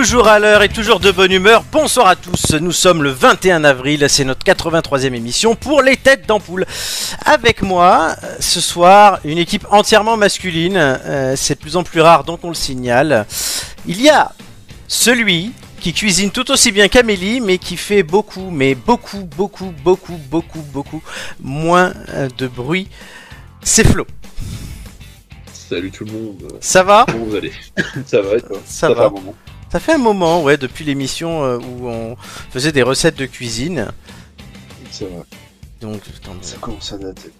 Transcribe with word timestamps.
toujours 0.00 0.28
à 0.28 0.38
l'heure 0.38 0.62
et 0.62 0.70
toujours 0.70 0.98
de 0.98 1.10
bonne 1.12 1.30
humeur. 1.30 1.62
Bonsoir 1.70 2.06
à 2.06 2.16
tous, 2.16 2.54
nous 2.54 2.72
sommes 2.72 3.02
le 3.02 3.10
21 3.10 3.64
avril, 3.64 4.06
c'est 4.08 4.24
notre 4.24 4.46
83e 4.46 5.12
émission 5.12 5.54
pour 5.54 5.82
les 5.82 5.98
têtes 5.98 6.26
d'ampoule. 6.26 6.64
Avec 7.26 7.60
moi, 7.60 8.16
euh, 8.24 8.36
ce 8.40 8.62
soir, 8.62 9.20
une 9.26 9.36
équipe 9.36 9.66
entièrement 9.70 10.16
masculine, 10.16 10.78
euh, 10.78 11.34
c'est 11.36 11.56
de 11.56 11.60
plus 11.60 11.76
en 11.76 11.82
plus 11.84 12.00
rare 12.00 12.24
donc 12.24 12.42
on 12.44 12.48
le 12.48 12.54
signale. 12.54 13.26
Il 13.86 14.00
y 14.00 14.08
a 14.08 14.32
celui 14.88 15.52
qui 15.80 15.92
cuisine 15.92 16.30
tout 16.30 16.50
aussi 16.50 16.72
bien 16.72 16.88
qu'Amélie, 16.88 17.42
mais 17.42 17.58
qui 17.58 17.76
fait 17.76 18.02
beaucoup, 18.02 18.48
mais 18.50 18.74
beaucoup, 18.74 19.28
beaucoup, 19.36 19.74
beaucoup, 19.84 20.18
beaucoup, 20.30 20.64
beaucoup 20.72 21.02
moins 21.42 21.92
euh, 22.14 22.26
de 22.38 22.46
bruit, 22.48 22.88
c'est 23.62 23.84
Flo. 23.86 24.06
Salut 25.52 25.90
tout 25.90 26.06
le 26.06 26.12
monde. 26.12 26.52
Ça 26.62 26.82
va 26.84 27.04
vous 27.06 27.30
Ça 28.06 28.22
va 28.22 28.30
Ça, 28.64 28.94
va. 28.94 29.12
Ça 29.70 29.78
fait 29.78 29.92
un 29.92 29.98
moment, 29.98 30.42
ouais, 30.42 30.56
depuis 30.56 30.84
l'émission 30.84 31.44
euh, 31.44 31.58
où 31.58 31.86
on 31.88 32.16
faisait 32.50 32.72
des 32.72 32.82
recettes 32.82 33.14
de 33.14 33.26
cuisine. 33.26 33.86
C'est 34.90 35.04
vrai. 35.04 35.22
Donc, 35.80 36.00
ça 36.42 36.56
commence 36.60 36.92
à 36.92 36.98
dater. 36.98 37.30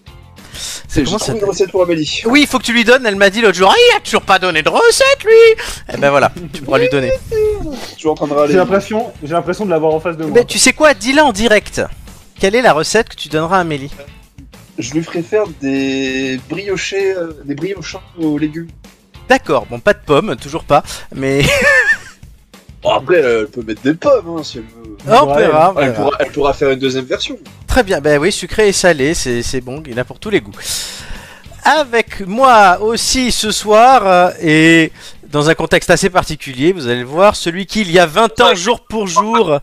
C'est 0.52 1.04
comment 1.04 1.18
une 1.26 1.44
recette 1.44 1.70
pour 1.70 1.82
Amélie. 1.82 2.22
Oui, 2.26 2.40
il 2.42 2.46
faut 2.46 2.58
que 2.58 2.64
tu 2.64 2.72
lui 2.72 2.84
donnes. 2.84 3.04
Elle 3.04 3.16
m'a 3.16 3.30
dit 3.30 3.40
l'autre 3.40 3.58
jour, 3.58 3.68
ah, 3.72 3.76
il 3.76 3.96
a 3.96 4.00
toujours 4.00 4.22
pas 4.22 4.38
donné 4.38 4.62
de 4.62 4.68
recette, 4.68 5.22
lui. 5.24 5.62
Eh 5.92 5.96
ben 5.98 6.10
voilà, 6.10 6.32
tu 6.52 6.62
pourras 6.62 6.78
lui 6.78 6.88
donner. 6.88 7.12
J'ai 7.96 8.56
l'impression, 8.56 9.12
j'ai 9.22 9.32
l'impression 9.32 9.64
de 9.64 9.70
l'avoir 9.70 9.92
en 9.94 10.00
face 10.00 10.16
de 10.16 10.24
moi. 10.24 10.32
Mais 10.34 10.44
tu 10.44 10.58
sais 10.58 10.72
quoi, 10.72 10.94
dis-la 10.94 11.24
en 11.24 11.32
direct. 11.32 11.82
Quelle 12.38 12.54
est 12.54 12.62
la 12.62 12.72
recette 12.72 13.08
que 13.10 13.16
tu 13.16 13.28
donneras 13.28 13.58
à 13.58 13.60
Amélie 13.60 13.90
Je 14.78 14.92
lui 14.92 15.02
ferai 15.02 15.22
faire 15.22 15.44
des 15.60 16.40
briochés, 16.48 17.14
euh, 17.16 17.32
des 17.44 17.54
briochins 17.56 18.00
aux 18.20 18.38
légumes. 18.38 18.68
D'accord, 19.28 19.66
bon, 19.66 19.78
pas 19.78 19.94
de 19.94 20.00
pommes, 20.04 20.34
toujours 20.36 20.64
pas, 20.64 20.82
mais 21.14 21.42
après, 22.88 23.16
euh, 23.22 23.40
elle 23.42 23.46
peut 23.48 23.62
mettre 23.62 23.82
des 23.82 23.94
pommes, 23.94 24.38
hein, 24.38 24.42
si 24.42 24.58
elle 24.58 24.64
veut. 24.64 24.96
elle, 26.18 26.32
pourra, 26.32 26.52
faire 26.54 26.70
une 26.70 26.78
deuxième 26.78 27.04
version. 27.04 27.38
Très 27.66 27.82
bien, 27.82 28.00
ben 28.00 28.18
oui, 28.20 28.32
sucré 28.32 28.68
et 28.68 28.72
salé, 28.72 29.12
c'est 29.14 29.60
bon, 29.60 29.82
il 29.86 29.98
a 29.98 30.04
pour 30.04 30.18
tous 30.18 30.30
les 30.30 30.40
goûts. 30.40 30.52
Avec 31.62 32.20
moi 32.22 32.78
aussi 32.80 33.32
ce 33.32 33.50
soir, 33.50 34.06
euh, 34.06 34.30
et 34.40 34.92
dans 35.30 35.50
un 35.50 35.54
contexte 35.54 35.90
assez 35.90 36.08
particulier, 36.08 36.72
vous 36.72 36.86
allez 36.88 37.00
le 37.00 37.06
voir, 37.06 37.36
celui 37.36 37.66
qui, 37.66 37.82
il 37.82 37.90
y 37.92 37.98
a 37.98 38.06
20 38.06 38.40
ans, 38.40 38.54
jour 38.54 38.80
pour 38.88 39.06
jour, 39.06 39.60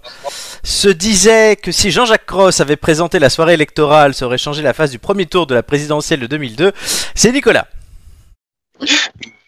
se 0.63 0.87
disait 0.89 1.55
que 1.55 1.71
si 1.71 1.89
Jean-Jacques 1.89 2.27
Cross 2.27 2.61
avait 2.61 2.75
présenté 2.77 3.17
la 3.17 3.31
soirée 3.31 3.53
électorale, 3.55 4.13
ça 4.13 4.27
aurait 4.27 4.37
changé 4.37 4.61
la 4.61 4.73
phase 4.73 4.91
du 4.91 4.99
premier 4.99 5.25
tour 5.25 5.47
de 5.47 5.55
la 5.55 5.63
présidentielle 5.63 6.19
de 6.19 6.27
2002, 6.27 6.71
c'est 7.15 7.31
Nicolas. 7.31 7.67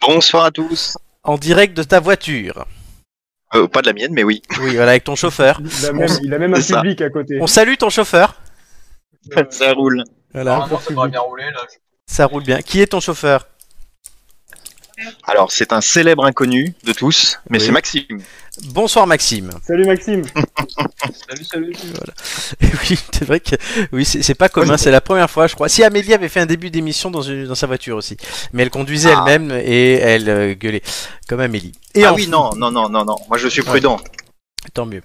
Bonsoir 0.02 0.46
à 0.46 0.50
tous. 0.50 0.98
En 1.22 1.36
direct 1.36 1.76
de 1.76 1.84
ta 1.84 2.00
voiture. 2.00 2.64
Euh, 3.54 3.66
pas 3.66 3.82
de 3.82 3.86
la 3.88 3.92
mienne, 3.92 4.12
mais 4.12 4.22
oui. 4.22 4.42
Oui, 4.60 4.76
voilà, 4.76 4.92
avec 4.92 5.04
ton 5.04 5.16
chauffeur. 5.16 5.60
Il 6.22 6.32
a 6.34 6.38
même, 6.38 6.54
un 6.54 6.60
public 6.60 7.00
à 7.02 7.10
côté. 7.10 7.38
On 7.40 7.46
salue 7.48 7.74
ton 7.78 7.90
chauffeur. 7.90 8.36
Euh, 9.36 9.42
ça 9.50 9.72
roule. 9.72 10.04
Ah, 10.34 10.68
ça, 12.06 12.26
roule 12.26 12.44
bien. 12.44 12.60
Qui 12.62 12.80
est 12.80 12.86
ton 12.86 13.00
chauffeur 13.00 13.48
Alors, 15.24 15.50
c'est 15.50 15.72
un 15.72 15.80
célèbre 15.80 16.24
inconnu 16.24 16.74
de 16.84 16.92
tous, 16.92 17.40
mais 17.48 17.58
c'est 17.58 17.72
Maxime. 17.72 18.06
Bonsoir 18.72 19.06
Maxime. 19.06 19.50
Salut 19.64 19.84
Maxime. 19.86 20.22
salut, 21.28 21.44
salut. 21.44 21.76
Oui, 22.62 22.98
c'est 23.12 23.24
vrai 23.24 23.38
que 23.38 23.54
oui, 23.92 24.04
c'est 24.04 24.34
pas 24.34 24.48
commun, 24.48 24.76
c'est 24.76 24.90
la 24.90 25.00
première 25.00 25.30
fois, 25.30 25.46
je 25.46 25.54
crois. 25.54 25.68
Si 25.68 25.84
Amélie 25.84 26.12
avait 26.14 26.28
fait 26.28 26.40
un 26.40 26.46
début 26.46 26.70
d'émission 26.70 27.10
dans, 27.10 27.22
une... 27.22 27.46
dans 27.46 27.54
sa 27.54 27.66
voiture 27.66 27.96
aussi, 27.96 28.16
mais 28.52 28.62
elle 28.62 28.70
conduisait 28.70 29.12
ah. 29.14 29.24
elle-même 29.26 29.60
et 29.64 29.92
elle 29.94 30.28
euh, 30.28 30.54
gueulait 30.54 30.82
comme 31.28 31.40
Amélie. 31.40 31.72
Et 31.94 32.04
ah 32.04 32.12
oui, 32.12 32.26
non, 32.26 32.50
non, 32.56 32.70
non, 32.70 32.88
non, 32.88 33.04
non. 33.04 33.16
Moi, 33.28 33.38
je 33.38 33.48
suis 33.48 33.62
prudent. 33.62 33.98
Tant 34.74 34.84
mieux. 34.86 35.02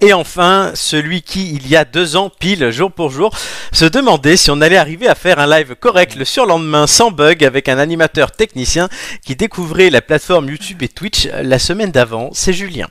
Et 0.00 0.12
enfin, 0.14 0.70
celui 0.74 1.20
qui, 1.22 1.54
il 1.54 1.68
y 1.68 1.76
a 1.76 1.84
deux 1.84 2.16
ans, 2.16 2.30
pile, 2.40 2.70
jour 2.72 2.90
pour 2.90 3.10
jour, 3.10 3.30
se 3.70 3.84
demandait 3.84 4.36
si 4.38 4.50
on 4.50 4.60
allait 4.62 4.76
arriver 4.78 5.06
à 5.06 5.14
faire 5.14 5.38
un 5.38 5.46
live 5.46 5.76
correct 5.78 6.16
le 6.16 6.24
surlendemain 6.24 6.86
sans 6.88 7.10
bug 7.12 7.44
avec 7.44 7.68
un 7.68 7.78
animateur 7.78 8.32
technicien 8.32 8.88
qui 9.24 9.36
découvrait 9.36 9.90
la 9.90 10.00
plateforme 10.02 10.48
YouTube 10.48 10.82
et 10.82 10.88
Twitch 10.88 11.28
la 11.42 11.58
semaine 11.60 11.90
d'avant, 11.92 12.30
c'est 12.32 12.52
Julien. 12.54 12.88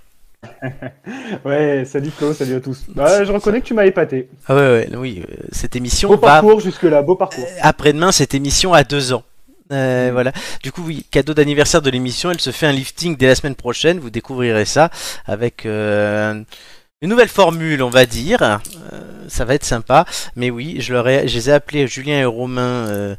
ouais, 1.46 1.84
salut 1.86 2.12
Claude, 2.18 2.36
salut 2.36 2.58
à 2.58 2.60
tous. 2.62 2.84
Bah, 2.90 3.24
je 3.26 3.32
reconnais 3.34 3.60
que 3.62 3.66
tu 3.66 3.74
m'as 3.74 3.86
épaté. 3.86 4.30
Ah 4.48 4.56
ouais, 4.56 4.88
oui, 4.96 5.24
euh, 5.28 5.34
cette 5.52 5.76
émission. 5.76 6.08
Beau 6.10 6.18
parcours 6.18 6.60
jusque-là, 6.62 7.02
beau 7.02 7.16
parcours. 7.16 7.46
Après-demain, 7.62 8.12
cette 8.14 8.36
émission 8.36 8.74
a 8.74 8.84
deux 8.84 9.12
ans. 9.12 9.24
Euh, 9.72 10.10
mm. 10.10 10.12
voilà. 10.12 10.32
Du 10.64 10.72
coup, 10.72 10.84
oui, 10.86 11.06
cadeau 11.12 11.34
d'anniversaire 11.34 11.82
de 11.82 11.90
l'émission. 11.90 12.32
Elle 12.32 12.42
se 12.42 12.52
fait 12.52 12.68
un 12.68 12.72
lifting 12.72 13.18
dès 13.18 13.28
la 13.28 13.36
semaine 13.36 13.56
prochaine. 13.56 14.00
Vous 14.00 14.10
découvrirez 14.10 14.66
ça 14.66 14.90
avec 15.26 15.66
euh, 15.66 16.42
une 17.02 17.10
nouvelle 17.10 17.30
formule, 17.30 17.82
on 17.84 17.90
va 17.90 18.06
dire. 18.06 18.42
Euh, 18.44 18.58
ça 19.28 19.46
va 19.46 19.56
être 19.56 19.66
sympa. 19.66 20.06
Mais 20.36 20.50
oui, 20.50 20.78
je, 20.82 20.94
leur 20.94 21.08
ai, 21.08 21.26
les 21.26 21.50
ai 21.50 21.54
appelés 21.54 21.88
Julien 21.88 22.20
et 22.20 22.26
Romain 22.26 23.16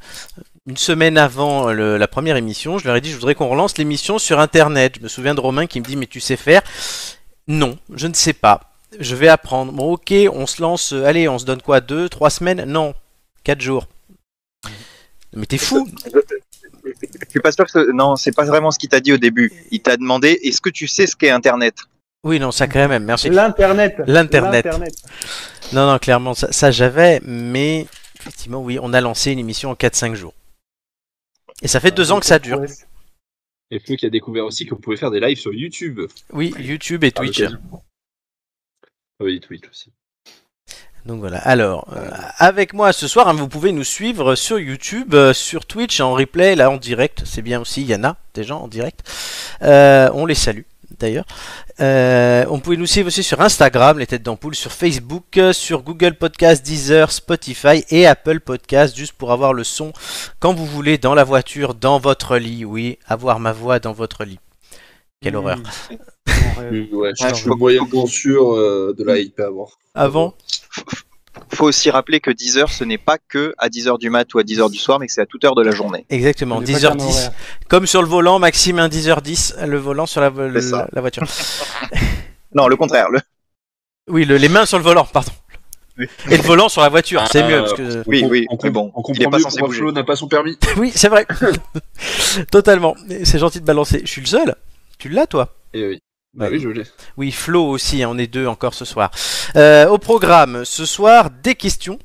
une 0.68 0.76
semaine 0.76 1.16
avant 1.18 1.70
la 1.70 2.08
première 2.08 2.36
émission. 2.36 2.78
Je 2.78 2.86
leur 2.88 2.96
ai 2.96 3.00
dit, 3.00 3.10
je 3.10 3.14
voudrais 3.14 3.34
qu'on 3.36 3.48
relance 3.48 3.76
l'émission 3.78 4.18
sur 4.18 4.38
Internet. 4.40 4.94
Je 4.98 5.02
me 5.02 5.08
souviens 5.08 5.34
de 5.34 5.40
Romain 5.40 5.66
qui 5.66 5.80
me 5.80 5.84
dit, 5.84 5.96
mais 5.96 6.06
tu 6.06 6.18
sais 6.20 6.36
faire 6.36 6.62
Non, 7.48 7.76
je 7.94 8.06
ne 8.08 8.14
sais 8.14 8.32
pas. 8.34 8.72
Je 9.00 9.14
vais 9.16 9.28
apprendre. 9.28 9.72
Bon, 9.72 9.92
ok, 9.94 10.12
on 10.32 10.46
se 10.46 10.60
lance. 10.62 10.92
Allez, 10.92 11.28
on 11.28 11.38
se 11.40 11.44
donne 11.44 11.60
quoi 11.62 11.80
Deux, 11.80 12.08
trois 12.08 12.30
semaines 12.30 12.64
Non, 12.66 12.94
quatre 13.44 13.60
jours. 13.60 13.86
Mais 15.36 15.44
t'es 15.46 15.58
fou 15.58 15.86
Je 16.86 16.90
suis 17.30 17.40
pas 17.40 17.52
sûr 17.52 17.66
que. 17.66 17.92
Non, 17.92 18.16
c'est 18.16 18.32
pas 18.34 18.44
vraiment 18.46 18.70
ce 18.70 18.78
qu'il 18.78 18.88
t'a 18.88 19.00
dit 19.00 19.12
au 19.12 19.18
début. 19.18 19.52
Il 19.70 19.80
t'a 19.82 19.96
demandé 19.98 20.30
est-ce 20.42 20.60
que 20.62 20.70
tu 20.70 20.88
sais 20.88 21.06
ce 21.06 21.14
qu'est 21.14 21.28
Internet 21.28 21.74
Oui, 22.24 22.40
non, 22.40 22.50
ça 22.50 22.66
quand 22.66 22.88
même, 22.88 23.04
merci. 23.04 23.28
L'Internet. 23.28 23.96
L'Internet. 24.06 24.66
Non, 25.72 25.86
non, 25.90 25.98
clairement, 25.98 26.32
ça, 26.32 26.70
j'avais, 26.70 27.20
mais 27.22 27.86
effectivement, 28.18 28.62
oui, 28.62 28.78
on 28.80 28.94
a 28.94 29.00
lancé 29.02 29.30
une 29.32 29.38
émission 29.38 29.70
en 29.70 29.74
4-5 29.74 30.14
jours. 30.14 30.34
Et 31.62 31.68
ça 31.68 31.80
fait 31.80 31.90
deux 31.94 32.12
ans 32.12 32.20
que 32.20 32.26
ça 32.26 32.38
dure. 32.38 32.62
Et 33.70 33.80
puis 33.80 33.96
qui 33.96 34.06
a 34.06 34.10
découvert 34.10 34.44
aussi 34.44 34.64
que 34.64 34.70
vous 34.74 34.80
pouvez 34.80 34.96
faire 34.96 35.10
des 35.10 35.20
lives 35.20 35.38
sur 35.38 35.52
YouTube. 35.52 36.00
Oui, 36.32 36.54
YouTube 36.58 37.04
et 37.04 37.12
ah, 37.14 37.18
Twitch. 37.20 37.42
oui, 39.20 39.40
Twitch 39.40 39.68
aussi. 39.68 39.90
Donc 41.06 41.20
voilà. 41.20 41.38
Alors, 41.38 41.86
euh, 41.96 42.10
avec 42.38 42.72
moi 42.74 42.92
ce 42.92 43.06
soir, 43.06 43.28
hein, 43.28 43.32
vous 43.32 43.46
pouvez 43.46 43.70
nous 43.70 43.84
suivre 43.84 44.34
sur 44.34 44.58
YouTube, 44.58 45.14
euh, 45.14 45.32
sur 45.32 45.64
Twitch, 45.64 46.00
en 46.00 46.12
replay, 46.14 46.56
là 46.56 46.68
en 46.68 46.78
direct. 46.78 47.22
C'est 47.24 47.42
bien 47.42 47.60
aussi, 47.60 47.82
il 47.82 47.86
y 47.88 47.94
en 47.94 48.02
a 48.02 48.16
des 48.34 48.42
gens 48.42 48.58
en 48.62 48.66
direct. 48.68 49.08
Euh, 49.62 50.10
on 50.14 50.26
les 50.26 50.34
salue 50.34 50.62
d'ailleurs. 50.98 51.26
on 51.78 52.58
peut 52.60 52.74
nous 52.74 52.86
suivre 52.86 53.06
aussi 53.08 53.22
sur 53.22 53.40
Instagram, 53.40 53.98
les 54.00 54.06
têtes 54.08 54.22
d'ampoule, 54.24 54.54
sur 54.56 54.72
Facebook, 54.72 55.38
sur 55.52 55.82
Google 55.82 56.14
Podcast, 56.14 56.64
Deezer, 56.66 57.12
Spotify 57.12 57.84
et 57.90 58.06
Apple 58.08 58.40
Podcast, 58.40 58.96
juste 58.96 59.12
pour 59.12 59.30
avoir 59.30 59.52
le 59.52 59.62
son 59.62 59.92
quand 60.40 60.54
vous 60.54 60.66
voulez, 60.66 60.98
dans 60.98 61.14
la 61.14 61.22
voiture, 61.24 61.74
dans 61.74 62.00
votre 62.00 62.36
lit. 62.36 62.64
Oui, 62.64 62.98
avoir 63.06 63.38
ma 63.38 63.52
voix 63.52 63.78
dans 63.78 63.92
votre 63.92 64.24
lit. 64.24 64.40
Quelle 65.22 65.34
hmm. 65.34 65.36
horreur. 65.36 65.58
je, 66.26 66.32
suis 66.32 66.88
ah, 67.20 67.34
sûr 68.08 68.52
euh, 68.52 68.94
de 68.96 69.04
la 69.04 69.18
IP 69.18 69.38
hmm. 69.38 69.42
avoir. 69.44 69.68
Avant 69.94 70.34
faut 71.52 71.66
aussi 71.66 71.90
rappeler 71.90 72.18
que 72.20 72.30
10h, 72.30 72.68
ce 72.72 72.82
n'est 72.82 72.96
pas 72.98 73.18
que 73.18 73.54
à 73.58 73.68
10h 73.68 73.98
du 74.00 74.08
mat 74.08 74.32
ou 74.34 74.38
à 74.38 74.42
10h 74.42 74.70
du 74.70 74.78
soir, 74.78 74.98
mais 74.98 75.06
que 75.06 75.12
c'est 75.12 75.20
à 75.20 75.26
toute 75.26 75.44
heure 75.44 75.54
de 75.54 75.62
la 75.62 75.70
journée. 75.70 76.06
Exactement, 76.08 76.62
10h10. 76.62 77.30
Comme 77.68 77.86
sur 77.86 78.02
le 78.02 78.08
volant, 78.08 78.38
Maxime, 78.38 78.78
un 78.78 78.88
10h10, 78.88 79.64
le 79.66 79.76
volant 79.78 80.06
sur 80.06 80.22
la, 80.22 80.30
la, 80.30 81.00
voiture. 81.00 81.22
non, 82.54 82.68
le 82.68 82.76
contraire. 82.76 83.10
Le... 83.10 83.20
Oui, 84.08 84.24
les 84.24 84.48
mains 84.48 84.64
sur 84.64 84.78
le 84.78 84.84
volant, 84.84 85.04
pardon. 85.04 85.32
Et 86.30 86.38
le 86.38 86.42
volant 86.42 86.70
sur 86.70 86.80
la 86.80 86.88
voiture, 86.88 87.22
c'est 87.30 87.44
mieux. 87.46 87.54
Euh, 87.56 87.60
parce 87.60 87.74
que... 87.74 88.02
Oui, 88.06 88.24
oui, 88.28 88.46
on, 88.50 88.56
bon, 88.70 88.92
il 89.10 89.22
est 89.22 89.24
pas 89.30 89.38
n'a 89.92 90.04
pas 90.04 90.16
son 90.16 90.28
permis. 90.28 90.58
oui, 90.78 90.90
c'est 90.94 91.08
vrai. 91.08 91.26
Totalement. 92.50 92.96
C'est 93.24 93.38
gentil 93.38 93.60
de 93.60 93.66
balancer. 93.66 94.00
Je 94.04 94.10
suis 94.10 94.20
le 94.22 94.26
seul 94.26 94.54
tu 94.98 95.08
l'as 95.08 95.26
toi 95.26 95.54
eh 95.74 95.86
oui. 95.86 95.98
Bah 96.34 96.48
je 96.56 96.68
l'ai. 96.68 96.82
Oui, 97.16 97.32
Flo 97.32 97.62
aussi, 97.64 98.02
hein, 98.02 98.08
on 98.12 98.18
est 98.18 98.26
deux 98.26 98.46
encore 98.46 98.74
ce 98.74 98.84
soir. 98.84 99.10
Euh, 99.56 99.88
au 99.88 99.96
programme, 99.96 100.64
ce 100.66 100.84
soir, 100.84 101.30
des 101.30 101.54
questions. 101.54 101.98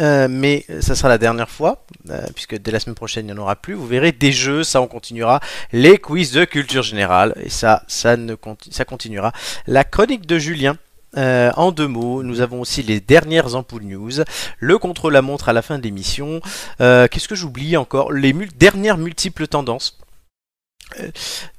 Euh, 0.00 0.28
mais 0.30 0.64
ça 0.80 0.94
sera 0.94 1.08
la 1.08 1.18
dernière 1.18 1.48
fois, 1.50 1.84
euh, 2.10 2.20
puisque 2.34 2.56
dès 2.56 2.70
la 2.70 2.78
semaine 2.80 2.94
prochaine, 2.94 3.24
il 3.28 3.32
n'y 3.32 3.38
en 3.38 3.42
aura 3.42 3.56
plus. 3.56 3.74
Vous 3.74 3.86
verrez 3.86 4.12
des 4.12 4.30
jeux, 4.30 4.62
ça 4.62 4.80
on 4.80 4.86
continuera. 4.86 5.40
Les 5.72 5.98
quiz 5.98 6.32
de 6.32 6.44
culture 6.44 6.82
générale, 6.82 7.32
et 7.42 7.48
ça, 7.48 7.82
ça, 7.88 8.16
ne 8.16 8.36
ça 8.70 8.84
continuera. 8.84 9.32
La 9.66 9.82
chronique 9.84 10.26
de 10.26 10.38
Julien. 10.38 10.76
en 11.16 11.72
deux 11.72 11.88
mots, 11.88 12.22
nous 12.22 12.40
avons 12.40 12.60
aussi 12.60 12.82
les 12.82 13.00
dernières 13.00 13.54
ampoules 13.56 13.84
news, 13.84 14.10
le 14.58 14.78
contrôle 14.78 15.16
à 15.16 15.22
montre 15.22 15.48
à 15.48 15.52
la 15.52 15.62
fin 15.62 15.78
de 15.78 15.82
l'émission. 15.82 16.40
Qu'est-ce 16.78 17.28
que 17.28 17.34
j'oublie 17.34 17.76
encore 17.76 18.12
Les 18.12 18.32
dernières 18.32 18.98
multiples 18.98 19.48
tendances. 19.48 19.98
Euh, 21.00 21.10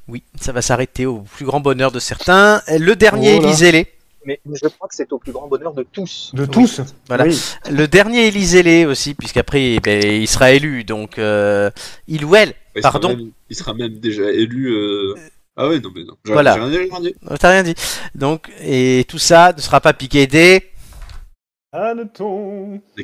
oui, 0.08 0.24
ça 0.40 0.52
va 0.52 0.62
s'arrêter 0.62 1.06
au 1.06 1.20
plus 1.20 1.46
grand 1.46 1.60
bonheur 1.60 1.92
de 1.92 2.00
certains. 2.00 2.62
Le 2.68 2.96
dernier, 2.96 3.40
voilà. 3.40 3.54
Oh 3.58 3.64
les 3.74 3.88
Mais 4.26 4.40
je 4.54 4.68
crois 4.70 4.88
que 4.88 4.96
c'est 4.96 5.12
au 5.12 5.20
plus 5.20 5.32
grand 5.32 5.48
bonheur 5.48 5.74
de 5.74 5.84
tous. 5.84 6.32
De 6.34 6.46
tous 6.46 6.82
Voilà. 7.08 7.26
Le 7.70 7.86
dernier, 7.88 8.32
lisez-les 8.32 8.86
aussi, 8.86 9.14
puisqu'après, 9.14 9.74
eh 9.76 9.80
ben, 9.80 10.04
il 10.06 10.28
sera 10.28 10.52
élu. 10.52 10.84
Donc, 10.84 11.20
euh, 11.20 11.70
il 12.08 12.24
ou 12.26 12.36
elle, 12.36 12.54
pardon. 12.82 13.18
il 13.50 13.56
sera 13.56 13.74
même 13.74 14.00
déjà 14.00 14.30
élu. 14.32 14.70
Euh, 14.72 15.14
ah 15.58 15.68
oui, 15.68 15.82
non, 15.82 15.90
mais 15.94 16.04
non. 16.04 16.16
Voilà. 16.26 16.54
Rien 16.54 16.70
dit, 17.02 17.16
T'as 17.40 17.52
rien 17.52 17.64
dit. 17.64 17.76
Donc, 18.16 18.50
et 18.62 19.06
tout 19.10 19.18
ça 19.20 19.54
ne 19.56 19.62
sera 19.62 19.82
pas 19.82 19.94
piqué 19.94 20.28
des. 20.28 20.64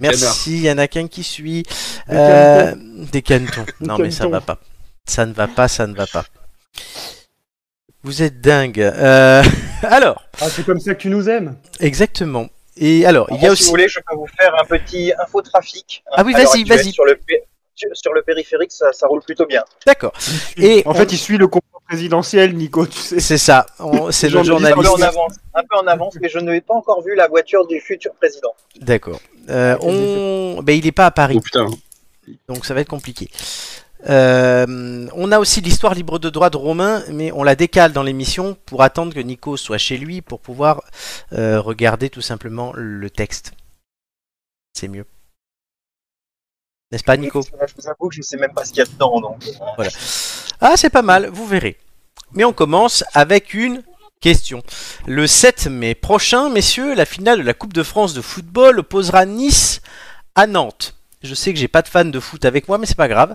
Merci, 0.01 0.51
il 0.53 0.61
y 0.61 0.71
en 0.71 0.77
a 0.77 0.87
qu'un 0.87 1.07
qui 1.07 1.23
suit. 1.23 1.63
Des, 2.07 2.73
non, 3.81 3.97
mais 3.97 4.09
ça 4.09 4.27
va 4.27 4.39
pas. 4.39 4.57
Ça 5.07 5.25
ne 5.25 5.33
va 5.33 5.47
pas, 5.47 5.67
ça 5.67 5.85
ne 5.85 5.93
va 5.95 6.05
pas. 6.07 6.23
Vous 8.03 8.21
êtes 8.23 8.41
dingue. 8.41 8.79
Euh, 8.79 9.43
alors. 9.83 10.23
Ah, 10.41 10.49
c'est 10.49 10.65
comme 10.65 10.79
ça 10.79 10.93
que 10.95 11.01
tu 11.01 11.09
nous 11.09 11.27
aimes. 11.29 11.57
Exactement. 11.79 12.47
Et 12.77 13.05
alors, 13.05 13.27
il 13.31 13.41
y 13.41 13.45
a 13.45 13.51
aussi. 13.51 13.63
Si 13.63 13.67
vous 13.69 13.73
voulez, 13.73 13.87
je 13.87 13.99
peux 13.99 14.15
vous 14.15 14.27
faire 14.27 14.53
un 14.59 14.65
petit 14.65 15.11
infotrafic. 15.19 16.03
Ah 16.11 16.23
oui, 16.25 16.33
vas-y, 16.33 16.63
vas-y. 16.63 16.91
Sur 16.91 17.05
le, 17.05 17.19
sur 17.93 18.13
le 18.13 18.21
périphérique, 18.23 18.71
ça, 18.71 18.89
roule 19.07 19.21
plutôt 19.21 19.45
bien. 19.45 19.63
D'accord. 19.85 20.13
Et 20.57 20.83
en 20.85 20.93
fait, 20.93 21.11
il 21.11 21.17
suit 21.17 21.37
le 21.37 21.47
concours 21.47 21.81
présidentiel, 21.87 22.55
Nico. 22.55 22.87
Tu 22.87 22.97
C'est 23.19 23.37
ça. 23.37 23.67
C'est 24.09 24.29
le 24.29 24.41
journaliste. 24.41 24.79
Un 24.79 24.83
peu 24.95 25.03
en 25.03 25.07
avance. 25.07 25.33
Un 25.53 25.61
peu 25.63 25.75
en 25.77 25.87
avance, 25.87 26.15
mais 26.21 26.29
je 26.29 26.39
n'ai 26.39 26.61
pas 26.61 26.73
encore 26.73 27.03
vu 27.03 27.13
la 27.13 27.27
voiture 27.27 27.67
du 27.67 27.79
futur 27.81 28.13
président. 28.15 28.51
D'accord. 28.79 29.19
Euh, 29.49 29.77
on... 29.81 30.63
ben, 30.63 30.73
il 30.77 30.85
n'est 30.85 30.91
pas 30.93 31.07
à 31.07 31.11
Paris. 31.11 31.35
Oh, 31.37 31.41
putain. 31.41 31.67
Donc 32.47 32.65
ça 32.65 32.73
va 32.73 32.79
être 32.81 32.87
compliqué. 32.89 33.29
Euh, 34.09 35.07
on 35.13 35.31
a 35.31 35.39
aussi 35.39 35.61
l'histoire 35.61 35.93
libre 35.95 36.19
de 36.19 36.29
droit 36.29 36.49
de 36.49 36.57
Romain, 36.57 37.03
mais 37.09 37.31
on 37.31 37.43
la 37.43 37.55
décale 37.55 37.93
dans 37.93 38.03
l'émission 38.03 38.57
pour 38.65 38.83
attendre 38.83 39.13
que 39.13 39.19
Nico 39.19 39.55
soit 39.57 39.77
chez 39.77 39.97
lui 39.97 40.21
pour 40.21 40.39
pouvoir 40.39 40.81
euh, 41.33 41.61
regarder 41.61 42.09
tout 42.09 42.21
simplement 42.21 42.71
le 42.75 43.09
texte. 43.09 43.53
C'est 44.73 44.87
mieux. 44.87 45.05
N'est-ce 46.91 47.03
pas, 47.03 47.17
Nico 47.17 47.41
Je 47.41 47.47
sais 48.21 48.37
même 48.37 48.53
pas 48.53 48.65
ce 48.65 48.69
qu'il 48.71 48.79
y 48.79 48.81
a 48.81 48.85
dedans. 48.85 49.37
Ah, 50.61 50.73
c'est 50.75 50.89
pas 50.91 51.01
mal, 51.01 51.27
vous 51.27 51.47
verrez. 51.47 51.77
Mais 52.33 52.43
on 52.43 52.53
commence 52.53 53.03
avec 53.13 53.53
une 53.53 53.83
question. 54.21 54.61
Le 55.07 55.25
7 55.27 55.67
mai 55.67 55.95
prochain, 55.95 56.49
messieurs, 56.49 56.93
la 56.93 57.05
finale 57.05 57.39
de 57.39 57.43
la 57.43 57.53
Coupe 57.53 57.73
de 57.73 57.83
France 57.83 58.13
de 58.13 58.21
football 58.21 58.79
opposera 58.79 59.25
Nice 59.25 59.81
à 60.35 60.45
Nantes. 60.47 60.95
Je 61.23 61.35
sais 61.35 61.53
que 61.53 61.59
j'ai 61.59 61.69
pas 61.69 61.81
de 61.81 61.87
fan 61.87 62.11
de 62.11 62.19
foot 62.19 62.43
avec 62.43 62.67
moi, 62.67 62.77
mais 62.77 62.85
c'est 62.85 62.97
pas 62.97 63.07
grave. 63.07 63.33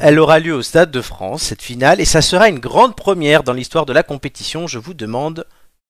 Elle 0.00 0.18
aura 0.18 0.40
lieu 0.40 0.52
au 0.54 0.62
Stade 0.62 0.90
de 0.90 1.00
France, 1.00 1.44
cette 1.44 1.62
finale, 1.62 2.00
et 2.00 2.04
ça 2.04 2.20
sera 2.20 2.48
une 2.48 2.58
grande 2.58 2.96
première 2.96 3.44
dans 3.44 3.52
l'histoire 3.52 3.86
de 3.86 3.92
la 3.92 4.02
compétition. 4.02 4.66
Je 4.66 4.80
vous 4.80 4.92
demande 4.92 5.46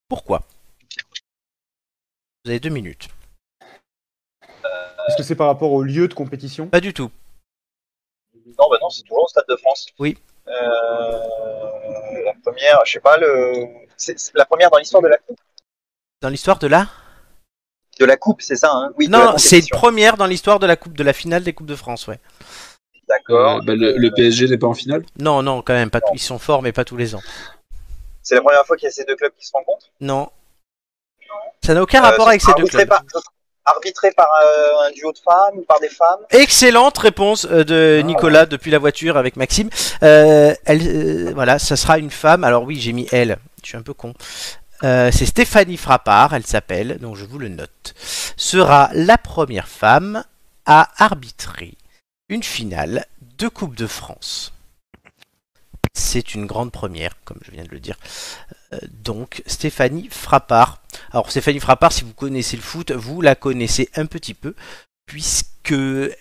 pourquoi. 0.08 0.43
Vous 2.44 2.50
avez 2.50 2.61
deux 2.61 2.69
minutes. 2.69 3.08
Est-ce 5.08 5.17
que 5.17 5.23
c'est 5.23 5.34
par 5.34 5.46
rapport 5.46 5.73
au 5.73 5.82
lieu 5.82 6.06
de 6.06 6.12
compétition 6.12 6.67
Pas 6.67 6.81
du 6.82 6.93
tout. 6.93 7.11
Non, 8.58 8.69
bah 8.70 8.76
non, 8.82 8.90
c'est 8.90 9.02
toujours 9.02 9.25
au 9.25 9.29
Stade 9.29 9.46
de 9.49 9.56
France. 9.56 9.87
Oui. 9.99 10.19
Euh, 10.49 11.19
la 12.26 12.34
première, 12.44 12.79
je 12.84 12.93
sais 12.93 13.00
pas, 13.00 13.17
le... 13.17 13.69
c'est 13.96 14.17
la 14.34 14.44
première 14.44 14.69
dans 14.70 14.79
l'histoire 14.79 15.02
de 15.02 15.08
la 15.08 15.17
Coupe. 15.17 15.38
Dans 16.20 16.29
l'histoire 16.29 16.58
de 16.58 16.67
la 16.67 16.88
de 18.02 18.06
la 18.06 18.16
coupe, 18.16 18.43
c'est 18.43 18.56
ça 18.56 18.72
hein, 18.75 18.93
Oui. 18.99 19.08
Non, 19.08 19.38
c'est 19.38 19.60
une 19.60 19.66
première 19.69 20.16
dans 20.16 20.26
l'histoire 20.26 20.58
de 20.58 20.66
la 20.66 20.76
coupe, 20.76 20.96
de 20.96 21.04
la 21.04 21.12
finale 21.12 21.44
des 21.44 21.52
coupes 21.52 21.66
de 21.69 21.76
France, 21.76 22.06
ouais. 22.08 22.19
D'accord. 23.08 23.58
Euh, 23.58 23.64
bah, 23.64 23.75
le, 23.76 24.08
PSG 24.10 24.49
n'est 24.49 24.58
pas 24.58 24.66
en 24.69 24.75
finale 24.75 25.04
Non, 25.19 25.43
non, 25.43 25.62
quand 25.62 25.75
même 25.75 25.90
pas. 25.90 26.00
Ils 26.12 26.19
sont 26.20 26.38
forts, 26.38 26.62
mais 26.62 26.72
pas 26.72 26.84
tous 26.84 26.96
les 26.96 27.14
ans. 27.14 27.22
C'est 28.22 28.34
la 28.34 28.40
première 28.40 28.64
fois 28.64 28.76
qu'il 28.76 28.87
y 28.87 28.88
a 28.88 28.93
ces 28.93 29.04
deux 29.04 29.16
clubs 29.16 29.32
qui 29.38 29.46
se 29.46 29.52
rencontrent 29.52 29.87
Non. 30.00 30.31
Ça 31.64 31.75
n'a 31.75 31.82
aucun 31.82 32.00
euh, 32.00 32.02
rapport 32.06 32.28
avec 32.28 32.40
ces 32.40 32.52
deux 32.54 32.64
clubs. 32.64 32.90
arbitré 33.64 34.10
par 34.16 34.28
euh, 34.44 34.88
un 34.88 34.93
duo 34.93 35.12
de 35.12 35.19
femmes 35.19 35.64
par 35.69 35.78
des 35.78 35.88
femmes 35.88 36.19
Excellente 36.31 36.98
réponse 36.98 37.44
de 37.46 38.00
ah. 38.02 38.02
Nicolas 38.06 38.46
depuis 38.46 38.70
la 38.70 38.78
voiture 38.78 39.16
avec 39.16 39.37
Maxime. 39.37 39.70
elle, 40.00 41.32
voilà, 41.34 41.58
ça 41.58 41.76
sera 41.76 41.98
une 41.98 42.10
femme. 42.10 42.44
Alors 42.44 42.64
oui, 42.64 42.81
j'ai 42.81 42.93
mis 42.93 43.08
elle. 43.12 43.38
Je 43.62 43.69
suis 43.69 43.76
un 43.76 43.82
peu 43.82 43.94
con. 43.94 44.14
Euh, 44.84 45.12
c'est 45.12 45.26
Stéphanie 45.26 45.76
Frappard, 45.76 46.34
elle 46.34 46.46
s'appelle, 46.46 46.99
donc 46.99 47.17
je 47.17 47.25
vous 47.25 47.38
le 47.38 47.49
note. 47.49 47.94
Sera 48.37 48.90
la 48.94 49.17
première 49.17 49.69
femme 49.69 50.25
à 50.67 50.90
arbitrer 51.02 51.75
une 52.29 52.43
finale 52.43 53.06
de 53.38 53.46
Coupe 53.49 53.76
de 53.76 53.87
France. 53.87 54.52
C'est 55.94 56.34
une 56.34 56.46
grande 56.46 56.73
première, 56.73 57.12
comme 57.25 57.38
je 57.44 57.50
viens 57.52 57.62
de 57.62 57.69
le 57.69 57.79
dire. 57.79 57.96
Euh, 58.73 58.79
donc 59.05 59.43
Stéphanie 59.46 60.08
Frappard. 60.11 60.81
Alors 61.12 61.31
Stéphanie 61.31 61.61
Frappard, 61.61 61.93
si 61.93 62.02
vous 62.02 62.14
connaissez 62.14 62.56
le 62.56 62.62
foot, 62.62 62.90
vous 62.90 63.20
la 63.20 63.37
connaissez 63.37 63.88
un 63.94 64.06
petit 64.06 64.34
peu, 64.34 64.55
puisque 65.06 65.49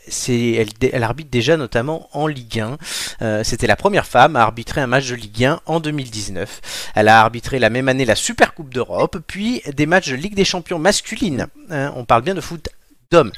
c'est, 0.07 0.51
elle, 0.51 0.69
elle, 0.92 1.04
arbitre 1.04 1.30
déjà 1.30 1.57
notamment 1.57 2.10
en 2.13 2.28
Ligue 2.28 2.60
1. 2.60 2.78
Euh, 3.22 3.44
c'était 3.44 3.68
la 3.68 3.75
première 3.75 4.06
femme 4.06 4.36
à 4.36 4.42
arbitrer 4.42 4.81
un 4.81 4.88
match 4.88 5.10
de 5.10 5.16
Ligue 5.16 5.45
1 5.45 5.62
en 5.66 5.80
2019. 5.80 6.92
Elle 6.95 7.07
a 7.07 7.19
arbitré 7.22 7.57
la 7.60 7.69
même 7.69 7.89
année 7.89 8.06
la 8.06 8.16
Super 8.16 8.54
Coupe 8.54 8.74
d'Europe, 8.74 9.18
puis 9.28 9.62
des 9.74 9.86
matchs 9.86 10.10
de 10.10 10.16
Ligue 10.16 10.36
des 10.36 10.45
Champions 10.45 10.80
masculines. 10.80 11.48
Hein. 11.69 11.94
on 11.95 12.06
parle 12.06 12.22
bien 12.24 12.36
de 12.36 12.42
foot 12.42 12.69
d'hommes. 13.10 13.31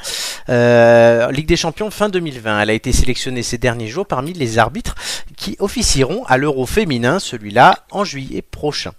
Euh, 0.50 1.32
Ligue 1.32 1.48
des 1.48 1.56
Champions 1.58 1.90
fin 1.90 2.10
2020. 2.10 2.62
Elle 2.62 2.70
a 2.70 2.74
été 2.74 2.92
sélectionnée 2.92 3.44
ces 3.44 3.58
derniers 3.58 3.88
jours 3.88 4.06
parmi 4.06 4.34
les 4.34 4.60
arbitres 4.60 4.96
qui 5.38 5.56
officieront 5.60 6.26
à 6.26 6.38
l'Euro 6.38 6.66
féminin, 6.66 7.20
celui-là 7.20 7.80
en 7.92 8.04
juillet 8.04 8.42
prochain. 8.42 8.92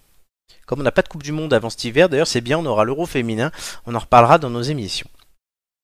Comme 0.67 0.81
on 0.81 0.83
n'a 0.83 0.93
pas 0.93 1.03
de 1.03 1.09
Coupe 1.09 1.23
du 1.23 1.33
Monde 1.33 1.53
avant 1.53 1.69
cet 1.69 1.85
hiver, 1.85 2.09
d'ailleurs 2.09 2.27
c'est 2.27 2.41
bien, 2.41 2.57
on 2.59 2.65
aura 2.65 2.85
l'Euro 2.85 3.05
féminin, 3.05 3.53
on 3.85 3.95
en 3.95 3.99
reparlera 3.99 4.39
dans 4.39 4.49
nos 4.49 4.63
émissions. 4.63 5.07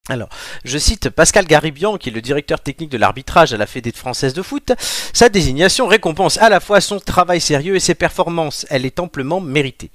Alors, 0.09 0.31
je 0.65 0.79
cite 0.79 1.11
Pascal 1.11 1.47
Garibian, 1.47 1.99
qui 1.99 2.09
est 2.09 2.13
le 2.13 2.23
directeur 2.23 2.61
technique 2.61 2.91
de 2.91 2.97
l'arbitrage 2.97 3.53
à 3.53 3.59
la 3.59 3.67
Fédé 3.67 3.93
française 3.93 4.33
de 4.33 4.43
foot. 4.43 4.73
Sa 5.13 5.29
désignation 5.29 5.87
récompense 5.87 6.39
à 6.39 6.49
la 6.49 6.59
fois 6.59 6.81
son 6.81 6.99
travail 6.99 7.41
sérieux 7.41 7.77
et 7.77 7.81
ses 7.81 7.95
performances. 7.95 8.67
Elle 8.71 8.87
est 8.87 8.99
amplement 8.99 9.41
méritée. 9.41 9.91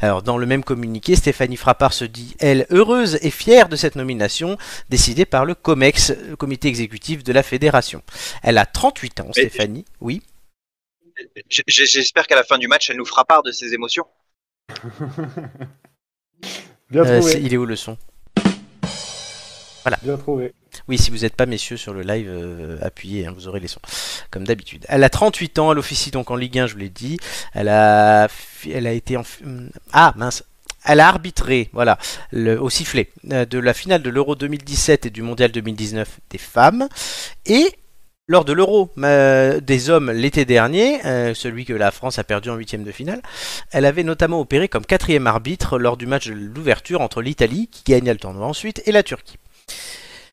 Alors, 0.00 0.22
dans 0.22 0.38
le 0.38 0.46
même 0.46 0.62
communiqué, 0.62 1.16
Stéphanie 1.16 1.56
Frappard 1.56 1.92
se 1.92 2.04
dit, 2.04 2.36
elle, 2.38 2.66
heureuse 2.70 3.18
et 3.22 3.30
fière 3.30 3.68
de 3.68 3.76
cette 3.76 3.96
nomination 3.96 4.56
décidée 4.88 5.26
par 5.26 5.44
le 5.44 5.54
COMEX, 5.54 6.12
le 6.28 6.36
comité 6.36 6.68
exécutif 6.68 7.24
de 7.24 7.32
la 7.32 7.42
fédération. 7.42 8.02
Elle 8.42 8.56
a 8.56 8.66
38 8.66 9.20
ans, 9.20 9.32
Stéphanie. 9.32 9.84
Oui. 10.00 10.22
J'espère 11.66 12.26
qu'à 12.28 12.36
la 12.36 12.44
fin 12.44 12.56
du 12.56 12.68
match, 12.68 12.88
elle 12.88 12.96
nous 12.96 13.04
fera 13.04 13.24
part 13.24 13.42
de 13.42 13.50
ses 13.52 13.74
émotions. 13.74 14.06
Euh, 16.92 17.20
il 17.40 17.54
est 17.54 17.56
où 17.56 17.66
le 17.66 17.76
son 17.76 17.96
oui, 20.88 20.98
si 20.98 21.10
vous 21.10 21.18
n'êtes 21.18 21.34
pas 21.34 21.46
messieurs 21.46 21.76
sur 21.76 21.94
le 21.94 22.02
live, 22.02 22.28
euh, 22.28 22.78
appuyez, 22.82 23.26
hein, 23.26 23.32
vous 23.34 23.48
aurez 23.48 23.60
les 23.60 23.68
sons, 23.68 23.80
comme 24.30 24.44
d'habitude. 24.44 24.84
Elle 24.88 25.04
a 25.04 25.08
38 25.10 25.58
ans, 25.58 25.72
elle 25.72 25.78
officie 25.78 26.10
donc 26.10 26.30
en 26.30 26.36
Ligue 26.36 26.58
1, 26.58 26.66
je 26.68 26.74
vous 26.74 26.78
l'ai 26.80 26.88
dit. 26.88 27.18
Elle 27.54 27.68
a, 27.68 28.28
elle 28.72 28.86
a 28.86 28.92
été 28.92 29.16
en... 29.16 29.22
Hmm, 29.42 29.68
ah, 29.92 30.12
mince, 30.16 30.44
elle 30.84 31.00
a 31.00 31.08
arbitré, 31.08 31.70
voilà, 31.72 31.98
le, 32.30 32.60
au 32.60 32.70
sifflet, 32.70 33.10
euh, 33.32 33.44
de 33.46 33.58
la 33.58 33.74
finale 33.74 34.02
de 34.02 34.10
l'Euro 34.10 34.34
2017 34.34 35.06
et 35.06 35.10
du 35.10 35.22
Mondial 35.22 35.50
2019 35.50 36.20
des 36.30 36.38
femmes. 36.38 36.88
Et 37.46 37.66
lors 38.26 38.44
de 38.44 38.52
l'Euro 38.52 38.90
des 38.96 39.90
hommes 39.90 40.10
l'été 40.10 40.44
dernier, 40.44 41.04
euh, 41.04 41.34
celui 41.34 41.64
que 41.64 41.72
la 41.72 41.90
France 41.90 42.18
a 42.18 42.24
perdu 42.24 42.50
en 42.50 42.56
huitième 42.56 42.84
de 42.84 42.92
finale, 42.92 43.22
elle 43.70 43.86
avait 43.86 44.04
notamment 44.04 44.40
opéré 44.40 44.68
comme 44.68 44.84
quatrième 44.84 45.26
arbitre 45.26 45.78
lors 45.78 45.96
du 45.96 46.06
match 46.06 46.28
de 46.28 46.34
l'ouverture 46.34 47.00
entre 47.00 47.22
l'Italie, 47.22 47.68
qui 47.70 47.82
gagna 47.92 48.12
le 48.12 48.18
tournoi 48.18 48.46
ensuite, 48.46 48.82
et 48.86 48.92
la 48.92 49.02
Turquie. 49.02 49.36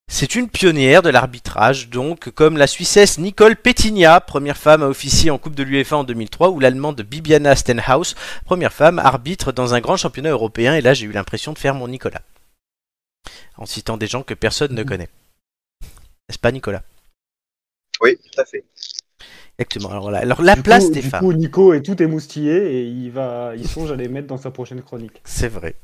C'est 0.09 0.35
une 0.35 0.49
pionnière 0.49 1.01
de 1.01 1.09
l'arbitrage, 1.09 1.89
donc, 1.89 2.29
comme 2.29 2.55
la 2.55 2.65
Suissesse 2.67 3.19
Nicole 3.19 3.57
Pettinia, 3.57 4.21
première 4.21 4.55
femme 4.55 4.81
à 4.81 4.87
officier 4.87 5.31
en 5.31 5.37
Coupe 5.37 5.53
de 5.55 5.63
l'UEFA 5.63 5.97
en 5.97 6.03
2003, 6.05 6.49
ou 6.51 6.59
l'Allemande 6.61 7.01
Bibiana 7.01 7.55
Stenhouse, 7.57 8.15
première 8.45 8.71
femme 8.71 8.99
arbitre 8.99 9.51
dans 9.51 9.73
un 9.73 9.81
grand 9.81 9.97
championnat 9.97 10.29
européen, 10.31 10.75
et 10.75 10.81
là 10.81 10.93
j'ai 10.93 11.05
eu 11.07 11.11
l'impression 11.11 11.51
de 11.51 11.57
faire 11.59 11.75
mon 11.75 11.89
Nicolas. 11.89 12.21
En 13.57 13.65
citant 13.65 13.97
des 13.97 14.07
gens 14.07 14.23
que 14.23 14.33
personne 14.33 14.73
ne 14.73 14.83
mhm. 14.83 14.87
connaît. 14.89 15.09
N'est-ce 16.29 16.39
pas 16.39 16.53
Nicolas 16.53 16.83
Oui, 18.01 18.17
tout 18.17 18.39
à 18.41 18.45
fait. 18.45 18.63
Exactement. 19.59 19.89
Alors, 19.89 20.09
là, 20.11 20.19
alors 20.19 20.41
la 20.41 20.55
place 20.55 20.89
des 20.91 21.01
femmes. 21.01 21.33
Nico 21.33 21.73
est 21.73 21.81
tout 21.81 22.01
émoustillé 22.01 22.51
et 22.75 22.83
il 22.83 23.09
va, 23.11 23.53
il 23.57 23.67
songe 23.67 23.91
à 23.91 23.95
les 23.95 24.07
mettre 24.07 24.27
dans 24.27 24.37
sa 24.37 24.51
prochaine 24.51 24.83
chronique. 24.83 25.19
C'est 25.25 25.47
vrai. 25.47 25.75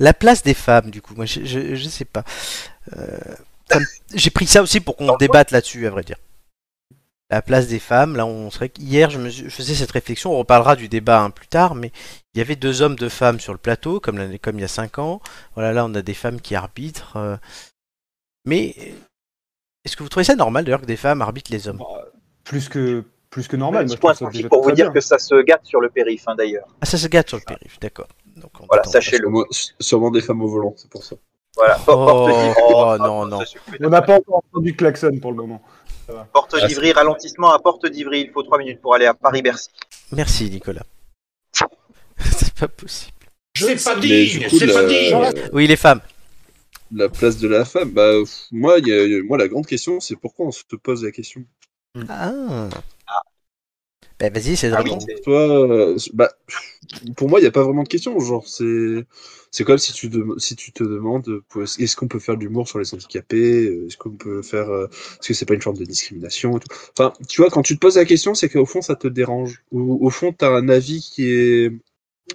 La 0.00 0.14
place 0.14 0.42
des 0.42 0.54
femmes, 0.54 0.90
du 0.90 1.02
coup, 1.02 1.14
moi, 1.16 1.24
je, 1.26 1.58
ne 1.70 1.76
sais 1.76 2.04
pas. 2.04 2.24
Euh, 2.96 3.18
j'ai 4.14 4.30
pris 4.30 4.46
ça 4.46 4.62
aussi 4.62 4.80
pour 4.80 4.96
qu'on 4.96 5.16
débatte 5.16 5.50
là-dessus, 5.50 5.86
à 5.86 5.90
vrai 5.90 6.04
dire. 6.04 6.18
La 7.30 7.42
place 7.42 7.66
des 7.66 7.80
femmes, 7.80 8.16
là, 8.16 8.24
on 8.24 8.50
serait. 8.50 8.70
Hier, 8.78 9.10
je, 9.10 9.18
me 9.18 9.28
faisais 9.30 9.74
cette 9.74 9.90
réflexion, 9.90 10.32
on 10.32 10.38
reparlera 10.38 10.76
du 10.76 10.88
débat 10.88 11.20
hein, 11.22 11.30
plus 11.30 11.48
tard, 11.48 11.74
mais 11.74 11.90
il 12.34 12.38
y 12.38 12.40
avait 12.40 12.56
deux 12.56 12.80
hommes, 12.80 12.94
deux 12.96 13.08
femmes 13.10 13.40
sur 13.40 13.52
le 13.52 13.58
plateau, 13.58 14.00
comme, 14.00 14.20
il 14.22 14.60
y 14.60 14.64
a 14.64 14.68
cinq 14.68 14.98
ans. 14.98 15.20
Voilà, 15.54 15.72
là, 15.72 15.84
on 15.84 15.94
a 15.94 16.02
des 16.02 16.14
femmes 16.14 16.40
qui 16.40 16.54
arbitrent. 16.54 17.16
Euh. 17.16 17.36
Mais 18.46 18.76
est-ce 19.84 19.96
que 19.96 20.02
vous 20.04 20.08
trouvez 20.08 20.24
ça 20.24 20.36
normal 20.36 20.64
d'ailleurs 20.64 20.80
que 20.80 20.86
des 20.86 20.96
femmes 20.96 21.20
arbitrent 21.22 21.50
les 21.52 21.66
hommes 21.68 21.78
bah, 21.78 22.06
Plus 22.44 22.68
que 22.68 23.04
plus 23.30 23.46
que 23.46 23.56
normal. 23.56 23.86
je 23.90 23.94
pense 23.94 24.20
pour 24.48 24.62
vous 24.62 24.72
dire 24.72 24.90
que 24.90 25.00
ça 25.00 25.18
se 25.18 25.42
gâte 25.42 25.60
sur 25.66 25.82
le 25.82 25.90
périph' 25.90 26.26
hein, 26.28 26.34
d'ailleurs. 26.34 26.64
Ah, 26.80 26.86
ça 26.86 26.96
se 26.96 27.06
gâte 27.08 27.28
sur 27.28 27.36
le 27.36 27.42
ah. 27.46 27.56
périph', 27.56 27.78
d'accord 27.78 28.08
voilà, 28.68 28.84
sachez 28.84 29.18
le 29.18 29.28
Sûrement 29.80 30.10
des 30.10 30.20
femmes 30.20 30.42
au 30.42 30.48
volant, 30.48 30.74
c'est 30.76 30.90
pour 30.90 31.04
ça. 31.04 31.16
Voilà. 31.56 31.78
Oh, 31.88 32.28
oh, 32.30 32.52
oh 32.68 32.96
non, 32.98 33.26
non. 33.26 33.40
On 33.80 33.88
n'a 33.88 34.02
pas 34.02 34.16
encore 34.18 34.42
entendu 34.50 34.76
klaxon 34.76 35.18
pour 35.20 35.30
le 35.32 35.38
moment. 35.38 35.62
Porte 36.32 36.54
ah, 36.60 36.66
d'Ivry, 36.66 36.92
ralentissement 36.92 37.52
à 37.52 37.58
Porte 37.58 37.86
d'Ivry. 37.86 38.20
Il 38.22 38.30
faut 38.30 38.42
3 38.42 38.58
minutes 38.58 38.80
pour 38.80 38.94
aller 38.94 39.06
à 39.06 39.14
Paris-Bercy. 39.14 39.68
Merci, 40.12 40.50
Nicolas. 40.50 40.84
c'est 42.18 42.54
pas 42.58 42.68
possible. 42.68 43.12
C'est 43.56 43.82
pas 43.84 43.96
digne, 43.96 44.46
c'est 44.56 44.72
pas 44.72 44.84
dit. 44.84 45.12
Oui, 45.52 45.66
les 45.66 45.76
femmes. 45.76 46.00
La 46.94 47.08
place 47.08 47.36
de 47.36 47.48
la 47.48 47.64
femme, 47.64 47.90
bah, 47.90 48.12
moi, 48.52 48.76
moi 49.26 49.36
la 49.36 49.48
grande 49.48 49.66
question, 49.66 50.00
c'est 50.00 50.16
pourquoi 50.16 50.46
on 50.46 50.50
se 50.50 50.62
pose 50.82 51.04
la 51.04 51.10
question. 51.10 51.44
Ah 52.08 52.68
ben 54.20 54.32
vas-y, 54.32 54.56
c'est 54.56 54.68
ah 54.72 54.82
hein. 54.84 54.98
Toi, 55.24 55.40
euh, 55.48 55.96
bah, 56.12 56.30
pour 57.16 57.28
moi, 57.28 57.38
il 57.38 57.42
n'y 57.42 57.48
a 57.48 57.52
pas 57.52 57.62
vraiment 57.62 57.84
de 57.84 57.88
question. 57.88 58.18
c'est, 58.44 59.04
c'est 59.52 59.64
comme 59.64 59.78
si 59.78 59.92
tu, 59.92 60.10
si 60.38 60.56
tu 60.56 60.72
te 60.72 60.82
demandes 60.82 61.42
est-ce 61.78 61.94
qu'on 61.96 62.08
peut 62.08 62.18
faire 62.18 62.36
de 62.36 62.40
l'humour 62.42 62.66
sur 62.68 62.80
les 62.80 62.92
handicapés 62.94 63.68
euh, 63.68 63.86
Est-ce 63.86 63.96
qu'on 63.96 64.10
peut 64.10 64.42
faire. 64.42 64.68
Euh, 64.70 64.88
ce 65.20 65.28
que 65.28 65.34
c'est 65.34 65.46
pas 65.46 65.54
une 65.54 65.62
forme 65.62 65.76
de 65.76 65.84
discrimination 65.84 66.58
Enfin, 66.98 67.12
tu 67.28 67.40
vois, 67.42 67.50
quand 67.50 67.62
tu 67.62 67.74
te 67.74 67.80
poses 67.80 67.96
la 67.96 68.04
question, 68.04 68.34
c'est 68.34 68.48
qu'au 68.48 68.66
fond, 68.66 68.82
ça 68.82 68.96
te 68.96 69.06
dérange. 69.06 69.62
ou 69.70 70.04
au 70.04 70.10
fond, 70.10 70.34
tu 70.36 70.44
as 70.44 70.48
un 70.50 70.68
avis 70.68 71.00
qui 71.00 71.30
est, 71.30 71.72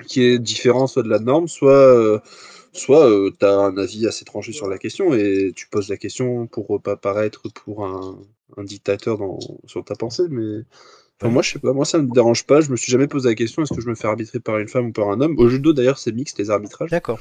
qui 0.07 0.23
est 0.23 0.39
différent, 0.39 0.87
soit 0.87 1.03
de 1.03 1.09
la 1.09 1.19
norme, 1.19 1.47
soit 1.49 2.23
soit 2.73 3.09
tu 3.39 3.45
as 3.45 3.53
un 3.59 3.77
avis 3.77 4.07
assez 4.07 4.23
tranché 4.25 4.53
sur 4.53 4.69
la 4.69 4.77
question 4.77 5.13
et 5.13 5.51
tu 5.55 5.67
poses 5.67 5.89
la 5.89 5.97
question 5.97 6.47
pour 6.47 6.71
ne 6.71 6.77
pas 6.79 6.95
paraître 6.95 7.43
pour 7.65 7.85
un, 7.85 8.17
un 8.57 8.63
dictateur 8.63 9.17
dans, 9.19 9.37
sur 9.67 9.83
ta 9.83 9.95
pensée, 9.95 10.23
mais 10.29 10.61
moi, 11.29 11.41
je 11.41 11.51
sais 11.51 11.59
pas. 11.59 11.71
Moi, 11.73 11.85
ça 11.85 11.97
me 11.99 12.07
dérange 12.11 12.43
pas. 12.45 12.61
Je 12.61 12.69
me 12.71 12.75
suis 12.77 12.91
jamais 12.91 13.07
posé 13.07 13.29
la 13.29 13.35
question 13.35 13.63
est-ce 13.63 13.73
que 13.73 13.81
je 13.81 13.87
me 13.87 13.95
fais 13.95 14.07
arbitrer 14.07 14.39
par 14.39 14.57
une 14.59 14.67
femme 14.67 14.87
ou 14.87 14.91
par 14.91 15.09
un 15.09 15.21
homme 15.21 15.37
Au 15.39 15.47
judo, 15.49 15.71
d'ailleurs, 15.73 15.97
c'est 15.97 16.11
mixte 16.11 16.37
les 16.37 16.49
arbitrages. 16.49 16.89
D'accord. 16.89 17.19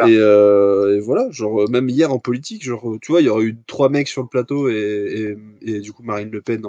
Euh, 0.00 0.96
et, 0.96 1.00
voilà, 1.00 1.30
genre, 1.30 1.64
euh, 1.64 1.66
même 1.68 1.88
hier 1.90 2.10
en 2.12 2.18
politique, 2.18 2.62
genre, 2.64 2.94
euh, 2.94 2.98
tu 3.02 3.12
vois, 3.12 3.20
il 3.20 3.26
y 3.26 3.28
aurait 3.28 3.44
eu 3.44 3.56
trois 3.66 3.90
mecs 3.90 4.08
sur 4.08 4.22
le 4.22 4.28
plateau 4.28 4.68
et, 4.70 5.36
du 5.62 5.92
coup 5.92 6.02
Marine 6.02 6.30
Le 6.30 6.40
Pen 6.40 6.62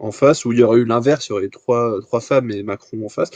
en, 0.00 0.10
face, 0.10 0.44
ou 0.44 0.50
il 0.52 0.58
y 0.58 0.62
aurait 0.64 0.80
eu 0.80 0.84
l'inverse, 0.84 1.28
il 1.28 1.30
y 1.30 1.32
aurait 1.34 1.44
eu 1.44 1.50
trois, 1.50 2.00
trois 2.00 2.20
femmes 2.20 2.50
et 2.50 2.64
Macron 2.64 3.04
en 3.04 3.08
face. 3.08 3.30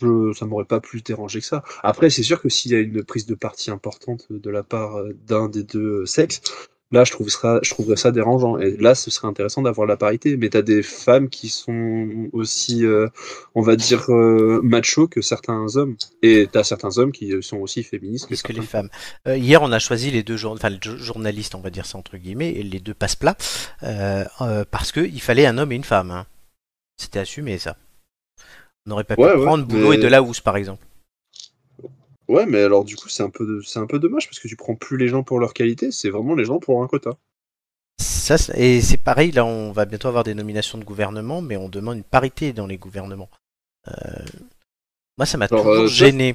Je, 0.00 0.32
ça 0.32 0.46
m'aurait 0.46 0.64
pas 0.64 0.80
plus 0.80 1.02
dérangé 1.04 1.40
que 1.40 1.46
ça. 1.46 1.62
Après, 1.82 2.08
c'est 2.08 2.22
sûr 2.22 2.40
que 2.40 2.48
s'il 2.48 2.72
y 2.72 2.74
a 2.74 2.78
une 2.78 3.04
prise 3.04 3.26
de 3.26 3.34
parti 3.34 3.70
importante 3.70 4.26
de 4.30 4.50
la 4.50 4.62
part 4.62 4.96
d'un 5.26 5.50
des 5.50 5.62
deux 5.64 6.06
sexes, 6.06 6.40
Là, 6.92 7.02
je, 7.04 7.10
trouve 7.12 7.28
ça, 7.28 7.58
je 7.62 7.70
trouverais 7.70 7.96
ça 7.96 8.12
dérangeant. 8.12 8.58
Et 8.58 8.76
là, 8.76 8.94
ce 8.94 9.10
serait 9.10 9.26
intéressant 9.26 9.62
d'avoir 9.62 9.86
la 9.86 9.96
parité. 9.96 10.36
Mais 10.36 10.50
tu 10.50 10.56
as 10.58 10.62
des 10.62 10.82
femmes 10.82 11.28
qui 11.28 11.48
sont 11.48 12.28
aussi, 12.32 12.84
euh, 12.84 13.08
on 13.54 13.62
va 13.62 13.74
dire, 13.74 14.10
euh, 14.12 14.60
macho 14.62 15.08
que 15.08 15.20
certains 15.22 15.76
hommes. 15.76 15.96
Et 16.22 16.46
tu 16.52 16.56
as 16.58 16.62
certains 16.62 16.98
hommes 16.98 17.10
qui 17.10 17.32
sont 17.42 17.56
aussi 17.58 17.82
féministes. 17.82 18.28
que, 18.28 18.34
que 18.40 18.52
les 18.52 18.60
femmes. 18.62 18.90
Euh, 19.26 19.36
hier, 19.36 19.62
on 19.62 19.72
a 19.72 19.78
choisi 19.78 20.10
les 20.10 20.22
deux 20.22 20.36
journalistes, 20.36 21.54
on 21.54 21.60
va 21.60 21.70
dire 21.70 21.86
ça 21.86 21.98
entre 21.98 22.16
guillemets, 22.16 22.50
et 22.50 22.62
les 22.62 22.80
deux 22.80 22.94
passe-plats, 22.94 23.36
parce 23.80 24.92
qu'il 24.92 25.22
fallait 25.22 25.46
un 25.46 25.58
homme 25.58 25.72
et 25.72 25.76
une 25.76 25.84
femme. 25.84 26.10
Hein. 26.10 26.26
C'était 26.96 27.18
assumé, 27.18 27.58
ça. 27.58 27.76
On 28.86 28.90
n'aurait 28.90 29.04
pas 29.04 29.16
pu 29.16 29.22
prendre 29.22 29.64
Boulot 29.64 29.94
et 29.94 29.98
de 29.98 30.14
housse 30.20 30.40
par 30.40 30.56
exemple. 30.58 30.84
Ouais, 32.28 32.46
mais 32.46 32.62
alors 32.62 32.84
du 32.84 32.96
coup, 32.96 33.08
c'est 33.08 33.22
un, 33.22 33.28
peu, 33.30 33.62
c'est 33.62 33.78
un 33.78 33.86
peu 33.86 33.98
dommage 33.98 34.26
parce 34.26 34.38
que 34.38 34.48
tu 34.48 34.56
prends 34.56 34.74
plus 34.76 34.96
les 34.96 35.08
gens 35.08 35.22
pour 35.22 35.38
leur 35.40 35.52
qualité, 35.52 35.90
c'est 35.92 36.08
vraiment 36.10 36.34
les 36.34 36.46
gens 36.46 36.58
pour 36.58 36.82
un 36.82 36.86
quota. 36.88 37.10
Ça, 38.02 38.36
et 38.56 38.80
c'est 38.80 38.96
pareil, 38.96 39.30
là, 39.30 39.44
on 39.44 39.72
va 39.72 39.84
bientôt 39.84 40.08
avoir 40.08 40.24
des 40.24 40.34
nominations 40.34 40.78
de 40.78 40.84
gouvernement, 40.84 41.42
mais 41.42 41.56
on 41.56 41.68
demande 41.68 41.98
une 41.98 42.02
parité 42.04 42.52
dans 42.54 42.66
les 42.66 42.78
gouvernements. 42.78 43.28
Euh, 43.88 43.92
moi, 45.18 45.26
ça 45.26 45.36
m'a 45.36 45.48
toujours 45.48 45.66
euh, 45.68 45.86
gêné. 45.86 46.34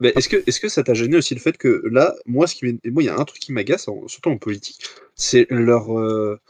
mais 0.00 0.12
est-ce 0.16 0.28
que, 0.28 0.42
est-ce 0.46 0.68
ça 0.68 0.82
t'a 0.82 0.94
gêné 0.94 1.16
aussi 1.16 1.34
le 1.34 1.40
fait 1.40 1.56
que 1.56 1.82
là, 1.90 2.12
moi, 2.26 2.46
ce 2.48 2.56
qui 2.56 2.66
il 2.82 3.02
y 3.02 3.08
a 3.08 3.16
un 3.18 3.24
truc 3.24 3.40
qui 3.40 3.52
m'agace, 3.52 3.86
surtout 4.08 4.30
en 4.30 4.36
politique, 4.38 4.82
c'est 5.14 5.46
leur, 5.48 5.96
euh, 5.96 6.40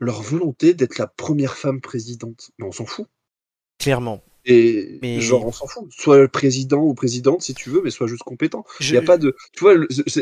leur 0.00 0.22
volonté 0.22 0.72
d'être 0.72 0.96
la 0.98 1.06
première 1.08 1.56
femme 1.56 1.80
présidente. 1.82 2.50
Mais 2.58 2.66
on 2.66 2.72
s'en 2.72 2.86
fout. 2.86 3.06
Clairement 3.78 4.22
mais... 5.02 5.20
genre, 5.20 5.46
on 5.46 5.52
s'en 5.52 5.66
fout. 5.66 5.84
le 6.06 6.28
président 6.28 6.80
ou 6.82 6.94
présidente 6.94 7.42
si 7.42 7.54
tu 7.54 7.70
veux, 7.70 7.82
mais 7.82 7.90
soit 7.90 8.06
juste 8.06 8.22
compétent. 8.22 8.64
Il 8.80 8.86
je... 8.86 8.96
a 8.96 9.02
pas 9.02 9.18
de. 9.18 9.36
Tu 9.52 9.60
vois, 9.64 9.74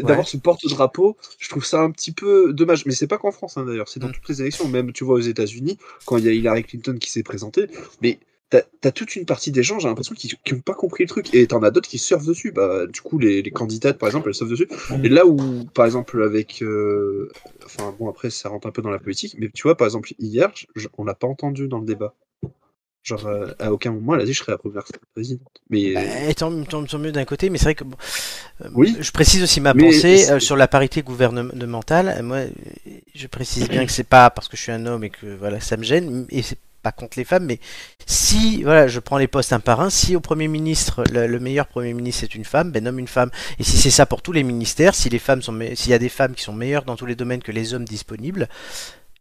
d'avoir 0.03 0.27
ce 0.29 0.37
porte-drapeau, 0.37 1.17
je 1.39 1.49
trouve 1.49 1.65
ça 1.65 1.81
un 1.81 1.91
petit 1.91 2.13
peu 2.13 2.53
dommage. 2.53 2.87
Mais 2.87 2.93
c'est 2.93 3.07
pas 3.07 3.19
qu'en 3.19 3.31
France, 3.33 3.57
hein, 3.57 3.65
d'ailleurs. 3.65 3.89
C'est 3.89 4.01
dans 4.01 4.09
mm. 4.09 4.13
toutes 4.13 4.29
les 4.29 4.43
élections. 4.43 4.69
Même, 4.69 4.93
tu 4.93 5.05
vois, 5.05 5.15
aux 5.17 5.21
États-Unis, 5.21 5.79
quand 6.05 6.17
il 6.19 6.25
y 6.25 6.29
a 6.29 6.33
Hillary 6.33 6.65
Clinton 6.65 6.97
qui 6.99 7.11
s'est 7.11 7.23
présentée, 7.23 7.67
mais 8.03 8.19
t'as 8.51 8.61
as 8.85 8.93
toute 8.93 9.17
une 9.17 9.27
partie 9.27 9.51
des 9.51 9.63
gens, 9.63 9.79
j'ai 9.79 9.89
l'impression, 9.89 10.15
qui 10.15 10.35
n'ont 10.53 10.61
pas 10.61 10.75
compris 10.75 11.05
le 11.05 11.09
truc. 11.09 11.33
Et 11.35 11.47
t'en 11.47 11.63
as 11.63 11.71
d'autres 11.71 11.89
qui 11.89 11.99
surfent 11.99 12.27
dessus. 12.27 12.53
Bah, 12.53 12.87
du 12.87 13.01
coup, 13.01 13.19
les, 13.19 13.43
les 13.43 13.51
candidates, 13.51 13.99
par 13.99 14.09
exemple, 14.09 14.29
elles 14.29 14.35
surfent 14.35 14.51
dessus. 14.51 14.69
Mm. 14.91 15.05
Et 15.05 15.09
là 15.09 15.27
où, 15.27 15.65
par 15.75 15.87
exemple, 15.87 16.23
avec. 16.23 16.63
Euh, 16.63 17.31
enfin, 17.65 17.95
bon, 17.99 18.09
après, 18.09 18.31
ça 18.31 18.49
rentre 18.49 18.67
un 18.67 18.73
peu 18.73 18.83
dans 18.83 18.91
la 18.91 18.99
politique. 18.99 19.37
Mais 19.39 19.49
tu 19.55 19.63
vois, 19.63 19.77
par 19.77 19.87
exemple, 19.87 20.13
hier, 20.19 20.53
on 20.99 21.05
l'a 21.05 21.15
pas 21.15 21.29
entendu 21.29 21.69
dans 21.69 21.79
le 21.79 21.87
débat. 21.87 22.15
Genre, 23.07 23.25
euh, 23.27 23.47
à 23.61 23.73
aucun 23.73 23.93
moment, 23.93 24.17
elle 24.17 24.23
a 24.23 24.25
dit 24.25 24.33
je 24.33 24.41
serais 24.41 24.51
la 24.51 24.59
première 24.59 24.83
présidente. 25.15 25.47
Mais... 25.71 25.95
Bah, 25.95 26.01
euh, 26.29 26.33
tant, 26.35 26.99
mieux 26.99 27.13
d'un 27.13 27.25
côté, 27.25 27.51
mais 27.51 27.59
c'est 27.59 27.65
vrai 27.67 27.75
que. 27.77 27.85
Euh, 27.85 28.69
oui. 28.75 28.97
Je 29.01 29.13
précise 29.13 29.41
aussi 29.45 29.61
ma 29.61 29.75
pensée 29.75 30.41
sur 30.41 30.57
la 30.57 30.67
parité 30.67 31.03
gouvernementale. 31.03 32.21
Moi, 32.25 32.43
je 33.15 33.27
précise 33.29 33.69
bien 33.69 33.87
que 33.87 33.93
c'est 33.93 34.03
pas 34.03 34.29
parce 34.31 34.49
que 34.49 34.57
je 34.57 34.63
suis 34.63 34.73
un 34.73 34.85
homme 34.87 35.05
et 35.05 35.11
que 35.11 35.27
voilà, 35.39 35.61
ça 35.61 35.77
me 35.77 35.85
gêne, 35.85 36.27
et 36.31 36.43
c'est 36.43 36.59
pas 36.83 36.91
contre 36.91 37.17
les 37.17 37.25
femmes, 37.25 37.45
mais 37.47 37.61
si, 38.07 38.65
voilà, 38.65 38.89
je 38.89 38.99
prends 38.99 39.19
les 39.19 39.29
postes 39.29 39.53
un 39.53 39.61
par 39.61 39.81
un, 39.81 39.91
si 39.91 40.17
au 40.17 40.21
Premier 40.21 40.49
ministre, 40.49 41.05
le, 41.13 41.39
meilleur 41.39 41.69
Premier 41.69 41.95
ministre 41.95 42.25
est 42.25 42.35
une 42.35 42.45
femme, 42.45 42.73
ben 42.73 42.83
nomme 42.83 42.99
une 42.99 43.09
femme. 43.09 43.31
Et 43.61 43.63
si 43.63 43.77
c'est 43.77 43.91
ça 43.91 44.05
pour 44.07 44.21
tous 44.21 44.33
les 44.33 44.43
ministères, 44.43 44.97
si 44.97 45.09
les 45.11 45.19
femmes 45.21 45.43
sont, 45.43 45.57
s'il 45.75 45.93
y 45.93 45.95
a 45.95 45.99
des 46.01 46.09
femmes 46.09 46.35
qui 46.35 46.43
sont 46.43 46.53
meilleures 46.53 46.85
dans 46.85 46.97
tous 46.97 47.07
les 47.07 47.15
domaines 47.15 47.43
que 47.43 47.53
les 47.53 47.73
hommes 47.73 47.85
disponibles, 47.85 48.49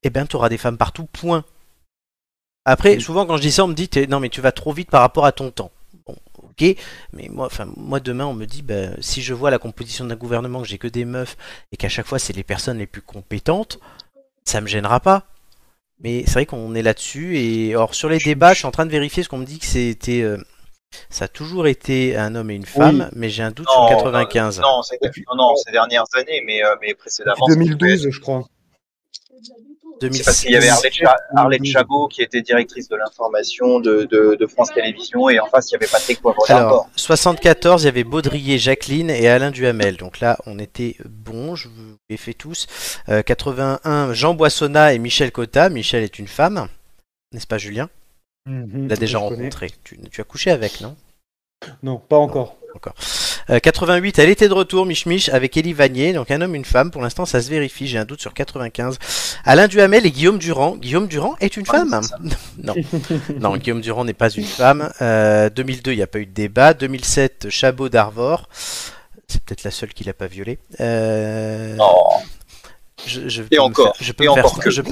eh 0.01 0.09
ben, 0.09 0.25
tu 0.25 0.35
auras 0.35 0.49
des 0.49 0.57
femmes 0.57 0.77
partout, 0.77 1.05
point. 1.11 1.43
Après, 2.65 2.99
souvent 2.99 3.27
quand 3.27 3.37
je 3.37 3.43
dis 3.43 3.51
ça, 3.51 3.63
on 3.63 3.67
me 3.67 3.75
dit 3.75 3.89
non 4.09 4.19
mais 4.19 4.29
tu 4.29 4.41
vas 4.41 4.51
trop 4.51 4.73
vite 4.73 4.89
par 4.89 5.01
rapport 5.01 5.25
à 5.25 5.31
ton 5.31 5.51
temps. 5.51 5.71
Bon, 6.07 6.15
ok, 6.39 6.75
mais 7.13 7.29
moi, 7.31 7.45
enfin 7.45 7.67
moi 7.77 7.99
demain 7.99 8.25
on 8.25 8.33
me 8.33 8.45
dit 8.45 8.63
ben, 8.63 8.95
si 8.99 9.21
je 9.21 9.35
vois 9.35 9.51
la 9.51 9.59
composition 9.59 10.03
d'un 10.05 10.15
gouvernement 10.15 10.63
que 10.63 10.67
j'ai 10.67 10.79
que 10.79 10.87
des 10.87 11.05
meufs 11.05 11.37
et 11.71 11.77
qu'à 11.77 11.89
chaque 11.89 12.07
fois 12.07 12.17
c'est 12.17 12.35
les 12.35 12.43
personnes 12.43 12.79
les 12.79 12.87
plus 12.87 13.03
compétentes, 13.03 13.79
ça 14.45 14.61
me 14.61 14.67
gênera 14.67 14.99
pas. 14.99 15.25
Mais 15.99 16.23
c'est 16.25 16.33
vrai 16.33 16.45
qu'on 16.47 16.73
est 16.73 16.81
là-dessus 16.81 17.37
et 17.39 17.75
or 17.75 17.93
sur 17.93 18.09
les 18.09 18.17
débats, 18.17 18.53
je 18.53 18.57
suis 18.59 18.67
en 18.67 18.71
train 18.71 18.87
de 18.87 18.91
vérifier 18.91 19.21
ce 19.21 19.29
qu'on 19.29 19.37
me 19.37 19.45
dit 19.45 19.59
que 19.59 19.65
c'était 19.67 20.21
euh, 20.23 20.37
ça 21.11 21.25
a 21.25 21.27
toujours 21.27 21.67
été 21.67 22.17
un 22.17 22.33
homme 22.33 22.49
et 22.49 22.55
une 22.55 22.65
femme, 22.65 23.09
mais 23.13 23.29
j'ai 23.29 23.43
un 23.43 23.51
doute 23.51 23.69
sur 23.69 23.85
95. 23.89 24.59
Non, 24.61 24.81
non, 24.81 25.35
non, 25.37 25.55
ces 25.55 25.71
dernières 25.71 26.05
années, 26.17 26.41
mais, 26.45 26.63
euh, 26.63 26.75
mais 26.81 26.93
précédemment. 26.95 27.45
2012, 27.47 28.09
je 28.11 28.19
crois. 28.19 28.45
C'est 30.01 30.23
parce 30.23 30.41
qu'il 30.41 30.51
y 30.51 30.55
avait 30.55 30.69
Arlette, 31.35 31.65
Chabot 31.65 32.07
qui 32.07 32.21
était 32.21 32.41
directrice 32.41 32.87
de 32.89 32.95
l'information 32.95 33.79
de, 33.79 34.47
France 34.49 34.73
Télévisions 34.73 35.29
et 35.29 35.39
en 35.39 35.47
face 35.47 35.69
il 35.71 35.73
y 35.73 35.75
avait 35.77 35.87
Patrick 35.87 36.21
Poivre 36.21 36.37
Alors, 36.49 36.89
74, 36.95 37.83
il 37.83 37.85
y 37.85 37.89
avait 37.89 38.03
Baudrier, 38.03 38.57
Jacqueline 38.57 39.09
et 39.09 39.27
Alain 39.29 39.51
Duhamel. 39.51 39.97
Donc 39.97 40.19
là, 40.19 40.37
on 40.45 40.59
était 40.59 40.95
bon, 41.05 41.55
je 41.55 41.67
vous 41.67 41.95
l'ai 42.09 42.17
fait 42.17 42.33
tous. 42.33 42.67
81, 43.25 43.81
euh, 44.09 44.13
Jean 44.13 44.33
Boissonnat 44.33 44.93
et 44.93 44.99
Michel 44.99 45.31
Cotta. 45.31 45.69
Michel 45.69 46.03
est 46.03 46.19
une 46.19 46.27
femme, 46.27 46.67
n'est-ce 47.31 47.47
pas 47.47 47.57
Julien 47.57 47.89
mm 48.47 48.87
Tu 48.89 48.97
déjà 48.99 49.17
rencontré. 49.17 49.69
tu 49.83 49.99
as 50.21 50.23
couché 50.23 50.51
avec, 50.51 50.81
non 50.81 50.95
non, 51.83 51.97
pas 51.97 52.17
encore. 52.17 52.57
encore. 52.75 52.93
88, 53.61 54.19
euh, 54.19 54.23
elle 54.23 54.29
était 54.29 54.47
de 54.47 54.53
retour, 54.53 54.85
Mich 54.85 55.05
Mich, 55.05 55.29
avec 55.29 55.55
Elie 55.55 55.73
Vanier, 55.73 56.13
donc 56.13 56.31
un 56.31 56.41
homme, 56.41 56.55
une 56.55 56.65
femme. 56.65 56.91
Pour 56.91 57.01
l'instant, 57.01 57.25
ça 57.25 57.41
se 57.41 57.49
vérifie, 57.49 57.87
j'ai 57.87 57.97
un 57.97 58.05
doute 58.05 58.21
sur 58.21 58.33
95. 58.33 58.97
Alain 59.43 59.67
Duhamel 59.67 60.05
et 60.05 60.11
Guillaume 60.11 60.39
Durand. 60.39 60.75
Guillaume 60.75 61.07
Durand 61.07 61.35
est 61.39 61.57
une 61.57 61.65
femme 61.65 62.01
Non, 62.63 62.73
non, 63.39 63.57
Guillaume 63.57 63.81
Durand 63.81 64.05
n'est 64.05 64.13
pas 64.13 64.29
une 64.29 64.45
femme. 64.45 64.89
2002, 64.99 65.01
euh, 65.01 65.93
il 65.93 65.97
n'y 65.97 66.03
a 66.03 66.07
pas 66.07 66.19
eu 66.19 66.25
de 66.25 66.33
débat. 66.33 66.73
2007, 66.73 67.47
Chabot 67.49 67.89
d'Arvor. 67.89 68.49
C'est 69.27 69.41
peut-être 69.43 69.63
la 69.63 69.71
seule 69.71 69.89
qu'il 69.93 70.07
l'a 70.07 70.13
pas 70.13 70.27
violée. 70.27 70.59
Euh, 70.79 71.75
je, 73.05 73.59
encore. 73.59 73.93
je 73.99 74.11
peux 74.11 74.25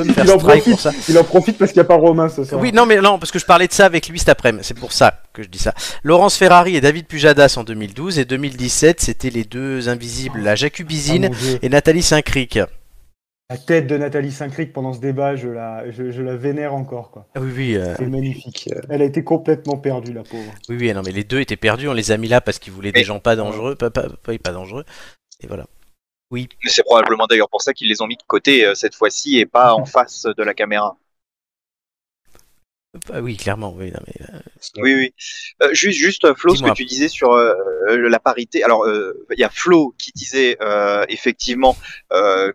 me 0.03 0.13
faire, 0.13 0.25
que... 0.53 1.11
Il 1.11 1.17
en 1.17 1.23
profite 1.23 1.57
parce 1.57 1.71
qu'il 1.71 1.79
n'y 1.79 1.85
a 1.85 1.87
pas 1.87 1.95
Romain 1.97 2.27
Oui, 2.57 2.71
non, 2.71 2.85
mais 2.85 2.97
non, 2.99 3.17
parce 3.19 3.31
que 3.31 3.39
je 3.39 3.45
parlais 3.45 3.67
de 3.67 3.73
ça 3.73 3.85
avec 3.85 4.07
lui 4.09 4.19
cet 4.19 4.29
après-midi. 4.29 4.63
C'est 4.63 4.73
pour 4.79 4.91
ça 4.91 5.21
que 5.33 5.41
je 5.43 5.47
dis 5.49 5.57
ça. 5.59 5.73
Laurence 6.03 6.35
Ferrari 6.37 6.75
et 6.75 6.81
David 6.81 7.07
Pujadas 7.07 7.55
en 7.57 7.63
2012 7.63 8.19
et 8.19 8.25
2017, 8.25 9.01
c'était 9.01 9.29
les 9.29 9.43
deux 9.43 9.89
invisibles, 9.89 10.41
la 10.41 10.55
Jacubizine 10.55 11.29
Bizine 11.29 11.55
ah, 11.57 11.65
et 11.65 11.69
Nathalie 11.69 12.03
Saint-Cric. 12.03 12.59
La 13.49 13.57
tête 13.57 13.87
de 13.87 13.97
Nathalie 13.97 14.31
Saint-Cric 14.31 14.73
pendant 14.73 14.93
ce 14.93 14.99
débat, 14.99 15.35
je 15.35 15.47
la, 15.47 15.89
je, 15.91 16.21
la 16.21 16.35
vénère 16.35 16.73
encore. 16.73 17.11
Quoi. 17.11 17.25
Ah 17.35 17.39
euh, 17.41 17.93
C'est 17.97 18.05
magnifique. 18.07 18.69
Euh, 18.73 18.79
Elle 18.89 19.01
a 19.01 19.05
été 19.05 19.23
complètement 19.23 19.77
perdue, 19.77 20.13
la 20.13 20.23
pauvre. 20.23 20.51
Oui, 20.69 20.77
oui, 20.79 20.93
non, 20.93 21.01
mais 21.05 21.11
les 21.11 21.23
deux 21.23 21.39
étaient 21.39 21.57
perdus. 21.57 21.87
On 21.87 21.93
les 21.93 22.11
a 22.11 22.17
mis 22.17 22.27
là 22.27 22.41
parce 22.41 22.57
qu'ils 22.57 22.73
voulaient 22.73 22.91
des 22.93 23.03
gens 23.03 23.19
pas 23.19 23.35
dangereux, 23.35 23.75
pas, 23.75 23.89
pas 23.89 24.51
dangereux. 24.51 24.85
Et 25.41 25.47
voilà. 25.47 25.65
Mais 26.33 26.49
c'est 26.69 26.83
probablement 26.83 27.27
d'ailleurs 27.27 27.49
pour 27.49 27.61
ça 27.61 27.73
qu'ils 27.73 27.89
les 27.89 28.01
ont 28.01 28.07
mis 28.07 28.17
de 28.17 28.23
côté 28.25 28.65
euh, 28.65 28.73
cette 28.75 28.95
fois-ci 28.95 29.39
et 29.39 29.45
pas 29.45 29.73
en 29.73 29.85
face 29.85 30.23
de 30.23 30.43
la 30.43 30.53
caméra. 30.53 30.97
Bah 33.09 33.21
oui, 33.21 33.35
clairement. 33.37 33.73
Oui, 33.75 33.91
euh, 33.91 34.39
oui. 34.77 35.15
Euh, 35.63 35.69
juste, 35.73 36.31
Flo, 36.35 36.55
ce 36.55 36.61
que 36.61 36.71
tu 36.75 36.85
disais 36.85 37.07
sur 37.07 37.35
la 37.35 38.19
parité. 38.19 38.63
Alors, 38.63 38.85
il 38.87 39.39
y 39.39 39.43
a 39.43 39.49
Flo 39.49 39.95
qui 39.97 40.11
disait 40.13 40.59
effectivement 41.09 41.75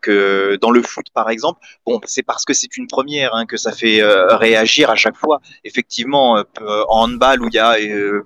que 0.00 0.56
dans 0.62 0.70
le 0.70 0.80
foot, 0.80 1.06
par 1.12 1.28
exemple, 1.30 1.58
bon, 1.84 2.00
c'est 2.04 2.22
parce 2.22 2.44
que 2.44 2.54
c'est 2.54 2.76
une 2.76 2.86
première 2.86 3.34
hein, 3.34 3.46
que 3.46 3.56
ça 3.56 3.72
fait 3.72 3.98
réagir 4.00 4.90
à 4.90 4.94
chaque 4.94 5.16
fois. 5.16 5.40
Effectivement, 5.64 6.30
en 6.60 7.02
handball 7.02 7.42
où 7.42 7.48
il 7.48 7.54
y 7.54 7.58
a 7.58 7.76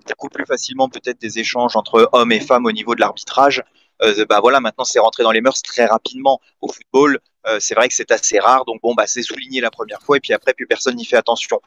beaucoup 0.08 0.28
plus 0.28 0.44
facilement 0.44 0.90
peut-être 0.90 1.18
des 1.18 1.38
échanges 1.38 1.76
entre 1.76 2.10
hommes 2.12 2.30
et 2.32 2.40
femmes 2.40 2.66
au 2.66 2.72
niveau 2.72 2.94
de 2.94 3.00
l'arbitrage, 3.00 3.62
euh, 4.02 4.26
bah 4.28 4.40
voilà, 4.40 4.60
maintenant 4.60 4.84
c'est 4.84 4.98
rentré 4.98 5.22
dans 5.22 5.30
les 5.32 5.40
mœurs 5.40 5.60
très 5.62 5.86
rapidement 5.86 6.40
au 6.60 6.68
football. 6.70 7.20
Euh, 7.46 7.58
c'est 7.60 7.74
vrai 7.74 7.88
que 7.88 7.94
c'est 7.94 8.10
assez 8.12 8.38
rare, 8.38 8.64
donc 8.64 8.80
bon, 8.82 8.94
bah, 8.94 9.06
c'est 9.06 9.22
souligné 9.22 9.60
la 9.60 9.70
première 9.72 10.00
fois 10.00 10.16
et 10.16 10.20
puis 10.20 10.32
après, 10.32 10.54
plus 10.54 10.66
personne 10.66 10.94
n'y 10.96 11.04
fait 11.04 11.16
attention. 11.16 11.60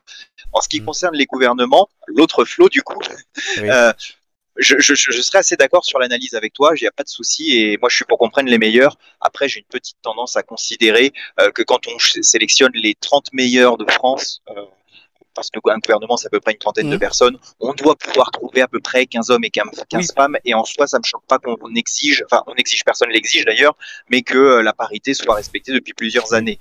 En 0.54 0.62
ce 0.62 0.70
qui 0.70 0.80
mm. 0.82 0.86
concerne 0.86 1.16
les 1.16 1.26
gouvernements, 1.26 1.90
l'autre 2.08 2.46
flot 2.46 2.70
du 2.70 2.82
coup, 2.82 3.02
euh, 3.60 3.92
je, 4.58 4.82
serais 5.22 5.40
assez 5.40 5.58
d'accord 5.58 5.84
sur 5.86 6.00
l'analyse 6.00 6.34
avec 6.34 6.54
toi, 6.54 6.72
il 6.80 6.84
n'y 6.84 6.88
a 6.88 6.92
pas 6.92 7.04
de 7.04 7.10
souci 7.10 7.58
et 7.58 7.78
moi 7.78 7.90
je 7.90 7.96
suis 7.98 8.06
pour 8.06 8.18
comprendre 8.18 8.50
les 8.50 8.58
meilleurs. 8.58 8.98
Après, 9.20 9.50
j'ai 9.50 9.60
une 9.60 9.66
petite 9.66 9.98
tendance 10.02 10.38
à 10.38 10.44
considérer 10.44 11.12
que 11.54 11.62
quand 11.62 11.86
on 11.88 11.98
sélectionne 12.22 12.72
les 12.74 12.96
30 13.00 13.34
meilleurs 13.34 13.76
de 13.78 13.86
France, 13.92 14.42
parce 15.36 15.50
qu'un 15.52 15.60
gouvernement, 15.86 16.18
c'est 16.18 16.28
à 16.28 16.30
peu 16.32 16.40
près 16.40 16.54
une 16.54 16.58
trentaine 16.58 16.90
de 16.90 16.96
mmh. 16.96 17.00
personnes. 17.00 17.38
On 17.60 17.74
doit 17.74 17.96
pouvoir 17.96 18.32
trouver 18.32 18.62
à 18.62 18.68
peu 18.68 18.80
près 18.80 19.06
15 19.06 19.30
hommes 19.30 19.44
et 19.44 19.50
15, 19.52 19.86
femmes. 20.16 20.38
Et 20.46 20.54
en 20.56 20.64
soi, 20.64 20.88
ça 20.88 20.98
me 20.98 21.04
choque 21.04 21.26
pas 21.28 21.38
qu'on 21.38 21.76
exige, 21.76 22.24
enfin, 22.26 22.42
on 22.48 22.56
exige, 22.56 22.84
personne 22.84 23.10
l'exige 23.10 23.46
d'ailleurs, 23.46 23.76
mais 24.10 24.22
que 24.24 24.38
euh, 24.38 24.62
la 24.64 24.74
parité 24.74 25.14
soit 25.14 25.36
respectée 25.36 25.74
depuis 25.74 25.94
plusieurs 25.94 26.34
années. 26.34 26.58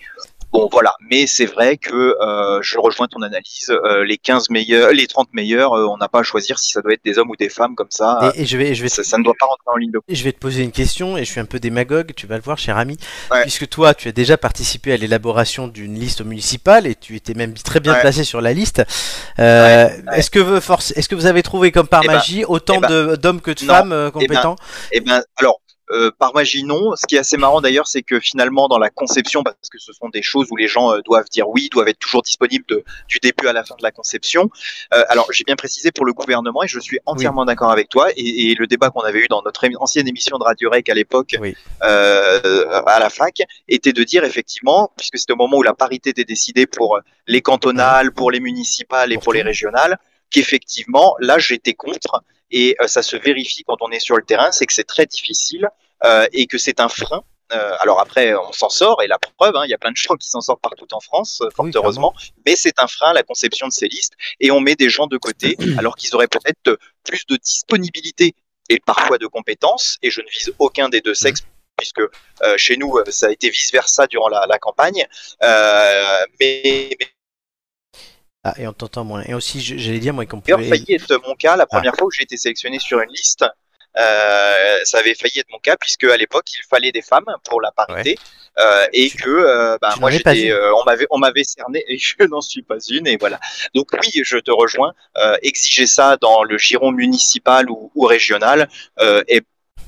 Bon, 0.55 0.69
voilà. 0.71 0.95
Mais 1.11 1.27
c'est 1.27 1.47
vrai 1.47 1.77
que 1.79 2.15
euh, 2.23 2.61
je 2.63 2.79
rejoins 2.79 3.09
ton 3.09 3.23
analyse. 3.23 3.71
Euh, 3.71 4.05
les 4.05 4.17
15 4.17 4.51
meilleurs, 4.51 4.93
les 4.93 5.09
30 5.09 5.31
meilleurs, 5.35 5.77
euh, 5.77 5.87
on 5.89 5.97
n'a 5.97 6.07
pas 6.07 6.21
à 6.21 6.23
choisir 6.23 6.61
si 6.61 6.71
ça 6.71 6.81
doit 6.81 6.93
être 6.93 7.05
des 7.05 7.19
hommes 7.19 7.29
ou 7.29 7.35
des 7.35 7.49
femmes 7.49 7.75
comme 7.75 7.91
ça. 7.91 8.31
Et, 8.37 8.47
je 8.47 8.57
vais, 8.57 8.73
je 8.73 8.83
vais 8.85 8.89
ça, 8.89 9.19
ne 9.19 9.25
doit 9.25 9.35
pas 9.37 9.47
rentrer 9.47 9.65
en 9.67 9.77
ligne 9.77 9.91
de 9.91 9.99
compte. 9.99 10.07
Je 10.15 10.23
vais 10.23 10.31
te 10.31 10.39
poser 10.39 10.63
une 10.63 10.71
question 10.71 11.17
et 11.19 11.25
je 11.25 11.31
suis 11.33 11.41
un 11.41 11.45
peu 11.45 11.59
démagogue, 11.59 12.15
tu 12.15 12.29
vas 12.29 12.37
le 12.37 12.43
voir, 12.43 12.57
cher 12.57 12.79
ami. 12.79 12.97
Puisque 13.43 13.69
toi, 13.69 13.95
tu 13.95 14.07
as 14.07 14.13
déjà 14.13 14.39
participé 14.39 14.93
à 14.93 14.97
l'élaboration 14.97 15.67
d'une 15.67 15.99
liste 15.99 16.25
municipale 16.25 16.87
et 16.87 16.95
tu 16.95 17.17
étais 17.17 17.35
même 17.35 17.55
très 17.55 17.81
bien 17.81 17.95
placé 17.97 18.23
sur 18.23 18.41
la 18.41 18.53
liste. 18.53 18.81
est-ce 19.39 20.31
que, 20.31 20.39
vous, 20.39 20.61
force, 20.61 20.93
est-ce 20.93 21.09
que 21.09 21.17
vous 21.17 21.27
avez 21.27 21.43
trouvé 21.43 21.73
comme 21.73 21.89
par 21.89 22.03
eh 22.05 22.07
ben, 22.07 22.13
magie 22.15 22.45
autant 22.45 22.75
eh 22.77 22.81
ben, 22.81 23.15
d'hommes 23.17 23.41
que 23.41 23.51
de 23.51 23.59
femmes 23.61 23.91
eh 23.93 24.05
ben, 24.05 24.11
compétents 24.13 24.57
Eh 24.93 25.01
ben, 25.01 25.21
alors, 25.39 25.59
euh, 25.91 26.11
par 26.19 26.33
magie 26.35 26.65
non. 26.65 26.97
Ce 26.97 27.07
qui 27.07 27.15
est 27.15 27.19
assez 27.19 27.37
marrant 27.37 27.61
d'ailleurs, 27.61 27.87
c'est 27.87 28.01
que 28.03 28.19
finalement 28.21 28.69
dans 28.69 28.79
la 28.79 28.89
conception, 28.91 29.43
parce 29.43 29.57
que 29.71 29.79
ce 29.79 29.93
sont 29.93 30.09
des 30.09 30.23
choses 30.23 30.49
où 30.51 30.57
les 30.57 30.67
gens 30.67 30.93
euh, 30.95 31.01
doivent 31.03 31.29
dire 31.31 31.47
oui, 31.51 31.69
doivent 31.71 31.89
être 31.89 31.99
toujours 31.99 32.23
disponibles 32.23 32.65
du 33.09 33.19
début 33.21 33.47
à 33.49 33.53
la 33.53 33.65
fin 33.65 33.75
de 33.77 33.83
la 33.83 33.91
conception. 33.93 34.49
Euh, 34.95 35.05
alors 35.11 35.31
j'ai 35.33 35.45
bien 35.45 35.57
précisé 35.57 35.93
pour 35.93 36.07
le 36.07 36.13
gouvernement 36.15 36.63
et 36.63 36.69
je 36.69 36.81
suis 36.81 36.99
entièrement 37.05 37.45
d'accord 37.45 37.71
avec 37.71 37.89
toi. 37.91 38.09
Et, 38.17 38.55
le 38.55 38.67
débat 38.67 38.89
qu'on 38.91 39.01
avait 39.01 39.21
eu 39.21 39.27
dans 39.29 39.43
notre 39.43 39.65
ancienne 39.79 40.07
émission 40.09 40.39
de 40.39 40.45
Radio 40.45 40.71
Rec 40.71 40.89
à 40.89 40.95
l'époque 40.95 41.35
à 41.81 42.99
la 43.01 43.11
fac 43.11 43.43
était 43.69 43.93
de 43.93 44.05
dire 44.05 44.25
effectivement, 44.25 44.91
puisque 44.97 45.19
c'était 45.19 45.33
au 45.35 45.37
moment 45.37 45.59
où 45.59 45.63
la 45.63 45.75
parité 45.75 46.11
était 46.11 46.25
décidée 46.25 46.67
pour 46.67 46.99
les 47.27 47.43
cantonales, 47.43 48.13
pour 48.13 48.31
les 48.31 48.41
municipales 48.41 49.13
et 49.13 49.17
pour, 49.17 49.25
pour 49.25 49.33
les 49.35 49.43
régionales, 49.43 49.99
qu'effectivement 50.31 51.15
là 51.21 51.39
j'étais 51.39 51.75
contre 51.75 52.23
et 52.51 52.77
euh, 52.81 52.87
ça 52.87 53.03
se 53.03 53.17
vérifie 53.17 53.63
quand 53.67 53.77
on 53.81 53.91
est 53.91 54.01
sur 54.01 54.17
le 54.17 54.23
terrain, 54.25 54.53
c'est 54.53 54.67
que 54.67 54.73
c'est 54.73 54.85
très 54.85 55.07
difficile 55.07 55.69
euh, 56.05 56.27
et 56.33 56.47
que 56.47 56.59
c'est 56.59 56.81
un 56.81 56.89
frein 56.89 57.25
euh, 57.53 57.77
alors 57.81 58.01
après, 58.01 58.35
on 58.35 58.53
s'en 58.53 58.71
sort, 58.71 59.03
et 59.03 59.07
la 59.07 59.19
preuve, 59.19 59.55
hein, 59.55 59.65
il 59.67 59.71
y 59.71 59.75
a 59.75 59.79
plein 59.79 59.91
de 59.91 59.97
gens 59.97 60.15
qui 60.17 60.31
s'en 60.31 60.41
sortent 60.41 60.63
partout 60.63 60.87
en 60.93 60.99
France, 60.99 61.43
fort 61.55 61.67
heureusement, 61.75 62.15
mais 62.47 62.57
c'est 62.57 62.79
un 62.81 62.87
frein 62.87 63.11
à 63.11 63.13
la 63.13 63.23
conception 63.23 63.69
de 63.69 63.73
ces 63.73 63.87
listes, 63.87 64.15
et 64.41 64.51
on 64.51 64.61
met 64.61 64.75
des 64.77 64.89
gens 64.89 65.07
de 65.07 65.19
côté, 65.19 65.55
alors 65.79 65.95
qu'ils 65.95 66.13
auraient 66.15 66.27
peut-être 66.27 66.79
plus 67.05 67.27
de 67.27 67.37
disponibilité 67.37 68.35
et 68.71 68.81
parfois 68.81 69.19
de 69.19 69.27
compétences, 69.27 69.99
et 70.01 70.11
je 70.11 70.23
ne 70.23 70.27
vise 70.27 70.55
aucun 70.59 70.89
des 70.89 71.03
deux 71.03 71.13
sexes, 71.15 71.43
mm. 71.43 71.47
puisque 71.77 72.01
chez 72.57 72.79
nous, 72.79 72.99
ça 73.11 73.27
a 73.27 73.31
été 73.31 73.51
vice-versa 73.51 74.07
durant 74.07 74.29
la, 74.29 74.59
campagne, 74.59 75.07
mais 76.41 76.89
ah, 78.47 78.53
et 78.59 78.67
on 78.69 78.75
t'entend 78.75 79.05
moins. 79.05 79.23
Et 79.27 79.33
aussi, 79.33 79.59
j'allais 79.63 79.99
dire, 79.99 80.13
moi, 80.13 80.27
qu'on 80.27 80.41
peut. 80.41 80.53
avait 80.53 80.69
failli 80.69 80.95
être 80.95 81.19
mon 81.27 81.35
cas, 81.35 81.57
la 81.57 81.65
ah. 81.65 81.67
première 81.67 81.95
fois 81.97 82.07
où 82.07 82.11
j'ai 82.11 82.25
été 82.25 82.37
sélectionné 82.37 82.79
sur 82.79 83.01
une 83.01 83.09
liste, 83.11 83.43
euh, 83.97 84.77
ça 84.85 84.99
avait 84.99 85.15
failli 85.15 85.39
être 85.39 85.51
mon 85.51 85.59
cas, 85.59 85.77
puisque 85.79 86.05
à 86.05 86.17
l'époque, 86.19 86.45
il 86.53 86.63
fallait 86.69 86.93
des 86.93 87.01
femmes 87.01 87.25
pour 87.49 87.63
la 87.63 87.73
parité. 87.73 88.19
Euh, 88.57 88.87
et 88.93 89.09
que 89.11 89.29
euh, 89.29 89.77
bah, 89.83 89.95
moi 89.99 90.13
j'étais, 90.13 90.55
on 90.79 90.85
m'avait 90.85 91.07
on 91.11 91.19
m'avait 91.19 91.43
cerné 91.43 91.83
et 91.89 91.99
je 91.99 92.23
n'en 92.25 92.41
suis 92.41 92.63
pas 92.63 92.77
une 92.89 93.09
et 93.09 93.17
voilà. 93.17 93.41
Donc 93.75 93.89
oui, 93.95 94.23
je 94.23 94.37
te 94.39 94.51
rejoins. 94.53 94.93
exiger 95.43 95.87
ça 95.89 96.17
dans 96.19 96.45
le 96.45 96.57
giron 96.59 96.93
municipal 96.93 97.69
ou, 97.71 97.91
ou 97.97 98.05
régional 98.05 98.69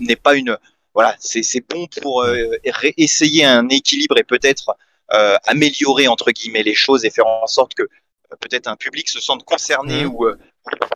n'est 0.00 0.16
pas 0.16 0.34
une 0.34 0.58
voilà, 0.94 1.14
c'est 1.20 1.42
bon 1.70 1.86
pour 2.02 2.26
essayer 2.96 3.44
un 3.44 3.68
équilibre 3.68 4.18
et 4.18 4.24
peut-être 4.24 4.74
améliorer 5.46 6.08
entre 6.08 6.32
guillemets 6.32 6.64
les 6.64 6.74
choses 6.74 7.04
et 7.04 7.10
faire 7.10 7.28
en 7.28 7.46
sorte 7.46 7.72
que 7.74 7.84
peut-être 8.40 8.66
un 8.68 8.76
public 8.76 9.08
se 9.08 9.20
sente 9.20 9.44
concerné 9.44 10.04
mmh. 10.04 10.08
ou 10.08 10.24
euh, 10.26 10.36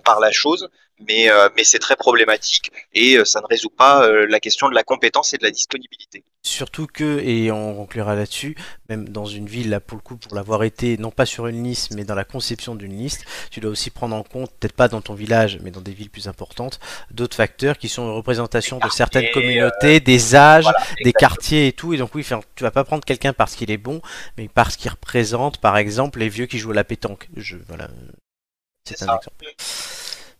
par 0.04 0.20
la 0.20 0.32
chose, 0.32 0.68
mais, 1.06 1.30
euh, 1.30 1.48
mais 1.56 1.64
c'est 1.64 1.78
très 1.78 1.94
problématique 1.96 2.70
et 2.94 3.14
euh, 3.16 3.24
ça 3.24 3.40
ne 3.40 3.46
résout 3.46 3.70
pas 3.70 4.04
euh, 4.06 4.26
la 4.28 4.40
question 4.40 4.68
de 4.68 4.74
la 4.74 4.82
compétence 4.82 5.32
et 5.34 5.38
de 5.38 5.44
la 5.44 5.50
disponibilité. 5.50 6.24
Surtout 6.42 6.86
que, 6.86 7.20
et 7.20 7.50
on 7.52 7.74
conclura 7.74 8.14
là-dessus, 8.16 8.56
même 8.88 9.08
dans 9.08 9.26
une 9.26 9.46
ville, 9.46 9.70
là 9.70 9.80
pour 9.80 10.02
coup, 10.02 10.16
pour 10.16 10.34
l'avoir 10.34 10.62
été, 10.64 10.96
non 10.96 11.10
pas 11.10 11.26
sur 11.26 11.46
une 11.46 11.62
liste, 11.62 11.92
mais 11.94 12.04
dans 12.04 12.14
la 12.14 12.24
conception 12.24 12.74
d'une 12.74 12.96
liste, 12.96 13.24
tu 13.50 13.60
dois 13.60 13.70
aussi 13.70 13.90
prendre 13.90 14.16
en 14.16 14.22
compte, 14.22 14.50
peut-être 14.58 14.72
pas 14.72 14.88
dans 14.88 15.02
ton 15.02 15.14
village, 15.14 15.58
mais 15.62 15.70
dans 15.70 15.82
des 15.82 15.92
villes 15.92 16.10
plus 16.10 16.28
importantes, 16.28 16.80
d'autres 17.10 17.36
facteurs 17.36 17.76
qui 17.78 17.88
sont 17.88 18.04
une 18.04 18.14
représentation 18.14 18.78
de 18.78 18.88
certaines 18.88 19.30
communautés, 19.32 20.00
des 20.00 20.34
âges, 20.34 20.64
des 21.04 21.12
quartiers 21.12 21.68
et 21.68 21.72
tout. 21.72 21.92
Et 21.92 21.98
donc 21.98 22.14
oui, 22.14 22.24
tu 22.24 22.34
tu 22.56 22.62
vas 22.64 22.70
pas 22.70 22.84
prendre 22.84 23.04
quelqu'un 23.04 23.32
parce 23.34 23.54
qu'il 23.54 23.70
est 23.70 23.76
bon, 23.76 24.00
mais 24.38 24.48
parce 24.48 24.76
qu'il 24.76 24.90
représente, 24.90 25.58
par 25.60 25.76
exemple, 25.76 26.18
les 26.20 26.28
vieux 26.30 26.46
qui 26.46 26.58
jouent 26.58 26.72
à 26.72 26.74
la 26.74 26.84
pétanque. 26.84 27.28
Je, 27.36 27.56
voilà, 27.68 27.88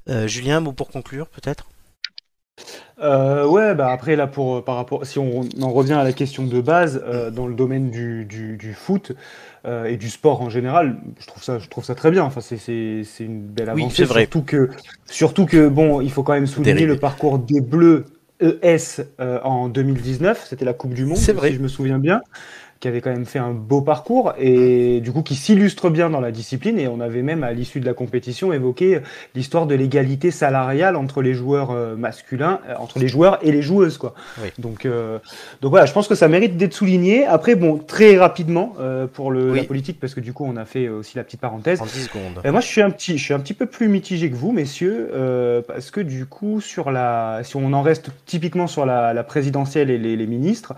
euh, 0.09 0.26
Julien, 0.26 0.61
mot 0.61 0.72
pour 0.72 0.90
conclure, 0.90 1.29
peut-être 1.29 1.66
euh, 3.03 3.46
ouais, 3.46 3.74
bah 3.74 3.88
après 3.88 4.14
là 4.16 4.26
pour 4.26 4.57
euh, 4.59 4.62
par 4.62 4.76
rapport 4.76 5.07
si 5.07 5.18
on, 5.18 5.48
en 5.62 5.70
revient 5.72 5.94
à 5.94 6.05
la 6.05 6.12
question 6.12 6.44
de 6.44 6.61
base 6.61 7.03
dans 7.33 7.46
le 7.46 7.55
domaine 7.55 7.88
du, 7.90 8.26
du, 8.26 8.74
foot 8.74 9.12
et 9.66 9.96
du 9.96 10.11
sport 10.11 10.42
en 10.42 10.50
général, 10.50 10.98
je 11.18 11.26
trouve 11.26 11.42
ça 11.42 11.59
je 11.59 11.66
trouve 11.70 11.83
ça 11.85 11.94
très 11.94 12.11
bien. 12.11 12.22
Enfin 12.24 12.42
c'est 12.42 13.07
une 13.20 13.40
belle 13.40 13.70
avancée. 13.70 13.94
c'est 13.96 14.05
vrai. 14.05 14.24
Surtout 14.24 14.42
que 14.42 14.68
surtout 15.07 15.46
que 15.46 15.68
bon 15.68 16.03
il 16.03 16.11
faut 16.12 16.22
quand 16.22 16.35
même 16.35 16.46
souligner 16.46 16.85
le 16.85 16.98
parcours 16.98 17.38
des 17.38 17.62
Bleus 17.62 18.05
ES 18.42 19.07
en 19.42 19.70
2019. 19.70 20.46
C'était 20.46 20.66
la 20.66 20.74
Coupe 20.74 20.92
du 20.92 21.07
Monde. 21.07 21.16
C'est 21.16 21.33
vrai. 21.33 21.48
Si 21.48 21.55
je 21.55 21.61
me 21.61 21.68
souviens 21.68 21.98
bien 21.98 22.20
qui 22.81 22.88
avait 22.88 23.03
quand 23.03 23.11
même 23.11 23.27
fait 23.27 23.38
un 23.38 23.51
beau 23.53 23.83
parcours 23.83 24.33
et 24.38 25.01
du 25.03 25.12
coup 25.12 25.23
qui 25.23 25.35
s'illustre 25.35 25.90
bien 25.90 26.09
dans 26.09 26.21
la 26.21 26.33
discipline. 26.33 26.79
Et 26.79 26.88
on 26.88 26.99
avait 27.01 27.21
même 27.21 27.45
à 27.45 27.53
l'issue 27.53 27.79
de 27.79 27.85
la 27.85 27.93
compétition 27.93 28.55
évoqué 28.55 29.01
l'histoire 29.35 29.66
de 29.66 29.75
l'égalité 29.75 30.31
salariale 30.31 30.97
entre 30.97 31.21
les 31.21 31.35
joueurs 31.35 31.73
euh, 31.73 31.95
masculins, 31.95 32.59
euh, 32.69 32.75
entre 32.79 32.99
les 32.99 33.07
joueurs 33.07 33.38
et 33.43 33.53
les 33.53 33.61
joueuses. 33.61 33.99
Quoi. 33.99 34.14
Donc, 34.59 34.87
euh, 34.87 35.19
donc 35.61 35.71
voilà, 35.73 35.85
je 35.85 35.93
pense 35.93 36.09
que 36.09 36.14
ça 36.14 36.27
mérite 36.27 36.57
d'être 36.57 36.73
souligné. 36.73 37.27
Après, 37.27 37.55
bon, 37.55 37.77
très 37.77 38.16
rapidement 38.16 38.75
pour 39.12 39.31
le, 39.31 39.55
la 39.55 39.64
politique, 39.64 40.01
parce 40.01 40.14
que 40.14 40.21
du 40.21 40.33
coup 40.33 40.45
on 40.47 40.57
a 40.57 40.64
fait 40.64 40.88
aussi 40.88 41.16
la 41.19 41.25
petite 41.25 41.40
parenthèse. 41.40 41.83
Et 42.45 42.51
moi 42.51 42.61
je 42.61 42.66
suis, 42.66 42.81
un 42.81 42.90
petit, 42.90 43.19
je 43.19 43.25
suis 43.25 43.35
un 43.35 43.40
petit 43.40 43.53
peu 43.55 43.66
plus 43.66 43.88
mitigé 43.88 44.31
que 44.31 44.35
vous, 44.35 44.53
messieurs, 44.53 45.11
parce 45.66 45.90
que 45.90 46.01
du 46.01 46.25
coup, 46.27 46.61
sur 46.61 46.90
la, 46.90 47.40
si 47.45 47.57
on 47.57 47.73
en 47.73 47.83
reste 47.83 48.11
typiquement 48.25 48.66
sur 48.66 48.87
la, 48.87 49.12
la 49.12 49.23
présidentielle 49.25 49.90
et 49.90 49.99
les, 49.99 50.16
les 50.16 50.27
ministres, 50.27 50.75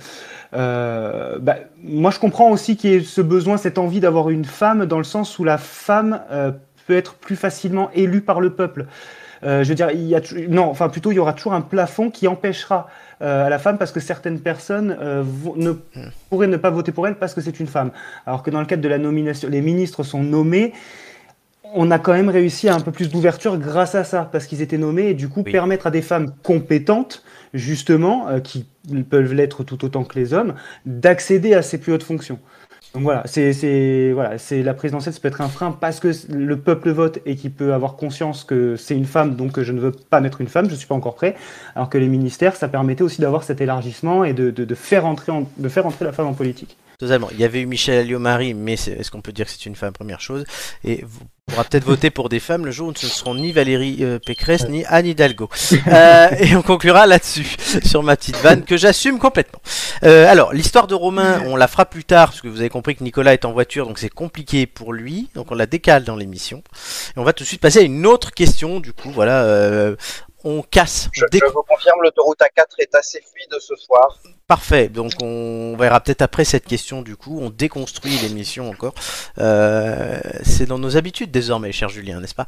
euh, 0.54 1.38
bah, 1.40 1.56
moi, 1.82 2.10
je 2.10 2.18
comprends 2.18 2.50
aussi 2.50 2.76
qu'il 2.76 2.90
y 2.90 2.94
ait 2.94 3.00
ce 3.00 3.20
besoin, 3.20 3.56
cette 3.56 3.78
envie 3.78 4.00
d'avoir 4.00 4.30
une 4.30 4.44
femme, 4.44 4.86
dans 4.86 4.98
le 4.98 5.04
sens 5.04 5.38
où 5.38 5.44
la 5.44 5.58
femme 5.58 6.20
euh, 6.30 6.52
peut 6.86 6.96
être 6.96 7.14
plus 7.14 7.36
facilement 7.36 7.90
élue 7.94 8.20
par 8.20 8.40
le 8.40 8.50
peuple. 8.50 8.86
Euh, 9.44 9.64
je 9.64 9.70
veux 9.70 9.74
dire, 9.74 9.90
il 9.90 10.02
y 10.04 10.14
a 10.14 10.20
non, 10.48 10.64
enfin 10.66 10.88
plutôt, 10.88 11.10
il 11.10 11.16
y 11.16 11.18
aura 11.18 11.32
toujours 11.32 11.52
un 11.54 11.62
plafond 11.62 12.10
qui 12.10 12.28
empêchera 12.28 12.88
à 13.20 13.48
la 13.48 13.60
femme 13.60 13.78
parce 13.78 13.92
que 13.92 14.00
certaines 14.00 14.40
personnes 14.40 14.96
ne 15.56 15.72
pourraient 16.28 16.48
ne 16.48 16.56
pas 16.56 16.70
voter 16.70 16.90
pour 16.90 17.06
elle 17.06 17.14
parce 17.14 17.34
que 17.34 17.40
c'est 17.40 17.60
une 17.60 17.68
femme. 17.68 17.92
Alors 18.26 18.42
que 18.42 18.50
dans 18.50 18.58
le 18.58 18.66
cadre 18.66 18.82
de 18.82 18.88
la 18.88 18.98
nomination, 18.98 19.48
les 19.48 19.60
ministres 19.60 20.02
sont 20.02 20.24
nommés 20.24 20.72
on 21.74 21.90
a 21.90 21.98
quand 21.98 22.12
même 22.12 22.28
réussi 22.28 22.68
à 22.68 22.74
un 22.76 22.80
peu 22.80 22.92
plus 22.92 23.10
d'ouverture 23.10 23.56
grâce 23.58 23.94
à 23.94 24.04
ça, 24.04 24.28
parce 24.30 24.46
qu'ils 24.46 24.62
étaient 24.62 24.78
nommés, 24.78 25.08
et 25.10 25.14
du 25.14 25.28
coup, 25.28 25.42
permettre 25.42 25.86
à 25.86 25.90
des 25.90 26.02
femmes 26.02 26.32
compétentes, 26.42 27.22
justement, 27.54 28.28
euh, 28.28 28.40
qui 28.40 28.66
peuvent 29.08 29.32
l'être 29.32 29.64
tout 29.64 29.84
autant 29.84 30.04
que 30.04 30.18
les 30.18 30.32
hommes, 30.32 30.54
d'accéder 30.86 31.54
à 31.54 31.62
ces 31.62 31.78
plus 31.78 31.92
hautes 31.92 32.02
fonctions. 32.02 32.38
Donc 32.94 33.04
voilà, 33.04 33.22
c'est 33.26 34.12
la 34.62 34.74
présidentielle, 34.74 35.14
ça 35.14 35.20
peut 35.20 35.28
être 35.28 35.40
un 35.40 35.48
frein 35.48 35.72
parce 35.80 35.98
que 35.98 36.08
le 36.28 36.58
peuple 36.58 36.90
vote 36.90 37.20
et 37.24 37.36
qui 37.36 37.48
peut 37.48 37.72
avoir 37.72 37.96
conscience 37.96 38.44
que 38.44 38.76
c'est 38.76 38.94
une 38.94 39.06
femme, 39.06 39.34
donc 39.34 39.58
je 39.58 39.72
ne 39.72 39.80
veux 39.80 39.92
pas 39.92 40.20
mettre 40.20 40.42
une 40.42 40.46
femme, 40.48 40.66
je 40.66 40.72
ne 40.72 40.76
suis 40.76 40.86
pas 40.86 40.94
encore 40.94 41.14
prêt. 41.14 41.34
Alors 41.74 41.88
que 41.88 41.96
les 41.96 42.06
ministères, 42.08 42.54
ça 42.54 42.68
permettait 42.68 43.00
aussi 43.00 43.22
d'avoir 43.22 43.44
cet 43.44 43.62
élargissement 43.62 44.24
et 44.24 44.34
de 44.34 44.74
faire 44.74 45.06
entrer 45.06 45.32
la 45.58 46.12
femme 46.12 46.26
en 46.26 46.34
politique. 46.34 46.76
Il 47.02 47.38
y 47.40 47.44
avait 47.44 47.60
eu 47.62 47.66
Michel 47.66 47.98
Aliomari, 47.98 48.54
mais 48.54 48.74
est-ce 48.74 49.10
qu'on 49.10 49.20
peut 49.20 49.32
dire 49.32 49.46
que 49.46 49.50
c'est 49.52 49.66
une 49.66 49.74
femme 49.74 49.92
Première 49.92 50.20
chose. 50.20 50.44
Et 50.84 51.04
vous 51.04 51.20
pourra 51.46 51.64
peut-être 51.64 51.84
voter 51.84 52.10
pour 52.10 52.28
des 52.28 52.38
femmes 52.38 52.64
le 52.64 52.70
jour 52.70 52.88
où 52.88 52.92
ce 52.94 53.06
ne 53.06 53.10
seront 53.10 53.34
ni 53.34 53.50
Valérie 53.50 53.98
euh, 54.00 54.18
Pécresse, 54.24 54.68
ni 54.68 54.84
Anne 54.86 55.06
Hidalgo. 55.06 55.48
Euh, 55.92 56.28
et 56.38 56.54
on 56.56 56.62
conclura 56.62 57.06
là-dessus, 57.06 57.46
sur 57.84 58.02
ma 58.02 58.16
petite 58.16 58.36
vanne, 58.38 58.64
que 58.64 58.76
j'assume 58.76 59.18
complètement. 59.18 59.60
Euh, 60.04 60.28
alors, 60.30 60.52
l'histoire 60.52 60.86
de 60.86 60.94
Romain, 60.94 61.42
on 61.46 61.56
la 61.56 61.66
fera 61.66 61.86
plus 61.86 62.04
tard, 62.04 62.28
parce 62.30 62.40
que 62.40 62.48
vous 62.48 62.60
avez 62.60 62.68
compris 62.68 62.94
que 62.96 63.02
Nicolas 63.04 63.32
est 63.34 63.44
en 63.44 63.52
voiture, 63.52 63.86
donc 63.86 63.98
c'est 63.98 64.08
compliqué 64.08 64.66
pour 64.66 64.92
lui. 64.92 65.28
Donc 65.34 65.50
on 65.50 65.54
la 65.54 65.66
décale 65.66 66.04
dans 66.04 66.16
l'émission. 66.16 66.62
Et 67.08 67.18
on 67.20 67.24
va 67.24 67.32
tout 67.32 67.42
de 67.42 67.48
suite 67.48 67.60
passer 67.60 67.80
à 67.80 67.82
une 67.82 68.06
autre 68.06 68.32
question, 68.32 68.80
du 68.80 68.92
coup, 68.92 69.10
voilà, 69.10 69.92
on 70.44 70.62
casse. 70.62 71.08
Je, 71.12 71.24
vous 71.24 71.62
confirme, 71.62 72.00
l'autoroute 72.02 72.38
A4 72.40 72.64
est 72.78 72.94
assez 72.94 73.20
fluide 73.20 73.54
ce 73.60 73.74
soir. 73.76 74.18
Parfait, 74.46 74.88
donc 74.88 75.12
on 75.22 75.76
verra 75.78 76.00
peut-être 76.00 76.22
après 76.22 76.44
cette 76.44 76.64
question 76.64 77.02
du 77.02 77.16
coup, 77.16 77.38
on 77.40 77.50
déconstruit 77.50 78.16
l'émission 78.18 78.68
encore. 78.68 78.94
Euh, 79.38 80.18
c'est 80.42 80.66
dans 80.66 80.78
nos 80.78 80.96
habitudes 80.96 81.30
désormais, 81.30 81.72
cher 81.72 81.88
Julien, 81.88 82.20
n'est-ce 82.20 82.34
pas 82.34 82.46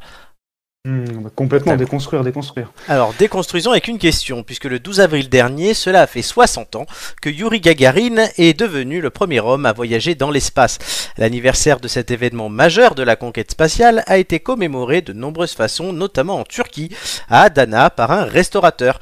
va 0.85 0.91
hmm, 0.91 1.21
bah, 1.23 1.29
complètement 1.35 1.75
déconstruire, 1.75 2.23
déconstruire. 2.23 2.71
Alors, 2.87 3.13
déconstruisons 3.17 3.71
avec 3.71 3.87
une 3.87 3.97
question, 3.97 4.43
puisque 4.43 4.65
le 4.65 4.79
12 4.79 4.99
avril 5.01 5.29
dernier, 5.29 5.73
cela 5.73 6.03
a 6.03 6.07
fait 6.07 6.21
60 6.21 6.75
ans 6.75 6.85
que 7.21 7.29
Yuri 7.29 7.59
Gagarin 7.59 8.25
est 8.37 8.53
devenu 8.57 9.01
le 9.01 9.09
premier 9.09 9.39
homme 9.39 9.65
à 9.65 9.73
voyager 9.73 10.15
dans 10.15 10.31
l'espace. 10.31 11.09
L'anniversaire 11.17 11.79
de 11.79 11.87
cet 11.87 12.11
événement 12.11 12.49
majeur 12.49 12.95
de 12.95 13.03
la 13.03 13.15
conquête 13.15 13.51
spatiale 13.51 14.03
a 14.07 14.17
été 14.17 14.39
commémoré 14.39 15.01
de 15.01 15.13
nombreuses 15.13 15.53
façons, 15.53 15.91
notamment 15.93 16.39
en 16.39 16.43
Turquie, 16.43 16.89
à 17.29 17.43
Adana, 17.43 17.89
par 17.89 18.11
un 18.11 18.23
restaurateur. 18.23 18.99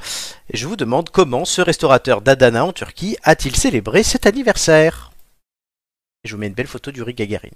Et 0.54 0.58
je 0.58 0.67
vous 0.67 0.76
demande 0.78 1.10
comment 1.10 1.46
ce 1.46 1.62
restaurateur 1.62 2.22
d'Adana 2.22 2.65
en 2.65 2.74
Turquie 2.74 3.17
a-t-il 3.24 3.56
célébré 3.56 4.04
cet 4.04 4.26
anniversaire 4.26 5.12
Je 6.24 6.34
vous 6.34 6.39
mets 6.39 6.48
une 6.48 6.54
belle 6.54 6.67
photo 6.67 6.91
d'Yuri 6.91 7.13
Gagarin. 7.13 7.50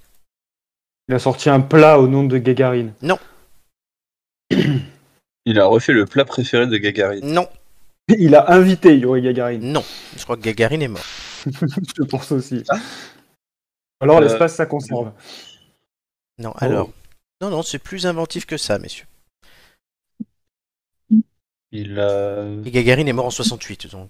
Il 1.10 1.16
a 1.16 1.20
sorti 1.20 1.50
un 1.50 1.62
plat 1.62 2.00
au 2.00 2.08
nom 2.10 2.26
de 2.26 2.38
Gagarin. 2.38 2.90
Non. 3.02 3.18
Il 5.46 5.60
a 5.60 5.66
refait 5.66 5.94
le 5.94 6.06
plat 6.06 6.26
préféré 6.26 6.68
de 6.68 6.78
Gagarine. 6.78 7.26
Non. 7.32 7.48
Il 8.20 8.36
a 8.36 8.52
invité 8.52 8.98
Yuri 8.98 9.22
Gagarine. 9.22 9.72
Non. 9.72 9.84
Je 10.18 10.24
crois 10.24 10.38
que 10.38 10.42
Gagarine 10.42 10.82
est 10.82 10.88
mort. 10.88 11.06
je 11.46 12.04
pense 12.04 12.32
aussi. 12.32 12.64
Ah. 12.70 12.78
Alors 14.00 14.18
euh, 14.18 14.22
l'espace, 14.22 14.56
ça 14.56 14.66
conserve. 14.66 15.12
Non, 16.38 16.52
alors. 16.58 16.90
Oh. 16.90 16.94
Non, 17.42 17.50
non, 17.52 17.62
c'est 17.64 17.80
plus 17.80 18.06
inventif 18.08 18.46
que 18.46 18.58
ça, 18.58 18.80
messieurs. 18.80 19.06
Il 21.72 22.00
a... 22.00 22.46
Et 22.66 22.72
Gagarine 22.72 23.08
est 23.08 23.14
mort 23.14 23.26
en 23.28 23.32
68, 23.32 23.92
donc. 23.92 24.10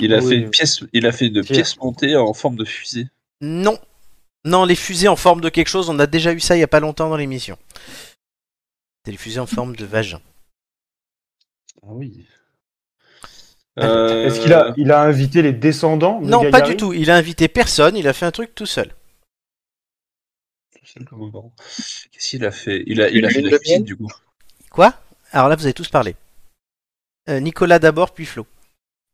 Il 0.00 0.12
a 0.14 0.20
fait 0.20 0.36
une 0.36 0.50
pièce, 0.50 0.82
il 0.92 1.06
a 1.06 1.12
fait 1.12 1.30
de 1.30 1.42
pièces 1.42 1.76
montées 1.78 2.16
en 2.16 2.32
forme 2.32 2.56
de 2.56 2.64
fusée. 2.64 3.06
Non, 3.40 3.78
non, 4.44 4.64
les 4.64 4.74
fusées 4.74 5.06
en 5.08 5.14
forme 5.16 5.40
de 5.40 5.48
quelque 5.48 5.68
chose, 5.68 5.90
on 5.90 5.98
a 5.98 6.06
déjà 6.06 6.32
eu 6.32 6.38
ça 6.40 6.56
il 6.56 6.60
y 6.60 6.64
a 6.64 6.68
pas 6.68 6.80
longtemps 6.80 7.08
dans 7.08 7.16
l'émission. 7.16 7.56
Téléfusé 9.04 9.40
en 9.40 9.46
forme 9.46 9.76
de 9.76 9.84
vagin. 9.86 10.20
Ah 11.82 11.88
oui. 11.92 12.26
Euh, 13.78 14.26
Est-ce 14.26 14.40
qu'il 14.40 14.52
a, 14.52 14.74
il 14.76 14.92
a 14.92 15.00
invité 15.00 15.40
les 15.40 15.52
descendants 15.52 16.20
Non, 16.20 16.48
pas 16.50 16.60
du 16.60 16.76
tout. 16.76 16.92
Il 16.92 17.10
a 17.10 17.16
invité 17.16 17.48
personne. 17.48 17.96
Il 17.96 18.06
a 18.08 18.12
fait 18.12 18.26
un 18.26 18.30
truc 18.30 18.54
tout 18.54 18.66
seul. 18.66 18.88
Tout 20.72 20.84
seul 20.84 21.04
comme 21.06 21.22
un 21.24 21.30
Qu'est-ce 22.12 22.28
qu'il 22.28 22.44
a 22.44 22.50
fait 22.50 22.82
Il 22.86 23.00
a, 23.00 23.08
il 23.10 23.24
a 23.24 23.78
du 23.78 23.96
coup. 23.96 24.08
Quoi 24.70 24.94
Alors 25.32 25.48
là, 25.48 25.56
vous 25.56 25.64
avez 25.64 25.72
tous 25.74 25.88
parlé. 25.88 26.14
Euh, 27.30 27.40
Nicolas 27.40 27.78
d'abord, 27.78 28.12
puis 28.12 28.26
Flo. 28.26 28.46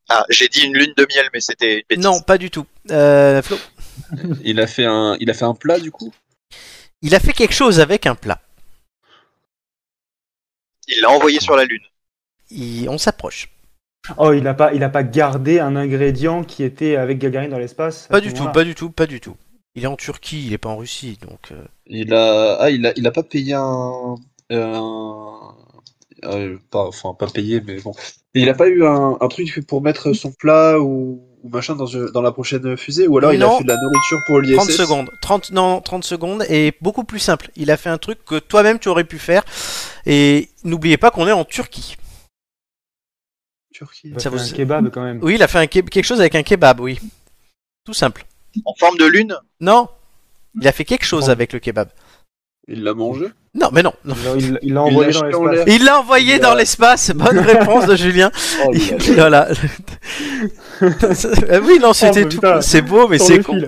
Ah, 0.08 0.24
j'ai 0.30 0.48
dit 0.48 0.62
une 0.64 0.76
lune 0.76 0.94
de 0.96 1.06
miel, 1.14 1.28
mais 1.32 1.40
c'était 1.40 1.84
Non, 1.96 2.20
pas 2.20 2.38
du 2.38 2.50
tout. 2.50 2.66
Euh, 2.90 3.40
Flo. 3.42 3.56
il 4.42 4.60
a 4.60 4.66
fait 4.66 4.84
un, 4.84 5.16
il 5.20 5.30
a 5.30 5.34
fait 5.34 5.44
un 5.44 5.54
plat 5.54 5.78
du 5.78 5.92
coup. 5.92 6.12
Il 7.02 7.14
a 7.14 7.20
fait 7.20 7.32
quelque 7.32 7.54
chose 7.54 7.78
avec 7.78 8.06
un 8.06 8.14
plat. 8.16 8.40
Il 10.88 11.00
l'a 11.02 11.10
envoyé 11.10 11.40
sur 11.40 11.56
la 11.56 11.64
Lune. 11.64 12.86
On 12.88 12.98
s'approche. 12.98 13.48
Oh, 14.18 14.32
il 14.32 14.42
n'a 14.44 14.54
pas, 14.54 14.72
il 14.72 14.88
pas 14.92 15.02
gardé 15.02 15.58
un 15.58 15.74
ingrédient 15.74 16.44
qui 16.44 16.62
était 16.62 16.94
avec 16.94 17.18
Gagarin 17.18 17.48
dans 17.48 17.58
l'espace 17.58 18.06
Pas 18.06 18.20
du 18.20 18.32
tout, 18.32 18.44
pas 18.52 18.62
du 18.62 18.76
tout, 18.76 18.90
pas 18.90 19.06
du 19.06 19.20
tout. 19.20 19.36
Il 19.74 19.82
est 19.82 19.88
en 19.88 19.96
Turquie, 19.96 20.44
il 20.44 20.50
n'est 20.50 20.58
pas 20.58 20.68
en 20.68 20.76
Russie, 20.76 21.18
donc. 21.28 21.50
Euh. 21.50 21.64
Il 21.86 22.14
a, 22.14 22.54
ah, 22.60 22.70
il 22.70 22.86
a, 22.86 22.92
il 22.96 23.10
pas 23.10 23.24
payé 23.24 23.54
un, 23.54 24.14
euh, 24.52 25.16
euh, 26.24 26.56
pas, 26.70 26.84
enfin 26.84 27.14
pas 27.14 27.26
payé, 27.26 27.60
mais 27.66 27.80
bon. 27.80 27.92
il 28.34 28.46
n'a 28.46 28.54
pas 28.54 28.68
eu 28.68 28.86
un, 28.86 29.18
un, 29.20 29.28
truc 29.28 29.66
pour 29.66 29.82
mettre 29.82 30.12
son 30.12 30.32
plat 30.32 30.78
ou 30.78 31.20
ou 31.46 31.48
machin 31.48 31.76
euh, 31.78 32.10
dans, 32.10 32.22
la 32.22 32.32
prochaine 32.32 32.76
fusée 32.76 33.06
Ou 33.08 33.18
alors 33.18 33.32
il 33.32 33.42
a 33.42 33.50
fait 33.50 33.62
de 33.64 33.68
la 33.68 33.76
nourriture 33.76 34.18
pour 34.26 34.40
l'ISS 34.40 34.86
30 35.20 35.48
secondes. 35.48 35.82
30, 35.84 36.04
secondes 36.04 36.44
et 36.48 36.72
beaucoup 36.80 37.04
plus 37.04 37.18
simple. 37.18 37.50
Il 37.56 37.70
a 37.70 37.76
fait 37.76 37.88
un 37.90 37.98
truc 37.98 38.24
que 38.24 38.38
toi-même 38.38 38.78
tu 38.78 38.88
aurais 38.88 39.04
pu 39.04 39.18
faire. 39.18 39.44
Et 40.04 40.48
n'oubliez 40.64 40.96
pas 40.96 41.10
qu'on 41.10 41.26
est 41.28 41.32
en 41.32 41.44
Turquie. 41.44 41.96
Turquie. 43.72 44.12
un 44.14 44.52
kebab 44.56 44.90
quand 44.90 45.02
même. 45.04 45.20
Oui, 45.22 45.34
il 45.34 45.42
a 45.42 45.48
fait 45.48 45.66
quelque 45.68 46.02
chose 46.02 46.20
avec 46.20 46.34
un 46.34 46.42
kebab, 46.42 46.80
oui. 46.80 46.98
Tout 47.84 47.94
simple. 47.94 48.26
En 48.64 48.72
forme 48.74 48.96
de 48.98 49.04
lune 49.04 49.36
Non. 49.60 49.88
Il 50.60 50.66
a 50.66 50.72
fait 50.72 50.84
quelque 50.84 51.04
chose 51.04 51.28
avec 51.30 51.52
le 51.52 51.58
kebab. 51.58 51.88
Il 52.68 52.82
l'a 52.82 52.94
mangé 52.94 53.26
non, 53.56 53.70
mais 53.72 53.82
non. 53.82 53.92
Il 54.60 54.72
l'a 54.74 54.82
envoyé, 54.82 55.12
dans 55.12 55.24
l'espace. 55.50 55.64
Il 55.66 55.84
l'a 55.86 55.98
envoyé 55.98 56.38
dans 56.38 56.54
l'espace. 56.54 57.10
Bonne 57.12 57.38
réponse 57.38 57.86
de 57.86 57.96
Julien. 57.96 58.30
Oh, 58.66 58.70
voilà. 59.14 59.48
oui, 60.82 61.78
non, 61.80 61.94
c'était 61.94 62.24
oh, 62.24 62.28
tout. 62.28 62.40
C'est 62.60 62.82
beau, 62.82 63.08
mais 63.08 63.18
c'est 63.18 63.42
con. 63.42 63.58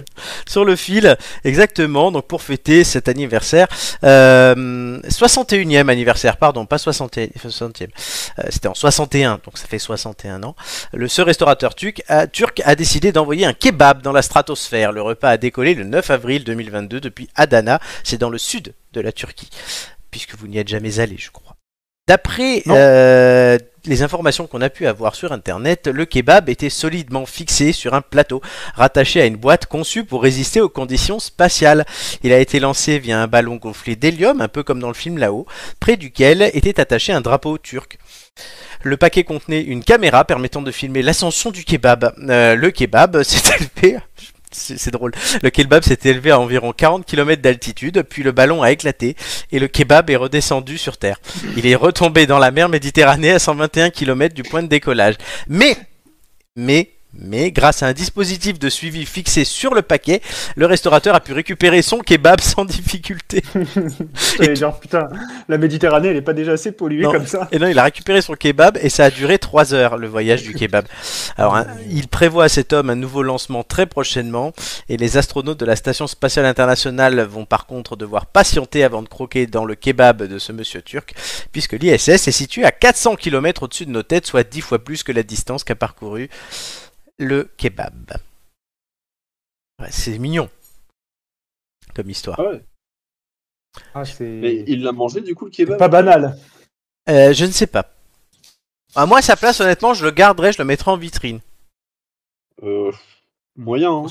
Sur 0.46 0.66
le 0.66 0.76
fil, 0.76 1.16
exactement. 1.42 2.12
Donc 2.12 2.26
pour 2.26 2.42
fêter 2.42 2.84
cet 2.84 3.08
anniversaire, 3.08 3.66
61e 4.02 4.06
euh, 4.06 5.88
anniversaire, 5.88 6.36
pardon, 6.36 6.66
pas 6.66 6.78
60 6.78 7.18
e 7.18 7.20
euh, 7.20 8.42
c'était 8.50 8.68
en 8.68 8.74
61, 8.74 9.40
donc 9.44 9.56
ça 9.56 9.66
fait 9.66 9.78
61 9.78 10.42
ans. 10.42 10.54
Le 10.92 11.08
ce 11.08 11.22
restaurateur 11.22 11.74
turc 11.74 12.02
a, 12.08 12.26
turc 12.26 12.60
a 12.64 12.74
décidé 12.74 13.10
d'envoyer 13.12 13.46
un 13.46 13.54
kebab 13.54 14.02
dans 14.02 14.12
la 14.12 14.22
stratosphère. 14.22 14.92
Le 14.92 15.00
repas 15.00 15.30
a 15.30 15.36
décollé 15.38 15.74
le 15.74 15.84
9 15.84 16.10
avril 16.10 16.44
2022 16.44 17.00
depuis 17.00 17.30
Adana. 17.36 17.80
C'est 18.04 18.18
dans 18.18 18.30
le 18.30 18.38
sud 18.38 18.74
de 18.92 19.00
la 19.00 19.12
Turquie 19.12 19.50
puisque 20.10 20.36
vous 20.38 20.48
n'y 20.48 20.58
êtes 20.58 20.68
jamais 20.68 20.98
allé, 21.00 21.16
je 21.18 21.30
crois. 21.30 21.54
D'après 22.06 22.62
euh, 22.68 23.58
les 23.84 24.02
informations 24.02 24.46
qu'on 24.46 24.62
a 24.62 24.70
pu 24.70 24.86
avoir 24.86 25.14
sur 25.14 25.30
Internet, 25.30 25.88
le 25.88 26.06
kebab 26.06 26.48
était 26.48 26.70
solidement 26.70 27.26
fixé 27.26 27.72
sur 27.72 27.92
un 27.92 28.00
plateau, 28.00 28.40
rattaché 28.74 29.20
à 29.20 29.26
une 29.26 29.36
boîte 29.36 29.66
conçue 29.66 30.04
pour 30.04 30.22
résister 30.22 30.62
aux 30.62 30.70
conditions 30.70 31.18
spatiales. 31.18 31.84
Il 32.22 32.32
a 32.32 32.38
été 32.38 32.60
lancé 32.60 32.98
via 32.98 33.20
un 33.20 33.26
ballon 33.26 33.56
gonflé 33.56 33.94
d'hélium, 33.94 34.40
un 34.40 34.48
peu 34.48 34.62
comme 34.62 34.80
dans 34.80 34.88
le 34.88 34.94
film 34.94 35.18
là-haut, 35.18 35.46
près 35.80 35.98
duquel 35.98 36.40
était 36.54 36.80
attaché 36.80 37.12
un 37.12 37.20
drapeau 37.20 37.58
turc. 37.58 37.98
Le 38.84 38.96
paquet 38.96 39.24
contenait 39.24 39.60
une 39.60 39.84
caméra 39.84 40.24
permettant 40.24 40.62
de 40.62 40.70
filmer 40.70 41.02
l'ascension 41.02 41.50
du 41.50 41.64
kebab. 41.64 42.14
Euh, 42.30 42.54
le 42.54 42.70
kebab 42.70 43.22
s'est 43.22 43.52
élevé 43.82 43.98
c'est 44.58 44.90
drôle. 44.90 45.12
Le 45.42 45.50
kebab 45.50 45.82
s'est 45.82 45.98
élevé 46.04 46.30
à 46.32 46.40
environ 46.40 46.72
40 46.72 47.06
km 47.06 47.40
d'altitude, 47.40 48.02
puis 48.02 48.22
le 48.22 48.32
ballon 48.32 48.62
a 48.62 48.70
éclaté 48.70 49.16
et 49.52 49.58
le 49.58 49.68
kebab 49.68 50.10
est 50.10 50.16
redescendu 50.16 50.76
sur 50.78 50.98
Terre. 50.98 51.20
Il 51.56 51.66
est 51.66 51.74
retombé 51.74 52.26
dans 52.26 52.38
la 52.38 52.50
mer 52.50 52.68
Méditerranée 52.68 53.30
à 53.32 53.38
121 53.38 53.90
km 53.90 54.34
du 54.34 54.42
point 54.42 54.62
de 54.62 54.68
décollage. 54.68 55.14
Mais, 55.48 55.76
mais, 56.56 56.90
mais 57.20 57.50
grâce 57.50 57.82
à 57.82 57.86
un 57.88 57.92
dispositif 57.92 58.58
de 58.60 58.68
suivi 58.68 59.04
fixé 59.04 59.42
sur 59.44 59.74
le 59.74 59.82
paquet, 59.82 60.22
le 60.54 60.66
restaurateur 60.66 61.16
a 61.16 61.20
pu 61.20 61.32
récupérer 61.32 61.82
son 61.82 61.98
kebab 61.98 62.40
sans 62.40 62.64
difficulté. 62.64 63.42
et 64.40 64.54
genre 64.54 64.78
putain, 64.78 65.08
la 65.48 65.58
Méditerranée, 65.58 66.08
elle 66.08 66.22
pas 66.22 66.32
déjà 66.32 66.52
assez 66.52 66.70
polluée 66.70 67.04
comme 67.04 67.26
ça. 67.26 67.48
Et 67.50 67.58
non, 67.58 67.66
il 67.66 67.78
a 67.78 67.82
récupéré 67.84 68.22
son 68.22 68.34
kebab 68.34 68.78
et 68.80 68.88
ça 68.88 69.06
a 69.06 69.10
duré 69.10 69.38
3 69.38 69.74
heures 69.74 69.96
le 69.98 70.06
voyage 70.06 70.44
du 70.44 70.54
kebab. 70.54 70.84
Alors, 71.36 71.56
hein, 71.56 71.66
il 71.90 72.06
prévoit 72.06 72.44
à 72.44 72.48
cet 72.48 72.72
homme 72.72 72.88
un 72.88 72.94
nouveau 72.94 73.22
lancement 73.24 73.64
très 73.64 73.86
prochainement 73.86 74.52
et 74.88 74.96
les 74.96 75.16
astronautes 75.16 75.58
de 75.58 75.66
la 75.66 75.74
station 75.74 76.06
spatiale 76.06 76.46
internationale 76.46 77.20
vont 77.22 77.44
par 77.46 77.66
contre 77.66 77.96
devoir 77.96 78.26
patienter 78.26 78.84
avant 78.84 79.02
de 79.02 79.08
croquer 79.08 79.46
dans 79.48 79.64
le 79.64 79.74
kebab 79.74 80.22
de 80.22 80.38
ce 80.38 80.52
monsieur 80.52 80.82
turc 80.82 81.14
puisque 81.50 81.72
l'ISS 81.72 82.08
est 82.28 82.32
situé 82.32 82.64
à 82.64 82.70
400 82.70 83.16
km 83.16 83.64
au-dessus 83.64 83.86
de 83.86 83.90
nos 83.90 84.04
têtes, 84.04 84.26
soit 84.26 84.44
10 84.48 84.60
fois 84.60 84.78
plus 84.78 85.02
que 85.02 85.10
la 85.10 85.24
distance 85.24 85.64
qu'a 85.64 85.74
parcouru 85.74 86.28
le 87.18 87.48
kebab. 87.56 88.12
c'est 89.90 90.18
mignon 90.18 90.48
comme 91.94 92.10
histoire. 92.10 92.40
Ah 92.40 92.52
ah, 93.94 94.02
mais 94.20 94.64
il 94.66 94.82
l'a 94.82 94.92
mangé 94.92 95.20
du 95.20 95.34
coup 95.34 95.44
le 95.46 95.50
kebab 95.50 95.78
Pas 95.78 95.88
banal. 95.88 96.36
Euh, 97.08 97.32
je 97.32 97.44
ne 97.44 97.50
sais 97.50 97.66
pas. 97.66 97.92
À 98.94 99.06
moi, 99.06 99.20
sa 99.22 99.36
place, 99.36 99.60
honnêtement, 99.60 99.94
je 99.94 100.04
le 100.04 100.10
garderai, 100.10 100.52
je 100.52 100.58
le 100.58 100.64
mettrai 100.64 100.90
en 100.90 100.96
vitrine. 100.96 101.40
Euh, 102.62 102.92
moyen. 103.56 103.92
Hein. 103.92 104.06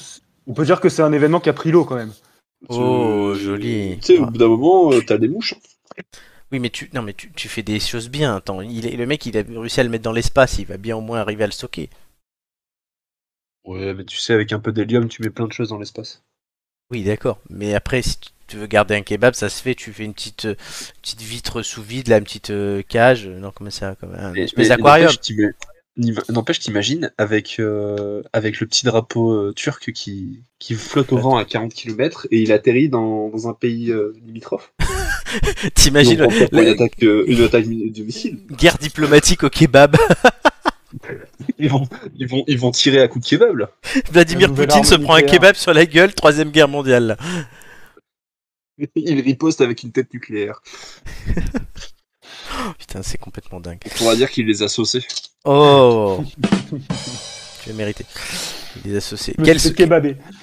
On 0.47 0.53
peut 0.53 0.65
dire 0.65 0.79
que 0.79 0.89
c'est 0.89 1.01
un 1.01 1.11
événement 1.13 1.39
qui 1.39 1.49
a 1.49 1.53
pris 1.53 1.71
l'eau 1.71 1.85
quand 1.85 1.95
même. 1.95 2.13
Oh, 2.69 3.33
joli. 3.35 3.97
Tu 3.99 4.05
sais, 4.05 4.17
au 4.19 4.27
bout 4.27 4.37
d'un 4.37 4.47
moment, 4.47 4.91
euh, 4.93 5.01
t'as 5.05 5.17
des 5.17 5.27
mouches. 5.27 5.53
Hein. 5.97 6.01
Oui, 6.51 6.59
mais 6.59 6.69
tu, 6.69 6.89
non, 6.93 7.01
mais 7.01 7.13
tu, 7.13 7.49
fais 7.49 7.63
des 7.63 7.79
choses 7.79 8.09
bien. 8.09 8.35
Attends, 8.37 8.61
il 8.61 8.95
le 8.97 9.05
mec, 9.05 9.25
il 9.25 9.37
a 9.37 9.41
réussi 9.41 9.79
à 9.79 9.83
le 9.83 9.89
mettre 9.89 10.03
dans 10.03 10.13
l'espace, 10.13 10.57
il 10.59 10.65
va 10.65 10.77
bien 10.77 10.95
au 10.95 11.01
moins 11.01 11.19
arriver 11.19 11.43
à 11.43 11.47
le 11.47 11.51
stocker. 11.51 11.89
Ouais, 13.67 13.93
mais 13.93 14.05
tu 14.05 14.17
sais, 14.17 14.33
avec 14.33 14.53
un 14.53 14.59
peu 14.59 14.71
d'hélium, 14.71 15.09
tu 15.09 15.21
mets 15.21 15.29
plein 15.29 15.45
de 15.45 15.51
choses 15.53 15.69
dans 15.69 15.77
l'espace. 15.77 16.21
Oui, 16.89 17.03
d'accord. 17.03 17.39
Mais 17.49 17.73
après, 17.75 18.01
si 18.01 18.15
tu 18.47 18.55
veux 18.55 18.65
garder 18.65 18.95
un 18.95 19.01
kebab, 19.01 19.33
ça 19.33 19.49
se 19.49 19.61
fait. 19.61 19.75
Tu 19.75 19.91
fais 19.91 20.05
une 20.05 20.13
petite, 20.13 20.45
euh, 20.45 20.55
petite 21.01 21.21
vitre 21.21 21.61
sous 21.63 21.83
vide, 21.83 22.07
la 22.07 22.21
petite 22.21 22.49
euh, 22.49 22.81
cage. 22.87 23.27
Euh, 23.27 23.37
non, 23.37 23.51
comment 23.53 23.69
ça 23.69 23.95
comme 23.99 24.15
Un 24.15 24.31
d'aquarium. 24.31 25.11
N'empêche, 26.29 26.59
t'imagines, 26.59 27.11
avec, 27.17 27.59
avec 28.31 28.59
le 28.59 28.67
petit 28.67 28.85
drapeau 28.85 29.51
turc 29.53 29.91
qui, 29.93 30.43
qui 30.59 30.75
flotte 30.75 31.11
au 31.11 31.17
vent 31.17 31.37
à 31.37 31.43
40 31.43 31.73
km 31.73 32.27
et 32.29 32.39
il 32.43 32.51
atterrit 32.51 32.87
dans, 32.87 33.31
un 33.49 33.53
pays 33.53 33.91
limitrophe. 34.23 34.73
T'imagines 35.73 36.23
une, 36.51 36.59
attaque, 36.67 37.01
une 37.01 37.41
attaque 37.41 37.65
missile. 37.65 38.37
Guerre 38.51 38.77
diplomatique 38.77 39.43
au 39.43 39.49
kebab. 39.49 39.97
ils, 41.57 41.69
vont, 41.69 41.83
ils, 42.15 42.27
vont, 42.27 42.43
ils 42.47 42.59
vont 42.59 42.71
tirer 42.71 42.99
à 43.01 43.07
coups 43.07 43.25
de 43.25 43.29
kebab 43.29 43.55
là. 43.57 43.71
Vladimir 44.11 44.53
Poutine 44.53 44.83
se 44.83 44.95
prend 44.95 45.15
un 45.15 45.21
kebab 45.21 45.55
sur 45.55 45.73
la 45.73 45.85
gueule, 45.85 46.13
troisième 46.13 46.51
guerre 46.51 46.67
mondiale. 46.67 47.17
Il 48.95 49.19
riposte 49.21 49.61
avec 49.61 49.81
une 49.81 49.91
tête 49.91 50.13
nucléaire. 50.13 50.61
putain, 52.77 53.01
c'est 53.01 53.17
complètement 53.17 53.59
dingue. 53.59 53.79
On 53.85 53.97
pourra 53.97 54.15
dire 54.15 54.29
qu'il 54.29 54.45
les 54.45 54.61
a 54.61 54.67
saucés. 54.67 55.03
Oh 55.45 56.23
Tu 57.63 57.71
as 57.71 57.73
mérité. 57.73 58.05
Il 58.85 58.91
les 58.91 58.97
a 58.97 59.01
saucés. 59.01 59.33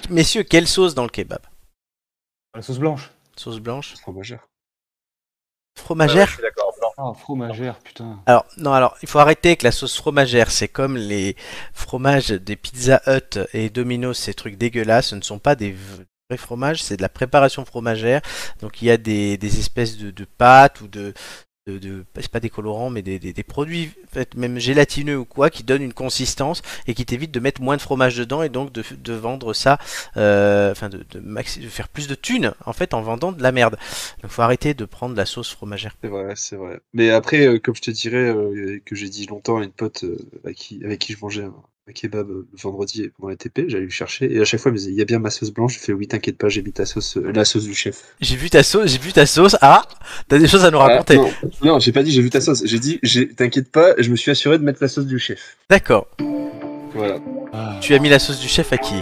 Messieurs, 0.09 0.43
quelle 0.43 0.67
sauce 0.67 0.93
dans 0.93 1.03
le 1.03 1.09
kebab 1.09 1.39
La 2.55 2.61
sauce 2.61 2.77
blanche. 2.79 3.09
Sauce 3.37 3.61
blanche 3.61 3.93
Fromagère. 4.01 4.45
Fromagère 5.79 6.35
ah, 6.97 7.11
fromagère, 7.13 7.79
putain. 7.79 8.21
Alors, 8.25 8.45
non, 8.57 8.71
alors, 8.71 8.95
il 9.01 9.09
faut 9.09 9.19
arrêter 9.19 9.49
avec 9.49 9.63
la 9.63 9.71
sauce 9.71 9.97
fromagère. 9.97 10.49
C'est 10.49 10.69
comme 10.69 10.95
les 10.95 11.35
fromages 11.73 12.29
des 12.29 12.55
Pizza 12.55 13.01
Hut 13.07 13.39
et 13.53 13.69
domino 13.69 14.13
ces 14.13 14.33
trucs 14.33 14.57
dégueulasses. 14.57 15.07
Ce 15.09 15.15
ne 15.15 15.21
sont 15.21 15.39
pas 15.39 15.55
des 15.55 15.73
vrais 16.29 16.37
fromages, 16.37 16.81
c'est 16.81 16.95
de 16.95 17.01
la 17.01 17.09
préparation 17.09 17.65
fromagère. 17.65 18.21
Donc, 18.61 18.81
il 18.81 18.85
y 18.85 18.91
a 18.91 18.97
des, 18.97 19.37
espèces 19.43 19.97
de, 19.97 20.23
pâtes 20.25 20.79
ou 20.81 20.87
de, 20.87 21.13
de, 21.67 22.05
c'est 22.17 22.29
pas 22.29 22.39
des 22.39 22.51
colorants, 22.51 22.91
mais 22.91 23.01
des, 23.01 23.17
des, 23.17 23.43
produits, 23.43 23.89
fait, 24.11 24.35
même 24.35 24.59
gélatineux 24.59 25.17
ou 25.17 25.25
quoi, 25.25 25.49
qui 25.49 25.63
donnent 25.63 25.81
une 25.81 25.93
consistance 25.95 26.61
et 26.85 26.93
qui 26.93 27.05
t'évitent 27.05 27.31
de 27.31 27.39
mettre 27.39 27.61
moins 27.61 27.75
de 27.75 27.81
fromage 27.81 28.15
dedans 28.17 28.43
et 28.43 28.49
donc 28.49 28.71
de, 28.71 28.83
de 29.03 29.13
vendre 29.13 29.53
ça, 29.53 29.79
euh, 30.15 30.71
enfin 30.71 30.89
de, 30.89 31.03
de, 31.09 31.29
faire 31.67 31.87
plus 31.89 32.07
de 32.07 32.13
thunes 32.13 32.53
en 32.67 32.73
fait 32.73 32.93
en 32.93 33.01
vendant 33.01 33.31
de 33.31 33.41
la 33.41 33.51
merde. 33.51 33.77
Donc 34.21 34.29
faut 34.29 34.43
arrêter 34.43 34.75
de 34.75 34.85
prendre 34.85 35.15
la 35.15 35.25
sauce 35.25 35.51
fromagère. 35.51 35.95
C'est 36.03 36.07
vrai, 36.07 36.33
c'est 36.35 36.55
vrai. 36.55 36.79
Mais 36.93 37.09
après, 37.09 37.47
euh, 37.47 37.57
comme 37.57 37.75
je 37.75 37.81
te 37.81 37.91
dirais, 37.91 38.17
euh, 38.17 38.79
que 38.85 38.95
j'ai 38.95 39.09
dit 39.09 39.25
longtemps 39.25 39.57
à 39.57 39.63
une 39.63 39.71
pote 39.71 40.05
qui, 40.55 40.83
avec 40.85 40.99
qui 40.99 41.13
je 41.13 41.17
mangeais 41.19 41.45
hein, 41.45 41.55
un 41.87 41.91
kebab 41.91 42.27
euh, 42.31 42.47
vendredi 42.53 43.09
pour 43.19 43.29
la 43.29 43.35
TP, 43.35 43.65
j'allais 43.67 43.83
le 43.83 43.89
chercher 43.89 44.31
et 44.33 44.39
à 44.39 44.43
chaque 44.43 44.59
fois 44.59 44.69
il 44.69 44.73
me 44.73 44.77
disait 44.79 44.89
il 44.89 44.97
y 44.97 45.01
a 45.01 45.05
bien 45.05 45.19
ma 45.19 45.29
sauce 45.29 45.51
blanche, 45.51 45.75
je 45.75 45.79
fais 45.79 45.93
oui 45.93 46.07
t'inquiète 46.07 46.35
pas, 46.37 46.49
j'ai 46.49 46.63
mis 46.63 46.71
ta 46.71 46.83
sauce, 46.85 47.17
euh, 47.17 47.31
la 47.31 47.45
sauce 47.45 47.65
du 47.65 47.75
chef. 47.75 48.15
J'ai 48.21 48.35
vu 48.35 48.49
ta 48.49 48.63
sauce, 48.63 48.89
j'ai 48.91 48.97
vu 48.97 49.13
ta 49.13 49.27
sauce, 49.27 49.55
ah 49.61 49.83
t'as 50.27 50.39
des 50.39 50.47
choses 50.47 50.65
à 50.65 50.71
nous 50.71 50.79
ah, 50.79 50.85
raconter. 50.85 51.19
non, 51.63 51.77
j'ai 51.77 51.91
pas 51.91 52.01
dit 52.01 52.11
j'ai 52.11 52.23
vu 52.23 52.31
ta 52.31 52.41
sauce, 52.41 52.63
j'ai 52.65 52.79
dit 52.79 52.99
t'inquiète 53.37 53.71
pas, 53.71 53.93
je 53.99 54.09
me 54.09 54.15
suis 54.15 54.31
assuré 54.31 54.57
de 54.57 54.63
mettre 54.63 54.79
la 54.81 54.87
sauce 54.87 55.05
du 55.05 55.19
chef. 55.19 55.57
D'accord. 55.69 56.07
Voilà. 56.95 57.19
Ah. 57.53 57.77
Tu 57.81 57.93
as 57.93 57.99
mis 57.99 58.09
la 58.09 58.17
sauce 58.17 58.39
du 58.39 58.47
chef 58.47 58.73
à 58.73 58.77
qui 58.77 58.95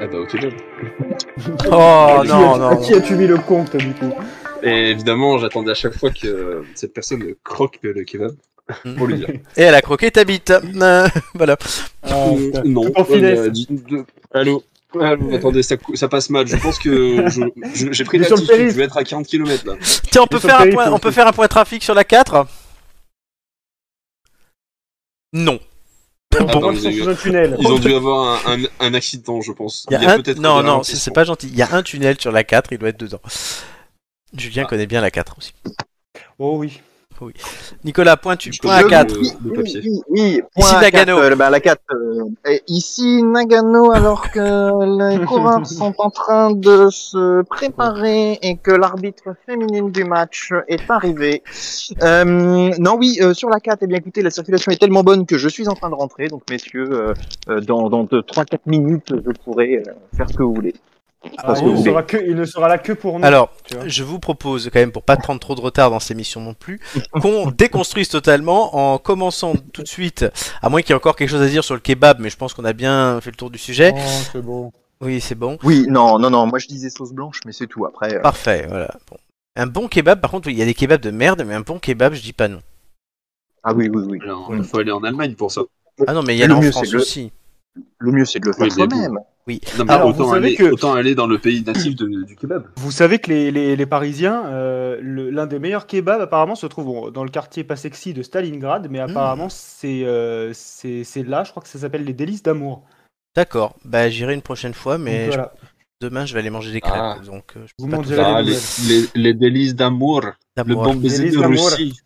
Ah 0.00 0.06
bah 0.06 0.18
au 0.20 0.26
kebab. 0.26 0.52
oh 1.72 2.22
non 2.24 2.56
non. 2.56 2.68
À 2.68 2.76
qui 2.76 2.94
as-tu 2.94 3.16
mis 3.16 3.26
le 3.26 3.38
compte 3.38 3.74
du 3.76 3.92
coup 3.94 4.12
Et 4.62 4.90
évidemment 4.92 5.38
j'attendais 5.38 5.72
à 5.72 5.74
chaque 5.74 5.98
fois 5.98 6.10
que 6.10 6.62
cette 6.76 6.94
personne 6.94 7.34
croque 7.42 7.80
le 7.82 8.04
kebab. 8.04 8.36
Hmm. 8.86 9.10
Et 9.56 9.62
elle 9.62 9.74
a 9.74 9.82
croqué 9.82 10.10
ta 10.10 10.24
bite. 10.24 10.52
voilà. 11.34 11.56
non. 12.64 12.86
attendez, 15.34 15.62
ça, 15.62 16.08
passe 16.08 16.30
mal. 16.30 16.46
Je 16.46 16.56
pense 16.56 16.78
que 16.78 17.26
j'ai 17.74 18.04
pris 18.04 18.18
l'altitude. 18.18 18.70
Je 18.70 18.76
vais 18.76 18.84
être 18.84 18.96
à 18.96 19.04
40 19.04 19.26
km 19.26 19.66
là. 19.66 19.74
Tiens, 20.10 20.22
on 20.22 20.26
peut, 20.26 20.38
faire 20.38 20.60
un, 20.60 20.70
point, 20.70 20.90
on 20.90 20.98
peut 20.98 21.10
faire 21.10 21.26
un 21.26 21.32
point 21.32 21.48
trafic 21.48 21.82
sur 21.82 21.92
la 21.94 22.04
4 22.04 22.46
Non. 25.34 25.60
ils, 26.32 27.66
ont 27.66 27.78
dû 27.78 27.92
avoir 27.94 28.42
un, 28.80 28.94
accident, 28.94 29.42
je 29.42 29.52
pense. 29.52 29.86
y 29.90 30.40
non, 30.40 30.62
non, 30.62 30.82
c'est 30.82 31.12
pas 31.12 31.24
gentil. 31.24 31.48
Il 31.48 31.56
y 31.56 31.62
a 31.62 31.68
un 31.74 31.82
tunnel 31.82 32.18
sur 32.18 32.32
la 32.32 32.44
4, 32.44 32.72
il 32.72 32.78
doit 32.78 32.88
être 32.88 33.00
dedans. 33.00 33.20
Julien 34.34 34.62
ah. 34.64 34.68
connaît 34.68 34.86
bien 34.86 35.02
la 35.02 35.10
4 35.10 35.36
aussi. 35.38 35.52
Oh 36.38 36.56
oui. 36.58 36.80
Nicolas, 37.84 38.16
point, 38.16 38.36
tu, 38.36 38.50
point 38.60 38.72
à 38.74 38.84
4. 38.84 39.16
ici, 40.16 40.42
Nagano. 40.80 41.18
Euh, 41.18 41.36
bah, 41.36 41.50
la 41.50 41.58
euh, 41.60 42.58
ici, 42.66 43.22
Nagano, 43.22 43.92
alors 43.92 44.30
que 44.30 45.14
les 45.18 45.24
coureurs 45.26 45.66
sont 45.66 45.94
en 45.98 46.10
train 46.10 46.52
de 46.52 46.88
se 46.90 47.42
préparer 47.42 48.38
et 48.42 48.56
que 48.56 48.72
l'arbitre 48.72 49.28
féminine 49.46 49.90
du 49.90 50.04
match 50.04 50.52
est 50.68 50.80
arrivé 50.90 51.42
euh, 52.02 52.24
non, 52.78 52.96
oui, 52.98 53.18
sur 53.34 53.48
la 53.48 53.60
4, 53.60 53.80
eh 53.82 53.86
bien, 53.86 53.98
écoutez, 53.98 54.22
la 54.22 54.30
circulation 54.30 54.72
est 54.72 54.78
tellement 54.78 55.02
bonne 55.02 55.26
que 55.26 55.38
je 55.38 55.48
suis 55.48 55.68
en 55.68 55.74
train 55.74 55.90
de 55.90 55.94
rentrer. 55.94 56.28
Donc, 56.28 56.42
messieurs, 56.50 57.14
dans, 57.48 57.88
dans 57.88 58.04
3-4 58.04 58.58
minutes, 58.66 59.12
je 59.24 59.30
pourrai 59.44 59.82
faire 60.16 60.28
ce 60.28 60.34
que 60.34 60.42
vous 60.42 60.54
voulez. 60.54 60.74
Ah 61.38 61.54
il, 61.62 62.34
ne 62.34 62.44
sera 62.44 62.68
là 62.68 62.78
que 62.78 62.92
pour 62.92 63.18
nous. 63.18 63.26
Alors, 63.26 63.50
je 63.86 64.04
vous 64.04 64.18
propose 64.18 64.70
quand 64.72 64.78
même, 64.80 64.92
pour 64.92 65.02
pas 65.02 65.16
prendre 65.16 65.40
trop 65.40 65.54
de 65.54 65.60
retard 65.60 65.90
dans 65.90 66.00
ces 66.00 66.14
missions 66.14 66.40
non 66.40 66.54
plus, 66.54 66.80
qu'on 67.12 67.50
déconstruise 67.50 68.08
totalement 68.08 68.74
en 68.94 68.98
commençant 68.98 69.54
tout 69.72 69.82
de 69.82 69.88
suite, 69.88 70.24
à 70.62 70.68
moins 70.68 70.82
qu'il 70.82 70.90
y 70.90 70.92
ait 70.92 70.96
encore 70.96 71.16
quelque 71.16 71.30
chose 71.30 71.42
à 71.42 71.48
dire 71.48 71.64
sur 71.64 71.74
le 71.74 71.80
kebab, 71.80 72.18
mais 72.20 72.30
je 72.30 72.36
pense 72.36 72.54
qu'on 72.54 72.64
a 72.64 72.72
bien 72.72 73.20
fait 73.22 73.30
le 73.30 73.36
tour 73.36 73.50
du 73.50 73.58
sujet. 73.58 73.94
Oh, 74.34 74.42
bon. 74.42 74.72
Oui, 75.00 75.20
c'est 75.20 75.34
bon. 75.34 75.58
Oui, 75.62 75.86
non, 75.88 76.18
non, 76.18 76.30
non, 76.30 76.46
moi 76.46 76.58
je 76.58 76.66
disais 76.66 76.90
sauce 76.90 77.12
blanche, 77.12 77.40
mais 77.46 77.52
c'est 77.52 77.66
tout 77.66 77.84
après. 77.84 78.14
Euh. 78.14 78.20
Parfait, 78.22 78.66
voilà. 78.68 78.90
Un 79.56 79.66
bon 79.66 79.88
kebab, 79.88 80.20
par 80.20 80.30
contre, 80.30 80.48
il 80.48 80.56
y 80.58 80.62
a 80.62 80.64
des 80.64 80.74
kebabs 80.74 81.00
de 81.02 81.10
merde, 81.10 81.42
mais 81.46 81.54
un 81.54 81.60
bon 81.60 81.78
kebab, 81.78 82.14
je 82.14 82.22
dis 82.22 82.32
pas 82.32 82.48
non. 82.48 82.60
Ah 83.62 83.72
oui, 83.72 83.90
oui, 83.92 84.02
oui. 84.08 84.18
il 84.58 84.64
faut 84.64 84.78
aller 84.78 84.92
en 84.92 85.02
Allemagne 85.02 85.34
pour 85.34 85.50
ça. 85.50 85.62
Ah 86.06 86.12
non, 86.12 86.22
mais 86.22 86.34
il 86.34 86.38
y 86.38 86.44
a 86.44 86.52
en 86.54 86.62
France 86.62 86.94
aussi 86.94 87.32
le 87.98 88.12
mieux 88.12 88.24
c'est 88.24 88.38
de 88.40 88.46
le 88.46 88.52
faire 88.52 88.66
oui, 88.66 88.70
soi-même. 88.70 89.18
Oui. 89.46 89.60
autant, 90.70 90.94
aller, 90.94 91.14
dans 91.14 91.26
le 91.26 91.38
pays 91.38 91.62
natif 91.62 91.94
du 91.96 92.36
kebab. 92.38 92.64
Vous 92.76 92.90
savez 92.92 93.18
que 93.18 93.30
les, 93.30 93.86
Parisiens, 93.86 94.46
euh, 94.46 94.98
l'un 95.02 95.46
des 95.46 95.58
meilleurs 95.58 95.86
kebabs 95.86 96.20
apparemment 96.22 96.54
se 96.54 96.66
trouve 96.66 97.10
dans 97.10 97.24
le 97.24 97.30
quartier 97.30 97.64
pas 97.64 97.76
sexy 97.76 98.14
de 98.14 98.22
Stalingrad, 98.22 98.88
mais 98.90 98.98
hmm. 99.00 99.10
apparemment 99.10 99.48
euh, 99.84 100.50
c'est 100.52 101.22
là, 101.26 101.44
je 101.44 101.50
crois 101.50 101.62
que 101.62 101.68
ça 101.68 101.78
s'appelle 101.78 102.04
les 102.04 102.12
délices 102.14 102.42
d'amour. 102.42 102.84
D'accord, 103.36 103.74
bah 103.84 104.08
j'irai 104.08 104.32
une 104.34 104.42
prochaine 104.42 104.74
fois, 104.74 104.96
mais 104.96 105.28
demain 106.00 106.24
je 106.24 106.34
vais 106.34 106.40
aller 106.40 106.50
manger 106.50 106.70
des 106.72 106.80
crêpes. 106.80 106.94
Ah. 106.96 107.16
Donc, 107.26 107.54
euh, 107.56 107.66
je 107.66 107.84
vous 107.84 107.90
ah, 108.22 108.42
les, 108.42 109.04
les, 109.16 109.34
délices 109.34 109.74
d'amour, 109.74 110.20
le 110.56 110.74
bon 110.74 110.94
baiser 110.94 111.30
de 111.30 111.38
Russie. 111.38 111.96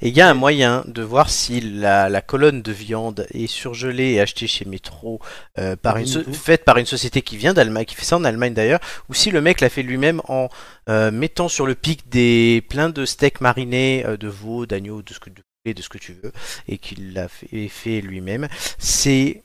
Et 0.00 0.08
il 0.08 0.16
y 0.16 0.20
a 0.20 0.28
un 0.30 0.34
moyen 0.34 0.84
de 0.86 1.02
voir 1.02 1.28
si 1.30 1.60
la, 1.60 2.20
colonne 2.22 2.62
de 2.62 2.72
viande 2.72 3.26
est 3.32 3.46
surgelée 3.46 4.12
et 4.12 4.20
achetée 4.20 4.46
chez 4.46 4.64
Metro, 4.64 5.20
euh, 5.58 5.74
par 5.76 5.96
ah, 5.96 6.00
une 6.00 6.12
bah, 6.14 6.32
faite 6.32 6.64
par 6.64 6.76
une 6.76 6.86
société 6.86 7.22
qui 7.22 7.36
vient 7.36 7.54
d'Allemagne, 7.54 7.84
qui 7.84 7.94
fait 7.94 8.04
ça 8.04 8.16
en 8.16 8.24
Allemagne 8.24 8.54
d'ailleurs, 8.54 8.80
ou 9.08 9.14
si 9.14 9.30
le 9.30 9.40
mec 9.40 9.60
l'a 9.60 9.68
fait 9.68 9.82
lui-même 9.82 10.20
en 10.28 10.48
euh, 10.88 11.10
mettant 11.10 11.48
sur 11.48 11.66
le 11.66 11.74
pic 11.74 12.08
des 12.08 12.64
pleins 12.68 12.90
de 12.90 13.04
steaks 13.04 13.40
marinés 13.40 14.04
euh, 14.06 14.16
de 14.16 14.28
veau, 14.28 14.66
d'agneau, 14.66 15.02
de 15.02 15.12
ce 15.12 15.20
que 15.20 15.30
de 15.30 15.82
ce 15.82 15.88
que 15.88 15.98
tu 15.98 16.12
veux, 16.22 16.30
et 16.68 16.78
qu'il 16.78 17.12
l'a 17.12 17.26
fait, 17.26 18.00
lui-même. 18.00 18.46
C'est 18.78 19.42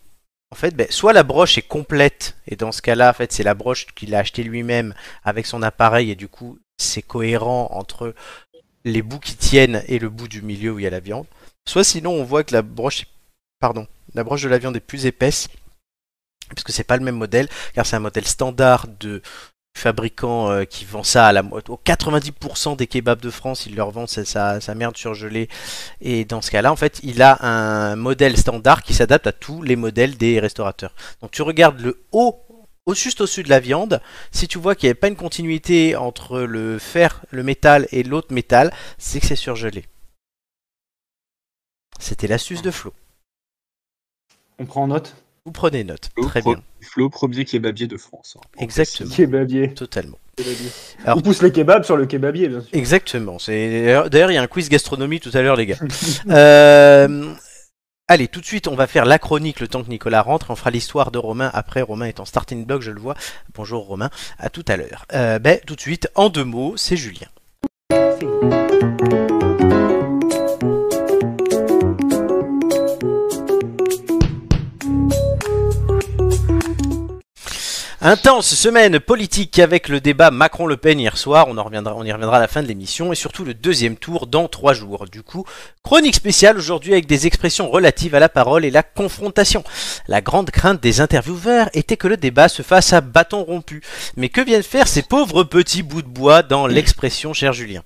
en 0.51 0.55
fait, 0.55 0.75
ben, 0.75 0.85
soit 0.91 1.13
la 1.13 1.23
broche 1.23 1.57
est 1.57 1.63
complète, 1.63 2.37
et 2.47 2.55
dans 2.55 2.71
ce 2.71 2.83
cas-là, 2.83 3.09
en 3.09 3.13
fait, 3.13 3.31
c'est 3.31 3.41
la 3.41 3.55
broche 3.55 3.87
qu'il 3.95 4.13
a 4.13 4.19
achetée 4.19 4.43
lui-même 4.43 4.93
avec 5.23 5.47
son 5.47 5.63
appareil, 5.63 6.11
et 6.11 6.15
du 6.15 6.27
coup, 6.27 6.59
c'est 6.77 7.01
cohérent 7.01 7.69
entre 7.71 8.13
les 8.85 9.01
bouts 9.01 9.19
qui 9.19 9.35
tiennent 9.35 9.83
et 9.87 9.99
le 9.99 10.09
bout 10.09 10.27
du 10.27 10.41
milieu 10.41 10.71
où 10.71 10.79
il 10.79 10.83
y 10.83 10.87
a 10.87 10.91
la 10.91 10.99
viande. 10.99 11.25
Soit 11.67 11.83
sinon 11.83 12.11
on 12.11 12.23
voit 12.23 12.43
que 12.43 12.53
la 12.53 12.61
broche, 12.61 13.05
pardon, 13.59 13.87
la 14.13 14.23
broche 14.23 14.41
de 14.43 14.49
la 14.49 14.57
viande 14.57 14.75
est 14.75 14.79
plus 14.81 15.05
épaisse, 15.05 15.47
parce 16.49 16.63
que 16.63 16.71
c'est 16.71 16.83
pas 16.83 16.97
le 16.97 17.03
même 17.03 17.15
modèle, 17.15 17.47
car 17.73 17.85
c'est 17.85 17.95
un 17.95 17.99
modèle 18.01 18.27
standard 18.27 18.87
de 18.99 19.21
fabricant 19.77 20.49
euh, 20.49 20.65
qui 20.65 20.83
vend 20.83 21.03
ça 21.03 21.27
à 21.27 21.31
la 21.31 21.43
aux 21.45 21.79
90% 21.85 22.75
des 22.75 22.87
kebabs 22.87 23.21
de 23.21 23.29
France, 23.29 23.65
ils 23.67 23.75
leur 23.75 23.91
vend 23.91 24.05
sa 24.05 24.75
merde 24.75 24.97
surgelée. 24.97 25.47
Et 26.01 26.25
dans 26.25 26.41
ce 26.41 26.51
cas-là, 26.51 26.73
en 26.73 26.75
fait, 26.75 26.99
il 27.03 27.21
a 27.21 27.45
un 27.45 27.95
modèle 27.95 28.35
standard 28.35 28.83
qui 28.83 28.93
s'adapte 28.93 29.27
à 29.27 29.31
tous 29.31 29.61
les 29.61 29.77
modèles 29.77 30.17
des 30.17 30.39
restaurateurs. 30.41 30.93
Donc 31.21 31.31
tu 31.31 31.41
regardes 31.41 31.79
le 31.79 32.01
haut 32.11 32.41
au 32.85 32.93
juste 32.95 33.21
au-dessus 33.21 33.43
de 33.43 33.49
la 33.49 33.59
viande, 33.59 34.01
si 34.31 34.47
tu 34.47 34.57
vois 34.57 34.75
qu'il 34.75 34.87
n'y 34.87 34.91
a 34.91 34.95
pas 34.95 35.07
une 35.07 35.15
continuité 35.15 35.95
entre 35.95 36.39
le 36.41 36.79
fer, 36.79 37.21
le 37.29 37.43
métal 37.43 37.87
et 37.91 38.03
l'autre 38.03 38.33
métal, 38.33 38.73
c'est 38.97 39.19
que 39.19 39.25
c'est 39.27 39.35
surgelé. 39.35 39.85
C'était 41.99 42.27
l'astuce 42.27 42.61
de 42.63 42.71
Flo. 42.71 42.93
On 44.57 44.65
prend 44.65 44.87
note 44.87 45.15
Vous 45.45 45.51
prenez 45.51 45.83
note, 45.83 46.09
très 46.23 46.41
bien. 46.41 46.61
Flo, 46.81 47.09
premier 47.09 47.45
kebabier 47.45 47.85
de 47.87 47.97
France. 47.97 48.37
Hein, 48.39 48.43
Exactement. 48.57 49.13
Kebabier. 49.13 49.73
Totalement. 49.75 50.17
On 51.05 51.21
pousse 51.21 51.43
les 51.43 51.51
kebabs 51.51 51.83
sur 51.83 51.97
le 51.97 52.07
kebabier, 52.07 52.47
bien 52.47 52.61
sûr. 52.61 52.69
Exactement. 52.73 53.37
D'ailleurs, 53.45 54.31
il 54.31 54.33
y 54.33 54.37
a 54.37 54.41
un 54.41 54.47
quiz 54.47 54.69
gastronomie 54.69 55.19
tout 55.19 55.31
à 55.35 55.41
l'heure, 55.43 55.55
les 55.55 55.67
gars. 55.67 55.77
euh... 56.29 57.31
Allez, 58.13 58.27
tout 58.27 58.41
de 58.41 58.45
suite, 58.45 58.67
on 58.67 58.75
va 58.75 58.87
faire 58.87 59.05
la 59.05 59.17
chronique 59.19 59.61
le 59.61 59.69
temps 59.69 59.85
que 59.85 59.87
Nicolas 59.87 60.21
rentre. 60.21 60.51
On 60.51 60.55
fera 60.57 60.69
l'histoire 60.69 61.11
de 61.11 61.17
Romain 61.17 61.49
après. 61.53 61.81
Romain 61.81 62.07
est 62.07 62.19
en 62.19 62.25
starting 62.25 62.65
block, 62.65 62.81
je 62.81 62.91
le 62.91 62.99
vois. 62.99 63.13
Bonjour 63.55 63.85
Romain, 63.85 64.09
à 64.37 64.49
tout 64.49 64.65
à 64.67 64.75
l'heure. 64.75 65.05
Euh, 65.13 65.39
ben, 65.39 65.61
tout 65.65 65.77
de 65.77 65.79
suite, 65.79 66.09
en 66.15 66.27
deux 66.27 66.43
mots, 66.43 66.73
c'est 66.75 66.97
Julien. 66.97 67.27
Intense 78.03 78.55
semaine 78.55 78.99
politique 78.99 79.59
avec 79.59 79.87
le 79.87 80.01
débat 80.01 80.31
Macron-Le 80.31 80.75
Pen 80.75 80.99
hier 80.99 81.15
soir. 81.17 81.45
On, 81.49 81.55
y 81.55 81.59
reviendra 81.59 82.37
à 82.37 82.39
la 82.39 82.47
fin 82.47 82.63
de 82.63 82.67
l'émission 82.67 83.11
et 83.11 83.15
surtout 83.15 83.45
le 83.45 83.53
deuxième 83.53 83.95
tour 83.95 84.25
dans 84.25 84.47
trois 84.47 84.73
jours. 84.73 85.05
Du 85.07 85.21
coup, 85.21 85.45
chronique 85.83 86.15
spéciale 86.15 86.57
aujourd'hui 86.57 86.93
avec 86.93 87.05
des 87.05 87.27
expressions 87.27 87.69
relatives 87.69 88.15
à 88.15 88.19
la 88.19 88.27
parole 88.27 88.65
et 88.65 88.71
la 88.71 88.81
confrontation. 88.81 89.63
La 90.07 90.21
grande 90.21 90.49
crainte 90.49 90.81
des 90.81 90.99
intervieweurs 90.99 91.69
était 91.75 91.95
que 91.95 92.07
le 92.07 92.17
débat 92.17 92.47
se 92.47 92.63
fasse 92.63 92.91
à 92.91 93.01
bâton 93.01 93.43
rompu. 93.43 93.83
Mais 94.17 94.29
que 94.29 94.41
viennent 94.41 94.63
faire 94.63 94.87
ces 94.87 95.03
pauvres 95.03 95.43
petits 95.43 95.83
bouts 95.83 96.01
de 96.01 96.07
bois 96.07 96.41
dans 96.41 96.65
l'expression, 96.65 97.33
cher 97.35 97.53
Julien 97.53 97.83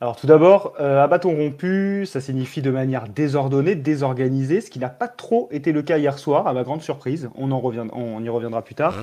alors 0.00 0.14
tout 0.14 0.28
d'abord, 0.28 0.74
à 0.78 0.82
euh, 0.82 1.06
bâton 1.08 1.34
rompu, 1.34 2.06
ça 2.06 2.20
signifie 2.20 2.62
de 2.62 2.70
manière 2.70 3.08
désordonnée, 3.08 3.74
désorganisée, 3.74 4.60
ce 4.60 4.70
qui 4.70 4.78
n'a 4.78 4.90
pas 4.90 5.08
trop 5.08 5.48
été 5.50 5.72
le 5.72 5.82
cas 5.82 5.98
hier 5.98 6.20
soir, 6.20 6.46
à 6.46 6.52
ma 6.52 6.62
grande 6.62 6.82
surprise. 6.82 7.28
On, 7.36 7.50
en 7.50 7.60
on 7.64 8.22
y 8.22 8.28
reviendra 8.28 8.62
plus 8.62 8.76
tard. 8.76 8.94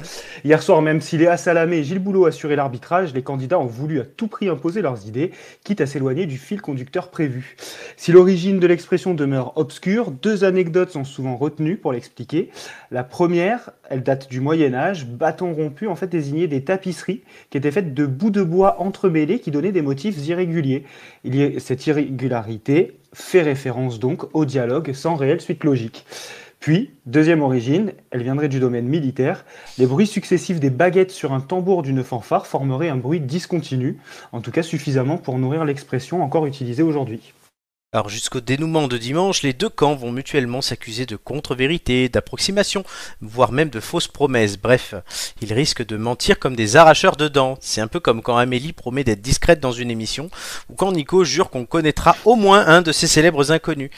Hier 0.46 0.64
soir, 0.64 0.82
même 0.82 1.02
si 1.02 1.18
Léa 1.18 1.36
Salamé 1.36 1.80
et 1.80 1.84
Gilles 1.84 2.00
Boulot 2.00 2.28
assuraient 2.28 2.56
l'arbitrage, 2.56 3.14
les 3.14 3.24
candidats 3.24 3.60
ont 3.60 3.66
voulu 3.66 4.00
à 4.00 4.04
tout 4.06 4.28
prix 4.30 4.48
imposer 4.48 4.82
leurs 4.82 5.06
idées, 5.06 5.32
quitte 5.66 5.82
à 5.82 5.86
s'éloigner 5.86 6.28
du 6.28 6.38
fil 6.38 6.62
conducteur 6.62 7.10
prévu. 7.10 7.58
Si 7.98 8.14
l'origine 8.14 8.62
de 8.62 8.68
l'expression 8.68 9.14
demeure 9.14 9.52
obscure, 9.58 10.12
deux 10.12 10.46
anecdotes 10.46 10.92
sont 10.92 11.04
souvent 11.04 11.36
retenues 11.36 11.76
pour 11.76 11.92
l'expliquer. 11.92 12.52
La 12.92 13.04
première, 13.04 13.72
elle 13.90 14.02
date 14.02 14.30
du 14.30 14.40
Moyen 14.40 14.74
Âge. 14.74 15.06
Bâton 15.06 15.52
rompu, 15.54 15.88
en 15.88 15.96
fait, 15.98 16.08
désignait 16.08 16.48
des 16.48 16.64
tapisseries 16.64 17.22
qui 17.50 17.58
étaient 17.58 17.72
faites 17.72 17.94
de 17.94 18.06
bouts 18.06 18.30
de 18.32 18.42
bois 18.42 18.80
entremêlés 18.82 19.40
qui 19.40 19.52
donnaient 19.52 19.74
des 19.74 19.82
motifs 19.82 20.26
irréguliers. 20.26 20.84
Il 21.24 21.36
y 21.36 21.44
a, 21.44 21.60
cette 21.60 21.86
irrégularité 21.88 22.98
fait 23.14 23.42
référence 23.42 24.00
donc 24.00 24.34
au 24.36 24.46
dialogue 24.46 24.92
sans 24.94 25.16
réelle 25.16 25.42
suite 25.42 25.64
logique. 25.64 26.06
Puis, 26.60 26.92
deuxième 27.06 27.42
origine, 27.44 27.92
elle 28.12 28.24
viendrait 28.24 28.48
du 28.48 28.60
domaine 28.60 28.86
militaire. 28.88 29.46
Les 29.78 29.86
bruits 29.86 30.08
successifs 30.08 30.60
des 30.60 30.72
baguettes 30.72 31.12
sur 31.12 31.32
un 31.32 31.42
tambour 31.42 31.84
d'une 31.84 32.04
fanfare 32.04 32.48
formeraient 32.48 32.90
un 32.90 32.96
bruit 32.96 33.20
discontinu, 33.20 33.98
en 34.32 34.42
tout 34.42 34.52
cas 34.52 34.64
suffisamment 34.64 35.18
pour 35.18 35.38
nourrir 35.38 35.64
l'expression 35.66 36.24
encore 36.24 36.48
utilisée 36.48 36.82
aujourd'hui. 36.84 37.34
Alors 37.96 38.10
jusqu'au 38.10 38.42
dénouement 38.42 38.90
de 38.90 38.98
dimanche, 38.98 39.42
les 39.42 39.54
deux 39.54 39.70
camps 39.70 39.96
vont 39.96 40.12
mutuellement 40.12 40.62
s'accuser 40.62 41.06
de 41.06 41.16
contre-vérité, 41.16 42.10
d'approximation, 42.10 42.84
voire 43.22 43.54
même 43.54 43.70
de 43.70 43.80
fausses 43.80 44.10
promesses. 44.10 44.58
Bref, 44.58 44.94
ils 45.42 45.54
risquent 45.54 45.86
de 45.88 45.96
mentir 45.96 46.38
comme 46.38 46.58
des 46.58 46.76
arracheurs 46.76 47.16
de 47.16 47.30
dents. 47.30 47.58
C'est 47.62 47.80
un 47.80 47.88
peu 47.88 48.02
comme 48.02 48.22
quand 48.22 48.36
Amélie 48.36 48.74
promet 48.74 49.06
d'être 49.06 49.22
discrète 49.22 49.62
dans 49.62 49.72
une 49.72 49.90
émission, 49.92 50.30
ou 50.70 50.74
quand 50.76 50.92
Nico 50.92 51.24
jure 51.24 51.50
qu'on 51.50 51.66
connaîtra 51.66 52.18
au 52.26 52.36
moins 52.36 52.68
un 52.68 52.82
de 52.82 52.92
ses 52.92 53.08
célèbres 53.08 53.54
inconnus. 53.54 53.92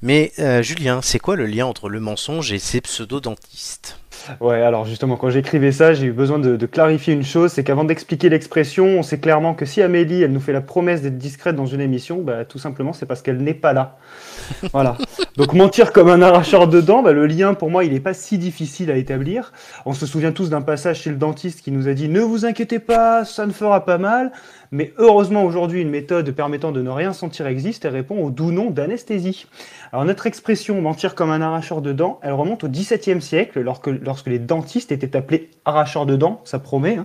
Mais 0.00 0.32
euh, 0.38 0.62
Julien, 0.62 1.02
c'est 1.02 1.18
quoi 1.18 1.36
le 1.36 1.44
lien 1.44 1.66
entre 1.66 1.90
le 1.90 2.00
mensonge 2.00 2.52
et 2.52 2.58
ces 2.58 2.80
pseudo-dentistes 2.80 3.98
Ouais, 4.40 4.62
alors 4.62 4.84
justement, 4.86 5.16
quand 5.16 5.30
j'écrivais 5.30 5.72
ça, 5.72 5.94
j'ai 5.94 6.06
eu 6.06 6.12
besoin 6.12 6.38
de, 6.38 6.54
clarifier 6.66 7.12
une 7.14 7.24
chose, 7.24 7.52
c'est 7.52 7.64
qu'avant 7.64 7.84
d'expliquer 7.84 8.28
l'expression, 8.28 8.86
on 8.86 9.02
sait 9.02 9.18
clairement 9.18 9.54
que 9.54 9.64
si 9.66 9.82
Amélie, 9.82 10.22
elle 10.22 10.32
nous 10.32 10.40
fait 10.40 10.52
la 10.52 10.60
promesse 10.60 11.02
d'être 11.02 11.18
discrète 11.18 11.56
dans 11.56 11.66
une 11.66 11.80
émission, 11.80 12.22
bah, 12.22 12.44
tout 12.44 12.58
simplement, 12.58 12.92
c'est 12.92 13.04
parce 13.06 13.20
qu'elle 13.22 13.38
n'est 13.38 13.54
pas 13.54 13.72
là. 13.72 13.98
Voilà. 14.72 14.96
Donc 15.36 15.54
mentir 15.54 15.92
comme 15.92 16.08
un 16.08 16.20
arracheur 16.22 16.68
de 16.68 16.80
dents, 16.80 17.02
bah, 17.02 17.12
le 17.12 17.26
lien, 17.26 17.54
pour 17.54 17.70
moi, 17.70 17.84
il 17.84 17.92
n'est 17.92 18.00
pas 18.00 18.14
si 18.14 18.38
difficile 18.38 18.90
à 18.90 18.96
établir. 18.96 19.52
On 19.86 19.92
se 19.92 20.04
souvient 20.06 20.32
tous 20.32 20.50
d'un 20.50 20.62
passage 20.62 21.00
chez 21.02 21.10
le 21.10 21.16
dentiste 21.16 21.62
qui 21.62 21.70
nous 21.70 21.88
a 21.88 21.94
dit 21.94 22.08
«Ne 22.08 22.20
vous 22.20 22.44
inquiétez 22.44 22.78
pas, 22.78 23.24
ça 23.24 23.46
ne 23.46 23.52
fera 23.52 23.84
pas 23.84 23.98
mal». 23.98 24.32
Mais 24.74 24.94
heureusement 24.96 25.44
aujourd'hui, 25.44 25.82
une 25.82 25.90
méthode 25.90 26.30
permettant 26.30 26.72
de 26.72 26.80
ne 26.80 26.88
rien 26.88 27.12
sentir 27.12 27.46
existe 27.46 27.84
et 27.84 27.88
répond 27.88 28.24
au 28.24 28.30
doux 28.30 28.52
nom 28.52 28.70
d'anesthésie. 28.70 29.44
Alors 29.92 30.06
notre 30.06 30.26
expression 30.26 30.80
mentir 30.80 31.14
comme 31.14 31.30
un 31.30 31.42
arracheur 31.42 31.82
de 31.82 31.92
dents, 31.92 32.18
elle 32.22 32.32
remonte 32.32 32.64
au 32.64 32.68
XVIIe 32.68 33.20
siècle, 33.20 33.60
lorsque, 33.60 33.88
lorsque 33.88 34.28
les 34.28 34.38
dentistes 34.38 34.90
étaient 34.90 35.14
appelés 35.14 35.50
arracheurs 35.66 36.06
de 36.06 36.16
dents, 36.16 36.40
ça 36.44 36.58
promet. 36.58 36.96
Hein. 36.96 37.04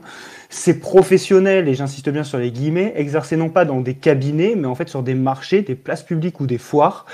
Ces 0.50 0.80
professionnels, 0.80 1.68
et 1.68 1.74
j'insiste 1.74 2.08
bien 2.10 2.24
sur 2.24 2.38
les 2.38 2.52
guillemets, 2.52 2.94
exerçaient 2.96 3.36
non 3.36 3.50
pas 3.50 3.66
dans 3.66 3.82
des 3.82 3.96
cabinets, 3.96 4.54
mais 4.56 4.68
en 4.68 4.76
fait 4.76 4.88
sur 4.88 5.04
des 5.04 5.14
marchés, 5.14 5.62
des 5.62 5.76
places 5.76 6.04
publiques 6.04 6.40
ou 6.40 6.48
des 6.48 6.58
foires. 6.58 7.06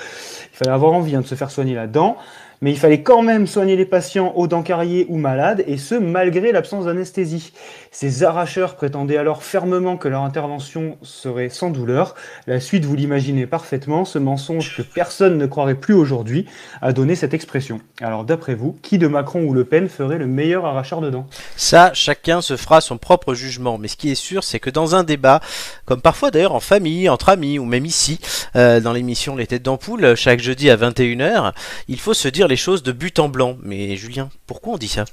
Il 0.52 0.56
fallait 0.58 0.70
avoir 0.70 0.92
envie 0.92 1.16
hein, 1.16 1.22
de 1.22 1.26
se 1.26 1.34
faire 1.34 1.50
soigner 1.50 1.74
la 1.74 1.88
dent 1.88 2.16
mais 2.60 2.70
il 2.72 2.78
fallait 2.78 3.02
quand 3.02 3.20
même 3.20 3.46
soigner 3.46 3.76
les 3.76 3.84
patients 3.84 4.32
aux 4.36 4.46
dents 4.46 4.62
carriées 4.62 5.04
ou 5.10 5.18
malades, 5.18 5.62
et 5.66 5.76
ce, 5.76 5.96
malgré 5.96 6.50
l'absence 6.50 6.86
d'anesthésie. 6.86 7.52
Ces 7.94 8.24
arracheurs 8.24 8.74
prétendaient 8.74 9.16
alors 9.18 9.44
fermement 9.44 9.96
que 9.96 10.08
leur 10.08 10.22
intervention 10.24 10.98
serait 11.02 11.48
sans 11.48 11.70
douleur. 11.70 12.16
La 12.48 12.58
suite, 12.58 12.84
vous 12.84 12.96
l'imaginez 12.96 13.46
parfaitement, 13.46 14.04
ce 14.04 14.18
mensonge 14.18 14.76
que 14.76 14.82
personne 14.82 15.38
ne 15.38 15.46
croirait 15.46 15.76
plus 15.76 15.94
aujourd'hui 15.94 16.44
a 16.82 16.92
donné 16.92 17.14
cette 17.14 17.34
expression. 17.34 17.80
Alors 18.00 18.24
d'après 18.24 18.56
vous, 18.56 18.76
qui 18.82 18.98
de 18.98 19.06
Macron 19.06 19.42
ou 19.44 19.54
Le 19.54 19.64
Pen 19.64 19.88
ferait 19.88 20.18
le 20.18 20.26
meilleur 20.26 20.66
arracheur 20.66 21.00
dedans 21.00 21.28
Ça, 21.56 21.92
chacun 21.94 22.42
se 22.42 22.56
fera 22.56 22.80
son 22.80 22.98
propre 22.98 23.32
jugement, 23.32 23.78
mais 23.78 23.86
ce 23.86 23.96
qui 23.96 24.10
est 24.10 24.14
sûr, 24.16 24.42
c'est 24.42 24.58
que 24.58 24.70
dans 24.70 24.96
un 24.96 25.04
débat, 25.04 25.40
comme 25.84 26.00
parfois 26.00 26.32
d'ailleurs 26.32 26.54
en 26.56 26.60
famille, 26.60 27.08
entre 27.08 27.28
amis 27.28 27.60
ou 27.60 27.64
même 27.64 27.86
ici, 27.86 28.18
euh, 28.56 28.80
dans 28.80 28.92
l'émission 28.92 29.36
Les 29.36 29.46
Têtes 29.46 29.62
d'Ampoule, 29.62 30.16
chaque 30.16 30.40
jeudi 30.40 30.68
à 30.68 30.76
21h, 30.76 31.52
il 31.86 32.00
faut 32.00 32.12
se 32.14 32.26
dire 32.26 32.48
les 32.48 32.56
choses 32.56 32.82
de 32.82 32.90
but 32.90 33.20
en 33.20 33.28
blanc. 33.28 33.56
Mais 33.62 33.94
Julien, 33.96 34.30
pourquoi 34.48 34.74
on 34.74 34.78
dit 34.78 34.88
ça 34.88 35.04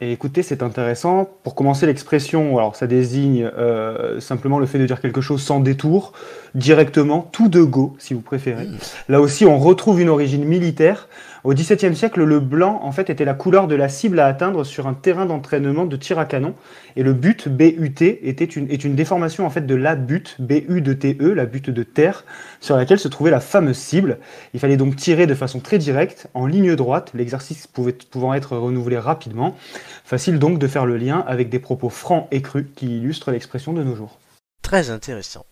écoutez, 0.00 0.42
c'est 0.42 0.62
intéressant. 0.62 1.28
Pour 1.44 1.54
commencer, 1.54 1.86
l'expression, 1.86 2.58
alors 2.58 2.74
ça 2.74 2.86
désigne 2.86 3.48
euh, 3.58 4.20
simplement 4.20 4.58
le 4.58 4.66
fait 4.66 4.78
de 4.78 4.86
dire 4.86 5.00
quelque 5.00 5.20
chose 5.20 5.40
sans 5.42 5.60
détour, 5.60 6.12
directement, 6.54 7.28
tout 7.32 7.48
de 7.48 7.62
go, 7.62 7.94
si 7.98 8.14
vous 8.14 8.20
préférez. 8.20 8.64
Mmh. 8.66 8.78
Là 9.08 9.20
aussi, 9.20 9.44
on 9.44 9.58
retrouve 9.58 10.00
une 10.00 10.08
origine 10.08 10.44
militaire. 10.44 11.08
Au 11.44 11.54
XVIIe 11.54 11.94
siècle, 11.94 12.24
le 12.24 12.40
blanc, 12.40 12.80
en 12.82 12.90
fait, 12.90 13.08
était 13.10 13.24
la 13.24 13.32
couleur 13.34 13.68
de 13.68 13.76
la 13.76 13.88
cible 13.88 14.18
à 14.18 14.26
atteindre 14.26 14.64
sur 14.64 14.88
un 14.88 14.94
terrain 14.94 15.24
d'entraînement 15.24 15.84
de 15.84 15.96
tir 15.96 16.18
à 16.18 16.24
canon. 16.24 16.54
Et 16.96 17.04
le 17.04 17.12
but, 17.12 17.48
BUT, 17.48 18.00
était 18.02 18.44
une, 18.44 18.68
est 18.70 18.82
une 18.84 18.96
déformation, 18.96 19.46
en 19.46 19.50
fait, 19.50 19.60
de 19.60 19.74
la 19.76 19.94
butte, 19.94 20.34
BU 20.40 20.80
de 20.82 20.92
TE, 20.94 21.22
la 21.32 21.46
butte 21.46 21.70
de 21.70 21.84
terre, 21.84 22.24
sur 22.60 22.76
laquelle 22.76 22.98
se 22.98 23.06
trouvait 23.06 23.30
la 23.30 23.38
fameuse 23.38 23.76
cible. 23.76 24.18
Il 24.52 24.58
fallait 24.58 24.76
donc 24.76 24.96
tirer 24.96 25.28
de 25.28 25.34
façon 25.34 25.60
très 25.60 25.78
directe, 25.78 26.26
en 26.34 26.46
ligne 26.46 26.74
droite, 26.74 27.12
l'exercice 27.14 27.68
pouvait, 27.68 27.92
pouvant 28.10 28.34
être 28.34 28.56
renouvelé 28.56 28.98
rapidement. 28.98 29.54
Facile 30.04 30.38
donc 30.38 30.58
de 30.58 30.66
faire 30.66 30.86
le 30.86 30.96
lien 30.96 31.20
avec 31.26 31.48
des 31.50 31.58
propos 31.58 31.90
francs 31.90 32.28
et 32.30 32.42
crus 32.42 32.66
qui 32.76 32.98
illustrent 32.98 33.30
l'expression 33.30 33.72
de 33.72 33.82
nos 33.82 33.94
jours. 33.94 34.18
Très 34.62 34.90
intéressant. 34.90 35.44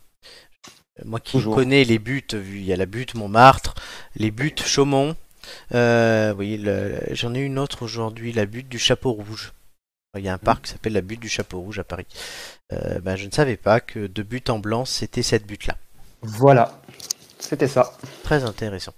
Euh, 1.01 1.03
moi 1.05 1.21
qui 1.21 1.43
connais 1.43 1.85
les 1.85 1.99
buts, 1.99 2.27
euh, 2.35 2.43
il 2.47 2.65
y 2.65 2.73
a 2.73 2.77
la 2.77 2.87
butte 2.87 3.15
Montmartre, 3.15 3.75
les 4.17 4.31
buttes 4.31 4.63
Chaumont. 4.65 5.15
Euh, 5.75 6.33
oui, 6.35 6.65
j'en 7.13 7.33
ai 7.35 7.41
une 7.41 7.59
autre 7.59 7.83
aujourd'hui, 7.83 8.33
la 8.33 8.47
butte 8.47 8.69
du 8.69 8.79
Chapeau 8.79 9.13
Rouge. 9.13 9.53
Il 10.19 10.25
y 10.25 10.29
a 10.29 10.33
un 10.33 10.39
parc 10.39 10.65
qui 10.65 10.71
s'appelle 10.73 10.95
la 10.95 11.03
butte 11.03 11.21
du 11.21 11.29
Chapeau 11.29 11.61
Rouge 11.61 11.79
à 11.79 11.85
Paris. 11.85 12.07
Ben, 13.03 13.17
je 13.17 13.27
ne 13.27 13.31
savais 13.31 13.59
pas 13.59 13.81
que 13.81 14.07
de 14.07 14.23
but 14.23 14.49
en 14.49 14.59
blanc, 14.59 14.87
c'était 14.87 15.23
cette 15.23 15.47
butte-là. 15.47 15.77
Voilà, 16.23 16.81
c'était 17.39 17.69
ça. 17.69 17.97
Très 18.25 18.43
intéressant. 18.43 18.95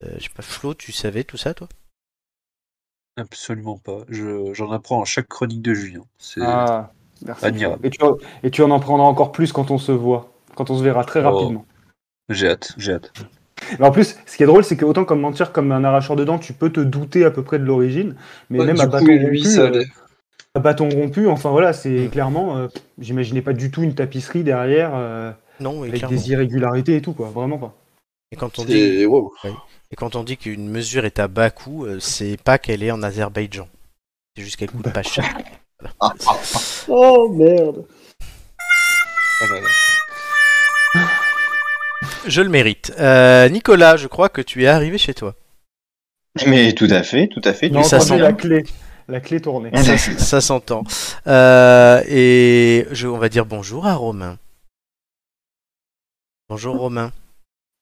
pas, 0.00 0.42
Flo, 0.42 0.72
tu 0.74 0.92
savais 0.92 1.22
tout 1.24 1.36
ça, 1.36 1.52
toi 1.54 1.68
Absolument 3.20 3.76
pas. 3.76 3.98
Je, 4.08 4.52
j'en 4.54 4.72
apprends 4.72 5.02
à 5.02 5.04
chaque 5.04 5.28
chronique 5.28 5.60
de 5.60 5.74
Julien. 5.74 6.02
C'est 6.18 6.40
ah, 6.42 6.90
admirable. 7.42 7.86
Et 7.86 7.90
tu, 7.90 8.02
en 8.02 8.16
apprendras 8.46 8.80
prendras 8.80 9.04
encore 9.06 9.32
plus 9.32 9.52
quand 9.52 9.70
on 9.70 9.76
se 9.78 9.92
voit, 9.92 10.32
quand 10.54 10.70
on 10.70 10.78
se 10.78 10.82
verra 10.82 11.04
très 11.04 11.22
oh. 11.24 11.30
rapidement. 11.30 11.64
j'ai 12.30 12.48
hâte, 12.48 12.72
j'ai 12.78 12.94
hâte. 12.94 13.12
en 13.78 13.90
plus, 13.90 14.16
ce 14.24 14.36
qui 14.38 14.42
est 14.42 14.46
drôle, 14.46 14.64
c'est 14.64 14.76
que 14.78 14.86
autant 14.86 15.04
comme 15.04 15.20
mentir 15.20 15.52
comme 15.52 15.70
un 15.70 15.84
arracheur 15.84 16.16
de 16.16 16.24
dents, 16.24 16.38
tu 16.38 16.54
peux 16.54 16.70
te 16.72 16.80
douter 16.80 17.26
à 17.26 17.30
peu 17.30 17.42
près 17.42 17.58
de 17.58 17.64
l'origine, 17.64 18.14
mais 18.48 18.64
même 18.64 18.80
à 18.80 18.86
bâton 18.86 19.08
rompu, 19.18 19.42
euh, 19.58 19.84
bâton 20.58 20.88
rompu, 20.88 21.26
enfin 21.26 21.50
voilà, 21.50 21.74
c'est 21.74 22.08
clairement, 22.10 22.56
euh, 22.56 22.68
j'imaginais 22.98 23.42
pas 23.42 23.52
du 23.52 23.70
tout 23.70 23.82
une 23.82 23.94
tapisserie 23.94 24.44
derrière 24.44 24.92
euh, 24.94 25.30
non, 25.60 25.82
avec 25.82 26.06
des 26.06 26.30
irrégularités 26.30 26.96
et 26.96 27.02
tout 27.02 27.12
quoi, 27.12 27.28
vraiment 27.28 27.58
pas. 27.58 27.74
Et 28.32 28.36
quand 28.36 28.60
on 30.14 30.22
dit, 30.24 30.36
qu'une 30.36 30.68
mesure 30.68 31.04
est 31.04 31.18
à 31.18 31.26
bas 31.26 31.50
coût, 31.50 31.84
euh, 31.84 31.98
c'est 31.98 32.36
pas 32.40 32.58
qu'elle 32.58 32.84
est 32.84 32.92
en 32.92 33.02
Azerbaïdjan. 33.02 33.66
C'est 34.36 34.44
juste 34.44 34.54
qu'elle 34.56 34.70
coûte 34.70 34.92
pas 34.92 35.02
cher. 35.02 35.24
oh 36.88 37.28
merde. 37.36 37.84
Je 42.26 42.40
le 42.42 42.48
mérite. 42.48 42.92
Euh, 43.00 43.48
Nicolas, 43.48 43.96
je 43.96 44.06
crois 44.06 44.28
que 44.28 44.40
tu 44.42 44.62
es 44.62 44.68
arrivé 44.68 44.96
chez 44.96 45.14
toi. 45.14 45.34
Mais 46.46 46.72
tout 46.74 46.86
à 46.90 47.02
fait, 47.02 47.26
tout 47.26 47.40
à 47.42 47.52
fait. 47.52 47.68
Non, 47.68 47.82
ça 47.82 47.98
sent 47.98 48.18
la 48.18 48.32
clé. 48.32 48.62
La 49.08 49.18
clé 49.20 49.40
tournée. 49.40 49.70
Ça, 50.18 50.40
s'entend. 50.40 50.84
Euh, 51.26 52.00
et 52.06 52.86
je, 52.92 53.08
on 53.08 53.18
va 53.18 53.28
dire 53.28 53.44
bonjour 53.44 53.86
à 53.88 53.96
Romain. 53.96 54.38
Bonjour 56.48 56.76
Romain. 56.76 57.10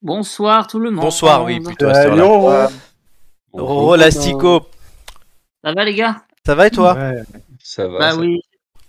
Bonsoir 0.03 0.67
tout 0.69 0.79
le 0.79 0.91
monde. 0.93 1.03
Bonsoir, 1.05 1.43
oui, 1.45 1.59
plutôt 1.61 1.87
à 1.87 1.95
Ça 2.03 2.11
va 5.73 5.85
les 5.85 5.95
gars 5.95 6.21
Ça 6.47 6.55
va 6.55 6.67
et 6.69 6.71
toi 6.71 6.97
Ça 7.59 7.89
va. 7.89 7.99
Bah 7.99 8.15
oui, 8.17 8.41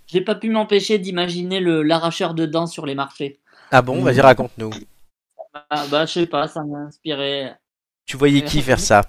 j'ai 0.06 0.20
pas 0.20 0.36
pu 0.36 0.50
m'empêcher 0.50 0.98
d'imaginer 1.00 1.58
l'arracheur 1.60 2.32
de 2.34 2.46
dents 2.46 2.66
sur 2.68 2.86
les 2.86 2.94
marchés. 2.94 3.40
Ah 3.72 3.82
bon, 3.82 4.00
vas-y 4.02 4.20
raconte-nous. 4.20 4.70
Ah, 5.68 5.84
bah 5.90 6.06
je 6.06 6.12
sais 6.12 6.26
pas, 6.26 6.46
ça 6.46 6.62
m'a 6.62 6.78
inspiré. 6.78 7.52
Tu 8.06 8.16
voyais 8.16 8.42
qui 8.42 8.62
faire 8.62 8.78
ça 8.78 9.02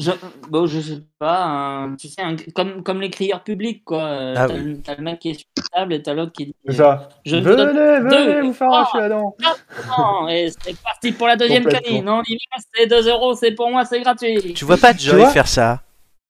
je, 0.00 0.10
bon, 0.48 0.66
je 0.66 0.80
sais 0.80 1.02
pas, 1.18 1.44
hein. 1.44 2.36
comme, 2.54 2.82
comme 2.82 3.02
les 3.02 3.10
crieurs 3.10 3.44
publics, 3.44 3.82
quoi. 3.84 4.32
Ah 4.34 4.46
t'as, 4.48 4.94
le 4.94 5.02
mec 5.02 5.18
qui 5.18 5.30
est 5.30 5.34
sur 5.34 5.44
la 5.62 5.78
table 5.78 5.92
et 5.92 6.02
t'as 6.02 6.14
l'autre 6.14 6.32
qui 6.32 6.46
dit 6.46 6.54
ça. 6.70 7.10
Je 7.26 7.36
venez, 7.36 7.66
venez 8.00 8.40
vous 8.40 8.54
faire 8.54 8.70
Non, 9.10 10.28
Et 10.30 10.48
c'est 10.64 10.74
parti 10.80 11.12
pour 11.12 11.26
la 11.26 11.36
deuxième 11.36 11.66
canine. 11.66 12.08
y 12.26 12.38
c'est 12.74 12.86
2 12.86 13.08
euros, 13.10 13.34
c'est 13.34 13.50
pour 13.52 13.70
moi, 13.70 13.84
c'est 13.84 14.00
gratuit. 14.00 14.54
Tu 14.54 14.64
vois 14.64 14.78
pas 14.78 14.94
Joey 14.96 15.26
faire 15.26 15.46
ça 15.48 15.82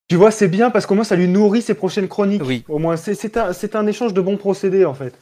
Tu 0.09 0.17
vois, 0.17 0.33
c'est 0.33 0.49
bien 0.49 0.71
parce 0.71 0.85
qu'au 0.85 0.97
moins 0.97 1.05
ça 1.05 1.15
lui 1.15 1.29
nourrit 1.29 1.63
ses 1.63 1.75
prochaines 1.75 2.09
chroniques. 2.09 2.43
Oui. 2.45 2.65
Au 2.69 2.81
moins, 2.81 2.97
c'est, 2.97 3.37
un, 3.37 3.53
c'est 3.53 3.77
un 3.77 3.87
échange 3.87 4.13
de 4.15 4.21
bons 4.21 4.37
procédés 4.37 4.85
en 4.85 4.95
fait. 4.95 5.15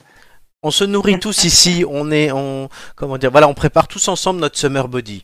On 0.63 0.71
se 0.71 0.85
nourrit 0.85 1.21
tous 1.21 1.45
ici, 1.45 1.85
on 1.87 2.11
est, 2.11 2.33
on, 2.33 2.71
comment 2.97 3.19
dire, 3.19 3.31
voilà, 3.31 3.47
on 3.47 3.55
prépare 3.55 3.89
tous 3.89 4.09
ensemble 4.09 4.41
notre 4.41 4.57
summer 4.59 4.89
body. 4.89 5.23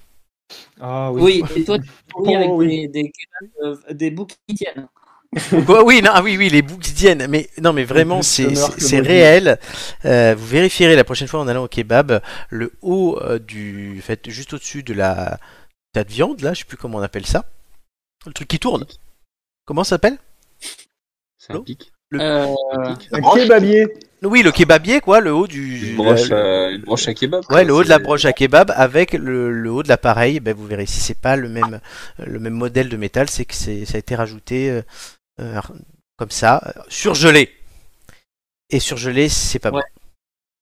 Ah 0.80 1.10
oui. 1.12 1.42
et 1.56 1.64
toi, 1.64 1.78
tu 1.78 2.34
avec 2.34 2.48
oh 2.50 2.62
des, 2.62 2.88
des, 2.88 3.12
euh, 3.62 3.76
des 3.90 4.10
boucs 4.10 4.34
oh 5.68 5.82
oui, 5.84 6.00
non, 6.00 6.12
ah 6.14 6.22
oui, 6.22 6.36
oui, 6.36 6.48
les 6.48 6.62
boucs 6.62 6.84
Mais 7.28 7.48
non, 7.60 7.72
mais 7.72 7.82
vraiment, 7.84 8.22
c'est 8.22 9.00
réel. 9.00 9.58
Euh, 10.04 10.34
vous 10.36 10.46
vérifierez 10.46 10.94
la 10.94 11.02
prochaine 11.04 11.26
fois 11.28 11.40
en 11.40 11.48
allant 11.48 11.64
au 11.64 11.68
kebab 11.68 12.22
le 12.50 12.72
haut 12.82 13.18
euh, 13.20 13.38
du, 13.40 14.00
fait 14.00 14.30
juste 14.30 14.52
au-dessus 14.52 14.82
de 14.84 14.94
la 14.94 15.38
tas 15.92 16.04
de 16.04 16.10
viande 16.10 16.40
là, 16.40 16.54
je 16.54 16.60
sais 16.60 16.64
plus 16.64 16.76
comment 16.76 16.98
on 16.98 17.02
appelle 17.02 17.26
ça, 17.26 17.44
le 18.26 18.32
truc 18.32 18.46
qui 18.48 18.58
tourne. 18.60 18.84
Comment 19.64 19.82
ça 19.84 19.90
s'appelle 19.90 20.18
Le 21.48 21.62
Le... 22.10 23.34
kebabier. 23.42 23.86
Oui, 24.24 24.42
le 24.42 24.52
kebabier, 24.52 25.00
quoi, 25.00 25.20
le 25.20 25.34
haut 25.34 25.46
du. 25.46 25.94
broche, 25.96 26.30
à 27.06 27.14
kebab. 27.14 27.42
Ouais, 27.50 27.64
le 27.64 27.72
haut 27.74 27.84
de 27.84 27.88
la 27.90 27.98
broche 27.98 28.24
à 28.24 28.32
kebab 28.32 28.72
avec 28.74 29.12
le, 29.12 29.70
haut 29.70 29.82
de 29.82 29.88
l'appareil. 29.88 30.40
Ben, 30.40 30.54
vous 30.54 30.64
verrez, 30.66 30.86
si 30.86 31.00
c'est 31.00 31.18
pas 31.20 31.36
le 31.36 31.48
même, 31.48 31.80
le 32.24 32.38
même 32.38 32.54
modèle 32.54 32.88
de 32.88 32.96
métal, 32.96 33.28
c'est 33.28 33.44
que 33.44 33.54
ça 33.54 33.70
a 33.70 33.98
été 33.98 34.14
rajouté 34.14 34.70
euh, 34.70 34.82
euh, 35.40 35.60
comme 36.16 36.30
ça, 36.30 36.62
euh, 36.66 36.80
surgelé. 36.88 37.50
Et 38.70 38.80
surgelé, 38.80 39.28
c'est 39.28 39.58
pas 39.58 39.70
bon. 39.70 39.82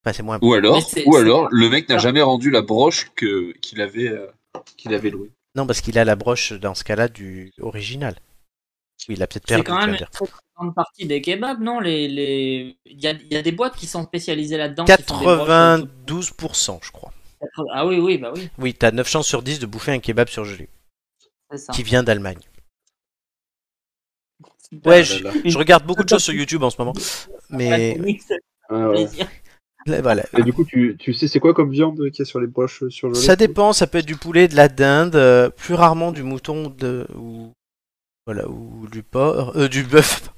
Enfin, 0.05 0.13
c'est 0.13 0.23
moins 0.23 0.39
ou 0.41 0.53
alors, 0.53 0.85
ou 1.05 1.15
alors, 1.15 1.47
le 1.51 1.69
mec 1.69 1.87
n'a 1.87 1.97
jamais 1.97 2.21
rendu 2.21 2.49
la 2.51 2.61
broche 2.61 3.11
que, 3.15 3.53
qu'il 3.61 3.79
avait, 3.81 4.13
qu'il 4.75 4.93
avait 4.93 5.09
louée. 5.09 5.31
Non, 5.55 5.65
parce 5.65 5.79
qu'il 5.81 5.97
a 5.97 6.03
la 6.03 6.15
broche 6.17 6.51
dans 6.51 6.75
ce 6.75 6.83
cas-là 6.83 7.07
du 7.07 7.53
original. 7.61 8.15
il 9.07 9.23
a 9.23 9.27
peut-être 9.27 9.45
perdu 9.45 9.97
grande 10.55 10.73
partie 10.75 11.05
des 11.05 11.21
kebabs, 11.21 11.59
non 11.61 11.79
les, 11.79 12.07
les... 12.07 12.77
Il, 12.85 12.99
y 13.01 13.07
a, 13.07 13.13
y, 13.31 13.35
a, 13.35 13.41
des 13.41 13.51
boîtes 13.51 13.75
qui 13.75 13.85
sont 13.87 14.03
spécialisées 14.03 14.57
là-dedans. 14.57 14.85
92%, 14.85 16.79
je 16.81 16.91
crois. 16.91 17.11
Ah 17.73 17.85
oui, 17.85 17.99
oui, 17.99 18.17
bah 18.17 18.31
oui. 18.33 18.49
Oui, 18.57 18.73
t'as 18.73 18.91
9 18.91 19.07
chances 19.07 19.27
sur 19.27 19.41
10 19.41 19.59
de 19.59 19.65
bouffer 19.65 19.91
un 19.91 19.99
kebab 19.99 20.29
surgelé. 20.29 20.69
Qui 21.73 21.83
vient 21.83 22.03
d'Allemagne. 22.03 22.39
Ouais, 24.85 24.99
ah 24.99 25.03
je, 25.03 25.55
regarde 25.57 25.85
beaucoup 25.85 26.03
de 26.03 26.09
choses 26.09 26.23
sur 26.23 26.33
YouTube 26.33 26.63
en 26.63 26.71
ce 26.71 26.77
moment. 26.79 26.93
Mais. 27.51 27.95
voilà. 29.85 30.23
Et 30.35 30.41
du 30.41 30.51
coup, 30.51 30.63
tu, 30.65 30.95
tu 30.99 31.13
sais, 31.13 31.27
c'est 31.27 31.39
quoi 31.39 31.53
comme 31.53 31.69
viande 31.69 31.97
qu'il 32.09 32.19
y 32.19 32.21
a 32.23 32.25
sur 32.25 32.39
les 32.39 32.47
broches 32.47 32.81
euh, 32.81 32.89
surgelées 32.89 33.23
Ça 33.23 33.35
dépend, 33.35 33.73
ça 33.73 33.85
peut 33.85 33.99
être 33.99 34.07
du 34.07 34.15
poulet, 34.15 34.47
de 34.47 34.55
la 34.55 34.69
dinde, 34.69 35.15
euh, 35.15 35.49
plus 35.51 35.75
rarement 35.75 36.11
du 36.11 36.23
mouton 36.23 36.69
de, 36.69 37.05
ou 37.15 37.51
voilà, 38.25 38.47
ou 38.47 38.87
du 38.89 39.03
porc, 39.03 39.51
euh, 39.57 39.67
du 39.67 39.83
bœuf. 39.83 40.31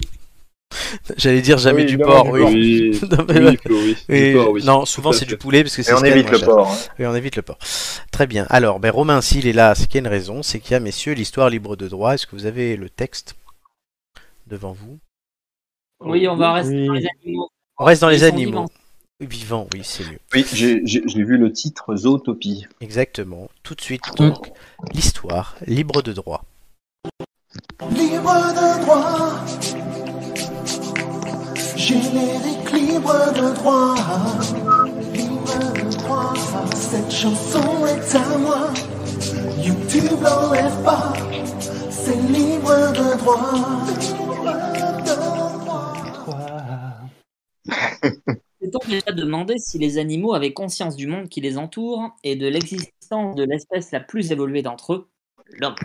J'allais 1.17 1.41
dire 1.41 1.59
jamais 1.59 1.85
du 1.85 1.99
porc, 1.99 2.27
oui. 2.31 2.99
non, 3.11 4.55
Non, 4.63 4.85
souvent 4.85 5.11
c'est 5.11 5.25
du 5.25 5.37
poulet 5.37 5.61
parce 5.63 5.75
que 5.75 5.83
c'est. 5.83 5.93
on 5.93 6.03
évite 6.03 6.31
le 6.31 6.39
porc. 6.39 6.71
Hein. 6.71 6.93
Oui, 6.97 7.05
on 7.05 7.13
évite 7.13 7.35
le 7.35 7.43
porc. 7.43 7.59
Très 8.11 8.25
bien. 8.25 8.47
Alors, 8.49 8.79
ben 8.79 8.89
Romain, 8.91 9.21
s'il 9.21 9.45
est 9.45 9.53
là, 9.53 9.75
c'est 9.75 9.85
qu'il 9.85 9.95
y 9.95 9.97
a 9.99 9.99
une 9.99 10.07
raison, 10.07 10.41
c'est 10.41 10.59
qu'il 10.59 10.71
y 10.71 10.75
a, 10.75 10.79
messieurs, 10.79 11.13
l'histoire 11.13 11.49
libre 11.51 11.75
de 11.75 11.87
droit. 11.87 12.15
Est-ce 12.15 12.25
que 12.25 12.35
vous 12.35 12.47
avez 12.47 12.75
le 12.75 12.89
texte 12.89 13.35
devant 14.47 14.71
vous 14.73 14.97
Oui, 16.03 16.27
on 16.27 16.35
va 16.37 16.53
rester 16.53 16.87
dans 16.87 16.93
les 16.93 17.05
animaux. 17.23 17.49
On 17.77 17.83
reste 17.83 18.01
dans 18.01 18.09
les 18.09 18.23
animaux. 18.23 18.65
Vivants, 19.19 19.67
oui, 19.73 19.81
c'est 19.83 20.03
mieux. 20.09 20.19
Oui, 20.33 20.43
j'ai 20.53 20.81
vu 21.23 21.37
le 21.37 21.51
titre 21.53 21.95
Zootopie. 21.95 22.65
Exactement. 22.81 23.47
Tout 23.61 23.75
de 23.75 23.81
suite, 23.81 24.03
donc, 24.17 24.51
l'histoire 24.91 25.55
libre 25.67 26.01
de 26.01 26.13
droit. 26.13 26.43
Libre 27.91 28.33
de 28.53 28.83
droit, 28.83 29.31
générique 31.77 32.71
libre 32.73 33.13
de 33.33 33.55
droit, 33.55 33.95
droit. 35.89 36.33
Cette 36.75 37.11
chanson 37.11 37.85
est 37.85 38.15
à 38.15 38.37
moi, 38.37 38.73
YouTube 39.61 40.19
n'enlève 40.21 40.83
pas, 40.83 41.13
c'est 41.91 42.21
libre 42.23 42.91
de 42.91 43.17
droit. 43.19 43.87
donc 48.71 48.81
on 48.85 48.89
déjà 48.89 49.11
demandé 49.13 49.55
si 49.59 49.77
les 49.79 49.97
animaux 49.97 50.33
avaient 50.33 50.53
conscience 50.53 50.97
du 50.97 51.07
monde 51.07 51.29
qui 51.29 51.39
les 51.39 51.57
entoure 51.57 52.09
et 52.25 52.35
de 52.35 52.47
l'existence 52.49 53.35
de 53.35 53.43
l'espèce 53.45 53.91
la 53.91 54.01
plus 54.01 54.31
évoluée 54.33 54.61
d'entre 54.61 54.91
eux, 54.93 55.07
l'homme 55.57 55.75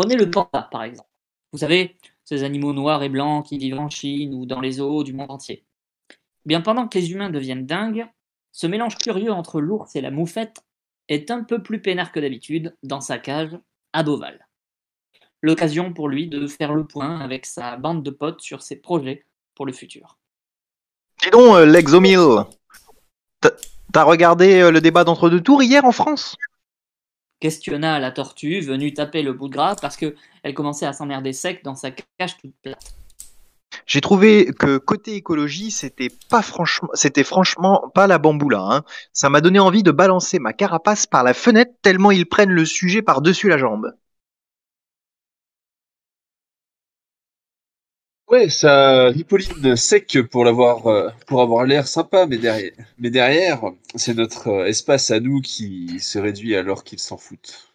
Prenez 0.00 0.16
le 0.16 0.24
mmh. 0.24 0.30
panda, 0.30 0.66
par 0.72 0.82
exemple. 0.84 1.10
Vous 1.52 1.58
savez, 1.58 1.98
ces 2.24 2.42
animaux 2.42 2.72
noirs 2.72 3.02
et 3.02 3.10
blancs 3.10 3.44
qui 3.44 3.58
vivent 3.58 3.78
en 3.80 3.90
Chine 3.90 4.32
ou 4.32 4.46
dans 4.46 4.62
les 4.62 4.80
eaux 4.80 5.04
du 5.04 5.12
monde 5.12 5.30
entier. 5.30 5.62
Eh 6.10 6.14
bien 6.46 6.62
pendant 6.62 6.88
que 6.88 6.96
les 6.98 7.10
humains 7.12 7.28
deviennent 7.28 7.66
dingues, 7.66 8.06
ce 8.50 8.66
mélange 8.66 8.96
curieux 8.96 9.30
entre 9.30 9.60
l'ours 9.60 9.94
et 9.96 10.00
la 10.00 10.10
moufette 10.10 10.64
est 11.10 11.30
un 11.30 11.44
peu 11.44 11.62
plus 11.62 11.82
peinard 11.82 12.12
que 12.12 12.20
d'habitude 12.20 12.74
dans 12.82 13.02
sa 13.02 13.18
cage 13.18 13.58
à 13.92 14.02
Beauval. 14.02 14.48
L'occasion 15.42 15.92
pour 15.92 16.08
lui 16.08 16.28
de 16.28 16.46
faire 16.46 16.72
le 16.72 16.86
point 16.86 17.20
avec 17.20 17.44
sa 17.44 17.76
bande 17.76 18.02
de 18.02 18.10
potes 18.10 18.40
sur 18.40 18.62
ses 18.62 18.76
projets 18.76 19.26
pour 19.54 19.66
le 19.66 19.72
futur. 19.74 20.16
Dis 21.22 21.28
donc, 21.30 21.56
euh, 21.56 22.44
t'as 23.92 24.04
regardé 24.04 24.60
euh, 24.62 24.70
le 24.70 24.80
débat 24.80 25.04
d'entre-deux 25.04 25.42
tours 25.42 25.62
hier 25.62 25.84
en 25.84 25.92
France 25.92 26.36
questionna 27.40 27.98
la 27.98 28.12
tortue, 28.12 28.60
venue 28.60 28.92
taper 28.94 29.22
le 29.22 29.32
bout 29.32 29.48
de 29.48 29.54
gras 29.54 29.74
parce 29.80 29.96
que 29.96 30.14
elle 30.44 30.54
commençait 30.54 30.86
à 30.86 30.92
s'emmerder 30.92 31.32
sec 31.32 31.62
dans 31.64 31.74
sa 31.74 31.90
cage 31.90 32.36
toute 32.40 32.54
plate. 32.62 32.94
J'ai 33.86 34.00
trouvé 34.00 34.46
que 34.56 34.76
côté 34.78 35.14
écologie, 35.16 35.70
c'était 35.72 36.10
pas 36.28 36.42
franchement, 36.42 36.90
c'était 36.94 37.24
franchement 37.24 37.90
pas 37.92 38.06
la 38.06 38.18
bamboula. 38.18 38.60
Hein. 38.70 38.82
Ça 39.12 39.30
m'a 39.30 39.40
donné 39.40 39.58
envie 39.58 39.82
de 39.82 39.90
balancer 39.90 40.38
ma 40.38 40.52
carapace 40.52 41.06
par 41.06 41.24
la 41.24 41.34
fenêtre 41.34 41.72
tellement 41.82 42.10
ils 42.10 42.26
prennent 42.26 42.50
le 42.52 42.64
sujet 42.64 43.02
par-dessus 43.02 43.48
la 43.48 43.58
jambe. 43.58 43.92
Ouais, 48.30 48.48
ça 48.48 49.06
Ripoline 49.08 49.74
sec 49.74 50.16
pour 50.30 50.44
l'avoir, 50.44 50.86
euh, 50.86 51.10
pour 51.26 51.40
avoir 51.42 51.64
l'air 51.64 51.88
sympa, 51.88 52.26
mais 52.26 52.38
derrière, 52.38 52.70
mais 52.96 53.10
derrière, 53.10 53.60
c'est 53.96 54.14
notre 54.14 54.46
euh, 54.46 54.66
espace 54.66 55.10
à 55.10 55.18
nous 55.18 55.40
qui 55.40 55.98
se 55.98 56.16
réduit 56.20 56.54
alors 56.54 56.84
qu'ils 56.84 57.00
s'en 57.00 57.16
foutent. 57.18 57.72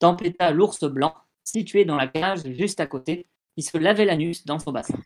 Tempêta 0.00 0.50
l'ours 0.50 0.84
blanc, 0.84 1.14
situé 1.44 1.86
dans 1.86 1.96
la 1.96 2.08
cage 2.08 2.40
juste 2.58 2.78
à 2.80 2.86
côté, 2.86 3.24
il 3.56 3.62
se 3.62 3.78
lavait 3.78 4.04
l'anus 4.04 4.44
dans 4.44 4.58
son 4.58 4.72
bassin. 4.72 4.98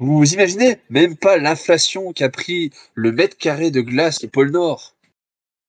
Vous 0.00 0.34
imaginez 0.34 0.80
même 0.90 1.16
pas 1.16 1.38
l'inflation 1.38 2.12
qu'a 2.12 2.30
pris 2.30 2.72
le 2.94 3.12
mètre 3.12 3.36
carré 3.38 3.70
de 3.70 3.80
glace 3.80 4.24
au 4.24 4.28
pôle 4.28 4.50
Nord 4.50 4.96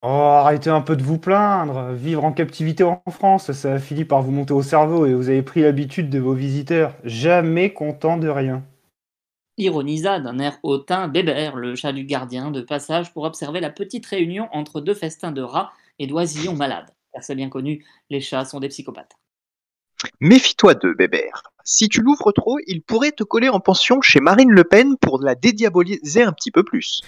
Oh, 0.05 0.07
arrêtez 0.09 0.69
un 0.69 0.81
peu 0.81 0.97
de 0.97 1.01
vous 1.03 1.17
plaindre. 1.17 1.93
Vivre 1.93 2.25
en 2.25 2.33
captivité 2.33 2.83
en 2.83 3.01
France, 3.09 3.53
ça 3.53 3.79
finit 3.79 4.03
par 4.03 4.21
vous 4.21 4.31
monter 4.31 4.51
au 4.51 4.61
cerveau 4.61 5.05
et 5.05 5.13
vous 5.13 5.29
avez 5.29 5.43
pris 5.43 5.61
l'habitude 5.61 6.09
de 6.09 6.19
vos 6.19 6.33
visiteurs, 6.33 6.93
jamais 7.05 7.71
content 7.71 8.17
de 8.17 8.27
rien. 8.27 8.63
Ironisa 9.57 10.19
d'un 10.19 10.39
air 10.39 10.57
hautain 10.61 11.07
Bébert, 11.07 11.55
le 11.55 11.75
chat 11.75 11.93
du 11.93 12.03
gardien, 12.03 12.51
de 12.51 12.59
passage 12.59 13.13
pour 13.13 13.23
observer 13.23 13.61
la 13.61 13.69
petite 13.69 14.05
réunion 14.07 14.49
entre 14.51 14.81
deux 14.81 14.93
festins 14.95 15.31
de 15.31 15.41
rats 15.41 15.71
et 15.99 16.07
d'oisillons 16.07 16.55
malades. 16.55 16.89
Car 17.13 17.23
c'est 17.23 17.35
bien 17.35 17.47
connu, 17.47 17.85
les 18.09 18.19
chats 18.19 18.43
sont 18.43 18.59
des 18.59 18.67
psychopathes. 18.67 19.15
Méfie-toi 20.19 20.73
d'eux, 20.75 20.95
Bébert. 20.95 21.43
Si 21.63 21.87
tu 21.87 22.01
l'ouvres 22.01 22.33
trop, 22.33 22.57
il 22.67 22.81
pourrait 22.81 23.13
te 23.13 23.23
coller 23.23 23.47
en 23.47 23.61
pension 23.61 24.01
chez 24.01 24.19
Marine 24.19 24.51
Le 24.51 24.65
Pen 24.65 24.97
pour 24.97 25.21
la 25.21 25.35
dédiaboliser 25.35 26.23
un 26.23 26.33
petit 26.33 26.51
peu 26.51 26.65
plus. 26.65 26.99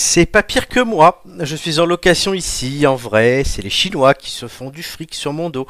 C'est 0.00 0.26
pas 0.26 0.44
pire 0.44 0.68
que 0.68 0.78
moi. 0.78 1.24
Je 1.40 1.56
suis 1.56 1.80
en 1.80 1.84
location 1.84 2.32
ici, 2.32 2.86
en 2.86 2.94
vrai. 2.94 3.42
C'est 3.44 3.62
les 3.62 3.68
Chinois 3.70 4.14
qui 4.14 4.30
se 4.30 4.46
font 4.46 4.70
du 4.70 4.84
fric 4.84 5.12
sur 5.12 5.32
mon 5.32 5.50
dos. 5.50 5.66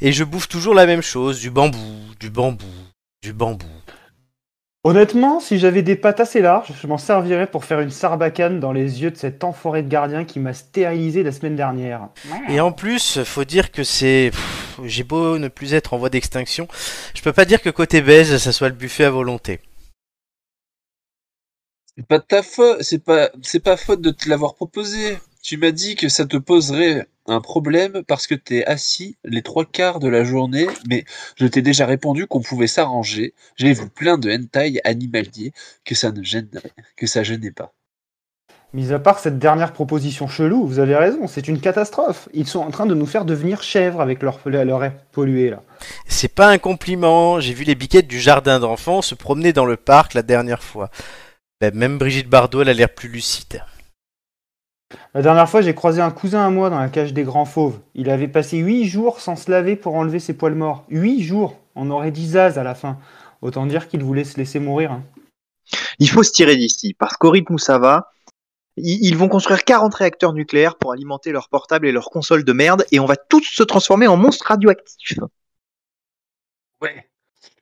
Et 0.00 0.10
je 0.10 0.24
bouffe 0.24 0.48
toujours 0.48 0.72
la 0.72 0.86
même 0.86 1.02
chose 1.02 1.38
du 1.38 1.50
bambou, 1.50 1.94
du 2.18 2.30
bambou, 2.30 2.64
du 3.22 3.34
bambou. 3.34 3.66
Honnêtement, 4.84 5.38
si 5.38 5.58
j'avais 5.58 5.82
des 5.82 5.96
pattes 5.96 6.20
assez 6.20 6.40
larges, 6.40 6.68
je 6.80 6.86
m'en 6.86 6.96
servirais 6.96 7.46
pour 7.46 7.66
faire 7.66 7.80
une 7.80 7.90
sarbacane 7.90 8.58
dans 8.58 8.72
les 8.72 9.02
yeux 9.02 9.10
de 9.10 9.18
cet 9.18 9.44
enfoiré 9.44 9.82
de 9.82 9.88
gardien 9.90 10.24
qui 10.24 10.40
m'a 10.40 10.54
stérilisé 10.54 11.22
la 11.22 11.30
semaine 11.32 11.54
dernière. 11.56 12.08
Et 12.48 12.60
en 12.60 12.72
plus, 12.72 13.22
faut 13.24 13.44
dire 13.44 13.70
que 13.70 13.84
c'est. 13.84 14.30
J'ai 14.82 15.02
beau 15.04 15.36
ne 15.36 15.48
plus 15.48 15.74
être 15.74 15.92
en 15.92 15.98
voie 15.98 16.08
d'extinction, 16.08 16.68
je 17.14 17.20
peux 17.20 17.34
pas 17.34 17.44
dire 17.44 17.60
que 17.60 17.68
côté 17.68 18.00
baise, 18.00 18.34
ça 18.38 18.50
soit 18.52 18.70
le 18.70 18.74
buffet 18.74 19.04
à 19.04 19.10
volonté. 19.10 19.60
C'est 21.98 22.06
pas 22.06 22.18
de 22.18 22.22
ta 22.24 22.44
faute, 22.44 22.76
c'est 22.80 23.02
pas, 23.02 23.30
c'est 23.42 23.58
pas 23.58 23.76
faute 23.76 24.00
de 24.00 24.10
te 24.12 24.28
l'avoir 24.28 24.54
proposé. 24.54 25.18
Tu 25.42 25.56
m'as 25.56 25.72
dit 25.72 25.96
que 25.96 26.08
ça 26.08 26.26
te 26.26 26.36
poserait 26.36 27.08
un 27.26 27.40
problème 27.40 28.04
parce 28.06 28.28
que 28.28 28.36
t'es 28.36 28.64
assis 28.66 29.16
les 29.24 29.42
trois 29.42 29.64
quarts 29.64 29.98
de 29.98 30.06
la 30.08 30.22
journée, 30.22 30.68
mais 30.88 31.04
je 31.34 31.44
t'ai 31.48 31.60
déjà 31.60 31.86
répondu 31.86 32.28
qu'on 32.28 32.40
pouvait 32.40 32.68
s'arranger. 32.68 33.34
J'ai 33.56 33.72
vu 33.72 33.88
plein 33.88 34.16
de 34.16 34.30
hentai 34.30 34.80
animalier, 34.84 35.52
que 35.84 35.96
ça 35.96 36.12
ne 36.12 36.22
gênerait, 36.22 36.70
que 36.96 37.08
ça 37.08 37.24
gênait 37.24 37.50
pas. 37.50 37.72
Mis 38.72 38.92
à 38.92 39.00
part 39.00 39.18
cette 39.18 39.40
dernière 39.40 39.72
proposition 39.72 40.28
chelou, 40.28 40.68
vous 40.68 40.78
avez 40.78 40.94
raison, 40.94 41.26
c'est 41.26 41.48
une 41.48 41.60
catastrophe. 41.60 42.28
Ils 42.32 42.46
sont 42.46 42.60
en 42.60 42.70
train 42.70 42.86
de 42.86 42.94
nous 42.94 43.06
faire 43.06 43.24
devenir 43.24 43.60
chèvres 43.64 44.00
avec 44.00 44.22
leur, 44.22 44.38
leur 44.44 44.84
air 44.84 44.94
pollué 45.10 45.50
là. 45.50 45.64
C'est 46.06 46.32
pas 46.32 46.46
un 46.48 46.58
compliment, 46.58 47.40
j'ai 47.40 47.54
vu 47.54 47.64
les 47.64 47.74
biquettes 47.74 48.06
du 48.06 48.20
jardin 48.20 48.60
d'enfants 48.60 49.02
se 49.02 49.16
promener 49.16 49.52
dans 49.52 49.66
le 49.66 49.76
parc 49.76 50.14
la 50.14 50.22
dernière 50.22 50.62
fois. 50.62 50.92
Ben, 51.60 51.74
même 51.74 51.98
Brigitte 51.98 52.28
Bardot, 52.28 52.60
elle 52.62 52.68
a 52.68 52.72
l'air 52.72 52.94
plus 52.94 53.08
lucide. 53.08 53.64
La 55.12 55.22
dernière 55.22 55.48
fois, 55.48 55.60
j'ai 55.60 55.74
croisé 55.74 56.00
un 56.00 56.12
cousin 56.12 56.46
à 56.46 56.50
moi 56.50 56.70
dans 56.70 56.78
la 56.78 56.88
cage 56.88 57.12
des 57.12 57.24
grands 57.24 57.44
fauves. 57.44 57.80
Il 57.96 58.10
avait 58.10 58.28
passé 58.28 58.58
huit 58.58 58.84
jours 58.84 59.20
sans 59.20 59.34
se 59.34 59.50
laver 59.50 59.74
pour 59.74 59.96
enlever 59.96 60.20
ses 60.20 60.34
poils 60.34 60.54
morts. 60.54 60.84
Huit 60.88 61.20
jours 61.22 61.58
On 61.74 61.90
aurait 61.90 62.12
dit 62.12 62.28
zaz 62.28 62.58
à 62.58 62.62
la 62.62 62.76
fin. 62.76 62.98
Autant 63.42 63.66
dire 63.66 63.88
qu'il 63.88 64.04
voulait 64.04 64.22
se 64.24 64.36
laisser 64.36 64.60
mourir. 64.60 64.92
Hein. 64.92 65.02
Il 65.98 66.08
faut 66.08 66.22
se 66.22 66.30
tirer 66.30 66.56
d'ici, 66.56 66.94
parce 66.94 67.16
qu'au 67.16 67.30
rythme 67.30 67.54
où 67.54 67.58
ça 67.58 67.78
va, 67.78 68.12
ils 68.76 69.16
vont 69.16 69.28
construire 69.28 69.64
40 69.64 69.92
réacteurs 69.96 70.32
nucléaires 70.34 70.76
pour 70.76 70.92
alimenter 70.92 71.32
leurs 71.32 71.48
portables 71.48 71.88
et 71.88 71.92
leurs 71.92 72.10
consoles 72.10 72.44
de 72.44 72.52
merde, 72.52 72.86
et 72.92 73.00
on 73.00 73.06
va 73.06 73.16
tous 73.16 73.42
se 73.42 73.64
transformer 73.64 74.06
en 74.06 74.16
monstres 74.16 74.46
radioactifs. 74.46 75.18
Ouais. 76.80 77.08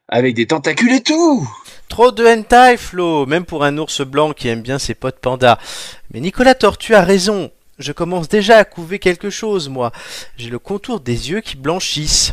Avec 0.09 0.34
des 0.34 0.47
tentacules 0.47 0.92
et 0.92 1.03
tout 1.03 1.49
Trop 1.89 2.11
de 2.11 2.24
hentai, 2.26 2.76
Flo, 2.76 3.26
même 3.26 3.45
pour 3.45 3.62
un 3.64 3.78
ours 3.78 4.03
blanc 4.05 4.32
qui 4.32 4.49
aime 4.49 4.61
bien 4.62 4.78
ses 4.78 4.95
potes 4.95 5.20
pandas. 5.20 5.59
Mais 6.12 6.20
Nicolas 6.20 6.55
Tortue 6.55 6.95
a 6.95 7.03
raison. 7.03 7.51
Je 7.78 7.93
commence 7.93 8.28
déjà 8.28 8.59
à 8.59 8.64
couver 8.64 8.99
quelque 8.99 9.30
chose, 9.30 9.68
moi. 9.68 9.93
J'ai 10.37 10.51
le 10.51 10.59
contour 10.59 11.01
des 11.01 11.30
yeux 11.30 11.41
qui 11.41 11.57
blanchissent. 11.57 12.32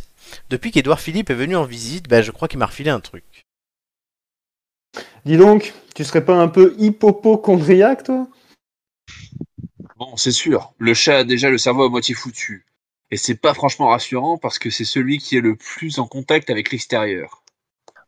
Depuis 0.49 0.71
qu'Edouard 0.71 0.99
Philippe 0.99 1.29
est 1.29 1.35
venu 1.35 1.55
en 1.55 1.65
visite, 1.65 2.07
ben, 2.09 2.21
je 2.23 2.31
crois 2.31 2.47
qu'il 2.47 2.59
m'a 2.59 2.65
refilé 2.65 2.89
un 2.89 2.99
truc. 2.99 3.23
Dis 5.25 5.37
donc, 5.37 5.73
tu 5.95 6.03
serais 6.03 6.25
pas 6.25 6.35
un 6.37 6.47
peu 6.47 6.75
hypopochondriaque, 6.79 8.03
toi 8.05 8.27
Bon, 9.97 10.17
c'est 10.17 10.31
sûr, 10.31 10.73
le 10.79 10.93
chat 10.93 11.19
a 11.19 11.23
déjà 11.23 11.49
le 11.49 11.57
cerveau 11.59 11.83
à 11.83 11.89
moitié 11.89 12.15
foutu. 12.15 12.65
Et 13.11 13.17
c'est 13.17 13.35
pas 13.35 13.53
franchement 13.53 13.89
rassurant 13.89 14.37
parce 14.39 14.57
que 14.57 14.69
c'est 14.71 14.85
celui 14.85 15.19
qui 15.19 15.37
est 15.37 15.41
le 15.41 15.55
plus 15.55 15.99
en 15.99 16.07
contact 16.07 16.49
avec 16.49 16.71
l'extérieur. 16.71 17.42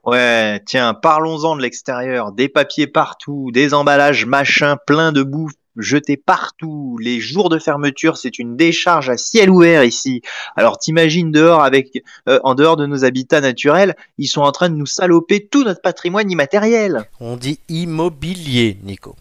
Ouais, 0.06 0.62
tiens, 0.68 0.94
parlons-en 0.94 1.56
de 1.56 1.64
l'extérieur. 1.64 2.32
Des 2.32 2.48
papiers 2.48 2.86
partout, 2.86 3.50
des 3.52 3.74
emballages 3.74 4.28
machins 4.28 4.76
plein 4.86 5.12
de 5.12 5.24
bouffe 5.24 5.54
jetés 5.78 6.16
partout. 6.16 7.00
Les 7.02 7.20
jours 7.20 7.50
de 7.50 7.58
fermeture, 7.58 8.18
c'est 8.18 8.38
une 8.38 8.56
décharge 8.56 9.10
à 9.10 9.18
ciel 9.18 9.50
ouvert 9.50 9.84
ici. 9.84 10.22
Alors 10.56 10.78
t'imagines 10.78 11.32
dehors 11.32 11.64
avec, 11.64 12.04
euh, 12.30 12.40
en 12.44 12.54
dehors 12.54 12.78
de 12.78 12.86
nos 12.86 13.04
habitats 13.04 13.42
naturels, 13.42 13.96
ils 14.20 14.28
sont 14.28 14.42
en 14.42 14.52
train 14.52 14.70
de 14.70 14.76
nous 14.76 14.86
saloper 14.86 15.48
tout 15.48 15.64
notre 15.64 15.82
patrimoine 15.82 16.30
immatériel. 16.30 17.06
On 17.20 17.36
dit 17.36 17.60
immobilier, 17.68 18.78
Nico. 18.84 19.16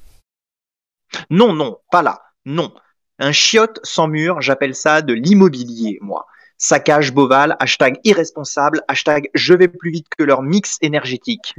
Non, 1.31 1.55
non, 1.55 1.79
pas 1.91 2.03
là. 2.03 2.21
Non. 2.45 2.73
Un 3.19 3.33
chiotte 3.33 3.81
sans 3.85 4.07
mur, 4.07 4.43
j'appelle 4.43 4.75
ça 4.75 5.01
de 5.01 5.15
l'immobilier, 5.15 5.97
moi 6.03 6.27
saccage 6.59 7.13
boval, 7.13 7.57
hashtag 7.61 7.99
irresponsable, 8.05 8.83
hashtag 8.89 9.29
je 9.35 9.55
vais 9.55 9.69
plus 9.69 9.91
vite 9.91 10.07
que 10.17 10.25
leur 10.25 10.43
mix 10.43 10.79
énergétique. 10.83 11.55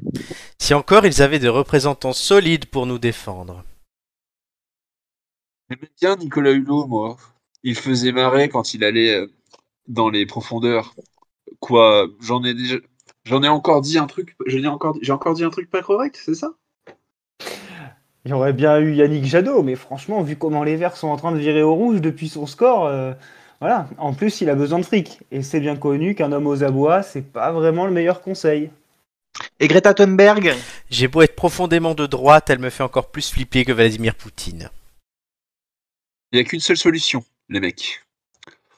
Si 0.59 0.73
encore 0.73 1.05
ils 1.05 1.21
avaient 1.21 1.39
des 1.39 1.49
représentants 1.49 2.13
solides 2.13 2.65
pour 2.65 2.85
nous 2.85 2.99
défendre. 2.99 3.63
J'aimais 5.69 5.91
bien 5.99 6.15
Nicolas 6.17 6.51
Hulot, 6.51 6.87
moi. 6.87 7.17
Il 7.63 7.75
faisait 7.75 8.11
marrer 8.11 8.49
quand 8.49 8.73
il 8.73 8.83
allait 8.83 9.15
euh, 9.15 9.27
dans 9.87 10.09
les 10.09 10.25
profondeurs. 10.27 10.93
Quoi, 11.59 12.07
j'en 12.21 12.43
ai 12.43 12.53
déjà. 12.53 12.75
J'en 13.25 13.41
ai 13.41 13.47
encore 13.47 13.81
dit 13.81 13.97
un 13.97 14.05
truc. 14.05 14.35
J'ai 14.45 14.65
encore, 14.67 14.95
encore 15.09 15.33
dit 15.33 15.43
un 15.43 15.49
truc 15.49 15.69
pas 15.71 15.81
correct, 15.81 16.19
c'est 16.23 16.35
ça 16.35 16.51
Il 18.23 18.31
aurait 18.33 18.53
bien 18.53 18.77
eu 18.79 18.93
Yannick 18.93 19.25
Jadot, 19.25 19.63
mais 19.63 19.73
franchement, 19.73 20.21
vu 20.21 20.35
comment 20.35 20.63
les 20.63 20.75
Verts 20.75 20.95
sont 20.95 21.07
en 21.07 21.17
train 21.17 21.31
de 21.31 21.39
virer 21.39 21.63
au 21.63 21.73
rouge 21.73 22.01
depuis 22.01 22.29
son 22.29 22.45
score, 22.45 22.85
euh, 22.85 23.13
voilà. 23.59 23.87
En 23.97 24.13
plus, 24.13 24.41
il 24.41 24.49
a 24.49 24.55
besoin 24.55 24.79
de 24.79 24.85
fric. 24.85 25.19
Et 25.31 25.41
c'est 25.41 25.59
bien 25.59 25.75
connu 25.75 26.15
qu'un 26.15 26.31
homme 26.31 26.47
aux 26.47 26.63
abois, 26.63 27.03
c'est 27.03 27.21
pas 27.21 27.51
vraiment 27.51 27.85
le 27.85 27.91
meilleur 27.91 28.21
conseil. 28.21 28.69
Et 29.59 29.67
Greta 29.67 29.93
Thunberg 29.93 30.55
J'ai 30.89 31.07
beau 31.07 31.21
être 31.21 31.35
profondément 31.35 31.93
de 31.93 32.05
droite, 32.05 32.49
elle 32.49 32.59
me 32.59 32.69
fait 32.69 32.83
encore 32.83 33.09
plus 33.11 33.29
flipper 33.31 33.65
que 33.65 33.71
Vladimir 33.71 34.15
Poutine. 34.15 34.69
Il 36.31 36.35
n'y 36.37 36.41
a 36.41 36.43
qu'une 36.43 36.59
seule 36.59 36.77
solution, 36.77 37.23
les 37.49 37.59
mecs. 37.59 38.01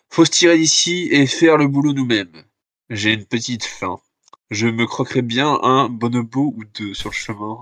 Faut 0.09 0.25
se 0.25 0.31
tirer 0.31 0.57
d'ici 0.57 1.09
et 1.11 1.27
faire 1.27 1.57
le 1.57 1.67
boulot 1.67 1.93
nous-mêmes. 1.93 2.43
J'ai 2.89 3.13
une 3.13 3.25
petite 3.25 3.65
faim. 3.65 3.99
Je 4.49 4.67
me 4.67 4.85
croquerai 4.85 5.21
bien 5.21 5.59
un 5.63 5.89
bonobo 5.89 6.53
ou 6.55 6.63
deux 6.65 6.93
sur 6.93 7.09
le 7.09 7.15
chemin. 7.15 7.57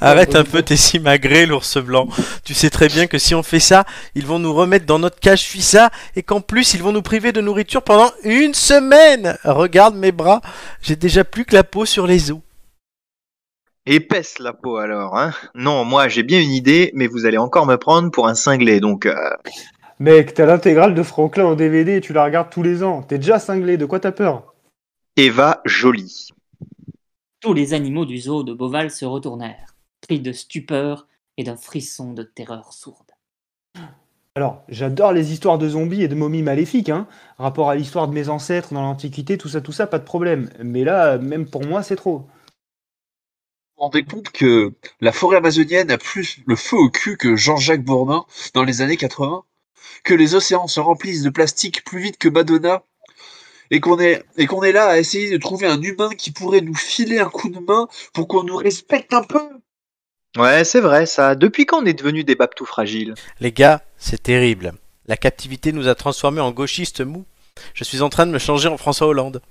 Arrête 0.00 0.34
un 0.34 0.44
peu 0.44 0.62
tes 0.62 0.76
simagrées, 0.76 1.46
l'ours 1.46 1.78
blanc. 1.82 2.08
Tu 2.44 2.54
sais 2.54 2.70
très 2.70 2.88
bien 2.88 3.06
que 3.06 3.18
si 3.18 3.34
on 3.34 3.42
fait 3.42 3.60
ça, 3.60 3.84
ils 4.14 4.26
vont 4.26 4.38
nous 4.38 4.54
remettre 4.54 4.86
dans 4.86 4.98
notre 4.98 5.18
cage 5.20 5.42
Fissa 5.42 5.90
et 6.16 6.22
qu'en 6.22 6.40
plus, 6.40 6.74
ils 6.74 6.82
vont 6.82 6.92
nous 6.92 7.02
priver 7.02 7.32
de 7.32 7.40
nourriture 7.40 7.82
pendant 7.82 8.10
une 8.24 8.54
semaine. 8.54 9.36
Regarde 9.44 9.94
mes 9.96 10.12
bras, 10.12 10.40
j'ai 10.82 10.96
déjà 10.96 11.24
plus 11.24 11.44
que 11.44 11.54
la 11.54 11.64
peau 11.64 11.84
sur 11.84 12.06
les 12.06 12.30
os. 12.30 12.40
Épaisse 13.86 14.38
la 14.38 14.52
peau 14.52 14.76
alors, 14.76 15.16
hein 15.16 15.32
Non, 15.54 15.84
moi 15.84 16.08
j'ai 16.08 16.22
bien 16.22 16.40
une 16.40 16.52
idée, 16.52 16.90
mais 16.94 17.06
vous 17.06 17.24
allez 17.24 17.38
encore 17.38 17.64
me 17.66 17.76
prendre 17.76 18.10
pour 18.10 18.28
un 18.28 18.34
cinglé, 18.34 18.80
donc... 18.80 19.06
Euh. 19.06 19.14
Mec, 19.98 20.34
t'as 20.34 20.44
l'intégrale 20.46 20.94
de 20.94 21.02
Franklin 21.02 21.46
en 21.46 21.54
DVD, 21.54 22.00
tu 22.00 22.12
la 22.12 22.24
regardes 22.24 22.50
tous 22.50 22.62
les 22.62 22.82
ans. 22.84 23.02
T'es 23.02 23.18
déjà 23.18 23.38
cinglé, 23.40 23.78
de 23.78 23.86
quoi 23.86 23.98
t'as 23.98 24.12
peur 24.12 24.54
Eva 25.16 25.60
Jolie. 25.64 26.28
Tous 27.40 27.52
les 27.52 27.72
animaux 27.72 28.04
du 28.04 28.18
zoo 28.18 28.42
de 28.42 28.52
Beauval 28.52 28.90
se 28.90 29.04
retournèrent, 29.04 29.76
pris 30.00 30.18
de 30.18 30.32
stupeur 30.32 31.06
et 31.36 31.44
d'un 31.44 31.56
frisson 31.56 32.12
de 32.12 32.24
terreur 32.24 32.72
sourde. 32.72 33.12
Alors, 34.34 34.62
j'adore 34.68 35.12
les 35.12 35.32
histoires 35.32 35.58
de 35.58 35.68
zombies 35.68 36.02
et 36.02 36.08
de 36.08 36.16
momies 36.16 36.42
maléfiques, 36.42 36.88
hein. 36.88 37.06
Rapport 37.38 37.70
à 37.70 37.76
l'histoire 37.76 38.08
de 38.08 38.12
mes 38.14 38.28
ancêtres 38.28 38.74
dans 38.74 38.82
l'Antiquité, 38.82 39.38
tout 39.38 39.48
ça, 39.48 39.60
tout 39.60 39.70
ça, 39.70 39.86
pas 39.86 40.00
de 40.00 40.04
problème. 40.04 40.50
Mais 40.64 40.82
là, 40.82 41.16
même 41.18 41.48
pour 41.48 41.64
moi, 41.64 41.84
c'est 41.84 41.94
trop. 41.96 42.18
Vous 42.18 42.24
vous 43.76 43.82
rendez 43.82 44.04
compte 44.04 44.30
que 44.30 44.72
la 45.00 45.12
forêt 45.12 45.36
amazonienne 45.36 45.92
a 45.92 45.98
plus 45.98 46.40
le 46.44 46.56
feu 46.56 46.76
au 46.76 46.90
cul 46.90 47.16
que 47.16 47.36
Jean-Jacques 47.36 47.84
Bourdin 47.84 48.24
dans 48.54 48.64
les 48.64 48.82
années 48.82 48.96
80 48.96 49.44
Que 50.02 50.14
les 50.14 50.34
océans 50.34 50.66
se 50.66 50.80
remplissent 50.80 51.22
de 51.22 51.30
plastique 51.30 51.84
plus 51.84 52.00
vite 52.00 52.18
que 52.18 52.28
Madonna 52.28 52.82
et 53.70 53.80
qu'on 53.80 53.98
est 53.98 54.24
et 54.36 54.46
qu'on 54.46 54.62
est 54.62 54.72
là 54.72 54.86
à 54.88 54.98
essayer 54.98 55.30
de 55.30 55.36
trouver 55.38 55.66
un 55.66 55.80
humain 55.82 56.10
qui 56.16 56.30
pourrait 56.30 56.60
nous 56.60 56.74
filer 56.74 57.18
un 57.18 57.28
coup 57.28 57.48
de 57.48 57.58
main 57.58 57.88
pour 58.12 58.28
qu'on 58.28 58.42
nous 58.44 58.56
respecte 58.56 59.12
un 59.12 59.22
peu. 59.22 59.40
Ouais, 60.36 60.64
c'est 60.64 60.80
vrai 60.80 61.06
ça. 61.06 61.34
Depuis 61.34 61.66
quand 61.66 61.82
on 61.82 61.86
est 61.86 61.94
devenu 61.94 62.22
des 62.24 62.34
babtous 62.34 62.66
fragiles 62.66 63.14
Les 63.40 63.52
gars, 63.52 63.82
c'est 63.96 64.22
terrible. 64.22 64.74
La 65.06 65.16
captivité 65.16 65.72
nous 65.72 65.88
a 65.88 65.94
transformés 65.94 66.40
en 66.40 66.50
gauchistes 66.52 67.00
mou. 67.00 67.24
Je 67.74 67.82
suis 67.84 68.02
en 68.02 68.08
train 68.08 68.26
de 68.26 68.30
me 68.30 68.38
changer 68.38 68.68
en 68.68 68.76
François 68.76 69.06
Hollande. 69.06 69.42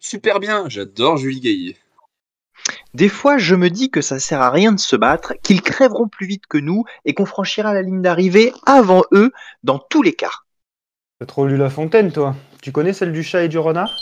Super 0.00 0.38
bien, 0.38 0.64
j'adore 0.68 1.16
Julie 1.16 1.40
Gaillet. 1.40 1.76
Des 2.94 3.08
fois, 3.08 3.36
je 3.36 3.54
me 3.54 3.68
dis 3.68 3.90
que 3.90 4.00
ça 4.00 4.18
sert 4.20 4.40
à 4.40 4.50
rien 4.50 4.72
de 4.72 4.78
se 4.78 4.96
battre, 4.96 5.34
qu'ils 5.42 5.60
crèveront 5.60 6.08
plus 6.08 6.26
vite 6.26 6.46
que 6.48 6.58
nous 6.58 6.84
et 7.04 7.14
qu'on 7.14 7.26
franchira 7.26 7.74
la 7.74 7.82
ligne 7.82 8.02
d'arrivée 8.02 8.52
avant 8.64 9.02
eux 9.12 9.32
dans 9.64 9.78
tous 9.78 10.02
les 10.02 10.14
cas. 10.14 10.32
T'as 11.20 11.26
trop 11.26 11.48
lu 11.48 11.56
La 11.56 11.68
Fontaine, 11.68 12.12
toi 12.12 12.36
Tu 12.62 12.70
connais 12.70 12.92
celle 12.92 13.10
du 13.12 13.24
chat 13.24 13.42
et 13.44 13.48
du 13.48 13.58
renard 13.58 13.96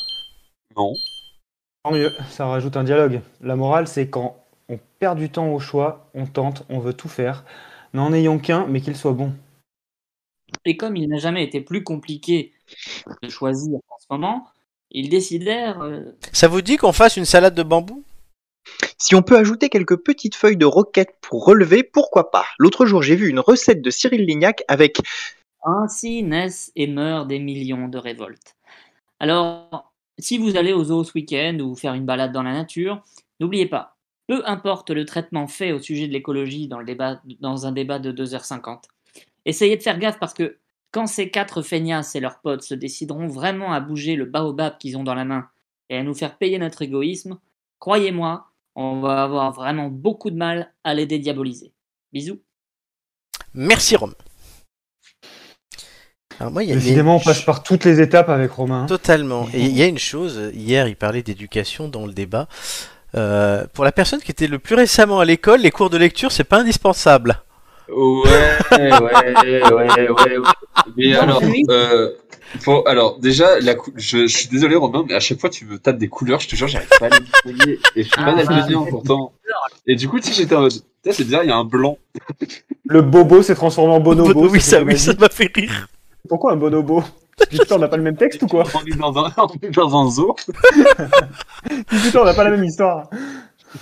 Non. 0.76 0.92
Tant 1.82 1.92
mieux, 1.92 2.10
ça 2.28 2.44
rajoute 2.44 2.76
un 2.76 2.84
dialogue. 2.84 3.22
La 3.40 3.56
morale, 3.56 3.88
c'est 3.88 4.10
quand 4.10 4.44
on 4.68 4.78
perd 4.98 5.18
du 5.18 5.30
temps 5.30 5.48
au 5.48 5.58
choix, 5.58 6.10
on 6.12 6.26
tente, 6.26 6.64
on 6.68 6.78
veut 6.78 6.92
tout 6.92 7.08
faire, 7.08 7.42
n'en 7.94 8.12
ayons 8.12 8.38
qu'un, 8.38 8.66
mais 8.66 8.82
qu'il 8.82 8.94
soit 8.96 9.14
bon. 9.14 9.32
Et 10.66 10.76
comme 10.76 10.94
il 10.94 11.08
n'a 11.08 11.16
jamais 11.16 11.42
été 11.42 11.62
plus 11.62 11.82
compliqué 11.82 12.52
de 13.22 13.30
choisir 13.30 13.78
en 13.88 13.98
ce 13.98 14.06
moment, 14.10 14.48
ils 14.90 15.08
décidèrent. 15.08 15.80
Euh, 15.80 16.02
ça 16.34 16.48
vous 16.48 16.60
dit 16.60 16.76
qu'on 16.76 16.92
fasse 16.92 17.16
une 17.16 17.24
salade 17.24 17.54
de 17.54 17.62
bambou 17.62 18.04
si 18.98 19.14
on 19.14 19.22
peut 19.22 19.36
ajouter 19.38 19.68
quelques 19.70 19.96
petites 19.98 20.34
feuilles 20.34 20.56
de 20.58 20.66
roquette 20.66 21.14
pour 21.22 21.44
relever, 21.46 21.82
pourquoi 21.84 22.30
pas 22.30 22.44
L'autre 22.58 22.84
jour, 22.84 23.02
j'ai 23.02 23.14
vu 23.16 23.28
une 23.30 23.38
recette 23.38 23.80
de 23.80 23.90
Cyril 23.90 24.22
Lignac 24.26 24.64
avec 24.68 24.98
ainsi 25.68 26.22
naissent 26.22 26.70
et 26.76 26.86
meurent 26.86 27.26
des 27.26 27.40
millions 27.40 27.88
de 27.88 27.98
révoltes. 27.98 28.54
Alors, 29.18 29.92
si 30.16 30.38
vous 30.38 30.56
allez 30.56 30.72
aux 30.72 30.84
zoo 30.84 31.02
ce 31.02 31.10
week-end 31.14 31.58
ou 31.60 31.74
faire 31.74 31.92
une 31.94 32.06
balade 32.06 32.30
dans 32.30 32.44
la 32.44 32.52
nature, 32.52 33.02
n'oubliez 33.40 33.66
pas, 33.66 33.96
peu 34.28 34.44
importe 34.46 34.90
le 34.90 35.04
traitement 35.04 35.48
fait 35.48 35.72
au 35.72 35.80
sujet 35.80 36.06
de 36.06 36.12
l'écologie 36.12 36.68
dans, 36.68 36.78
un 37.66 37.72
débat 37.72 37.98
de 37.98 38.12
2h50, 38.24 38.82
essayez 39.44 39.76
de 39.76 39.82
faire 39.82 39.98
gaffe 39.98 40.20
parce 40.20 40.34
que 40.34 40.56
quand 40.92 41.08
ces 41.08 41.30
quatre 41.32 41.62
feignasses 41.62 42.14
et 42.14 42.20
leurs 42.20 42.38
potes 42.38 42.62
se 42.62 42.74
décideront 42.76 43.26
vraiment 43.26 43.72
à 43.72 43.80
bouger 43.80 44.14
le 44.14 44.24
baobab 44.24 44.78
qu'ils 44.78 44.96
ont 44.96 45.02
dans 45.02 45.14
la 45.14 45.24
main 45.24 45.48
et 45.90 45.96
à 45.96 46.04
nous 46.04 46.14
faire 46.14 46.38
payer 46.38 46.58
notre 46.60 46.82
égoïsme, 46.82 47.40
croyez-moi, 47.80 48.46
on 48.76 49.00
va 49.00 49.24
avoir 49.24 49.50
vraiment 49.52 49.88
beaucoup 49.88 50.30
de 50.30 50.36
mal 50.36 50.72
à 50.84 50.94
les 50.94 51.06
dédiaboliser. 51.06 51.72
Bisous. 52.12 52.38
Merci 53.52 53.96
Rome. 53.96 54.14
Alors 56.39 56.53
moi, 56.53 56.62
on 57.14 57.20
passe 57.20 57.43
par 57.43 57.62
toutes 57.62 57.84
les 57.84 58.01
étapes 58.01 58.28
avec 58.28 58.51
Romain. 58.51 58.82
Hein. 58.82 58.87
Totalement. 58.87 59.47
Et 59.55 59.61
il 59.61 59.76
y 59.76 59.82
a 59.82 59.87
une 59.87 59.99
chose, 59.99 60.51
hier, 60.55 60.87
il 60.87 60.97
parlait 60.97 61.22
d'éducation 61.22 61.89
dans 61.89 62.07
le 62.07 62.12
débat. 62.12 62.47
Euh, 63.16 63.64
pour 63.72 63.84
la 63.84 63.93
personne 63.93 64.20
qui 64.20 64.30
était 64.30 64.47
le 64.47 64.59
plus 64.59 64.74
récemment 64.74 65.20
à 65.20 65.24
l'école, 65.24 65.61
les 65.61 65.70
cours 65.70 65.89
de 65.89 65.97
lecture, 65.97 66.32
c'est 66.32 66.45
pas 66.45 66.59
indispensable. 66.61 67.41
Ouais, 67.89 68.03
ouais, 68.72 68.93
ouais, 68.93 69.72
ouais, 69.72 71.62
euh, 71.70 72.80
alors, 72.87 73.18
déjà, 73.18 73.59
la 73.61 73.74
je, 73.97 74.26
suis 74.26 74.49
désolé 74.49 74.76
Romain, 74.76 75.05
mais 75.07 75.14
à 75.14 75.20
chaque 75.20 75.41
fois 75.41 75.51
tu 75.51 75.64
me 75.64 75.78
tapes 75.78 75.99
des 75.99 76.09
couleurs, 76.09 76.41
je 76.41 76.49
te 76.49 76.57
jure, 76.57 76.68
j'arrive 76.68 76.89
pas 77.01 77.07
à 77.07 77.11
les 77.11 77.24
distinguer. 77.55 77.78
Et 77.97 78.03
je 78.03 78.09
suis 78.09 78.16
pas 78.22 78.32
en 78.34 78.84
ah. 78.84 78.87
pourtant. 78.89 79.32
Et 79.87 79.95
du 79.97 80.09
coup, 80.09 80.18
tu 80.20 80.28
sais, 80.32 80.43
j'étais 80.43 80.55
en 80.55 80.68
c'est 80.70 81.22
bizarre, 81.22 81.45
il 81.45 81.51
y 81.51 81.53
a 81.53 81.57
un 81.57 81.64
blanc. 81.64 81.99
Le 82.89 83.01
bobo 83.03 83.41
s'est 83.43 83.55
transformé 83.55 83.93
en 83.95 84.01
bonobo. 84.01 84.49
oui, 84.49 84.61
ça, 84.61 84.82
oui, 84.82 84.99
ça 84.99 85.14
m'a 85.14 85.28
fait 85.28 85.51
rire. 85.55 85.87
Pourquoi 86.27 86.53
un 86.53 86.57
bonobo 86.57 87.03
Putain, 87.51 87.77
on 87.77 87.79
n'a 87.79 87.89
pas 87.89 87.97
le 87.99 88.03
même 88.03 88.16
texte 88.16 88.43
ou 88.43 88.47
quoi 88.47 88.64
On 88.74 88.85
est 88.87 88.97
dans 88.97 89.16
un, 89.18 90.11
zoo. 90.11 90.35
Putain, 91.89 92.20
on 92.20 92.24
n'a 92.24 92.35
pas 92.35 92.45
la 92.45 92.51
même 92.51 92.64
histoire. 92.64 93.09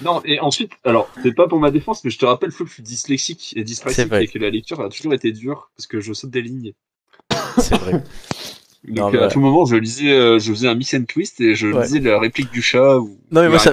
Non, 0.05 0.21
et 0.25 0.41
ensuite, 0.41 0.73
alors, 0.85 1.09
c'est 1.23 1.35
pas 1.35 1.47
pour 1.47 1.61
ma 1.61 1.71
défense, 1.71 2.03
mais 2.03 2.11
je 2.11 2.19
te 2.19 2.25
rappelle, 2.27 2.51
Flo, 2.51 2.65
que 2.65 2.71
je 2.71 2.75
suis 2.75 2.83
dyslexique 2.83 3.53
et 3.57 3.63
dyspraxique 3.63 4.13
et 4.13 4.27
que 4.27 4.39
la 4.39 4.51
lecture 4.51 4.81
a 4.81 4.89
toujours 4.89 5.15
été 5.15 5.31
dure 5.31 5.71
parce 5.77 5.87
que 5.87 6.01
je 6.01 6.13
saute 6.13 6.31
des 6.31 6.43
lignes. 6.43 6.73
C'est 7.59 7.77
vrai. 7.77 8.03
Donc 8.89 9.15
euh, 9.15 9.25
à 9.25 9.29
tout 9.29 9.41
moment, 9.41 9.65
je 9.65 9.77
lisais, 9.77 10.11
euh, 10.13 10.39
je 10.39 10.51
faisais 10.53 10.69
un 10.69 10.75
miss 10.75 10.93
and 10.93 11.05
twist 11.05 11.41
et 11.41 11.55
je 11.55 11.69
lisais 11.69 12.01
la 12.01 12.19
réplique 12.19 12.51
du 12.51 12.61
chat. 12.61 12.99
Non 13.31 13.41
mais 13.41 13.49
moi 13.49 13.59
ça, 13.59 13.73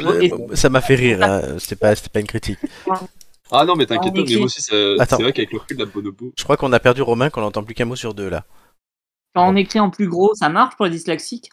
ça 0.54 0.70
m'a 0.70 0.80
fait 0.80 0.96
rire, 0.96 1.22
hein. 1.22 1.42
c'était 1.60 1.76
pas, 1.76 1.94
pas 2.14 2.22
une 2.22 2.28
critique. 2.28 2.60
Ah 3.52 3.66
non 3.66 3.76
mais 3.76 3.86
t'inquiète 3.86 4.14
ah, 4.16 4.20
pas, 4.22 4.26
mais 4.26 4.38
aussi 4.38 4.62
c'est 4.62 4.96
vrai 4.96 5.34
qu'avec 5.34 5.52
le 5.52 5.58
recul 5.60 5.76
de 5.76 5.84
la 5.84 5.90
bonobo. 5.92 6.32
Je 6.38 6.44
crois 6.46 6.56
qu'on 6.56 6.72
a 6.72 6.80
perdu 6.80 7.02
Romain, 7.02 7.30
qu'on 7.30 7.42
n'entend 7.42 7.62
plus 7.62 7.74
qu'un 7.76 7.84
mot 7.84 7.98
sur 7.98 8.14
deux 8.14 8.30
là. 8.30 8.46
Quand 9.34 9.48
on 9.50 9.56
écrit 9.56 9.80
en 9.80 9.90
plus 9.90 10.08
gros, 10.08 10.36
ça 10.36 10.50
marche 10.50 10.76
pour 10.76 10.86
les 10.86 10.92
dyslexiques 10.92 11.50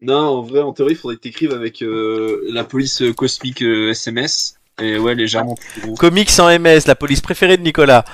Non, 0.00 0.38
en 0.38 0.42
vrai, 0.42 0.60
en 0.60 0.72
théorie, 0.72 0.94
il 0.94 0.96
faudrait 0.96 1.16
que 1.16 1.20
t'écrives 1.20 1.52
avec 1.52 1.82
euh, 1.82 2.40
la 2.50 2.64
police 2.64 3.02
euh, 3.02 3.12
cosmique 3.12 3.62
SMS. 3.62 4.56
Euh, 4.80 4.84
Et 4.84 4.98
ouais, 4.98 5.14
légèrement 5.14 5.54
plus 5.54 5.82
gros. 5.82 5.94
Comics 5.94 6.30
en 6.38 6.46
MS, 6.58 6.80
la 6.86 6.96
police 6.96 7.20
préférée 7.20 7.56
de 7.56 7.62
Nicolas. 7.62 8.04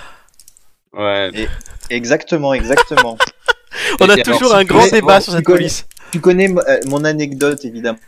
Ouais. 0.93 1.49
Exactement, 1.91 2.53
exactement. 2.53 3.17
On 4.01 4.09
a 4.09 4.17
toujours 4.19 4.55
un 4.55 4.65
grand 4.65 4.87
débat 4.89 5.21
sur 5.21 5.33
cette 5.33 5.45
police. 5.45 5.87
Tu 6.15 6.21
connais 6.21 6.49
euh, 6.49 6.79
mon 6.87 7.03
anecdote 7.05 7.65
évidemment, 7.65 7.99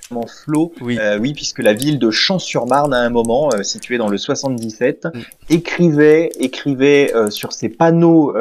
Flo. 0.45 0.73
Euh, 0.81 1.19
oui. 1.19 1.33
puisque 1.35 1.59
la 1.59 1.73
ville 1.73 1.99
de 1.99 2.13
Champs-sur-Marne 2.13 2.95
à 2.95 2.99
un 3.01 3.11
moment, 3.11 3.49
euh, 3.53 3.65
située 3.65 3.99
dans 3.99 4.07
le 4.09 4.17
77, 4.17 5.07
mm. 5.13 5.19
écrivait, 5.51 6.31
écrivait 6.39 7.11
sur 7.31 7.53
ses 7.53 7.69
panneaux 7.69 8.33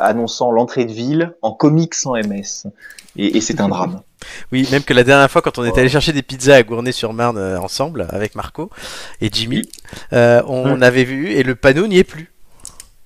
annonçant 0.00 0.50
l'entrée 0.50 0.86
de 0.86 0.92
ville 0.94 1.34
en 1.42 1.52
comics 1.52 1.92
sans 1.94 2.14
MS. 2.14 2.64
Et, 3.18 3.42
c'est 3.42 3.60
un 3.60 3.68
drame. 3.68 4.00
Oui, 4.52 4.66
même 4.70 4.82
que 4.82 4.94
la 4.94 5.04
dernière 5.04 5.30
fois, 5.30 5.42
quand 5.42 5.58
on 5.58 5.64
est 5.64 5.76
allé 5.78 5.88
chercher 5.90 6.12
des 6.12 6.22
pizzas 6.22 6.54
à 6.56 6.62
Gournay-sur-Marne 6.62 7.38
ensemble 7.62 8.06
avec 8.10 8.34
Marco 8.36 8.70
et 9.20 9.28
Jimmy, 9.30 9.68
on 10.12 10.76
mm. 10.78 10.82
avait 10.82 11.04
vu 11.04 11.28
et 11.32 11.42
le 11.42 11.54
panneau 11.56 11.86
n'y 11.88 11.98
est 11.98 12.04
plus. 12.04 12.30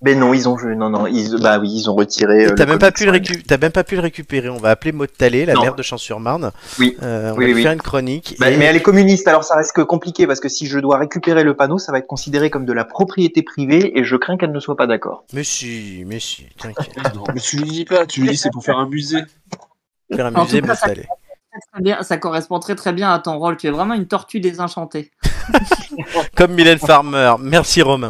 Mais 0.06 0.12
ben 0.12 0.20
non, 0.20 0.34
ils 0.34 0.46
ont 0.50 0.56
Non, 0.76 0.90
non, 0.90 1.06
ils, 1.06 1.34
bah 1.40 1.58
oui, 1.58 1.70
ils 1.76 1.88
ont 1.88 1.94
retiré. 1.94 2.44
Euh, 2.44 2.54
t'as 2.54 2.66
même 2.66 2.78
pas 2.78 2.92
pu 2.92 3.06
le 3.06 3.10
récupérer. 3.12 3.58
même 3.58 3.72
pas 3.72 3.84
pu 3.84 3.94
le 3.94 4.02
récupérer. 4.02 4.50
On 4.50 4.58
va 4.58 4.68
appeler 4.68 4.92
Maud 4.92 5.08
Talley, 5.16 5.46
la 5.46 5.54
mère 5.58 5.74
de 5.76 5.82
Champs-sur-Marne. 5.82 6.52
Oui. 6.78 6.94
Euh, 7.02 7.32
on 7.34 7.40
va 7.40 7.62
faire 7.62 7.72
une 7.72 7.80
chronique. 7.80 8.34
Bah, 8.38 8.50
mais 8.50 8.66
elle 8.66 8.76
est 8.76 8.82
communiste, 8.82 9.26
alors 9.28 9.44
ça 9.44 9.56
reste 9.56 9.72
compliqué 9.86 10.26
parce 10.26 10.40
que 10.40 10.50
si 10.50 10.66
je 10.66 10.78
dois 10.78 10.98
récupérer 10.98 11.42
le 11.42 11.56
panneau, 11.56 11.78
ça 11.78 11.90
va 11.90 11.98
être 12.00 12.06
considéré 12.06 12.50
comme 12.50 12.66
de 12.66 12.74
la 12.74 12.84
propriété 12.84 13.40
privée 13.42 13.98
et 13.98 14.04
je 14.04 14.16
crains 14.16 14.36
qu'elle 14.36 14.52
ne 14.52 14.60
soit 14.60 14.76
pas 14.76 14.86
d'accord. 14.86 15.24
Mais 15.32 15.42
si, 15.42 16.04
mais 16.06 16.20
si, 16.20 16.46
t'inquiète. 16.60 16.92
mais 17.34 17.40
tu 17.40 17.56
lui 17.56 17.70
dis 17.70 17.84
pas, 17.86 18.04
tu 18.04 18.20
lui 18.20 18.28
dis 18.28 18.36
c'est 18.36 18.50
pour 18.52 18.62
faire 18.62 18.76
un 18.76 18.88
musée. 18.88 19.22
Faire 20.14 20.26
un 20.26 20.42
musée, 20.44 20.60
Maud 20.60 20.76
Talley. 20.82 21.06
ça 22.02 22.18
correspond 22.18 22.58
très 22.58 22.74
très 22.74 22.92
bien 22.92 23.10
à 23.10 23.20
ton 23.20 23.38
rôle. 23.38 23.56
Tu 23.56 23.68
es 23.68 23.70
vraiment 23.70 23.94
une 23.94 24.06
tortue 24.06 24.40
désenchantée. 24.40 25.12
Comme 26.36 26.52
Mylène 26.52 26.78
Farmer. 26.78 27.32
Merci 27.40 27.80
Romain. 27.80 28.08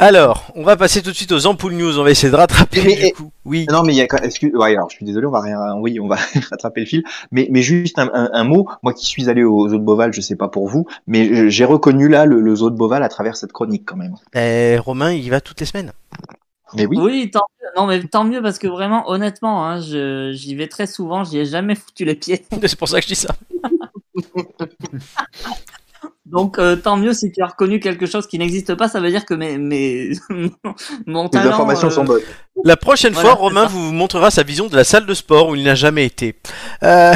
Alors, 0.00 0.46
on 0.54 0.62
va 0.62 0.76
passer 0.76 1.02
tout 1.02 1.10
de 1.10 1.16
suite 1.16 1.32
aux 1.32 1.46
ampoules 1.46 1.72
news. 1.74 1.98
On 1.98 2.04
va 2.04 2.12
essayer 2.12 2.30
de 2.30 2.36
rattraper 2.36 2.82
le 2.82 3.10
Oui. 3.44 3.66
Non, 3.68 3.82
mais 3.82 3.92
il 3.92 3.96
y 3.96 4.00
a 4.00 4.06
quand 4.06 4.20
même. 4.22 4.30
Ouais, 4.54 4.70
alors, 4.76 4.88
je 4.90 4.96
suis 4.96 5.04
désolé, 5.04 5.26
on 5.26 5.32
va 5.32 5.42
Oui, 5.76 5.98
on 5.98 6.06
va 6.06 6.16
rattraper 6.52 6.82
le 6.82 6.86
fil. 6.86 7.02
Mais, 7.32 7.48
juste 7.62 7.98
un, 7.98 8.44
mot. 8.44 8.68
Moi 8.84 8.94
qui 8.94 9.04
suis 9.06 9.28
allé 9.28 9.42
aux 9.42 9.66
eaux 9.66 9.76
de 9.76 9.76
Boval, 9.82 10.12
je 10.12 10.20
sais 10.20 10.36
pas 10.36 10.46
pour 10.46 10.68
vous, 10.68 10.86
mais 11.08 11.50
j'ai 11.50 11.64
reconnu 11.64 12.08
là 12.08 12.26
le, 12.26 12.40
le 12.40 12.54
zoo 12.54 12.70
de 12.70 12.76
Boval 12.76 13.02
à 13.02 13.08
travers 13.08 13.34
cette 13.36 13.50
chronique 13.52 13.82
quand 13.86 13.96
même. 13.96 14.14
Et 14.34 14.74
eh, 14.74 14.78
Romain, 14.78 15.10
il 15.10 15.24
y 15.24 15.30
va 15.30 15.40
toutes 15.40 15.58
les 15.58 15.66
semaines. 15.66 15.90
Mais 16.76 16.86
oui. 16.86 16.96
Oui, 17.00 17.28
tant 17.32 17.46
mieux. 17.60 17.68
Non, 17.76 17.86
mais 17.88 18.00
tant 18.04 18.22
mieux 18.22 18.40
parce 18.40 18.60
que 18.60 18.68
vraiment, 18.68 19.10
honnêtement, 19.10 19.66
hein, 19.68 19.80
j'y 19.80 20.54
vais 20.54 20.68
très 20.68 20.86
souvent. 20.86 21.24
J'y 21.24 21.38
ai 21.38 21.44
jamais 21.44 21.74
foutu 21.74 22.04
les 22.04 22.14
pieds. 22.14 22.44
C'est 22.62 22.78
pour 22.78 22.86
ça 22.88 22.98
que 23.00 23.04
je 23.04 23.08
dis 23.08 23.16
ça. 23.16 23.34
Donc 26.30 26.58
euh, 26.58 26.76
tant 26.76 26.96
mieux 26.96 27.14
si 27.14 27.32
tu 27.32 27.42
as 27.42 27.46
reconnu 27.46 27.80
quelque 27.80 28.04
chose 28.04 28.26
qui 28.26 28.38
n'existe 28.38 28.74
pas, 28.74 28.88
ça 28.88 29.00
veut 29.00 29.08
dire 29.10 29.24
que 29.24 29.34
mes, 29.34 29.56
mes... 29.56 30.10
mon 31.06 31.28
talent, 31.28 31.44
Les 31.44 31.50
informations 31.52 31.90
sont 31.90 32.02
euh, 32.02 32.04
bonnes. 32.04 32.22
La 32.64 32.76
prochaine 32.76 33.14
fois, 33.14 33.32
Romain 33.34 33.66
vous 33.66 33.78
montrera 33.92 34.30
sa 34.30 34.42
vision 34.42 34.66
de 34.66 34.76
la 34.76 34.84
salle 34.84 35.06
de 35.06 35.14
sport 35.14 35.48
où 35.48 35.54
il 35.54 35.64
n'a 35.64 35.74
jamais 35.74 36.04
été. 36.04 36.34
Euh, 36.82 37.14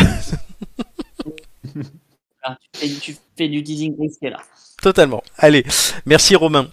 ah, 2.45 2.57
tu, 3.03 3.17
fais, 3.37 3.49
du 3.49 3.63
teasing 3.63 3.95
risqué 4.01 4.31
là. 4.31 4.39
Totalement. 4.81 5.23
Allez, 5.37 5.65
merci 6.07 6.35
Romain. 6.35 6.69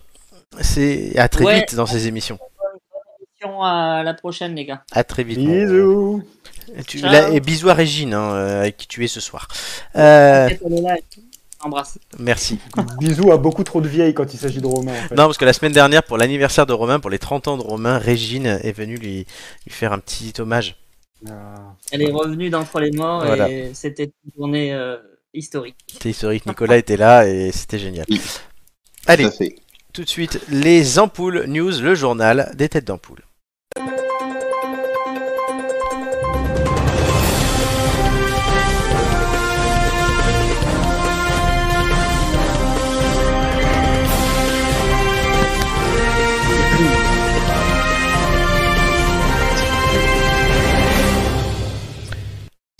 C'est 0.61 1.17
à 1.19 1.27
très 1.27 1.59
vite 1.59 1.75
dans 1.75 1.85
ces 1.85 2.07
émissions. 2.07 2.39
À 3.61 4.01
la 4.03 4.13
prochaine, 4.13 4.53
les 4.55 4.65
gars. 4.65 4.83
À 4.91 5.03
très 5.03 5.23
vite. 5.23 5.39
Bisous. 5.39 6.21
et 7.31 7.39
bisous 7.39 7.69
à 7.69 7.73
Régine, 7.73 8.13
hein, 8.13 8.59
avec 8.59 8.77
qui 8.77 8.87
tu 8.87 9.03
es 9.03 9.07
ce 9.07 9.19
soir. 9.21 9.47
Merci. 12.19 12.59
Bisous 12.99 13.31
à 13.31 13.37
beaucoup 13.37 13.63
trop 13.63 13.81
de 13.81 13.87
vieilles 13.87 14.13
quand 14.13 14.33
il 14.33 14.37
s'agit 14.37 14.61
de 14.61 14.67
Romain. 14.67 14.93
Non, 15.11 15.25
parce 15.25 15.37
que 15.37 15.45
la 15.45 15.53
semaine 15.53 15.73
dernière, 15.73 16.03
pour 16.03 16.17
l'anniversaire 16.17 16.65
de 16.65 16.73
Romain, 16.73 16.99
pour 16.99 17.09
les 17.09 17.19
30 17.19 17.47
ans 17.49 17.57
de 17.57 17.63
Romain, 17.63 17.97
Régine 17.97 18.45
est 18.45 18.71
venue 18.71 18.95
lui, 18.97 19.25
faire 19.69 19.91
un 19.91 19.99
petit 19.99 20.33
hommage. 20.39 20.77
Ah. 21.27 21.75
Elle 21.91 22.01
est 22.03 22.11
revenue 22.11 22.49
d'entre 22.49 22.79
les 22.79 22.91
morts 22.91 23.25
et 23.25 23.71
c'était 23.73 24.05
une 24.23 24.31
journée 24.37 24.73
euh, 24.73 24.95
historique. 25.33 25.75
C'était 25.91 26.09
historique. 26.11 26.45
Nicolas 26.45 26.77
était 26.77 26.97
là 26.97 27.27
et 27.27 27.51
c'était 27.51 27.79
génial. 27.79 28.05
Allez, 29.05 29.27
tout 29.91 30.03
de 30.03 30.09
suite, 30.09 30.39
les 30.49 30.97
ampoules 30.97 31.43
news, 31.47 31.81
le 31.81 31.93
journal 31.93 32.53
des 32.55 32.69
têtes 32.69 32.85
d'ampoules. 32.85 33.21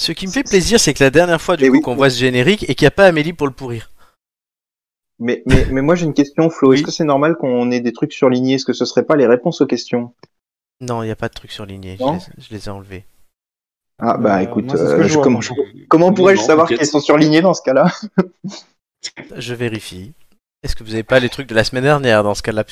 Ce 0.02 0.14
qui 0.14 0.26
me 0.28 0.32
fait 0.32 0.44
plaisir, 0.44 0.80
c'est 0.80 0.94
que 0.94 1.04
la 1.04 1.10
dernière 1.10 1.42
fois 1.42 1.58
du 1.58 1.70
coup 1.70 1.82
qu'on 1.82 1.94
voit 1.96 2.10
ce 2.10 2.18
générique 2.18 2.64
et 2.70 2.74
qu'il 2.74 2.86
n'y 2.86 2.88
a 2.88 2.92
pas 2.92 3.06
Amélie 3.06 3.34
pour 3.34 3.48
le 3.48 3.54
pourrir. 3.54 3.92
Mais, 5.20 5.44
mais, 5.46 5.82
moi 5.82 5.96
j'ai 5.96 6.06
une 6.06 6.14
question, 6.14 6.50
Flo. 6.50 6.72
Est-ce 6.72 6.84
que 6.84 6.92
c'est 6.92 7.04
normal 7.04 7.36
qu'on 7.36 7.70
ait 7.70 7.82
des 7.82 7.92
trucs 7.92 8.14
surlignés 8.14 8.56
Est-ce 8.56 8.64
que 8.66 8.72
ce 8.72 8.86
serait 8.86 9.04
pas 9.04 9.18
les 9.18 9.28
réponses 9.28 9.60
aux 9.60 9.66
questions 9.68 10.14
Non, 10.80 11.04
il 11.04 11.08
n'y 11.08 11.12
a 11.12 11.18
pas 11.18 11.28
de 11.28 11.34
trucs 11.34 11.52
surlignés. 11.52 11.98
Je 12.00 12.06
les, 12.06 12.20
je 12.44 12.54
les, 12.54 12.68
ai 12.68 12.70
enlevés. 12.70 13.04
Ah 14.02 14.16
bah 14.18 14.38
euh, 14.38 14.44
écoute, 14.44 14.74
euh, 14.74 15.06
comment, 15.90 16.14
pourrais-je 16.14 16.42
savoir 16.44 16.70
qu'elles 16.70 16.86
sont 16.86 17.02
surlignées 17.02 17.42
dans 17.42 17.54
ce 17.54 17.62
cas-là 17.64 17.92
Je 19.36 19.54
vérifie. 19.54 20.14
Est-ce 20.64 20.78
que 20.78 20.86
vous 20.86 20.92
n'avez 20.92 21.04
pas 21.04 21.20
les 21.20 21.28
trucs 21.28 21.48
de 21.48 21.56
la 21.56 21.66
semaine 21.66 21.84
dernière 21.84 22.24
dans 22.24 22.36
ce 22.36 22.42
cas-là 22.44 22.64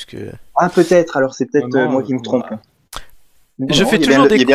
Ah 0.56 0.70
peut-être, 0.70 1.18
alors 1.18 1.34
c'est 1.34 1.44
peut-être 1.44 1.74
euh, 1.76 1.88
moi 1.88 2.02
qui 2.02 2.14
me 2.14 2.22
trompe. 2.22 2.46
je 3.68 3.84
fais 3.84 3.98
toujours 3.98 4.26
des... 4.28 4.36
Il 4.40 4.48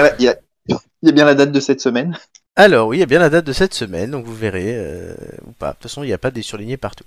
y 1.07 1.09
a 1.09 1.11
bien 1.11 1.25
la 1.25 1.35
date 1.35 1.51
de 1.51 1.59
cette 1.59 1.79
semaine. 1.81 2.17
Alors 2.55 2.89
oui, 2.89 2.97
il 2.97 2.99
y 2.99 3.03
a 3.03 3.07
bien 3.07 3.17
la 3.19 3.31
date 3.31 3.45
de 3.45 3.53
cette 3.53 3.73
semaine, 3.73 4.11
donc 4.11 4.25
vous 4.27 4.35
verrez, 4.35 4.75
euh, 4.75 5.15
ou 5.47 5.53
pas. 5.53 5.69
De 5.69 5.73
toute 5.73 5.83
façon, 5.83 6.03
il 6.03 6.07
n'y 6.07 6.13
a 6.13 6.19
pas 6.19 6.29
des 6.29 6.43
surlignés 6.43 6.77
partout. 6.77 7.03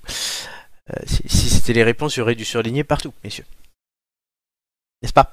Euh, 0.90 0.96
si, 1.06 1.28
c'était 1.48 1.72
les 1.72 1.84
réponses, 1.84 2.16
il 2.16 2.18
y 2.18 2.22
aurait 2.22 2.34
du 2.34 2.44
surligné 2.44 2.82
partout, 2.82 3.12
messieurs. 3.22 3.44
N'est-ce 5.02 5.12
pas 5.12 5.32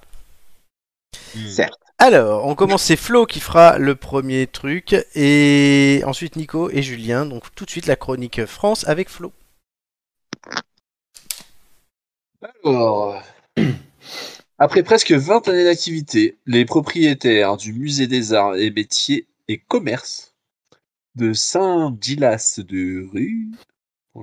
hmm. 1.36 1.47
Certes. 1.47 1.80
Alors, 1.97 2.45
on 2.45 2.53
commence, 2.53 2.84
c'est 2.84 2.95
Flo 2.95 3.26
qui 3.26 3.39
fera 3.39 3.80
le 3.80 3.95
premier 3.95 4.45
truc, 4.45 4.93
et 5.16 6.03
ensuite 6.05 6.36
Nico 6.36 6.70
et 6.70 6.84
Julien, 6.84 7.26
donc 7.26 7.45
tout 7.55 7.66
de 7.66 7.72
suite 7.72 7.88
la 7.88 7.95
chronique 7.95 8.45
France 8.45 8.88
avec 8.88 9.09
Flo. 9.09 9.32
Alors, 12.64 13.20
après 14.59 14.84
presque 14.84 15.11
20 15.11 15.47
années 15.47 15.64
d'activité, 15.66 16.38
les 16.45 16.66
propriétaires 16.66 17.57
du 17.57 17.74
musée 17.74 18.05
des 18.05 18.34
arts 18.34 18.55
et 18.57 18.70
métiers 18.70 19.26
et 19.47 19.59
Commerce 19.59 20.35
de 21.15 21.33
saint 21.33 21.95
gilas 21.99 22.55
de 22.65 23.07
Rue. 23.11 23.51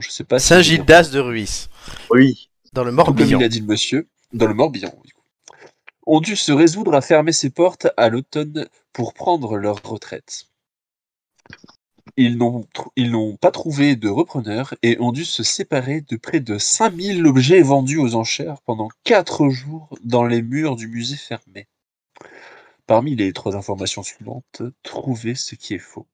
sais 0.08 0.24
pas. 0.24 0.38
Saint-Gildas 0.38 1.10
de 1.12 1.20
Ruisse. 1.20 1.68
Oui. 2.10 2.50
Dans 2.72 2.84
le 2.84 2.90
Morbihan. 2.92 3.28
Comme 3.32 3.40
il 3.40 3.44
a 3.44 3.48
dit 3.48 3.60
le 3.60 3.66
monsieur, 3.66 4.08
dans 4.32 4.46
le 4.46 4.54
Morbihan. 4.54 4.92
Ont 6.06 6.20
dû 6.20 6.34
se 6.34 6.50
résoudre 6.52 6.94
à 6.94 7.00
fermer 7.02 7.32
ses 7.32 7.50
portes 7.50 7.88
à 7.96 8.08
l'automne 8.08 8.66
pour 8.92 9.14
prendre 9.14 9.56
leur 9.56 9.80
retraite. 9.82 10.46
Ils 12.16 12.36
n'ont 12.36 13.36
pas 13.36 13.50
trouvé 13.52 13.94
de 13.94 14.08
repreneur 14.08 14.74
et 14.82 14.96
ont 15.00 15.12
dû 15.12 15.24
se 15.24 15.44
séparer 15.44 16.00
de 16.00 16.16
près 16.16 16.40
de 16.40 16.58
5000 16.58 17.24
objets 17.26 17.62
vendus 17.62 17.98
aux 17.98 18.16
enchères 18.16 18.60
pendant 18.62 18.88
4 19.04 19.48
jours 19.50 19.96
dans 20.02 20.24
les 20.24 20.42
murs 20.42 20.74
du 20.74 20.88
musée 20.88 21.16
fermé. 21.16 21.68
Parmi 22.90 23.14
les 23.14 23.32
trois 23.32 23.54
informations 23.54 24.02
suivantes, 24.02 24.62
trouvez 24.82 25.36
ce 25.36 25.54
qui 25.54 25.74
est 25.74 25.78
faux. 25.78 26.08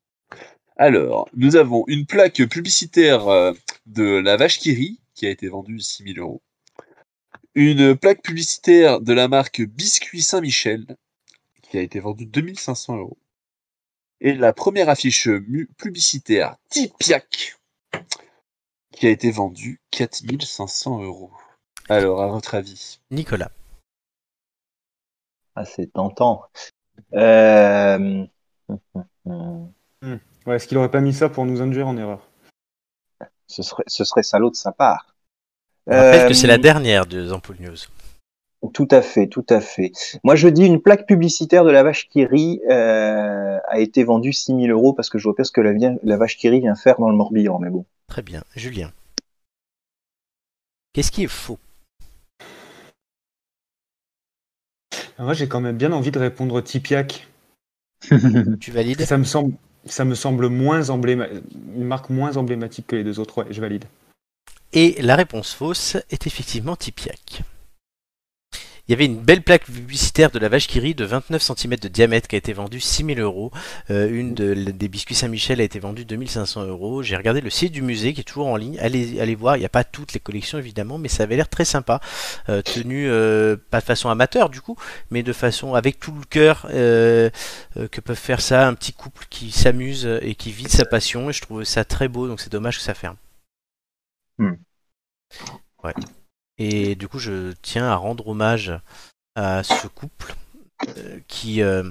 Alors, 0.77 1.27
nous 1.35 1.57
avons 1.57 1.85
une 1.87 2.05
plaque 2.05 2.47
publicitaire 2.51 3.29
euh, 3.29 3.55
de 3.87 4.03
la 4.05 4.37
vache 4.37 4.59
qui 4.59 5.01
qui 5.15 5.25
a 5.27 5.31
été 5.31 5.49
vendue 5.49 5.81
6000 5.81 6.19
euros. 6.19 6.43
Une 7.55 7.97
plaque 7.97 8.21
publicitaire 8.21 9.01
de 9.01 9.15
la 9.15 9.27
marque 9.27 9.63
Biscuit 9.63 10.21
Saint-Michel, 10.21 10.99
qui 11.63 11.79
a 11.79 11.81
été 11.81 11.99
vendue 11.99 12.27
2500 12.27 12.99
euros. 12.99 13.17
Et 14.21 14.35
la 14.35 14.53
première 14.53 14.91
affiche 14.91 15.31
publicitaire 15.79 16.57
Tipiac, 16.69 17.57
qui 18.93 19.07
a 19.07 19.11
été 19.11 19.31
vendue 19.31 19.81
4500 19.93 21.05
euros. 21.05 21.31
Alors, 21.89 22.21
à 22.23 22.27
votre 22.27 22.55
avis 22.55 23.01
Nicolas. 23.11 23.51
Assez 25.57 25.71
ah, 25.71 25.75
c'est 25.79 25.93
tentant. 25.95 26.43
Euh, 27.15 28.27
hmm. 29.25 30.17
Ouais, 30.47 30.57
est-ce 30.57 30.69
qu'il 30.69 30.77
aurait 30.77 30.91
pas 30.91 31.01
mis 31.01 31.15
ça 31.15 31.31
pour 31.31 31.47
nous 31.47 31.63
induire 31.63 31.89
en 31.89 31.97
erreur 31.97 32.29
ce 33.49 33.63
serait, 33.63 33.85
ce 33.87 34.05
serait 34.05 34.23
salaud 34.23 34.51
de 34.51 34.55
sa 34.57 34.73
part. 34.73 35.15
rappelle 35.87 36.29
que 36.29 36.35
c'est 36.35 36.47
la 36.49 36.55
euh, 36.57 36.59
dernière 36.59 37.07
de 37.07 37.25
Zampol 37.29 37.57
News. 37.61 37.77
Tout 38.75 38.89
à 38.91 39.01
fait, 39.01 39.29
tout 39.29 39.47
à 39.49 39.61
fait. 39.63 39.93
Moi, 40.25 40.35
je 40.37 40.49
dis 40.49 40.67
une 40.67 40.83
plaque 40.83 41.07
publicitaire 41.07 41.65
de 41.65 41.71
la 41.71 41.83
vache 41.83 42.07
qui 42.09 42.27
rit 42.27 42.61
euh, 42.69 43.59
a 43.69 43.79
été 43.79 44.05
vendue 44.05 44.33
6000 44.35 44.71
euros 44.71 44.93
parce 44.93 45.09
que 45.09 45.17
je 45.19 45.25
vois 45.25 45.37
pas 45.37 45.45
ce 45.45 45.53
que 45.53 45.61
la, 45.63 45.73
la 46.03 46.17
vache 46.19 46.37
qui 46.37 46.49
rit 46.51 46.61
vient 46.61 46.75
faire 46.75 46.99
dans 46.99 47.09
le 47.09 47.17
Morbihan, 47.17 47.59
mais 47.61 47.71
bon. 47.71 47.87
Très 48.09 48.23
bien. 48.23 48.43
Julien. 48.57 48.91
Qu'est-ce 50.93 51.11
qui 51.13 51.23
est 51.25 51.29
faux 51.29 51.59
Moi, 55.19 55.33
j'ai 55.35 55.49
quand 55.49 55.61
même 55.61 55.77
bien 55.77 55.93
envie 55.93 56.11
de 56.11 56.19
répondre 56.19 56.61
Tipiak. 56.61 57.27
tu 58.61 58.71
valides 58.71 59.01
ça 59.07 59.17
me, 60.05 60.15
semble, 60.15 60.49
moins 60.49 60.91
emblématique, 60.91 61.43
une 61.75 61.85
marque 61.85 62.11
moins 62.11 62.37
emblématique 62.37 62.87
que 62.89 62.97
les 62.97 63.05
deux 63.05 63.19
autres. 63.19 63.47
et 63.49 63.53
je 63.55 63.61
valide. 63.61 63.87
Et 64.73 64.97
la 65.01 65.17
réponse 65.17 65.55
fausse 65.55 65.97
est 66.11 66.27
effectivement 66.27 66.77
Tipiak. 66.77 67.43
Il 68.89 68.93
y 68.93 68.95
avait 68.95 69.07
une 69.07 69.21
belle 69.21 69.43
plaque 69.43 69.65
publicitaire 69.65 70.31
de 70.31 70.39
la 70.39 70.49
vache 70.49 70.69
qui 70.69 70.79
rit 70.79 70.95
de 70.95 71.05
29 71.05 71.43
cm 71.43 71.75
de 71.75 71.89
diamètre 71.89 72.29
qui 72.29 72.37
a 72.37 72.39
été 72.39 72.53
vendue 72.53 72.79
6000 72.81 73.19
euros. 73.19 73.51
Euh, 73.91 74.09
une 74.09 74.33
des 74.35 74.89
biscuits 74.89 75.17
Saint-Michel 75.17 75.61
a 75.61 75.65
été 75.65 75.81
vendue 75.81 76.05
2500 76.05 76.67
euros. 76.67 77.03
J'ai 77.03 77.17
regardé 77.17 77.41
le 77.41 77.51
site 77.51 77.73
du 77.73 77.83
musée 77.83 78.15
qui 78.15 78.21
est 78.21 78.25
toujours 78.25 78.47
en 78.47 78.55
ligne. 78.55 78.79
Allez, 78.79 79.21
allez 79.21 79.35
voir, 79.35 79.57
il 79.57 79.61
n'y 79.61 79.67
a 79.67 79.71
pas 79.71 79.83
toutes 79.83 80.13
les 80.13 80.21
collections 80.21 80.59
évidemment, 80.59 80.99
mais 80.99 81.09
ça 81.09 81.25
avait 81.25 81.35
l'air 81.35 81.49
très 81.49 81.65
sympa. 81.65 82.01
Euh, 82.49 82.63
tenu, 82.63 83.09
euh, 83.09 83.57
pas 83.71 83.81
de 83.81 83.85
façon 83.85 84.09
amateur 84.09 84.51
du 84.51 84.61
coup, 84.61 84.77
mais 85.11 85.25
de 85.25 85.33
façon 85.33 85.75
avec 85.75 85.99
tout 85.99 86.13
le 86.13 86.25
cœur 86.25 86.63
que 86.71 88.01
peuvent 88.05 88.15
faire 88.17 88.41
ça 88.41 88.69
un 88.69 88.75
petit 88.75 88.93
couple 88.93 89.25
qui 89.31 89.51
s'amuse 89.51 90.09
et 90.23 90.37
qui 90.37 90.53
vit 90.53 90.69
sa 90.71 90.85
passion. 90.85 91.31
Et 91.31 91.33
je 91.33 91.41
trouve 91.43 91.65
ça 91.65 91.85
très 91.85 92.07
beau, 92.07 92.29
donc 92.29 92.39
c'est 92.41 92.53
dommage 92.53 92.77
que 92.79 92.83
ça 92.85 92.95
ferme. 92.95 93.17
Hmm. 94.39 94.53
Ouais. 95.83 95.93
Et 96.59 96.95
du 96.95 97.09
coup, 97.09 97.19
je 97.19 97.53
tiens 97.63 97.85
à 97.87 97.97
rendre 97.97 98.27
hommage 98.29 98.73
à 99.35 99.63
ce 99.63 99.87
couple 99.89 100.35
euh, 100.97 101.19
qui 101.29 101.61
euh, 101.63 101.83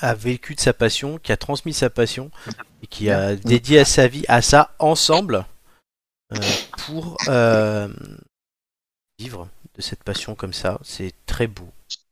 a 0.00 0.14
vécu 0.14 0.54
de 0.54 0.60
sa 0.60 0.72
passion, 0.72 1.18
qui 1.22 1.30
a 1.30 1.36
transmis 1.36 1.72
sa 1.72 1.88
passion 1.90 2.30
et 2.82 2.86
qui 2.88 3.10
a 3.10 3.36
dédié 3.36 3.80
à 3.80 3.84
sa 3.84 4.08
vie 4.08 4.24
à 4.26 4.42
ça 4.42 4.74
ensemble 4.80 5.44
euh, 6.32 6.38
pour 6.78 7.16
vivre 9.20 9.48
de 9.76 9.80
cette 9.82 10.02
passion 10.02 10.34
comme 10.34 10.52
ça. 10.52 10.80
C'est 10.82 11.12
très 11.26 11.46
beau. 11.46 11.68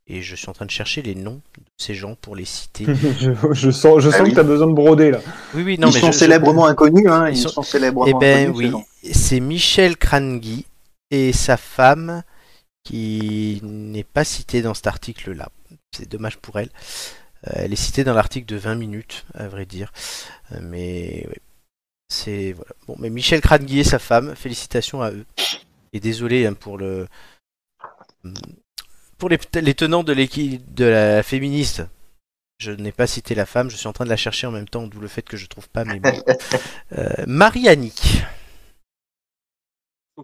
Et 0.07 0.23
je 0.23 0.35
suis 0.35 0.49
en 0.49 0.53
train 0.53 0.67
de 0.67 0.73
chercher 0.73 1.03
les 1.03 1.15
noms 1.15 1.41
de 1.59 1.63
ces 1.79 1.95
gens 1.95 2.17
pour 2.21 2.35
les 2.35 2.45
citer. 2.45 2.85
je, 3.53 3.71
sens, 3.71 4.01
je 4.01 4.09
ah 4.09 4.13
sens 4.19 4.29
que 4.29 4.35
tu 4.35 4.41
as 4.41 4.45
besoin 4.45 4.67
de 4.67 4.73
broder 4.73 5.13
là. 5.13 5.21
Oui, 5.55 5.63
oui, 5.63 5.79
non, 5.79 5.89
ils 5.89 6.01
sont 6.01 6.11
célèbrement 6.11 6.67
inconnus. 6.67 7.07
ils, 7.31 7.37
sont... 7.37 7.63
eh 8.07 8.13
ben, 8.15 8.51
Oui. 8.53 8.73
C'est 9.13 9.39
Michel 9.41 9.97
Kranghi, 9.97 10.67
et 11.11 11.33
sa 11.33 11.57
femme 11.57 12.23
qui 12.85 13.61
n'est 13.63 14.05
pas 14.05 14.25
citée 14.25 14.63
dans 14.63 14.75
cet 14.75 14.87
article-là. 14.87 15.51
C'est 15.95 16.09
dommage 16.09 16.39
pour 16.39 16.59
elle. 16.59 16.71
Euh, 17.49 17.53
elle 17.57 17.73
est 17.73 17.77
citée 17.77 18.05
dans 18.05 18.15
l'article 18.15 18.47
de 18.47 18.57
20 18.57 18.77
minutes, 18.77 19.25
à 19.35 19.49
vrai 19.49 19.67
dire. 19.67 19.93
Euh, 20.53 20.59
mais 20.63 21.27
oui. 21.29 21.35
C'est 22.09 22.53
voilà. 22.53 22.73
Bon, 22.89 22.97
mais 22.99 23.11
Michel 23.11 23.41
et 23.71 23.85
sa 23.85 23.99
femme, 23.99 24.35
félicitations 24.35 25.01
à 25.03 25.11
eux. 25.13 25.25
Et 25.93 26.01
désolé 26.01 26.45
hein, 26.47 26.55
pour 26.55 26.77
le 26.79 27.07
hmm, 28.25 28.33
pour 29.19 29.29
les, 29.29 29.39
les 29.61 29.75
tenants 29.75 30.03
de 30.03 30.13
l'équipe 30.13 30.75
de 30.75 30.87
la 30.87 31.23
féministe. 31.23 31.83
Je 32.59 32.73
n'ai 32.73 32.93
pas 32.93 33.07
cité 33.07 33.35
la 33.35 33.47
femme, 33.47 33.71
je 33.71 33.77
suis 33.77 33.87
en 33.87 33.93
train 33.93 34.05
de 34.05 34.11
la 34.11 34.17
chercher 34.17 34.47
en 34.47 34.51
même 34.51 34.69
temps, 34.69 34.87
d'où 34.87 35.01
le 35.01 35.09
fait 35.09 35.23
que 35.23 35.37
je 35.37 35.47
trouve 35.47 35.69
pas 35.69 35.85
mes 35.85 36.01
mots. 36.01 36.25
Euh, 36.99 37.09
Marie 37.27 37.69
Annick 37.69 38.23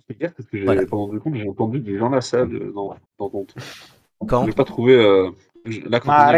parce 0.07 0.45
que 0.49 0.59
j'ai 0.59 0.65
voilà. 0.65 0.87
pendant 0.87 1.19
compte, 1.19 1.35
j'ai 1.35 1.49
entendu 1.49 1.81
du 1.81 1.99
Jean 1.99 2.11
Lassalle 2.11 2.73
dans, 2.75 2.97
dans 3.19 3.31
ton 3.31 3.47
Quand 4.27 4.43
Je 4.43 4.47
n'ai 4.49 4.53
pas 4.55 4.65
trouvé 4.65 4.95
euh, 4.95 5.31
la 5.89 6.01
pas 6.01 6.33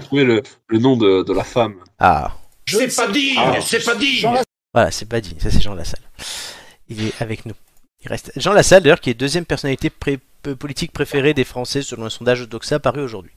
trouvé 0.00 0.24
le, 0.24 0.42
le 0.68 0.78
nom 0.78 0.96
de, 0.96 1.22
de, 1.22 1.32
la 1.32 1.44
femme. 1.44 1.74
Ah. 1.98 2.32
C'est 2.68 2.94
pas 2.94 3.08
dit, 3.10 3.36
c'est 3.62 3.82
ah. 3.88 3.92
pas 3.92 3.96
dit. 3.98 4.24
Voilà, 4.72 4.90
c'est 4.90 5.08
pas 5.08 5.20
dit. 5.20 5.36
Ça 5.38 5.50
c'est 5.50 5.60
Jean 5.60 5.74
Lassalle. 5.74 6.02
Il 6.88 7.06
est 7.08 7.22
avec 7.22 7.46
nous. 7.46 7.54
Il 8.04 8.08
reste 8.08 8.32
Jean 8.36 8.52
Lassalle 8.52 8.82
d'ailleurs 8.82 9.00
qui 9.00 9.10
est 9.10 9.14
deuxième 9.14 9.44
personnalité 9.46 9.90
euh, 10.46 10.54
politique 10.56 10.92
préférée 10.92 11.34
des 11.34 11.44
Français 11.44 11.82
selon 11.82 12.06
un 12.06 12.10
sondage 12.10 12.48
Doxa 12.48 12.78
paru 12.78 13.02
aujourd'hui. 13.02 13.32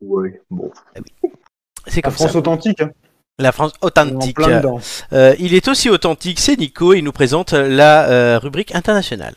Ouais, 0.00 0.40
bon. 0.50 0.70
Ah 0.94 1.00
c'est 1.88 2.02
comme 2.02 2.10
la 2.12 2.16
France 2.16 2.36
authentique. 2.36 2.80
Hein. 2.80 2.90
La 3.40 3.52
France 3.52 3.70
authentique. 3.82 4.36
Euh, 5.12 5.34
il 5.38 5.54
est 5.54 5.68
aussi 5.68 5.88
authentique, 5.88 6.40
c'est 6.40 6.56
Nico, 6.58 6.92
il 6.94 7.02
nous 7.04 7.12
présente 7.12 7.52
la 7.52 8.08
euh, 8.08 8.38
rubrique 8.40 8.74
internationale. 8.74 9.34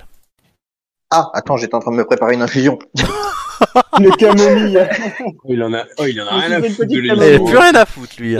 Ah, 1.13 1.29
attends, 1.33 1.57
j'étais 1.57 1.75
en 1.75 1.79
train 1.79 1.91
de 1.91 1.97
me 1.97 2.05
préparer 2.05 2.35
une 2.35 2.41
infusion. 2.41 2.79
le 3.99 4.15
camomille. 4.15 4.79
Oh, 5.43 5.49
il 5.49 5.61
en 5.61 5.73
a, 5.73 5.83
oh, 5.99 6.05
il 6.07 6.21
en 6.21 6.25
a 6.25 6.29
ah, 6.31 6.37
rien 6.39 6.51
à 6.53 6.61
foutre. 6.63 6.83
il 6.89 7.11
a 7.11 7.27
eh, 7.33 7.35
plus 7.39 7.57
rien 7.57 7.75
à 7.75 7.85
foutre, 7.85 8.13
lui. 8.17 8.37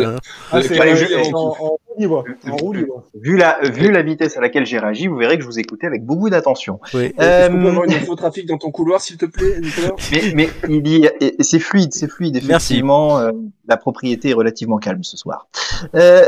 en, 2.08 3.04
Vu 3.16 3.36
la, 3.36 3.60
vu 3.70 3.92
la 3.92 4.02
vitesse 4.04 4.38
à 4.38 4.42
laquelle 4.42 4.66
j'ai 4.66 4.80
réagi, 4.80 5.08
vous 5.08 5.18
verrez 5.18 5.36
que 5.36 5.42
je 5.44 5.48
vous 5.48 5.60
écoutais 5.60 5.86
avec 5.86 6.06
beaucoup 6.06 6.30
d'attention. 6.30 6.80
Oui. 6.94 7.14
Est-ce 7.18 7.18
qu'on 7.18 7.22
euh, 7.24 7.50
peut 7.50 7.68
avoir 7.68 7.84
une 7.86 8.16
trafic 8.16 8.46
dans 8.48 8.58
ton 8.58 8.72
couloir, 8.72 9.02
s'il 9.02 9.18
te 9.18 9.26
plaît, 9.26 9.60
Nicolas 9.60 9.90
mais, 10.34 10.48
mais 10.70 10.70
il 10.70 10.88
y 11.00 11.08
a... 11.08 11.12
c'est 11.42 11.60
fluide, 11.60 11.94
c'est 11.94 12.10
fluide. 12.10 12.38
Effectivement, 12.38 13.20
Merci. 13.20 13.36
Euh, 13.36 13.42
la 13.68 13.76
propriété 13.76 14.30
est 14.30 14.34
relativement 14.34 14.78
calme 14.78 15.04
ce 15.04 15.18
soir. 15.18 15.48
Euh... 15.94 16.24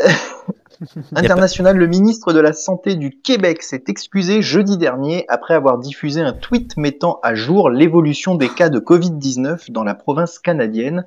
International, 1.16 1.78
le 1.78 1.88
ministre 1.88 2.34
de 2.34 2.40
la 2.40 2.54
Santé 2.54 2.96
du 2.96 3.12
Québec 3.12 3.64
s'est 3.64 3.84
excusé 3.88 4.42
jeudi 4.42 4.78
dernier 4.78 5.26
après 5.30 5.54
avoir 5.54 5.78
diffusé 5.78 6.22
un 6.22 6.34
tweet 6.34 6.76
mettant 6.78 7.20
à 7.24 7.36
jour 7.36 7.70
l'évolution 7.70 8.36
des 8.36 8.50
cas 8.50 8.70
de 8.70 8.80
Covid-19 8.80 9.72
dans 9.72 9.84
la 9.84 9.96
province 9.96 10.40
canadienne, 10.40 11.06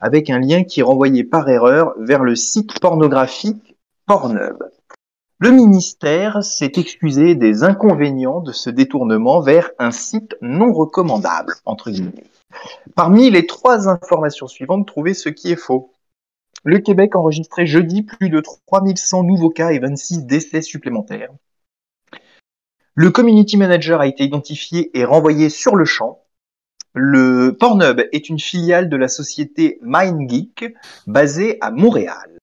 avec 0.00 0.30
un 0.30 0.38
lien 0.38 0.64
qui 0.64 0.82
renvoyait 0.82 1.24
par 1.24 1.48
erreur 1.48 1.94
vers 1.98 2.22
le 2.22 2.36
site 2.36 2.78
pornographique 2.80 3.76
Pornhub. 4.06 4.58
Le 5.40 5.50
ministère 5.50 6.42
s'est 6.42 6.72
excusé 6.76 7.34
des 7.34 7.62
inconvénients 7.62 8.40
de 8.40 8.52
ce 8.52 8.70
détournement 8.70 9.40
vers 9.40 9.70
un 9.78 9.90
site 9.90 10.36
non 10.42 10.72
recommandable, 10.72 11.54
entre 11.64 11.90
Parmi 12.96 13.30
les 13.30 13.46
trois 13.46 13.88
informations 13.88 14.48
suivantes, 14.48 14.86
trouvez 14.86 15.14
ce 15.14 15.28
qui 15.28 15.52
est 15.52 15.56
faux. 15.56 15.92
Le 16.64 16.78
Québec 16.78 17.16
enregistrait 17.16 17.66
jeudi 17.66 18.02
plus 18.02 18.30
de 18.30 18.40
3100 18.66 19.24
nouveaux 19.24 19.50
cas 19.50 19.70
et 19.70 19.78
26 19.78 20.24
décès 20.26 20.62
supplémentaires. 20.62 21.30
Le 22.94 23.10
community 23.10 23.56
manager 23.56 24.00
a 24.00 24.06
été 24.08 24.24
identifié 24.24 24.90
et 24.98 25.04
renvoyé 25.04 25.50
sur 25.50 25.76
le 25.76 25.84
champ. 25.84 26.22
Le 26.94 27.56
Pornhub 27.58 28.00
est 28.12 28.28
une 28.28 28.40
filiale 28.40 28.88
de 28.88 28.96
la 28.96 29.06
société 29.06 29.78
MindGeek 29.82 30.74
basée 31.06 31.58
à 31.60 31.70
Montréal. 31.70 32.38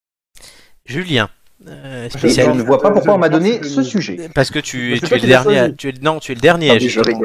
Julien, 0.85 1.29
euh, 1.67 2.07
je, 2.17 2.51
ne 2.51 2.61
vois 2.61 2.79
pas 2.79 2.91
pourquoi 2.91 3.15
on 3.15 3.17
m'a 3.17 3.27
donné 3.27 3.61
ce 3.63 3.83
sujet. 3.83 4.29
Parce 4.33 4.51
que 4.51 4.59
tu, 4.59 4.93
es 4.95 5.01
le 5.01 5.27
dernier. 5.27 5.73
tu 5.75 5.89
es, 5.89 5.93
non, 6.01 6.19
tu 6.19 6.31
es 6.31 6.35
le 6.35 6.41
dernier. 6.41 6.69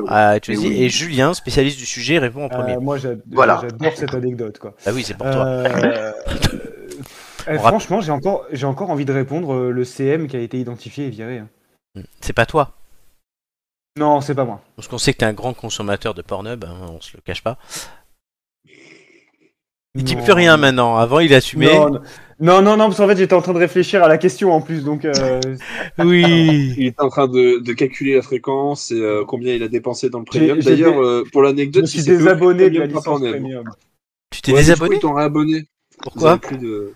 Ah 0.08 0.34
ah, 0.34 0.38
eh 0.48 0.52
et, 0.84 0.88
Julien, 0.88 1.32
spécialiste 1.34 1.78
du 1.78 1.86
sujet, 1.86 2.18
répond 2.18 2.40
en 2.40 2.44
euh, 2.46 2.48
premier. 2.48 2.76
moi, 2.78 2.96
j'adore 2.98 3.62
cette 3.94 4.14
anecdote. 4.14 4.58
Quoi. 4.58 4.74
Ah 4.86 4.90
oui, 4.92 5.02
c'est 5.04 5.16
pour 5.16 5.30
toi. 5.30 5.44
Euh, 5.46 6.12
Eh, 7.48 7.58
franchement, 7.58 8.00
j'ai 8.00 8.12
encore, 8.12 8.46
j'ai 8.52 8.66
encore 8.66 8.90
envie 8.90 9.04
de 9.04 9.12
répondre 9.12 9.54
euh, 9.54 9.70
le 9.70 9.84
CM 9.84 10.26
qui 10.26 10.36
a 10.36 10.40
été 10.40 10.58
identifié 10.58 11.06
et 11.06 11.10
viré. 11.10 11.38
Hein. 11.38 11.48
Hmm. 11.94 12.02
C'est 12.20 12.32
pas 12.32 12.46
toi. 12.46 12.72
Non, 13.98 14.20
c'est 14.20 14.34
pas 14.34 14.44
moi. 14.44 14.62
Parce 14.76 14.88
qu'on 14.88 14.98
sait 14.98 15.12
que 15.12 15.18
t'es 15.18 15.24
un 15.24 15.32
grand 15.32 15.52
consommateur 15.54 16.14
de 16.14 16.22
Pornhub, 16.22 16.64
hein, 16.64 16.86
on 16.88 17.00
se 17.00 17.16
le 17.16 17.20
cache 17.22 17.42
pas. 17.42 17.58
Il 19.96 20.04
dit 20.04 20.14
plus 20.14 20.32
rien 20.32 20.56
maintenant. 20.56 20.96
Avant, 20.96 21.18
il 21.18 21.34
assumait. 21.34 21.74
Non, 21.76 21.90
non, 22.38 22.62
non, 22.62 22.76
non, 22.76 22.84
parce 22.86 22.98
qu'en 22.98 23.08
fait, 23.08 23.16
j'étais 23.18 23.34
en 23.34 23.42
train 23.42 23.52
de 23.52 23.58
réfléchir 23.58 24.04
à 24.04 24.06
la 24.08 24.18
question 24.18 24.52
en 24.52 24.60
plus, 24.60 24.84
donc. 24.84 25.04
Euh, 25.04 25.40
oui. 25.98 26.74
Il 26.78 26.86
était 26.86 27.02
en 27.02 27.08
train 27.08 27.26
de, 27.26 27.72
calculer 27.72 28.14
la 28.14 28.22
fréquence 28.22 28.92
et 28.92 29.00
euh, 29.00 29.24
combien 29.26 29.52
il 29.52 29.62
a 29.64 29.68
dépensé 29.68 30.08
dans 30.08 30.20
le 30.20 30.24
premium. 30.24 30.60
D'ailleurs, 30.60 31.24
pour 31.32 31.42
l'anecdote, 31.42 31.86
si 31.86 32.02
suis 32.02 32.12
désabonné 32.12 32.70
de 32.70 32.86
Tu 34.32 34.42
t'es 34.42 34.52
désabonné 34.52 35.00
Pourquoi 36.00 36.38
plus 36.38 36.56
de... 36.58 36.94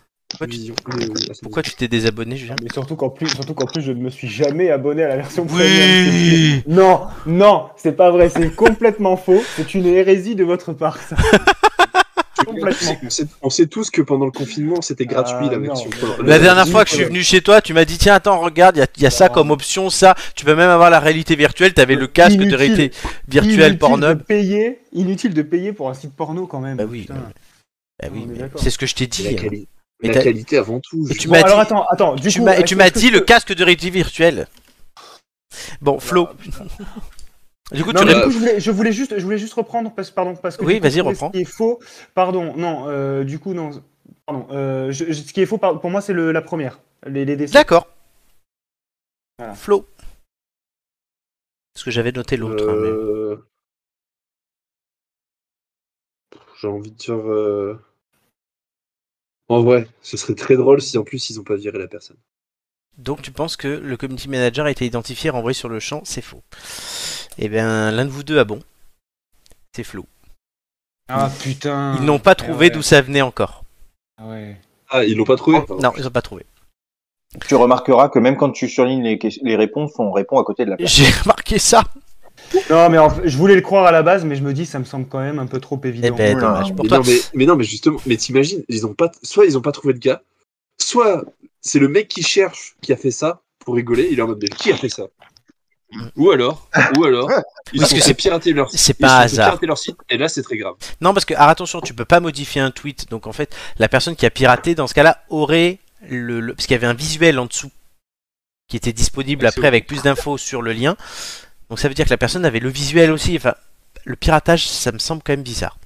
Pourquoi, 1.42 1.62
tu... 1.62 1.70
t'es 1.76 1.88
désabonné, 1.88 2.36
Julien 2.36 2.56
Mais 2.62 2.68
surtout 2.72 2.96
qu'en 2.96 3.10
plus, 3.10 3.28
surtout 3.28 3.54
plus, 3.54 3.82
je 3.82 3.92
ne 3.92 4.00
me 4.00 4.10
suis 4.10 4.28
jamais 4.28 4.70
abonné 4.70 5.04
à 5.04 5.08
la 5.08 5.16
version 5.16 5.46
oui 5.48 6.62
Non, 6.66 7.02
non, 7.26 7.66
c'est 7.76 7.92
pas 7.92 8.10
vrai, 8.10 8.28
c'est 8.28 8.54
complètement 8.54 9.16
faux. 9.16 9.42
C'est 9.56 9.74
une 9.74 9.86
hérésie 9.86 10.34
de 10.34 10.44
votre 10.44 10.72
part, 10.72 10.98
ça. 11.00 11.16
On, 13.40 13.48
sait, 13.48 13.66
tous 13.68 13.88
que 13.90 14.02
pendant 14.02 14.26
le 14.26 14.30
confinement, 14.30 14.82
c'était 14.82 15.06
gratuit 15.06 15.46
la 15.46 15.52
ah, 15.54 15.58
version. 15.58 15.88
La 16.22 16.38
dernière 16.38 16.68
fois 16.68 16.84
que 16.84 16.90
je 16.90 16.96
suis 16.96 17.04
euh, 17.04 17.08
venu 17.08 17.22
chez 17.22 17.40
toi, 17.40 17.62
tu 17.62 17.72
m'as 17.72 17.86
dit 17.86 17.96
tiens, 17.96 18.16
attends, 18.16 18.38
regarde, 18.38 18.76
il 18.96 19.02
y 19.02 19.06
a, 19.06 19.10
ça 19.10 19.26
ah. 19.26 19.28
comme 19.30 19.50
option, 19.50 19.88
ça. 19.88 20.14
Tu 20.34 20.44
peux 20.44 20.54
même 20.54 20.68
avoir 20.68 20.90
la 20.90 21.00
réalité 21.00 21.36
virtuelle. 21.36 21.72
T'avais 21.72 21.94
le 21.94 22.06
casque 22.06 22.36
de 22.36 22.54
réalité 22.54 22.90
virtuelle 23.28 23.78
porno. 23.78 24.14
Payer, 24.16 24.80
inutile 24.92 25.32
de 25.32 25.40
payer 25.42 25.72
pour 25.72 25.88
un 25.88 25.94
site 25.94 26.12
porno 26.12 26.46
quand 26.46 26.60
même. 26.60 26.76
Bah 26.76 26.84
oui. 26.88 27.06
Bah 27.08 28.08
oui. 28.12 28.26
C'est 28.56 28.68
ce 28.68 28.76
que 28.76 28.86
je 28.86 28.94
t'ai 28.94 29.06
dit 29.06 29.66
la 30.12 30.22
qualité 30.22 30.58
avant 30.58 30.80
tout. 30.80 31.06
Alors 31.32 31.58
attends, 31.60 31.84
attends, 31.86 32.14
du 32.14 32.28
tu 32.28 32.42
tu 32.66 32.76
m'as 32.76 32.90
dit 32.90 33.10
le 33.10 33.20
casque 33.20 33.54
de 33.54 33.64
réalité 33.64 33.90
virtuelle. 33.90 34.46
Bon, 35.80 35.98
Flo. 36.00 36.28
Du 37.72 37.82
coup, 37.82 37.92
tu 37.94 37.98
je, 38.06 38.26
voulais, 38.72 38.92
juste, 38.92 39.18
je 39.18 39.24
voulais 39.24 39.38
juste 39.38 39.54
reprendre 39.54 39.92
parce, 39.94 40.10
pardon, 40.10 40.36
parce 40.36 40.58
que 40.58 40.64
oui, 40.66 40.80
vas-y, 40.80 41.00
reprends. 41.00 41.28
Ce 41.28 41.32
qui 41.32 41.40
est 41.40 41.44
faux, 41.46 41.80
pardon, 42.14 42.54
non, 42.56 42.84
euh, 42.88 43.24
du 43.24 43.38
coup, 43.38 43.54
non, 43.54 43.70
pardon, 44.26 44.46
euh, 44.50 44.92
ce 44.92 45.32
qui 45.32 45.40
est 45.40 45.46
faux 45.46 45.56
pour 45.56 45.90
moi, 45.90 46.02
c'est 46.02 46.12
la 46.12 46.42
première, 46.42 46.78
les, 47.06 47.24
D'accord. 47.46 47.86
Voilà. 49.38 49.54
Flo. 49.54 49.86
Parce 51.72 51.84
que 51.84 51.90
j'avais 51.90 52.12
noté 52.12 52.36
l'autre. 52.36 52.68
Hein, 52.68 52.72
euh, 52.74 53.36
j'ai 56.60 56.68
envie 56.68 56.90
de 56.90 56.96
dire. 56.96 57.78
En 59.48 59.62
vrai, 59.62 59.86
ce 60.02 60.16
serait 60.16 60.34
très 60.34 60.56
drôle 60.56 60.80
si 60.80 60.96
en 60.96 61.04
plus 61.04 61.30
ils 61.30 61.36
n'ont 61.36 61.42
pas 61.44 61.56
viré 61.56 61.78
la 61.78 61.86
personne. 61.86 62.16
Donc 62.96 63.22
tu 63.22 63.30
penses 63.30 63.56
que 63.56 63.68
le 63.68 63.96
community 63.96 64.28
manager 64.28 64.66
a 64.66 64.70
été 64.70 64.86
identifié, 64.86 65.28
renvoyé 65.30 65.54
sur 65.54 65.68
le 65.68 65.80
champ, 65.80 66.00
c'est 66.04 66.22
faux. 66.22 66.42
Eh 67.38 67.48
bien, 67.48 67.90
l'un 67.90 68.04
de 68.04 68.10
vous 68.10 68.22
deux 68.22 68.38
a 68.38 68.44
bon. 68.44 68.60
C'est 69.74 69.84
flou. 69.84 70.06
Ah 71.08 71.28
putain. 71.42 71.96
Ils 71.98 72.04
n'ont 72.04 72.20
pas 72.20 72.34
trouvé 72.34 72.70
d'où 72.70 72.80
ça 72.82 73.02
venait 73.02 73.20
encore. 73.22 73.64
Ah 74.16 74.28
ouais. 74.28 74.56
Ah, 74.88 75.04
ils 75.04 75.16
l'ont 75.16 75.24
pas 75.24 75.36
trouvé 75.36 75.58
Non, 75.80 75.92
ils 75.96 76.04
n'ont 76.04 76.10
pas 76.10 76.22
trouvé. 76.22 76.46
Tu 77.48 77.56
remarqueras 77.56 78.08
que 78.08 78.20
même 78.20 78.36
quand 78.36 78.50
tu 78.52 78.68
surlignes 78.68 79.02
les, 79.02 79.18
les 79.42 79.56
réponses, 79.56 79.90
on 79.98 80.12
répond 80.12 80.38
à 80.38 80.44
côté 80.44 80.64
de 80.64 80.70
la 80.70 80.76
personne. 80.76 81.04
J'ai 81.04 81.10
remarqué 81.12 81.58
ça. 81.58 81.82
Non, 82.70 82.88
mais 82.88 82.98
je 83.28 83.36
voulais 83.36 83.54
le 83.54 83.60
croire 83.60 83.86
à 83.86 83.92
la 83.92 84.02
base, 84.02 84.24
mais 84.24 84.36
je 84.36 84.42
me 84.42 84.52
dis, 84.52 84.66
ça 84.66 84.78
me 84.78 84.84
semble 84.84 85.06
quand 85.06 85.20
même 85.20 85.38
un 85.38 85.46
peu 85.46 85.60
trop 85.60 85.80
évident. 85.84 86.06
Eh 86.10 86.34
ben, 86.34 86.62
mais, 87.34 87.46
Non, 87.46 87.56
mais, 87.56 87.64
justement, 87.64 87.98
mais 88.06 88.16
t'imagines, 88.16 88.62
ils 88.68 88.86
ont 88.86 88.94
pas, 88.94 89.10
soit 89.22 89.46
ils 89.46 89.56
ont 89.58 89.62
pas 89.62 89.72
trouvé 89.72 89.92
le 89.94 89.98
gars, 89.98 90.22
soit 90.78 91.24
c'est 91.60 91.78
le 91.78 91.88
mec 91.88 92.08
qui 92.08 92.22
cherche 92.22 92.76
qui 92.80 92.92
a 92.92 92.96
fait 92.96 93.10
ça 93.10 93.40
pour 93.58 93.74
rigoler, 93.74 94.08
il 94.10 94.18
est 94.18 94.22
en 94.22 94.28
mode 94.28 94.44
qui 94.44 94.72
a 94.72 94.76
fait 94.76 94.88
ça 94.88 95.04
ou 96.16 96.32
alors, 96.32 96.68
ou 96.98 97.04
alors, 97.04 97.30
parce 97.78 97.92
que 97.94 98.00
c'est 98.00 98.14
piraté 98.14 98.52
leur 98.52 98.68
site. 98.68 98.80
C'est 98.80 98.94
pas 98.98 99.18
hasard. 99.18 99.60
et 100.10 100.16
là, 100.16 100.28
c'est 100.28 100.42
très 100.42 100.56
grave. 100.56 100.74
Non, 101.00 101.12
parce 101.14 101.24
que, 101.24 101.34
alors, 101.34 101.50
attention, 101.50 101.80
tu 101.80 101.94
peux 101.94 102.04
pas 102.04 102.18
modifier 102.18 102.60
un 102.60 102.72
tweet. 102.72 103.08
Donc, 103.10 103.28
en 103.28 103.32
fait, 103.32 103.54
la 103.78 103.88
personne 103.88 104.16
qui 104.16 104.26
a 104.26 104.30
piraté, 104.30 104.74
dans 104.74 104.88
ce 104.88 104.94
cas-là, 104.94 105.22
aurait 105.28 105.78
le, 106.08 106.50
parce 106.52 106.66
qu'il 106.66 106.74
y 106.74 106.74
avait 106.74 106.88
un 106.88 106.94
visuel 106.94 107.38
en 107.38 107.46
dessous 107.46 107.70
qui 108.68 108.76
était 108.76 108.92
disponible 108.92 109.46
après 109.46 109.68
avec 109.68 109.86
plus 109.86 110.02
d'infos 110.02 110.36
sur 110.36 110.62
le 110.62 110.72
lien. 110.72 110.96
Donc 111.74 111.80
ça 111.80 111.88
veut 111.88 111.94
dire 111.94 112.04
que 112.04 112.10
la 112.10 112.18
personne 112.18 112.44
avait 112.44 112.60
le 112.60 112.68
visuel 112.68 113.10
aussi. 113.10 113.34
Enfin, 113.36 113.54
le 114.04 114.14
piratage, 114.14 114.68
ça 114.68 114.92
me 114.92 114.98
semble 115.00 115.22
quand 115.26 115.32
même 115.32 115.42
bizarre. 115.42 115.76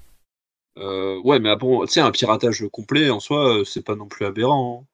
Euh, 0.77 1.19
ouais, 1.25 1.39
mais 1.41 1.57
bon, 1.57 1.87
tu 1.87 1.93
sais, 1.95 2.01
un 2.01 2.11
piratage 2.11 2.63
complet 2.71 3.09
en 3.09 3.21
soi, 3.21 3.55
euh, 3.61 3.65
c'est 3.65 3.81
pas 3.83 3.95
non 3.97 4.05
plus 4.05 4.27
aberrant. 4.27 4.85
Hein. 4.85 4.87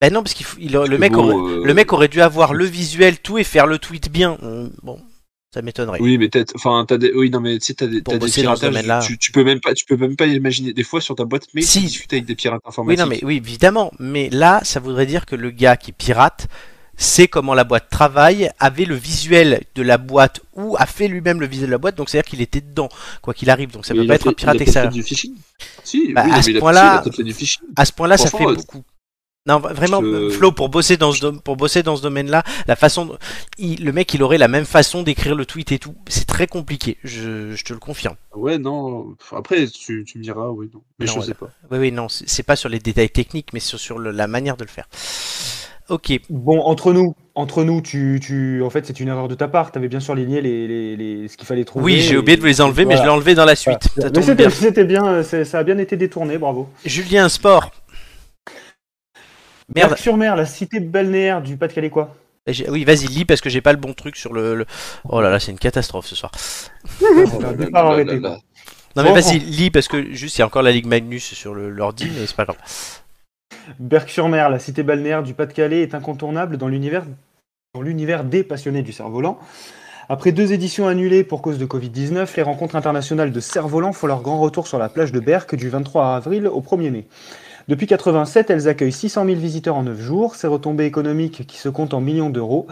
Ben 0.00 0.12
non, 0.12 0.22
parce 0.22 0.34
qu'il 0.34 0.70
le, 0.70 0.96
mec 0.96 1.16
aurait, 1.16 1.34
le 1.66 1.92
aurait 1.92 2.06
dû 2.06 2.20
avoir 2.20 2.54
le 2.54 2.66
visuel 2.66 3.18
tout 3.18 3.36
et 3.36 3.42
faire 3.42 3.66
le 3.66 3.80
tweet 3.80 4.12
bien. 4.12 4.38
Bon, 4.84 5.00
ça 5.52 5.60
m'étonnerait. 5.60 5.98
Oui, 6.00 6.18
mais 6.18 6.28
peut-être. 6.28 6.52
Enfin, 6.54 6.84
t'as 6.86 6.98
non, 6.98 7.40
mais 7.40 7.58
tu 7.58 7.64
sais, 7.64 7.74
t'as 7.74 7.88
des, 7.88 8.00
Tu, 9.18 9.32
peux 9.32 9.42
même 9.42 9.60
pas, 9.60 9.74
tu 9.74 9.86
peux 9.86 9.96
même 9.96 10.14
pas 10.14 10.26
imaginer. 10.26 10.72
Des 10.72 10.84
fois, 10.84 11.00
sur 11.00 11.16
ta 11.16 11.24
boîte 11.24 11.48
mais 11.52 11.62
si. 11.62 11.88
tu 11.88 12.06
avec 12.12 12.26
des 12.26 12.36
pirates 12.36 12.62
informatiques. 12.64 13.00
Oui, 13.04 13.10
non, 13.10 13.10
mais 13.10 13.24
oui, 13.26 13.38
évidemment. 13.38 13.90
Mais 13.98 14.30
là, 14.30 14.60
ça 14.62 14.78
voudrait 14.78 15.06
dire 15.06 15.26
que 15.26 15.34
le 15.34 15.50
gars 15.50 15.76
qui 15.76 15.90
pirate, 15.90 16.46
c'est 17.00 17.28
comment 17.28 17.54
la 17.54 17.64
boîte 17.64 17.88
travaille, 17.88 18.50
avait 18.58 18.84
le 18.84 18.96
visuel 18.96 19.62
de 19.76 19.82
la 19.82 19.96
boîte 19.98 20.40
ou 20.54 20.76
a 20.78 20.84
fait 20.84 21.06
lui-même 21.06 21.40
le 21.40 21.46
visuel 21.46 21.68
de 21.68 21.72
la 21.72 21.78
boîte, 21.78 21.94
donc 21.94 22.10
c'est-à-dire 22.10 22.28
qu'il 22.28 22.42
était 22.42 22.60
dedans, 22.60 22.88
quoi 23.22 23.32
qu'il 23.32 23.48
arrive, 23.48 23.70
donc 23.70 23.86
ça 23.86 23.94
ne 23.94 24.00
peut 24.02 24.08
pas 24.08 24.14
être 24.16 24.28
un 24.28 24.32
pirate 24.32 24.60
extérieur. 24.60 24.92
Du 24.92 25.04
phishing 25.04 25.36
si, 25.84 26.12
bah, 26.12 26.24
oui, 26.26 26.32
à, 26.32 26.42
ce 26.42 26.50
point 26.58 26.72
là, 26.72 27.02
à 27.76 27.84
ce 27.84 27.92
point-là, 27.92 28.16
ça 28.18 28.28
fait 28.28 28.44
euh, 28.46 28.54
beaucoup. 28.54 28.82
Non, 29.46 29.60
vraiment, 29.60 30.02
Flo, 30.30 30.52
pour 30.52 30.68
bosser 30.68 30.96
dans 30.96 31.12
ce, 31.12 31.24
pour 31.28 31.56
bosser 31.56 31.82
dans 31.84 31.96
ce 31.96 32.02
domaine-là, 32.02 32.42
la 32.66 32.74
façon, 32.76 33.16
le 33.58 33.90
mec, 33.92 34.12
il 34.12 34.22
aurait 34.24 34.36
la 34.36 34.48
même 34.48 34.66
façon 34.66 35.02
d'écrire 35.04 35.34
le 35.36 35.46
tweet 35.46 35.70
et 35.72 35.78
tout. 35.78 35.94
C'est 36.08 36.26
très 36.26 36.46
compliqué, 36.48 36.98
je... 37.04 37.56
te 37.62 37.72
le 37.72 37.78
confirme. 37.78 38.16
Ouais, 38.34 38.58
non. 38.58 39.14
Après, 39.32 39.66
tu, 39.68 40.04
tu 40.04 40.18
me 40.18 40.22
diras, 40.22 40.48
oui, 40.48 40.68
non. 40.74 40.82
Mais 40.98 41.06
je 41.06 41.16
ne 41.16 41.22
sais 41.22 41.34
pas. 41.34 41.48
Oui, 41.70 41.78
oui, 41.78 41.92
non, 41.92 42.08
c'est 42.10 42.42
pas 42.42 42.56
sur 42.56 42.68
les 42.68 42.80
détails 42.80 43.08
techniques, 43.10 43.52
mais 43.54 43.60
sur, 43.60 43.78
sur 43.78 43.98
la 43.98 44.26
manière 44.26 44.56
de 44.58 44.64
le 44.64 44.70
faire. 44.70 44.86
Ok. 45.88 46.20
Bon, 46.28 46.60
entre 46.60 46.92
nous, 46.92 47.14
entre 47.34 47.64
nous, 47.64 47.80
tu, 47.80 48.20
tu, 48.22 48.62
en 48.62 48.68
fait, 48.68 48.84
c'est 48.84 49.00
une 49.00 49.08
erreur 49.08 49.26
de 49.26 49.34
ta 49.34 49.48
part. 49.48 49.72
Tu 49.72 49.78
avais 49.78 49.88
bien 49.88 50.00
surligné 50.00 50.42
les, 50.42 51.28
ce 51.28 51.36
qu'il 51.36 51.46
fallait 51.46 51.64
trouver. 51.64 51.84
Oui, 51.84 52.00
j'ai 52.00 52.18
oublié 52.18 52.36
de 52.36 52.42
vous 52.42 52.46
les 52.46 52.60
enlever, 52.60 52.84
mais 52.84 52.96
je 52.96 53.02
l'ai 53.02 53.08
enlevé 53.08 53.34
dans 53.34 53.46
la 53.46 53.56
suite. 53.56 53.88
Mais 53.96 54.04
c'était, 54.60 54.84
bien. 54.84 55.22
ça 55.22 55.58
a 55.58 55.64
bien 55.64 55.78
été 55.78 55.96
détourné, 55.96 56.36
bravo. 56.36 56.68
Julien, 56.84 57.28
sport. 57.28 57.70
Merde. 59.74 59.96
sur 59.98 60.16
mer, 60.16 60.34
la 60.36 60.46
cité 60.46 60.80
balnéaire 60.80 61.42
du 61.42 61.56
Pas-de-Calais, 61.56 61.90
quoi. 61.90 62.14
Oui, 62.68 62.84
vas-y, 62.84 63.06
lis 63.08 63.24
parce 63.26 63.42
que 63.42 63.50
j'ai 63.50 63.60
pas 63.60 63.72
le 63.72 63.78
bon 63.78 63.92
truc 63.92 64.16
sur 64.16 64.32
le. 64.32 64.64
Oh 65.10 65.20
là 65.20 65.28
là, 65.28 65.38
c'est 65.38 65.50
une 65.52 65.58
catastrophe 65.58 66.06
ce 66.06 66.16
soir. 66.16 66.32
non, 67.02 67.92
mais 69.04 69.12
vas-y, 69.20 69.38
lis 69.38 69.70
parce 69.70 69.86
que 69.88 70.10
juste, 70.14 70.36
il 70.36 70.38
y 70.38 70.42
a 70.42 70.46
encore 70.46 70.62
la 70.62 70.70
Ligue 70.72 70.86
Magnus 70.86 71.34
sur 71.34 71.54
le, 71.54 71.68
l'ordi, 71.68 72.06
mais 72.06 72.26
c'est 72.26 72.36
pas 72.36 72.44
grave. 72.44 72.56
Berck-sur-Mer, 73.80 74.48
la 74.50 74.58
cité 74.58 74.82
balnéaire 74.82 75.22
du 75.22 75.34
Pas-de-Calais, 75.34 75.82
est 75.82 75.94
incontournable 75.94 76.56
dans 76.56 76.68
l'univers, 76.68 77.04
des 78.24 78.42
passionnés 78.44 78.82
du 78.82 78.92
cerf-volant. 78.92 79.38
Après 80.08 80.32
deux 80.32 80.52
éditions 80.54 80.88
annulées 80.88 81.22
pour 81.22 81.42
cause 81.42 81.58
de 81.58 81.66
Covid-19, 81.66 82.28
les 82.36 82.42
rencontres 82.42 82.76
internationales 82.76 83.30
de 83.30 83.40
cerf-volant 83.40 83.92
font 83.92 84.06
leur 84.06 84.22
grand 84.22 84.40
retour 84.40 84.66
sur 84.66 84.78
la 84.78 84.88
plage 84.88 85.12
de 85.12 85.20
Berck 85.20 85.54
du 85.54 85.68
23 85.68 86.16
avril 86.16 86.46
au 86.46 86.60
1er 86.60 86.90
mai. 86.90 87.06
Depuis 87.68 87.86
87, 87.86 88.48
elles 88.48 88.68
accueillent 88.68 88.90
600 88.90 89.26
000 89.26 89.38
visiteurs 89.38 89.76
en 89.76 89.82
9 89.82 90.00
jours, 90.00 90.34
ces 90.34 90.46
retombées 90.46 90.86
économiques 90.86 91.46
qui 91.46 91.58
se 91.58 91.68
comptent 91.68 91.92
en 91.92 92.00
millions 92.00 92.30
d'euros. 92.30 92.66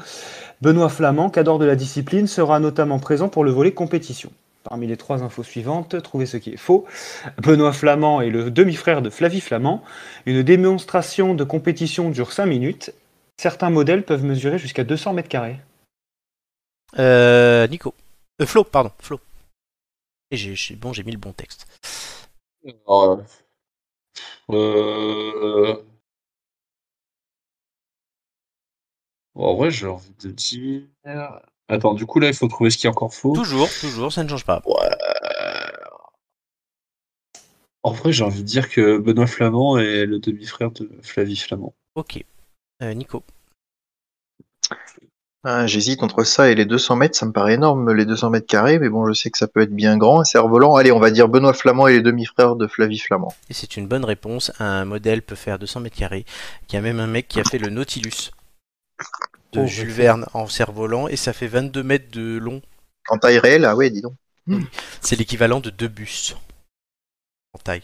Benoît 0.62 0.88
Flamand, 0.88 1.28
cadre 1.28 1.58
de 1.58 1.66
la 1.66 1.76
discipline, 1.76 2.26
sera 2.26 2.58
notamment 2.58 2.98
présent 2.98 3.28
pour 3.28 3.44
le 3.44 3.50
volet 3.50 3.72
compétition. 3.72 4.30
Parmi 4.68 4.88
les 4.88 4.96
trois 4.96 5.22
infos 5.22 5.44
suivantes, 5.44 6.02
trouvez 6.02 6.26
ce 6.26 6.38
qui 6.38 6.50
est 6.50 6.56
faux. 6.56 6.86
Benoît 7.38 7.72
Flamand 7.72 8.20
est 8.20 8.30
le 8.30 8.50
demi-frère 8.50 9.00
de 9.00 9.10
Flavie 9.10 9.40
Flamand. 9.40 9.84
Une 10.26 10.42
démonstration 10.42 11.34
de 11.36 11.44
compétition 11.44 12.10
dure 12.10 12.32
5 12.32 12.46
minutes. 12.46 12.92
Certains 13.36 13.70
modèles 13.70 14.04
peuvent 14.04 14.24
mesurer 14.24 14.58
jusqu'à 14.58 14.82
200 14.82 15.12
mètres 15.12 15.28
carrés. 15.28 15.60
Euh, 16.98 17.68
Nico. 17.68 17.94
Euh, 18.42 18.46
Flo, 18.46 18.64
pardon, 18.64 18.90
Flo. 18.98 19.20
Et 20.32 20.36
j'ai, 20.36 20.74
bon, 20.74 20.92
j'ai 20.92 21.04
mis 21.04 21.12
le 21.12 21.18
bon 21.18 21.32
texte. 21.32 21.66
Oh, 22.86 23.20
euh, 24.50 25.74
euh... 25.76 25.82
en 29.36 29.54
vrai, 29.54 29.70
j'ai 29.70 29.86
envie 29.86 30.12
de 30.24 30.30
dire. 30.30 30.82
Attends, 31.68 31.94
du 31.94 32.06
coup, 32.06 32.20
là, 32.20 32.28
il 32.28 32.34
faut 32.34 32.46
trouver 32.46 32.70
ce 32.70 32.78
qui 32.78 32.86
est 32.86 32.90
encore 32.90 33.12
faux. 33.12 33.34
Toujours, 33.34 33.68
toujours, 33.80 34.12
ça 34.12 34.22
ne 34.22 34.28
change 34.28 34.44
pas. 34.44 34.62
En 37.82 37.90
vrai, 37.92 38.12
j'ai 38.12 38.24
envie 38.24 38.42
de 38.42 38.46
dire 38.46 38.68
que 38.68 38.98
Benoît 38.98 39.26
Flamand 39.26 39.76
est 39.78 40.06
le 40.06 40.18
demi-frère 40.20 40.70
de 40.70 40.88
Flavie 41.02 41.36
Flamand. 41.36 41.74
Ok. 41.96 42.22
Euh, 42.82 42.94
Nico. 42.94 43.24
Ah, 45.44 45.66
j'hésite 45.66 46.02
entre 46.02 46.24
ça 46.24 46.50
et 46.50 46.54
les 46.56 46.66
200 46.66 46.96
mètres, 46.96 47.16
ça 47.16 47.24
me 47.26 47.30
paraît 47.32 47.54
énorme, 47.54 47.92
les 47.92 48.04
200 48.04 48.30
mètres 48.30 48.46
carrés, 48.48 48.78
mais 48.80 48.88
bon, 48.88 49.06
je 49.06 49.12
sais 49.12 49.30
que 49.30 49.38
ça 49.38 49.46
peut 49.46 49.60
être 49.60 49.70
bien 49.74 49.96
grand, 49.96 50.24
c'est 50.24 50.38
volant 50.40 50.74
Allez, 50.74 50.90
on 50.90 50.98
va 50.98 51.12
dire 51.12 51.28
Benoît 51.28 51.54
Flamand 51.54 51.86
est 51.86 51.94
le 51.96 52.02
demi 52.02 52.24
frère 52.26 52.56
de 52.56 52.66
Flavie 52.66 52.98
Flamand. 52.98 53.32
Et 53.48 53.54
c'est 53.54 53.76
une 53.76 53.86
bonne 53.86 54.04
réponse, 54.04 54.50
un 54.58 54.84
modèle 54.84 55.22
peut 55.22 55.36
faire 55.36 55.58
200 55.60 55.80
mètres 55.80 55.96
carrés. 55.96 56.26
Il 56.68 56.74
y 56.74 56.78
a 56.78 56.80
même 56.80 56.98
un 56.98 57.06
mec 57.06 57.28
qui 57.28 57.38
a 57.38 57.44
fait 57.44 57.58
le 57.58 57.70
Nautilus 57.70 58.32
de 59.52 59.66
Jules 59.66 59.90
Verne 59.90 60.26
en 60.34 60.46
cerf-volant 60.46 61.08
et 61.08 61.16
ça 61.16 61.32
fait 61.32 61.46
22 61.46 61.82
mètres 61.82 62.10
de 62.10 62.36
long. 62.38 62.62
En 63.08 63.18
taille 63.18 63.38
réelle, 63.38 63.64
ah 63.64 63.76
ouais 63.76 63.90
dis 63.90 64.02
donc. 64.02 64.14
C'est 65.00 65.16
l'équivalent 65.16 65.60
de 65.60 65.70
deux 65.70 65.88
bus 65.88 66.36
en 67.52 67.58
taille. 67.58 67.82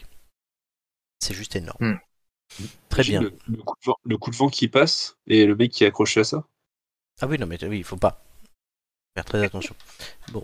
C'est 1.18 1.34
juste 1.34 1.56
énorme. 1.56 1.98
Hmm. 2.60 2.64
Très 2.88 3.02
bien. 3.02 3.20
Le, 3.20 3.30
coup 3.30 3.74
le, 4.04 4.18
coup 4.18 4.30
de 4.30 4.36
vent, 4.36 4.48
qui 4.48 4.68
passe 4.68 5.16
et 5.26 5.44
le 5.46 5.56
mec 5.56 5.72
qui 5.72 5.82
est 5.82 5.86
accroché 5.88 6.20
à 6.20 6.24
ça. 6.24 6.44
Ah 7.20 7.26
oui, 7.26 7.38
non, 7.38 7.46
mais 7.46 7.62
oui, 7.64 7.78
il 7.78 7.84
faut 7.84 7.96
pas. 7.96 8.22
Faire 9.14 9.26
très 9.26 9.42
attention. 9.44 9.74
Bon, 10.32 10.42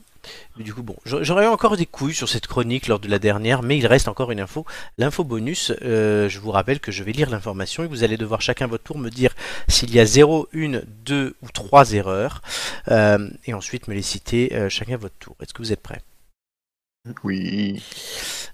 du 0.58 0.74
coup, 0.74 0.82
bon, 0.82 0.94
j'aurais 1.06 1.46
encore 1.46 1.78
des 1.78 1.86
couilles 1.86 2.12
sur 2.12 2.28
cette 2.28 2.46
chronique 2.46 2.86
lors 2.86 2.98
de 3.00 3.08
la 3.08 3.18
dernière, 3.18 3.62
mais 3.62 3.78
il 3.78 3.86
reste 3.86 4.08
encore 4.08 4.30
une 4.30 4.40
info. 4.40 4.66
L'info 4.98 5.24
bonus, 5.24 5.72
euh, 5.80 6.28
je 6.28 6.38
vous 6.38 6.50
rappelle 6.50 6.78
que 6.78 6.92
je 6.92 7.02
vais 7.02 7.12
lire 7.12 7.30
l'information 7.30 7.82
et 7.84 7.86
vous 7.86 8.04
allez 8.04 8.18
devoir 8.18 8.42
chacun 8.42 8.66
votre 8.66 8.84
tour 8.84 8.98
me 8.98 9.08
dire 9.08 9.34
s'il 9.68 9.90
y 9.94 9.98
a 9.98 10.04
0, 10.04 10.48
1, 10.54 10.82
2 10.86 11.34
ou 11.40 11.48
3 11.50 11.94
erreurs, 11.94 12.42
euh, 12.90 13.30
et 13.46 13.54
ensuite 13.54 13.88
me 13.88 13.94
les 13.94 14.02
citer 14.02 14.52
euh, 14.54 14.68
chacun 14.68 14.98
votre 14.98 15.16
tour. 15.18 15.34
Est-ce 15.40 15.54
que 15.54 15.62
vous 15.62 15.72
êtes 15.72 15.80
prêts 15.82 16.02
Oui. 17.24 17.82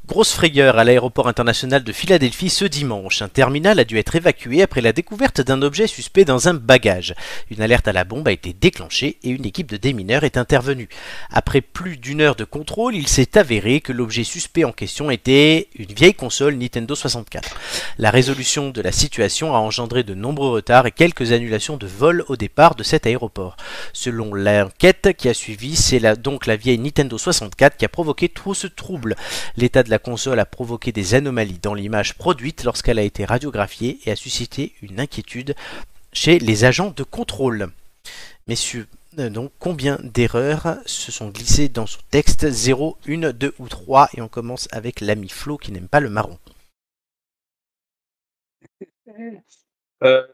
Grosse 0.06 0.32
frayeur 0.34 0.76
à 0.78 0.84
l'aéroport 0.84 1.28
international 1.28 1.82
de 1.82 1.90
Philadelphie 1.90 2.50
ce 2.50 2.66
dimanche. 2.66 3.22
Un 3.22 3.28
terminal 3.28 3.78
a 3.78 3.84
dû 3.84 3.96
être 3.96 4.14
évacué 4.14 4.60
après 4.60 4.82
la 4.82 4.92
découverte 4.92 5.40
d'un 5.40 5.62
objet 5.62 5.86
suspect 5.86 6.26
dans 6.26 6.46
un 6.46 6.52
bagage. 6.52 7.14
Une 7.50 7.62
alerte 7.62 7.88
à 7.88 7.92
la 7.94 8.04
bombe 8.04 8.28
a 8.28 8.32
été 8.32 8.52
déclenchée 8.52 9.16
et 9.22 9.30
une 9.30 9.46
équipe 9.46 9.70
de 9.70 9.78
démineurs 9.78 10.24
est 10.24 10.36
intervenue. 10.36 10.90
Après 11.30 11.62
plus 11.62 11.96
d'une 11.96 12.20
heure 12.20 12.36
de 12.36 12.44
contrôle, 12.44 12.94
il 12.94 13.08
s'est 13.08 13.38
avéré 13.38 13.80
que 13.80 13.92
l'objet 13.94 14.24
suspect 14.24 14.64
en 14.64 14.72
question 14.72 15.10
était 15.10 15.68
une 15.74 15.94
vieille 15.94 16.12
console 16.12 16.56
Nintendo 16.56 16.94
64. 16.94 17.56
La 17.96 18.10
résolution 18.10 18.68
de 18.68 18.82
la 18.82 18.92
situation 18.92 19.54
a 19.54 19.58
engendré 19.58 20.02
de 20.02 20.12
nombreux 20.12 20.50
retards 20.50 20.84
et 20.86 20.92
quelques 20.92 21.32
annulations 21.32 21.78
de 21.78 21.86
vols 21.86 22.26
au 22.28 22.36
départ 22.36 22.74
de 22.74 22.82
cet 22.82 23.06
aéroport. 23.06 23.56
Selon 23.94 24.34
l'enquête 24.34 25.14
qui 25.16 25.30
a 25.30 25.34
suivi, 25.34 25.76
c'est 25.76 26.02
donc 26.20 26.44
la 26.44 26.56
vieille 26.56 26.78
Nintendo 26.78 27.16
64 27.16 27.78
qui 27.78 27.86
a 27.86 27.88
provoqué 27.88 28.28
tout 28.28 28.52
ce 28.52 28.66
trouble. 28.66 29.16
L'état 29.56 29.82
de 29.82 29.93
la 29.94 30.00
console 30.00 30.40
a 30.40 30.44
provoqué 30.44 30.90
des 30.90 31.14
anomalies 31.14 31.60
dans 31.62 31.72
l'image 31.72 32.14
produite 32.16 32.64
lorsqu'elle 32.64 32.98
a 32.98 33.02
été 33.04 33.24
radiographiée 33.24 34.00
et 34.04 34.10
a 34.10 34.16
suscité 34.16 34.74
une 34.82 34.98
inquiétude 34.98 35.54
chez 36.12 36.40
les 36.40 36.64
agents 36.64 36.90
de 36.90 37.04
contrôle. 37.04 37.70
Messieurs, 38.48 38.88
euh, 39.20 39.30
donc 39.30 39.52
combien 39.60 39.96
d'erreurs 40.02 40.78
se 40.84 41.12
sont 41.12 41.28
glissées 41.28 41.68
dans 41.68 41.86
son 41.86 42.00
texte 42.10 42.50
0, 42.50 42.98
1, 43.06 43.32
2 43.34 43.54
ou 43.60 43.68
3 43.68 44.08
Et 44.14 44.20
on 44.20 44.26
commence 44.26 44.66
avec 44.72 45.00
l'ami 45.00 45.28
Flo 45.28 45.58
qui 45.58 45.70
n'aime 45.70 45.86
pas 45.86 46.00
le 46.00 46.10
marron. 46.10 46.40
Euh, 50.02 50.26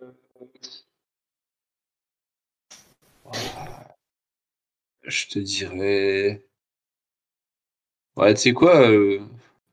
je 5.02 5.26
te 5.26 5.38
dirais... 5.38 6.42
Ouais, 8.16 8.32
tu 8.34 8.40
sais 8.40 8.52
quoi 8.54 8.88
euh, 8.90 9.20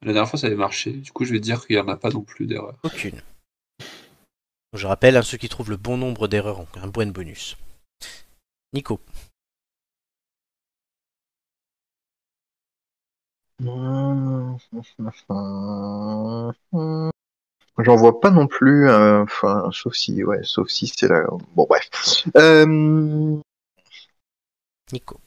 la 0.08 0.14
dernière 0.14 0.30
fois, 0.30 0.39
ça 0.39 0.47
avait 0.47 0.55
marché. 0.55 0.93
Du 0.93 1.12
coup, 1.12 1.26
je 1.26 1.34
vais 1.34 1.41
dire 1.41 1.68
qu'il 1.68 1.76
n'y 1.76 1.82
en 1.82 1.88
a 1.89 1.97
pas 1.97 2.10
non 2.12 2.22
plus 2.24 2.45
d'erreur. 2.47 2.76
Aucune. 2.84 3.22
Je 4.72 4.88
rappelle 4.88 5.18
à 5.18 5.20
hein, 5.20 5.22
ceux 5.22 5.38
qui 5.38 5.49
trouvent 5.49 5.70
le 5.70 5.76
bon 5.76 5.97
nombre 5.97 6.30
d'erreurs 6.30 6.62
ont 6.62 6.68
un 6.76 6.88
bon 6.88 7.12
bonus. 7.12 7.58
Nico. 8.72 9.01
J'en 17.80 17.95
vois 17.97 18.22
pas 18.22 18.32
non 18.32 18.47
plus, 18.47 18.88
euh, 18.88 19.24
enfin, 19.24 19.70
sauf 19.74 19.93
si, 19.93 20.24
ouais, 20.24 20.41
sauf 20.43 20.70
si 20.70 20.88
c'est 20.88 21.10
là. 21.10 21.20
La... 21.24 21.28
Bon, 21.28 21.66
bref. 21.70 21.89
Euh, 22.38 23.38
Nico. 24.93 25.20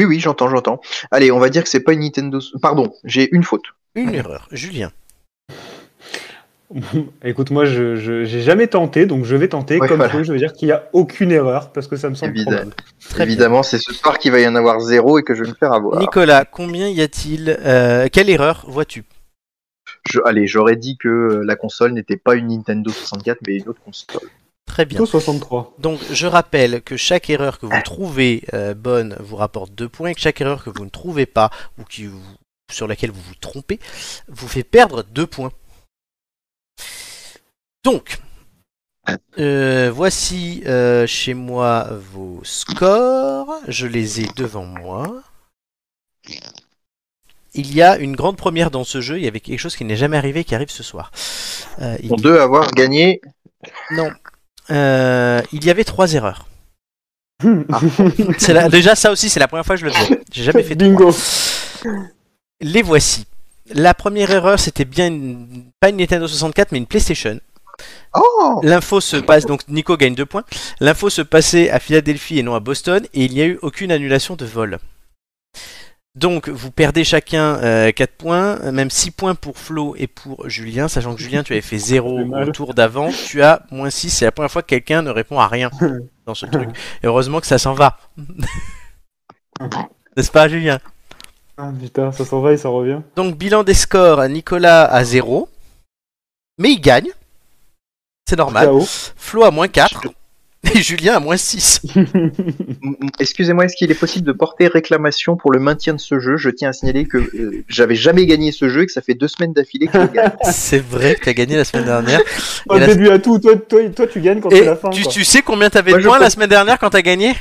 Oui, 0.00 0.06
oui, 0.06 0.18
j'entends, 0.18 0.48
j'entends. 0.48 0.80
Allez, 1.10 1.30
on 1.30 1.38
va 1.38 1.50
dire 1.50 1.62
que 1.62 1.68
c'est 1.68 1.80
pas 1.80 1.92
une 1.92 2.00
Nintendo. 2.00 2.38
Pardon, 2.62 2.90
j'ai 3.04 3.28
une 3.36 3.42
faute. 3.42 3.64
Une 3.94 4.14
erreur, 4.14 4.48
Julien. 4.50 4.92
Écoute, 7.22 7.50
moi, 7.50 7.66
je 7.66 8.22
n'ai 8.22 8.40
jamais 8.40 8.66
tenté, 8.66 9.04
donc 9.04 9.26
je 9.26 9.36
vais 9.36 9.48
tenter. 9.48 9.78
comme 9.78 10.02
tout, 10.10 10.24
je 10.24 10.32
veux 10.32 10.38
dire 10.38 10.54
qu'il 10.54 10.68
n'y 10.68 10.72
a 10.72 10.88
aucune 10.94 11.30
erreur 11.30 11.70
parce 11.74 11.86
que 11.86 11.96
ça 11.96 12.08
me 12.08 12.14
semble 12.14 12.30
Évidemment. 12.30 12.70
Évidemment, 13.18 13.62
c'est 13.62 13.76
ce 13.78 13.92
soir 13.92 14.18
qu'il 14.18 14.32
va 14.32 14.40
y 14.40 14.48
en 14.48 14.54
avoir 14.54 14.80
zéro 14.80 15.18
et 15.18 15.22
que 15.22 15.34
je 15.34 15.42
vais 15.42 15.50
me 15.50 15.54
faire 15.54 15.74
avoir. 15.74 16.00
Nicolas, 16.00 16.46
combien 16.50 16.88
y 16.88 17.02
a-t-il 17.02 17.58
euh, 17.60 18.08
Quelle 18.10 18.30
erreur 18.30 18.64
vois-tu 18.68 19.04
Allez, 20.24 20.46
j'aurais 20.46 20.76
dit 20.76 20.96
que 20.96 21.42
la 21.44 21.56
console 21.56 21.92
n'était 21.92 22.16
pas 22.16 22.36
une 22.36 22.48
Nintendo 22.48 22.90
64, 22.90 23.40
mais 23.46 23.56
une 23.56 23.68
autre 23.68 23.82
console. 23.84 24.30
Très 24.70 24.84
bien. 24.86 25.04
63. 25.04 25.74
Donc 25.80 25.98
je 26.12 26.28
rappelle 26.28 26.80
que 26.82 26.96
chaque 26.96 27.28
erreur 27.28 27.58
que 27.58 27.66
vous 27.66 27.82
trouvez 27.82 28.44
euh, 28.54 28.72
bonne 28.72 29.16
vous 29.18 29.34
rapporte 29.34 29.72
2 29.74 29.88
points, 29.88 30.10
et 30.10 30.14
que 30.14 30.20
chaque 30.20 30.40
erreur 30.40 30.62
que 30.62 30.70
vous 30.70 30.84
ne 30.84 30.90
trouvez 30.90 31.26
pas 31.26 31.50
ou 31.76 31.82
qui 31.84 32.08
sur 32.70 32.86
laquelle 32.86 33.10
vous 33.10 33.20
vous 33.20 33.34
trompez 33.40 33.80
vous 34.28 34.46
fait 34.46 34.62
perdre 34.62 35.02
2 35.02 35.26
points. 35.26 35.50
Donc, 37.82 38.20
euh, 39.38 39.90
voici 39.92 40.62
euh, 40.66 41.04
chez 41.04 41.34
moi 41.34 41.88
vos 42.12 42.40
scores. 42.44 43.50
Je 43.66 43.88
les 43.88 44.20
ai 44.20 44.28
devant 44.36 44.66
moi. 44.66 45.20
Il 47.54 47.74
y 47.74 47.82
a 47.82 47.98
une 47.98 48.14
grande 48.14 48.36
première 48.36 48.70
dans 48.70 48.84
ce 48.84 49.00
jeu. 49.00 49.18
Il 49.18 49.24
y 49.24 49.28
avait 49.28 49.40
quelque 49.40 49.58
chose 49.58 49.74
qui 49.74 49.84
n'est 49.84 49.96
jamais 49.96 50.16
arrivé 50.16 50.44
qui 50.44 50.54
arrive 50.54 50.70
ce 50.70 50.84
soir. 50.84 51.10
Pour 52.06 52.18
deux 52.18 52.38
avoir 52.38 52.70
gagné. 52.70 53.20
Non, 53.90 54.10
euh, 54.70 55.42
il 55.52 55.64
y 55.64 55.70
avait 55.70 55.84
trois 55.84 56.12
erreurs. 56.14 56.46
Ah. 57.72 58.68
Déjà, 58.68 58.94
ça 58.94 59.10
aussi, 59.12 59.30
c'est 59.30 59.40
la 59.40 59.48
première 59.48 59.64
fois 59.64 59.74
que 59.76 59.80
je 59.80 59.86
le 59.86 59.92
fais. 59.92 60.20
J'ai 60.30 60.44
jamais 60.44 60.62
fait. 60.62 60.74
Bingo. 60.74 61.10
Les 62.60 62.82
voici. 62.82 63.24
La 63.72 63.94
première 63.94 64.30
erreur, 64.30 64.58
c'était 64.58 64.84
bien 64.84 65.06
une... 65.06 65.64
pas 65.80 65.88
une 65.88 65.96
Nintendo 65.96 66.28
64, 66.28 66.70
mais 66.72 66.78
une 66.78 66.86
PlayStation. 66.86 67.40
Oh 68.14 68.60
L'info 68.62 69.00
se 69.00 69.16
passe, 69.16 69.46
donc 69.46 69.66
Nico 69.68 69.96
gagne 69.96 70.14
deux 70.14 70.26
points. 70.26 70.44
L'info 70.80 71.08
se 71.08 71.22
passait 71.22 71.70
à 71.70 71.78
Philadelphie 71.78 72.38
et 72.38 72.42
non 72.42 72.54
à 72.54 72.60
Boston, 72.60 73.06
et 73.14 73.24
il 73.24 73.32
n'y 73.32 73.40
a 73.40 73.46
eu 73.46 73.58
aucune 73.62 73.90
annulation 73.90 74.36
de 74.36 74.44
vol. 74.44 74.78
Donc 76.16 76.48
vous 76.48 76.72
perdez 76.72 77.04
chacun 77.04 77.56
4 77.58 77.62
euh, 77.64 78.06
points, 78.18 78.72
même 78.72 78.90
6 78.90 79.12
points 79.12 79.34
pour 79.36 79.56
Flo 79.56 79.94
et 79.96 80.08
pour 80.08 80.48
Julien, 80.48 80.88
sachant 80.88 81.14
que 81.14 81.22
Julien 81.22 81.44
tu 81.44 81.52
avais 81.52 81.62
fait 81.62 81.78
0 81.78 82.22
au 82.28 82.50
tour 82.50 82.74
d'avant, 82.74 83.10
tu 83.10 83.42
as 83.44 83.62
moins 83.70 83.90
6, 83.90 84.10
c'est 84.10 84.24
la 84.24 84.32
première 84.32 84.50
fois 84.50 84.62
que 84.62 84.68
quelqu'un 84.68 85.02
ne 85.02 85.10
répond 85.10 85.38
à 85.38 85.46
rien 85.46 85.70
dans 86.26 86.34
ce 86.34 86.46
truc. 86.46 86.68
Et 87.04 87.06
heureusement 87.06 87.38
que 87.40 87.46
ça 87.46 87.58
s'en 87.58 87.74
va. 87.74 87.96
N'est-ce 90.16 90.32
pas 90.32 90.48
Julien 90.48 90.78
ah, 91.58 91.70
Putain, 91.80 92.10
ça 92.10 92.24
s'en 92.24 92.40
va 92.40 92.54
et 92.54 92.56
ça 92.56 92.70
revient. 92.70 93.02
Donc 93.14 93.36
bilan 93.36 93.62
des 93.62 93.74
scores, 93.74 94.26
Nicolas 94.28 94.86
à 94.86 95.04
0, 95.04 95.48
mais 96.58 96.70
il 96.70 96.80
gagne, 96.80 97.10
c'est 98.28 98.36
normal. 98.36 98.68
Flo 99.16 99.44
à 99.44 99.52
moins 99.52 99.68
4, 99.68 100.08
Et 100.74 100.80
Julien 100.82 101.14
à 101.16 101.20
moins 101.20 101.36
6. 101.38 101.80
Excusez-moi, 103.20 103.64
est-ce 103.64 103.76
qu'il 103.76 103.90
est 103.90 103.94
possible 103.98 104.26
de 104.26 104.32
porter 104.32 104.66
réclamation 104.66 105.36
pour 105.36 105.52
le 105.52 105.58
maintien 105.58 105.94
de 105.94 105.98
ce 106.00 106.20
jeu 106.20 106.36
Je 106.36 106.50
tiens 106.50 106.68
à 106.68 106.72
signaler 106.74 107.06
que 107.06 107.16
euh, 107.16 107.64
j'avais 107.68 107.94
jamais 107.94 108.26
gagné 108.26 108.52
ce 108.52 108.68
jeu 108.68 108.82
et 108.82 108.86
que 108.86 108.92
ça 108.92 109.00
fait 109.00 109.14
deux 109.14 109.28
semaines 109.28 109.54
d'affilée 109.54 109.86
que 109.86 109.98
je 110.00 110.06
gagne. 110.06 110.30
C'est 110.52 110.78
vrai 110.84 111.14
que 111.14 111.22
tu 111.24 111.28
as 111.30 111.34
gagné 111.34 111.56
la 111.56 111.64
semaine 111.64 111.86
dernière. 111.86 112.20
Au 112.68 112.78
début 112.78 113.08
à 113.08 113.18
tout, 113.18 113.38
toi, 113.38 114.06
tu 114.06 114.20
gagnes 114.20 114.40
quand 114.40 114.50
c'est 114.50 114.64
la 114.64 114.76
fin. 114.76 114.90
Tu, 114.90 115.06
tu 115.08 115.24
sais 115.24 115.40
combien 115.40 115.70
t'avais 115.70 115.92
de 115.94 115.98
points 116.02 116.18
la 116.18 116.30
semaine 116.30 116.50
dernière 116.50 116.78
quand 116.78 116.90
t'as 116.90 117.02
gagné 117.02 117.34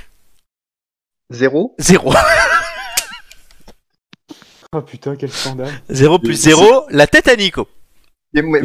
Zéro. 1.29 1.75
Zéro. 1.77 2.13
oh 4.73 4.81
putain, 4.81 5.15
quel 5.17 5.29
scandale. 5.31 5.67
Zéro 5.89 6.19
plus 6.19 6.35
zéro, 6.35 6.83
la 6.89 7.05
tête 7.05 7.27
à 7.27 7.35
Nico 7.35 7.67
moi, 8.33 8.59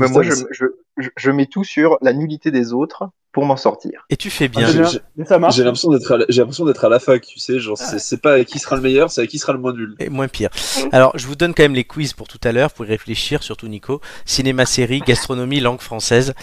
je, 1.17 1.31
mets 1.31 1.47
tout 1.47 1.65
sur 1.65 1.99
la 2.03 2.12
nullité 2.12 2.51
des 2.51 2.73
autres 2.73 3.09
pour 3.33 3.47
m'en 3.47 3.57
sortir. 3.57 4.07
Et 4.11 4.17
tu 4.17 4.31
fais 4.31 4.47
bien. 4.47 4.69
Ah, 4.85 5.49
j'ai 5.51 5.65
l'impression 5.65 5.91
d'être 5.91 6.12
à, 6.12 6.19
l'impression 6.29 6.67
d'être 6.67 6.85
à 6.85 6.89
la 6.89 7.01
fac, 7.01 7.25
tu 7.27 7.39
sais, 7.41 7.59
genre 7.59 7.77
c'est 7.77 8.15
ah. 8.17 8.19
pas 8.23 8.45
qui 8.45 8.59
sera 8.59 8.77
le 8.77 8.83
meilleur, 8.83 9.11
c'est 9.11 9.27
qui 9.27 9.39
sera 9.39 9.53
le 9.53 9.59
moins 9.59 9.73
nul. 9.73 9.97
Et 9.99 10.09
moins 10.11 10.29
pire. 10.29 10.51
Alors 10.93 11.17
je 11.19 11.27
vous 11.27 11.35
donne 11.35 11.55
quand 11.55 11.62
même 11.62 11.75
les 11.75 11.85
quiz 11.85 12.12
pour 12.12 12.29
tout 12.29 12.39
à 12.45 12.53
l'heure, 12.53 12.71
pour 12.73 12.85
y 12.85 12.89
réfléchir, 12.89 13.43
surtout 13.43 13.67
Nico. 13.67 14.01
Cinéma, 14.25 14.67
série, 14.67 15.01
gastronomie, 15.01 15.61
langue 15.61 15.81
française. 15.81 16.35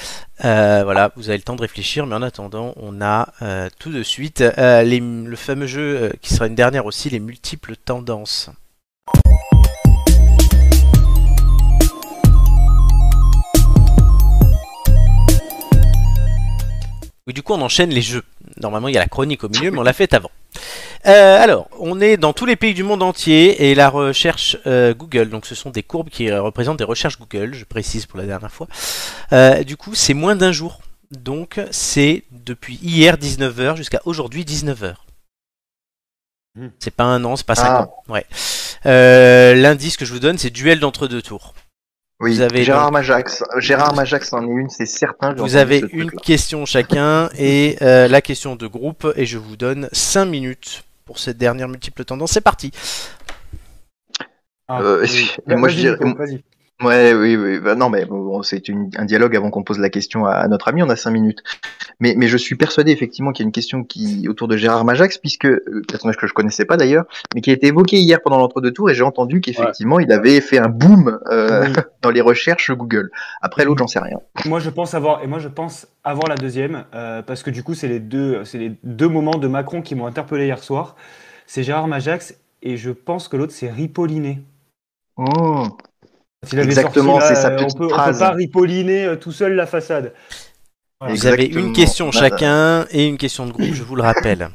Euh, 0.43 0.81
voilà, 0.83 1.11
vous 1.15 1.29
avez 1.29 1.37
le 1.37 1.43
temps 1.43 1.55
de 1.55 1.61
réfléchir, 1.61 2.05
mais 2.07 2.15
en 2.15 2.21
attendant, 2.23 2.73
on 2.77 3.01
a 3.01 3.29
euh, 3.43 3.69
tout 3.79 3.91
de 3.91 4.03
suite 4.03 4.41
euh, 4.41 4.81
le 4.83 5.35
fameux 5.37 5.67
jeu 5.67 6.11
qui 6.21 6.33
sera 6.33 6.47
une 6.47 6.55
dernière 6.55 6.85
aussi, 6.87 7.09
les 7.09 7.19
multiples 7.19 7.75
tendances. 7.77 8.49
Et 17.31 17.33
du 17.33 17.43
coup, 17.43 17.53
on 17.53 17.61
enchaîne 17.61 17.91
les 17.91 18.01
jeux. 18.01 18.23
Normalement, 18.57 18.89
il 18.89 18.93
y 18.93 18.97
a 18.97 18.99
la 18.99 19.07
chronique 19.07 19.45
au 19.45 19.47
milieu, 19.47 19.71
mais 19.71 19.77
on 19.77 19.83
l'a 19.83 19.93
fait 19.93 20.13
avant. 20.13 20.29
Euh, 21.07 21.41
alors, 21.41 21.69
on 21.79 22.01
est 22.01 22.17
dans 22.17 22.33
tous 22.33 22.45
les 22.45 22.57
pays 22.57 22.73
du 22.73 22.83
monde 22.83 23.01
entier 23.01 23.69
et 23.69 23.73
la 23.73 23.87
recherche 23.87 24.57
euh, 24.67 24.93
Google, 24.93 25.29
donc 25.29 25.45
ce 25.45 25.55
sont 25.55 25.69
des 25.69 25.81
courbes 25.81 26.09
qui 26.09 26.29
euh, 26.29 26.41
représentent 26.41 26.77
des 26.79 26.83
recherches 26.83 27.17
Google, 27.17 27.53
je 27.53 27.63
précise 27.63 28.05
pour 28.05 28.19
la 28.19 28.25
dernière 28.25 28.51
fois. 28.51 28.67
du 29.63 29.77
coup, 29.77 29.95
c'est 29.95 30.13
moins 30.13 30.35
d'un 30.35 30.51
jour. 30.51 30.81
Donc, 31.11 31.61
c'est 31.71 32.25
depuis 32.31 32.77
hier 32.83 33.15
19h 33.15 33.77
jusqu'à 33.77 34.01
aujourd'hui 34.03 34.43
19h. 34.43 34.95
Hmm. 36.59 36.67
C'est 36.79 36.91
pas 36.93 37.05
un 37.05 37.23
an, 37.23 37.37
c'est 37.37 37.45
pas 37.45 37.55
cinq 37.55 37.69
ah. 37.69 37.89
ans. 38.09 38.13
L'indice 38.83 39.95
que 39.95 40.03
je 40.03 40.11
vous 40.11 40.19
donne, 40.19 40.37
c'est 40.37 40.49
duel 40.49 40.81
d'entre 40.81 41.07
deux 41.07 41.21
tours 41.21 41.53
vous 42.29 42.41
avez 42.41 42.63
Gérard 42.63 42.91
Majax. 42.91 43.43
Gérard 43.57 43.95
Majax 43.95 44.31
en 44.33 44.43
est 44.47 44.51
une, 44.61 44.69
c'est 44.69 44.85
certain. 44.85 45.33
Vous 45.33 45.55
avez 45.55 45.83
une 45.91 46.11
question 46.11 46.65
chacun 46.65 47.29
et 47.37 47.77
euh, 47.81 48.07
la 48.07 48.21
question 48.21 48.55
de 48.55 48.67
groupe 48.67 49.07
et 49.15 49.25
je 49.25 49.39
vous 49.39 49.57
donne 49.57 49.89
5 49.91 50.25
minutes 50.25 50.83
pour 51.05 51.17
cette 51.17 51.37
dernière 51.39 51.67
multiple 51.67 52.05
tendance. 52.05 52.31
C'est 52.31 52.41
parti. 52.41 52.71
Ah, 54.67 54.81
euh, 54.81 55.05
moi, 55.47 55.67
je 55.69 55.75
dirais, 55.75 55.97
Ouais, 56.81 57.13
oui, 57.13 57.35
oui. 57.35 57.59
Bah, 57.59 57.75
non, 57.75 57.89
mais 57.91 58.05
c'est 58.43 58.63
un 58.97 59.05
dialogue 59.05 59.35
avant 59.35 59.51
qu'on 59.51 59.61
pose 59.63 59.77
la 59.77 59.89
question 59.89 60.25
à, 60.25 60.47
notre 60.47 60.67
ami. 60.67 60.81
On 60.81 60.89
a 60.89 60.95
cinq 60.95 61.11
minutes. 61.11 61.43
Mais, 61.99 62.15
je 62.27 62.37
suis 62.37 62.55
persuadé 62.55 62.91
effectivement 62.91 63.31
qu'il 63.31 63.43
y 63.43 63.45
a 63.45 63.47
une 63.49 63.53
question 63.53 63.83
qui 63.83 64.27
autour 64.27 64.47
de 64.47 64.57
Gérard 64.57 64.83
Majax, 64.83 65.19
puisque 65.19 65.45
euh, 65.45 65.63
personnage 65.87 66.17
que 66.17 66.25
je 66.25 66.33
connaissais 66.33 66.65
pas 66.65 66.77
d'ailleurs, 66.77 67.05
mais 67.35 67.41
qui 67.41 67.51
a 67.51 67.53
été 67.53 67.67
évoqué 67.67 67.97
hier 67.97 68.19
pendant 68.23 68.39
l'entre-deux 68.39 68.71
tours, 68.71 68.89
et 68.89 68.95
j'ai 68.95 69.03
entendu 69.03 69.41
qu'effectivement 69.41 69.99
il 69.99 70.11
avait 70.11 70.41
fait 70.41 70.57
un 70.57 70.69
boom 70.69 71.19
euh, 71.27 71.67
dans 72.01 72.09
les 72.09 72.21
recherches 72.21 72.71
Google. 72.71 73.11
Après 73.41 73.63
l'autre, 73.65 73.79
j'en 73.79 73.87
sais 73.87 73.99
rien. 73.99 74.17
Moi, 74.45 74.59
je 74.59 74.69
pense 74.71 74.95
avoir, 74.95 75.21
et 75.23 75.27
moi 75.27 75.37
je 75.37 75.47
pense 75.49 75.87
avoir 76.03 76.27
la 76.27 76.35
deuxième, 76.35 76.85
euh, 76.95 77.21
parce 77.21 77.43
que 77.43 77.51
du 77.51 77.61
coup, 77.61 77.75
c'est 77.75 77.87
les 77.87 77.99
deux, 77.99 78.43
c'est 78.45 78.57
les 78.57 78.73
deux 78.83 79.07
moments 79.07 79.37
de 79.37 79.47
Macron 79.47 79.83
qui 79.83 79.93
m'ont 79.93 80.07
interpellé 80.07 80.45
hier 80.47 80.63
soir. 80.63 80.95
C'est 81.45 81.61
Gérard 81.61 81.87
Majax, 81.87 82.35
et 82.63 82.75
je 82.77 82.89
pense 82.89 83.27
que 83.27 83.37
l'autre 83.37 83.53
c'est 83.53 83.69
Ripolliné. 83.69 84.41
Oh. 85.17 85.63
Exactement, 86.53 87.19
c'est 87.19 87.35
sa 87.35 87.51
on 87.55 87.67
ne 87.67 87.77
peut 87.77 87.87
pas 87.89 88.31
ripolliner 88.31 89.05
euh, 89.05 89.15
tout 89.15 89.31
seul 89.31 89.53
la 89.53 89.67
façade. 89.67 90.13
Vous 91.07 91.27
avez 91.27 91.45
une 91.45 91.71
question 91.73 92.11
chacun 92.11 92.85
et 92.91 93.07
une 93.07 93.17
question 93.17 93.45
de 93.45 93.51
groupe, 93.51 93.73
je 93.73 93.83
vous 93.83 93.95
le 93.95 94.01
rappelle. 94.03 94.49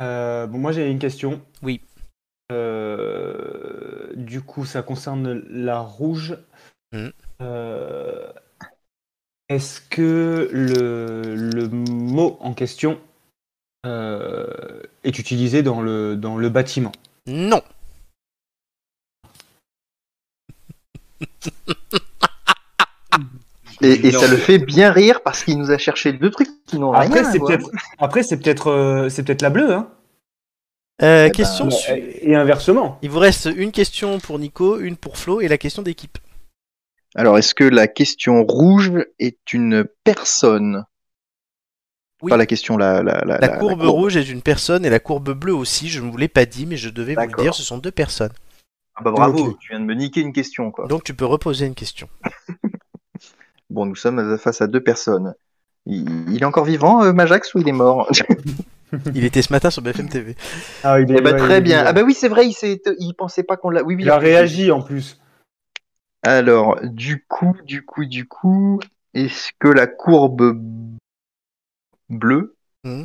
Euh, 0.00 0.46
bon, 0.46 0.58
moi 0.58 0.72
j'ai 0.72 0.90
une 0.90 0.98
question. 0.98 1.40
Oui. 1.62 1.80
Euh, 2.52 4.10
du 4.14 4.42
coup, 4.42 4.64
ça 4.64 4.82
concerne 4.82 5.42
la 5.50 5.80
rouge. 5.80 6.36
Mm. 6.92 7.08
Est-ce 9.48 9.80
que 9.80 10.48
le, 10.52 11.34
le, 11.34 11.68
mot 11.68 12.38
en 12.40 12.52
question 12.54 12.98
est 13.84 15.18
utilisé 15.18 15.64
dans 15.64 15.82
le, 15.82 16.14
dans 16.14 16.36
le 16.36 16.48
bâtiment 16.48 16.92
Non. 17.26 17.62
Et, 23.84 24.12
ça 24.12 24.28
le 24.28 24.36
fait 24.36 24.58
bien 24.58 24.92
rire 24.92 25.22
parce 25.22 25.44
qu'il 25.44 25.58
nous 25.58 25.70
a 25.70 25.78
cherché 25.78 26.12
deux 26.12 26.30
trucs 26.30 26.48
qui 26.66 26.78
n'ont 26.78 26.92
rien 26.92 27.10
à 27.24 27.32
Après, 27.98 28.22
c'est 28.22 28.38
peut-être 28.38 28.68
euh, 28.68 29.08
c'est 29.08 29.24
peut-être 29.24 29.42
la 29.42 29.50
bleue. 29.50 29.72
Hein. 29.72 29.88
Euh, 31.02 31.24
eh 31.24 31.28
ben, 31.28 31.32
question 31.32 31.66
euh, 31.66 31.96
Et 32.20 32.34
inversement. 32.36 32.98
Il 33.02 33.10
vous 33.10 33.18
reste 33.18 33.48
une 33.56 33.72
question 33.72 34.20
pour 34.20 34.38
Nico, 34.38 34.78
une 34.78 34.96
pour 34.96 35.16
Flo 35.18 35.40
et 35.40 35.48
la 35.48 35.58
question 35.58 35.82
d'équipe. 35.82 36.18
Alors, 37.16 37.38
est-ce 37.38 37.54
que 37.54 37.64
la 37.64 37.88
question 37.88 38.44
rouge 38.44 38.92
est 39.18 39.52
une 39.52 39.84
personne 40.04 40.84
oui. 42.22 42.30
Pas 42.30 42.36
la 42.36 42.46
question, 42.46 42.76
la, 42.76 43.02
la, 43.02 43.18
la, 43.26 43.36
la 43.36 43.48
courbe, 43.48 43.82
rouge 43.82 44.16
est 44.16 44.28
une 44.30 44.42
personne 44.42 44.86
et 44.86 44.90
la 44.90 45.00
courbe 45.00 45.32
bleue 45.34 45.56
aussi, 45.56 45.88
je 45.88 46.00
ne 46.00 46.08
vous 46.08 46.16
l'ai 46.16 46.28
pas 46.28 46.46
dit, 46.46 46.66
mais 46.66 46.76
je 46.76 46.88
devais 46.88 47.16
vous 47.16 47.20
le 47.34 47.42
dire, 47.42 47.52
ce 47.52 47.64
sont 47.64 47.78
deux 47.78 47.90
personnes. 47.90 48.30
Ah 48.94 49.02
bah 49.02 49.10
bravo, 49.10 49.56
tu 49.60 49.70
viens 49.70 49.80
de 49.80 49.84
me 49.84 49.92
niquer 49.96 50.20
une 50.20 50.32
question. 50.32 50.72
Donc 50.88 51.02
tu 51.02 51.14
peux 51.14 51.24
reposer 51.24 51.66
une 51.66 51.74
question. 51.74 52.08
Bon, 53.72 53.86
nous 53.86 53.94
sommes 53.96 54.36
face 54.36 54.60
à 54.60 54.66
deux 54.66 54.82
personnes. 54.82 55.34
Il, 55.86 56.36
est 56.38 56.44
encore 56.44 56.66
vivant, 56.66 57.02
euh, 57.02 57.14
Majax, 57.14 57.54
ou 57.54 57.58
il 57.60 57.68
est 57.68 57.72
mort 57.72 58.10
Il 59.14 59.24
était 59.24 59.40
ce 59.40 59.50
matin 59.50 59.70
sur 59.70 59.80
BFM 59.80 60.10
TV. 60.10 60.36
Ah, 60.84 61.00
eh 61.00 61.06
ben, 61.06 61.34
très 61.36 61.62
bien. 61.62 61.82
Ah 61.86 61.94
bah 61.94 62.02
oui, 62.02 62.12
c'est 62.12 62.28
vrai, 62.28 62.46
il, 62.48 63.14
pensait 63.14 63.42
pas 63.42 63.56
qu'on 63.56 63.70
l'a. 63.70 63.82
Oui, 63.82 63.96
il 63.98 64.10
a 64.10 64.18
réagi 64.18 64.70
en 64.70 64.82
plus. 64.82 65.18
Alors, 66.22 66.78
du 66.84 67.24
coup, 67.26 67.56
du 67.64 67.82
coup, 67.86 68.04
du 68.04 68.28
coup, 68.28 68.78
est-ce 69.14 69.50
que 69.58 69.68
la 69.68 69.86
courbe 69.86 70.54
bleue 72.10 72.54
hmm. 72.84 73.04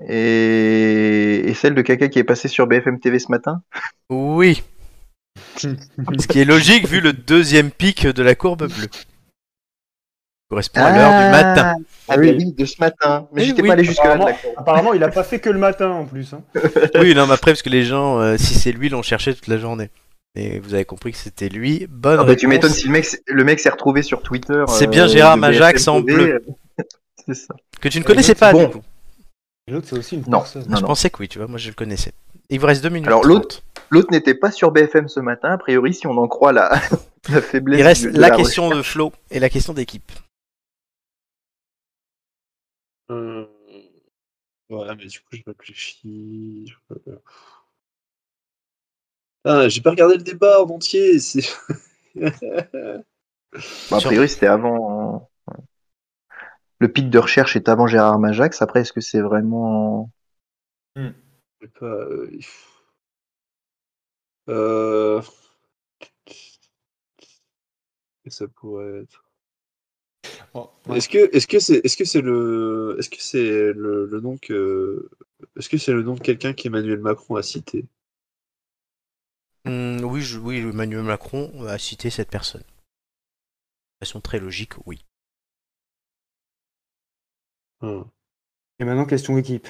est... 0.00 1.54
celle 1.54 1.74
de 1.74 1.80
caca 1.80 2.08
qui 2.08 2.18
est 2.18 2.24
passée 2.24 2.48
sur 2.48 2.66
BFM 2.66 3.00
TV 3.00 3.18
ce 3.18 3.30
matin 3.30 3.62
Oui. 4.10 4.62
Ce 5.56 6.26
qui 6.26 6.40
est 6.40 6.44
logique 6.44 6.86
vu 6.86 7.00
le 7.00 7.14
deuxième 7.14 7.70
pic 7.70 8.06
de 8.06 8.22
la 8.22 8.34
courbe 8.34 8.68
bleue 8.70 8.88
correspond 10.52 10.80
à 10.80 10.90
l'heure 10.90 10.94
du 10.94 10.98
ah, 11.02 11.30
matin. 11.30 11.74
Ah 12.08 12.16
oui, 12.18 12.52
de 12.52 12.64
ce 12.66 12.76
matin. 12.78 13.26
Mais 13.32 13.44
j'étais 13.46 13.62
pas 13.62 13.72
allé 13.72 13.84
jusque-là. 13.84 14.18
Apparemment, 14.56 14.92
il 14.92 15.02
a 15.02 15.08
pas 15.08 15.24
fait 15.24 15.38
que 15.40 15.48
le 15.48 15.58
matin 15.58 15.88
en 15.88 16.04
plus. 16.04 16.34
Hein. 16.34 16.42
oui, 17.00 17.14
non, 17.14 17.26
mais 17.26 17.32
après, 17.32 17.52
parce 17.52 17.62
que 17.62 17.70
les 17.70 17.84
gens, 17.84 18.20
euh, 18.20 18.36
si 18.36 18.52
c'est 18.54 18.70
lui, 18.72 18.90
l'ont 18.90 19.02
cherché 19.02 19.34
toute 19.34 19.48
la 19.48 19.56
journée. 19.56 19.88
Et 20.34 20.58
vous 20.58 20.74
avez 20.74 20.84
compris 20.84 21.12
que 21.12 21.16
c'était 21.18 21.48
lui. 21.48 21.86
Bonne. 21.88 22.18
Ah 22.20 22.24
bah, 22.24 22.36
tu 22.36 22.46
m'étonnes 22.48 22.70
si 22.72 22.86
le 22.86 23.42
mec, 23.44 23.60
s'est 23.60 23.70
retrouvé 23.70 24.02
sur 24.02 24.20
Twitter. 24.22 24.64
C'est 24.68 24.86
bien 24.88 25.04
euh, 25.04 25.08
Gérard 25.08 25.38
Majax 25.38 25.88
en 25.88 26.00
bleu. 26.02 26.44
c'est 27.26 27.34
ça. 27.34 27.54
Que 27.80 27.88
tu 27.88 27.98
ne 27.98 28.04
connaissais 28.04 28.34
pas, 28.34 28.52
du 28.52 28.68
coup. 28.68 28.82
L'autre, 29.70 29.86
c'est 29.88 29.98
aussi 29.98 30.16
une 30.16 30.24
non, 30.28 30.42
je 30.54 30.80
pensais 30.80 31.08
que 31.08 31.16
oui, 31.20 31.28
tu 31.28 31.38
vois, 31.38 31.46
moi 31.46 31.56
je 31.56 31.68
le 31.68 31.74
connaissais. 31.74 32.12
Il 32.50 32.58
vous 32.60 32.66
reste 32.66 32.82
deux 32.82 32.88
minutes. 32.88 33.06
Alors 33.06 33.24
l'autre, 33.24 33.62
l'autre 33.90 34.08
n'était 34.10 34.34
pas 34.34 34.50
sur 34.50 34.72
BFM 34.72 35.06
ce 35.08 35.20
matin, 35.20 35.52
a 35.52 35.56
priori, 35.56 35.94
si 35.94 36.08
on 36.08 36.18
en 36.18 36.26
croit 36.26 36.52
la, 36.52 36.72
faiblesse. 37.26 37.78
Il 37.78 37.82
reste 37.86 38.04
la, 38.12 38.30
question 38.30 38.70
de 38.70 38.82
Flo 38.82 39.12
et 39.30 39.38
la 39.38 39.48
question 39.48 39.72
d'équipe. 39.72 40.10
Mmh. 43.12 43.46
ouais, 44.70 44.96
mais 44.96 45.06
du 45.06 45.20
coup, 45.20 45.30
je 45.36 45.42
plus 45.50 46.66
ah, 49.44 49.68
j'ai 49.68 49.82
pas 49.82 49.90
regardé 49.90 50.16
le 50.16 50.22
débat 50.22 50.62
en 50.62 50.68
entier, 50.70 51.16
a 53.90 53.96
priori, 54.00 54.28
c'était 54.28 54.46
avant 54.46 55.28
Le 56.78 56.90
pic 56.90 57.10
de 57.10 57.18
recherche 57.18 57.56
est 57.56 57.68
avant 57.68 57.86
Gérard 57.88 58.18
Majax. 58.20 58.62
Après, 58.62 58.80
est-ce 58.82 58.92
que 58.92 59.00
c'est 59.00 59.20
vraiment 59.20 60.10
hmm. 60.94 61.10
Je 61.60 61.66
sais 61.66 61.72
pas, 61.72 61.86
euh, 61.86 62.38
euh, 64.48 65.22
ça 68.28 68.46
pourrait 68.48 69.02
être? 69.02 69.24
Oh, 70.54 70.68
est-ce 70.94 71.08
que 71.08 71.34
est-ce 71.34 71.46
que 71.46 71.58
c'est 71.58 71.80
est-ce 71.84 71.96
que 71.96 72.04
c'est 72.04 72.20
le 72.20 72.96
est-ce 72.98 73.08
que 73.08 73.20
c'est 73.20 73.72
le, 73.72 74.20
nom 74.22 74.36
que 74.36 75.08
est-ce 75.56 75.70
que 75.70 75.78
c'est 75.78 75.92
le 75.92 76.02
nom 76.02 76.14
de 76.14 76.20
quelqu'un 76.20 76.52
qu'Emmanuel 76.52 76.98
Macron 77.00 77.36
a 77.36 77.42
cité 77.42 77.86
hmm, 79.64 80.02
Oui, 80.04 80.22
oui, 80.42 80.58
Emmanuel 80.58 81.04
Macron 81.04 81.50
a 81.66 81.78
cité 81.78 82.10
cette 82.10 82.28
personne. 82.28 82.62
De 84.00 84.04
façon 84.06 84.20
très 84.20 84.40
logique, 84.40 84.72
oui. 84.86 85.02
Hmm. 87.80 88.02
Et 88.78 88.84
maintenant, 88.84 89.06
question 89.06 89.38
équipe. 89.38 89.68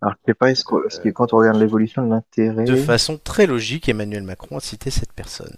Alors, 0.00 0.14
je 0.26 0.30
sais 0.30 0.34
pas, 0.34 0.50
est 0.50 0.60
-ce 0.68 1.00
que 1.02 1.08
quand 1.10 1.32
on 1.32 1.38
regarde 1.38 1.58
l'évolution 1.60 2.04
de 2.04 2.10
l'intérêt. 2.10 2.64
De 2.64 2.74
façon 2.76 3.16
très 3.16 3.46
logique, 3.46 3.88
Emmanuel 3.88 4.24
Macron 4.24 4.56
a 4.56 4.60
cité 4.60 4.90
cette 4.90 5.12
personne. 5.12 5.56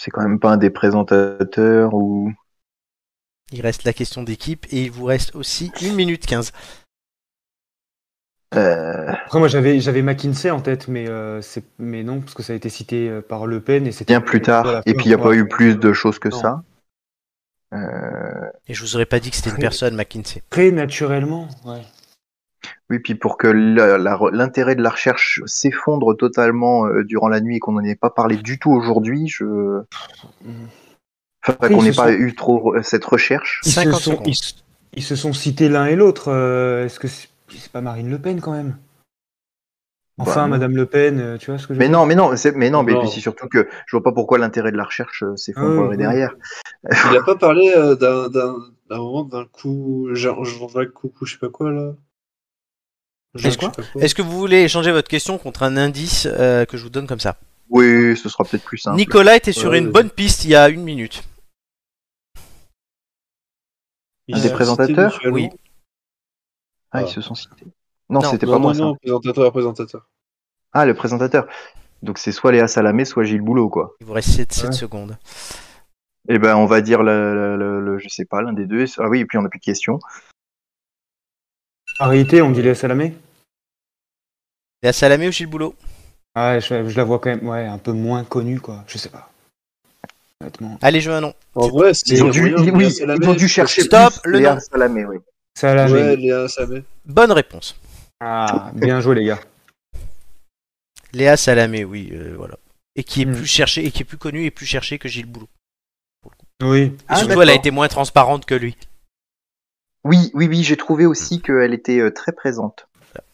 c'est 0.00 0.10
quand 0.10 0.22
même 0.22 0.40
pas 0.40 0.52
un 0.52 0.56
des 0.56 0.70
présentateurs 0.70 1.92
ou. 1.92 2.32
Il 3.52 3.60
reste 3.60 3.84
la 3.84 3.92
question 3.92 4.22
d'équipe 4.22 4.64
et 4.70 4.84
il 4.84 4.90
vous 4.90 5.04
reste 5.04 5.34
aussi 5.34 5.70
1 5.82 5.92
minute 5.92 6.24
15. 6.24 6.52
Euh. 8.54 9.12
Après, 9.26 9.38
moi 9.38 9.48
j'avais, 9.48 9.78
j'avais 9.80 10.00
McKinsey 10.00 10.50
en 10.50 10.60
tête, 10.62 10.88
mais, 10.88 11.04
euh, 11.10 11.42
mais 11.78 12.02
non, 12.02 12.20
parce 12.20 12.32
que 12.32 12.42
ça 12.42 12.54
a 12.54 12.56
été 12.56 12.70
cité 12.70 13.08
euh, 13.10 13.20
par 13.20 13.46
Le 13.46 13.60
Pen 13.62 13.86
et 13.86 13.92
c'était. 13.92 14.14
Bien 14.14 14.22
plus 14.22 14.40
tard, 14.40 14.82
et 14.86 14.94
puis 14.94 15.04
il 15.06 15.08
n'y 15.08 15.14
a 15.14 15.18
pas 15.18 15.34
eu 15.34 15.46
plus 15.46 15.76
de 15.76 15.92
choses 15.92 16.18
que 16.18 16.30
ça. 16.30 16.62
Et 18.66 18.74
je 18.74 18.80
vous 18.82 18.96
aurais 18.96 19.06
pas 19.06 19.20
dit 19.20 19.30
que 19.30 19.36
c'était 19.36 19.50
une 19.50 19.58
personne, 19.58 19.94
McKinsey. 19.94 20.42
Très 20.48 20.70
naturellement, 20.70 21.46
ouais. 21.66 21.82
Oui, 22.90 22.98
puis 22.98 23.14
pour 23.14 23.36
que 23.38 23.46
l'intérêt 23.46 24.74
de 24.74 24.82
la 24.82 24.90
recherche 24.90 25.40
s'effondre 25.46 26.14
totalement 26.16 26.86
euh, 26.86 27.04
durant 27.04 27.28
la 27.28 27.40
nuit 27.40 27.56
et 27.56 27.58
qu'on 27.60 27.72
n'en 27.72 27.84
ait 27.84 27.94
pas 27.94 28.10
parlé 28.10 28.36
du 28.36 28.58
tout 28.58 28.70
aujourd'hui, 28.70 29.28
je. 29.28 29.80
qu'on 31.46 31.82
n'ait 31.82 31.92
pas 31.92 32.12
eu 32.12 32.34
trop 32.34 32.74
cette 32.82 33.04
recherche. 33.04 33.60
Ils, 33.64 35.04
se, 35.04 35.14
sont, 35.14 35.32
cités 35.32 35.68
l'un 35.68 35.86
et 35.86 35.94
l'autre. 35.94 36.28
Euh, 36.28 36.84
est-ce 36.84 36.98
que 36.98 37.06
c'est, 37.06 37.28
pas 37.72 37.80
Marine 37.80 38.10
Le 38.10 38.18
Pen 38.18 38.40
quand 38.40 38.50
même 38.52 38.70
bah, 40.18 40.24
Enfin, 40.26 40.48
Madame 40.48 40.74
Le 40.74 40.84
Pen, 40.86 41.20
euh, 41.20 41.38
tu 41.38 41.52
vois 41.52 41.58
ce 41.58 41.68
que 41.68 41.74
je 41.74 41.78
veux 41.78 41.84
mais, 41.84 41.88
non, 41.88 42.06
mais 42.06 42.16
non, 42.16 42.30
mais 42.56 42.70
non, 42.70 42.82
mais 42.82 43.06
c'est 43.06 43.20
surtout 43.20 43.46
que 43.46 43.68
je 43.86 43.96
vois 43.96 44.02
pas 44.02 44.12
pourquoi 44.12 44.38
l'intérêt 44.38 44.72
de 44.72 44.76
la 44.76 44.84
recherche 44.84 45.22
s'effondre 45.36 45.90
ah, 45.92 45.96
derrière. 45.96 46.34
Il 46.90 47.12
n'a 47.12 47.22
pas 47.22 47.36
parlé 47.36 47.72
d'un, 48.00 48.56
moment 48.98 49.22
d'un 49.22 49.44
coup, 49.44 50.08
genre, 50.10 50.44
je 50.44 50.58
un 50.60 50.84
je 51.24 51.32
sais 51.32 51.38
pas 51.38 51.48
quoi 51.48 51.70
là. 51.70 51.92
Est-ce 53.38 54.14
que, 54.14 54.22
vous 54.22 54.36
voulez 54.38 54.58
échanger 54.62 54.90
votre 54.90 55.08
question 55.08 55.38
contre 55.38 55.62
un 55.62 55.76
indice 55.76 56.26
euh, 56.30 56.64
que 56.64 56.76
je 56.76 56.82
vous 56.82 56.90
donne 56.90 57.06
comme 57.06 57.20
ça 57.20 57.36
Oui, 57.68 58.16
ce 58.16 58.28
sera 58.28 58.44
peut-être 58.44 58.64
plus 58.64 58.78
simple. 58.78 58.96
Nicolas 58.96 59.36
était 59.36 59.52
sur 59.52 59.72
une 59.72 59.88
bonne 59.92 60.10
piste 60.10 60.44
il 60.44 60.50
y 60.50 60.56
a 60.56 60.68
une 60.68 60.82
minute. 60.82 61.22
un 64.32 64.40
des 64.40 64.50
présentateurs 64.50 65.20
Oui. 65.26 65.48
Ah, 66.90 67.02
ils 67.02 67.08
se 67.08 67.20
sont 67.20 67.36
cités. 67.36 67.66
Non, 68.08 68.20
c'était 68.22 68.46
pas 68.46 68.58
moi. 68.58 68.74
Non, 68.74 68.96
présentateur, 68.96 69.52
présentateur. 69.52 70.08
Ah, 70.72 70.84
le 70.84 70.94
présentateur. 70.94 71.46
Donc 72.02 72.18
c'est 72.18 72.32
soit 72.32 72.50
Léa 72.50 72.66
Salamé, 72.66 73.04
soit 73.04 73.22
Gilles 73.24 73.42
Boulot, 73.42 73.68
quoi. 73.68 73.94
Il 74.00 74.06
vous 74.06 74.12
reste 74.14 74.30
7, 74.50 74.72
secondes. 74.74 75.16
Eh 76.28 76.38
ben, 76.38 76.56
on 76.56 76.66
va 76.66 76.80
dire 76.80 77.02
le, 77.04 77.96
je 78.02 78.08
sais 78.08 78.24
pas, 78.24 78.42
l'un 78.42 78.52
des 78.52 78.66
deux. 78.66 78.86
Ah 78.98 79.08
oui, 79.08 79.20
et 79.20 79.24
puis 79.24 79.38
on 79.38 79.42
n'a 79.42 79.48
plus 79.48 79.60
de 79.60 79.64
questions. 79.64 80.00
En 82.00 82.08
réalité, 82.08 82.40
on 82.40 82.50
dit 82.50 82.62
Léa 82.62 82.74
Salamé 82.74 83.14
Léa 84.82 84.92
Salamé 84.94 85.28
ou 85.28 85.32
Gilles 85.32 85.48
Boulot 85.48 85.74
Ah, 86.34 86.58
je, 86.58 86.72
la 86.72 87.04
vois 87.04 87.18
quand 87.18 87.28
même 87.28 87.46
ouais, 87.46 87.66
un 87.66 87.76
peu 87.76 87.92
moins 87.92 88.24
connue, 88.24 88.58
quoi. 88.58 88.82
Je 88.88 88.96
sais 88.96 89.10
pas. 89.10 89.30
Allez, 90.80 91.02
je 91.02 91.10
veux 91.10 91.16
un 91.16 91.20
nom. 91.20 91.34
ils, 91.56 92.22
ont 92.22 93.34
dû, 93.34 93.48
chercher 93.48 93.82
Stop, 93.82 94.14
Léa 94.24 94.58
Salamé, 94.60 95.04
oui. 95.04 95.18
Salamé. 95.54 96.16
Bonne 97.04 97.32
réponse. 97.32 97.76
Ah, 98.18 98.70
bien 98.74 99.02
joué, 99.02 99.16
les 99.16 99.26
gars. 99.26 99.40
Léa 101.12 101.36
Salamé, 101.36 101.84
oui, 101.84 102.08
euh, 102.12 102.32
voilà. 102.38 102.54
Et 102.96 103.04
qui 103.04 103.22
est 103.22 103.26
hmm. 103.26 103.34
plus 103.34 103.46
cherché, 103.46 103.84
et 103.84 103.90
qui 103.90 104.02
est 104.04 104.06
plus 104.06 104.16
connu 104.16 104.46
et 104.46 104.50
plus 104.50 104.64
cherché 104.64 104.98
que 104.98 105.06
Gilles 105.06 105.26
Boulot. 105.26 105.50
Oui. 106.62 106.80
Et 106.80 106.92
ah, 107.08 107.16
surtout, 107.16 107.42
elle 107.42 107.50
a 107.50 107.54
été 107.54 107.70
moins 107.70 107.88
transparente 107.88 108.46
que 108.46 108.54
lui. 108.54 108.74
Oui, 110.04 110.30
oui, 110.34 110.46
oui, 110.48 110.62
j'ai 110.62 110.76
trouvé 110.76 111.06
aussi 111.06 111.36
mm. 111.38 111.42
qu'elle 111.42 111.74
était 111.74 112.00
euh, 112.00 112.10
très 112.10 112.32
présente. 112.32 112.86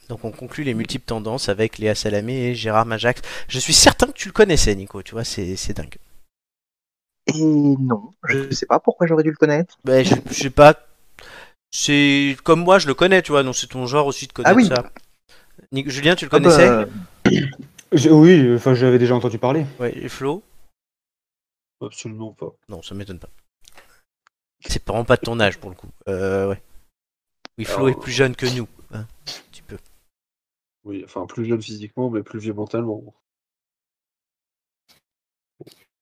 Donc 0.08 0.24
on 0.24 0.30
conclut 0.30 0.62
les 0.64 0.74
multiples 0.74 1.04
tendances 1.04 1.48
avec 1.48 1.78
Léa 1.78 1.94
Salamé 1.96 2.34
et 2.50 2.54
Gérard 2.54 2.86
Majax. 2.86 3.20
Je 3.48 3.58
suis 3.58 3.74
certain 3.74 4.06
que 4.06 4.12
tu 4.12 4.28
le 4.28 4.32
connaissais, 4.32 4.74
Nico, 4.76 5.02
tu 5.02 5.12
vois, 5.12 5.24
c'est, 5.24 5.56
dingue. 5.74 5.96
Et 7.26 7.42
non, 7.42 8.10
je 8.28 8.36
euh, 8.36 8.46
ne 8.46 8.54
sais 8.54 8.66
pas 8.66 8.78
pourquoi 8.78 9.06
j'aurais 9.08 9.24
dû 9.24 9.30
le 9.30 9.36
connaître. 9.36 9.76
Ben, 9.84 10.04
je, 10.04 10.14
ne 10.14 10.32
sais 10.32 10.50
pas. 10.50 10.74
C'est 11.72 12.36
comme 12.44 12.62
moi, 12.62 12.78
je 12.78 12.86
le 12.86 12.94
connais, 12.94 13.20
tu 13.20 13.32
vois, 13.32 13.42
donc 13.42 13.56
c'est 13.56 13.66
ton 13.66 13.84
genre 13.86 14.06
aussi 14.06 14.26
de 14.28 14.32
ah 14.44 14.54
connaître 14.54 14.76
ça. 14.76 14.90
Julien, 15.86 16.14
tu 16.14 16.26
le 16.26 16.30
ah 16.32 16.38
connaissais 16.38 16.68
bah, 16.68 17.30
euh, 17.32 18.10
Oui, 18.10 18.54
enfin, 18.54 18.74
j'avais 18.74 18.98
déjà 19.00 19.16
entendu 19.16 19.38
parler. 19.38 19.66
Ouais, 19.80 19.92
et 19.98 20.08
Flo 20.08 20.42
Absolument 21.84 22.32
pas. 22.32 22.54
Non, 22.68 22.80
ça 22.82 22.94
m'étonne 22.94 23.18
pas. 23.18 23.28
C'est 24.68 24.84
vraiment 24.86 25.04
pas 25.04 25.16
de 25.16 25.22
ton 25.22 25.38
âge 25.40 25.58
pour 25.58 25.70
le 25.70 25.76
coup. 25.76 25.88
Euh, 26.08 26.48
ouais. 26.50 26.62
Oui, 27.58 27.64
Flo 27.64 27.88
est 27.88 27.98
plus 28.00 28.12
jeune 28.12 28.36
que 28.36 28.46
nous, 28.54 28.68
hein, 28.90 29.02
un 29.08 29.32
petit 29.50 29.62
peu. 29.62 29.78
Oui, 30.84 31.02
enfin 31.04 31.26
plus 31.26 31.46
jeune 31.46 31.62
physiquement, 31.62 32.10
mais 32.10 32.22
plus 32.22 32.38
vieux 32.38 32.52
mentalement. 32.52 33.02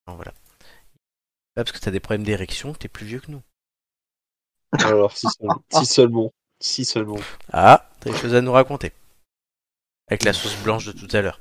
voilà. 0.07 0.33
pas 0.33 1.65
parce 1.65 1.73
que 1.73 1.79
t'as 1.79 1.91
des 1.93 2.01
problèmes 2.01 2.25
d'érection, 2.25 2.75
t'es 2.75 2.89
plus 2.89 3.07
vieux 3.07 3.21
que 3.21 3.31
nous. 3.31 3.43
Alors, 4.73 5.17
si, 5.17 5.29
si 5.71 5.87
seulement. 5.87 6.33
Si 6.61 6.85
seulement. 6.85 7.17
Ah, 7.53 7.89
t'as 8.01 8.11
des 8.11 8.17
choses 8.17 8.35
à 8.35 8.41
nous 8.41 8.53
raconter. 8.53 8.93
Avec 10.09 10.25
la 10.25 10.33
sauce 10.33 10.57
blanche 10.63 10.87
de 10.87 10.93
tout 10.93 11.09
à 11.17 11.23
l'heure. 11.23 11.41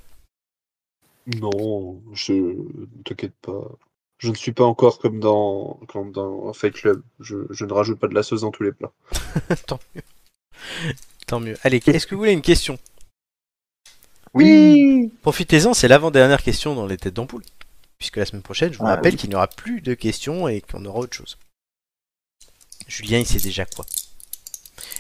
Non, 1.28 2.04
je. 2.14 2.34
Ne 2.34 3.04
t'inquiète 3.04 3.36
pas 3.42 3.62
je 4.24 4.30
ne 4.30 4.36
suis 4.36 4.52
pas 4.54 4.64
encore 4.64 5.00
comme 5.00 5.20
dans, 5.20 5.80
comme 5.88 6.14
Fight 6.54 6.74
Club. 6.74 7.02
Je, 7.20 7.36
ne 7.36 7.74
rajoute 7.74 8.00
pas 8.00 8.08
de 8.08 8.14
la 8.16 8.24
sauce 8.24 8.42
dans 8.42 8.52
tous 8.52 8.64
les 8.64 8.72
plats. 8.72 8.92
Tant 9.68 9.80
mieux. 9.94 10.02
Tant 11.28 11.40
mieux. 11.40 11.58
Allez, 11.64 11.82
est-ce 11.88 12.08
que 12.08 12.16
vous 12.16 12.22
voulez 12.22 12.32
une 12.32 12.42
question 12.42 12.80
Oui 14.34 15.12
Profitez-en, 15.22 15.74
c'est 15.74 15.88
l'avant-dernière 15.90 16.42
question 16.42 16.74
dans 16.74 16.86
les 16.88 16.96
têtes 16.98 17.14
d'ampoule. 17.16 17.44
Puisque 17.98 18.18
la 18.18 18.26
semaine 18.26 18.42
prochaine, 18.42 18.72
je 18.74 18.78
vous 18.78 18.86
ah 18.86 18.92
rappelle 18.96 19.16
qu'il 19.18 19.30
n'y 19.30 19.36
aura 19.36 19.48
plus 19.48 19.82
de 19.82 19.94
questions 19.94 20.48
et 20.48 20.62
qu'on 20.62 20.86
aura 20.86 21.00
autre 21.00 21.14
chose. 21.16 21.38
Julien, 22.88 23.20
il 23.20 23.26
sait 23.26 23.40
déjà 23.40 23.66
quoi. 23.66 23.86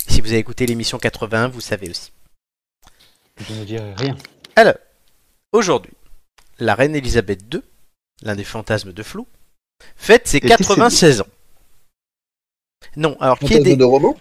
Si 0.07 0.19
vous 0.21 0.27
avez 0.27 0.37
écouté 0.39 0.65
l'émission 0.65 0.97
81, 0.99 1.47
vous 1.49 1.61
savez 1.61 1.89
aussi. 1.89 2.11
Je 3.37 3.53
ne 3.53 3.63
dirai 3.65 3.93
rien. 3.95 4.15
Alors, 4.55 4.75
aujourd'hui, 5.53 5.93
la 6.59 6.75
reine 6.75 6.95
Elisabeth 6.95 7.41
II 7.53 7.61
l'un 8.21 8.35
des 8.35 8.43
fantasmes 8.43 8.93
de 8.93 9.03
Flou, 9.03 9.27
fête 9.95 10.27
ses 10.27 10.39
96 10.39 11.21
ans. 11.21 11.27
Non, 12.95 13.17
alors 13.19 13.39
qui 13.39 13.53
est 13.53 13.75
de 13.75 13.83
robot 13.83 14.15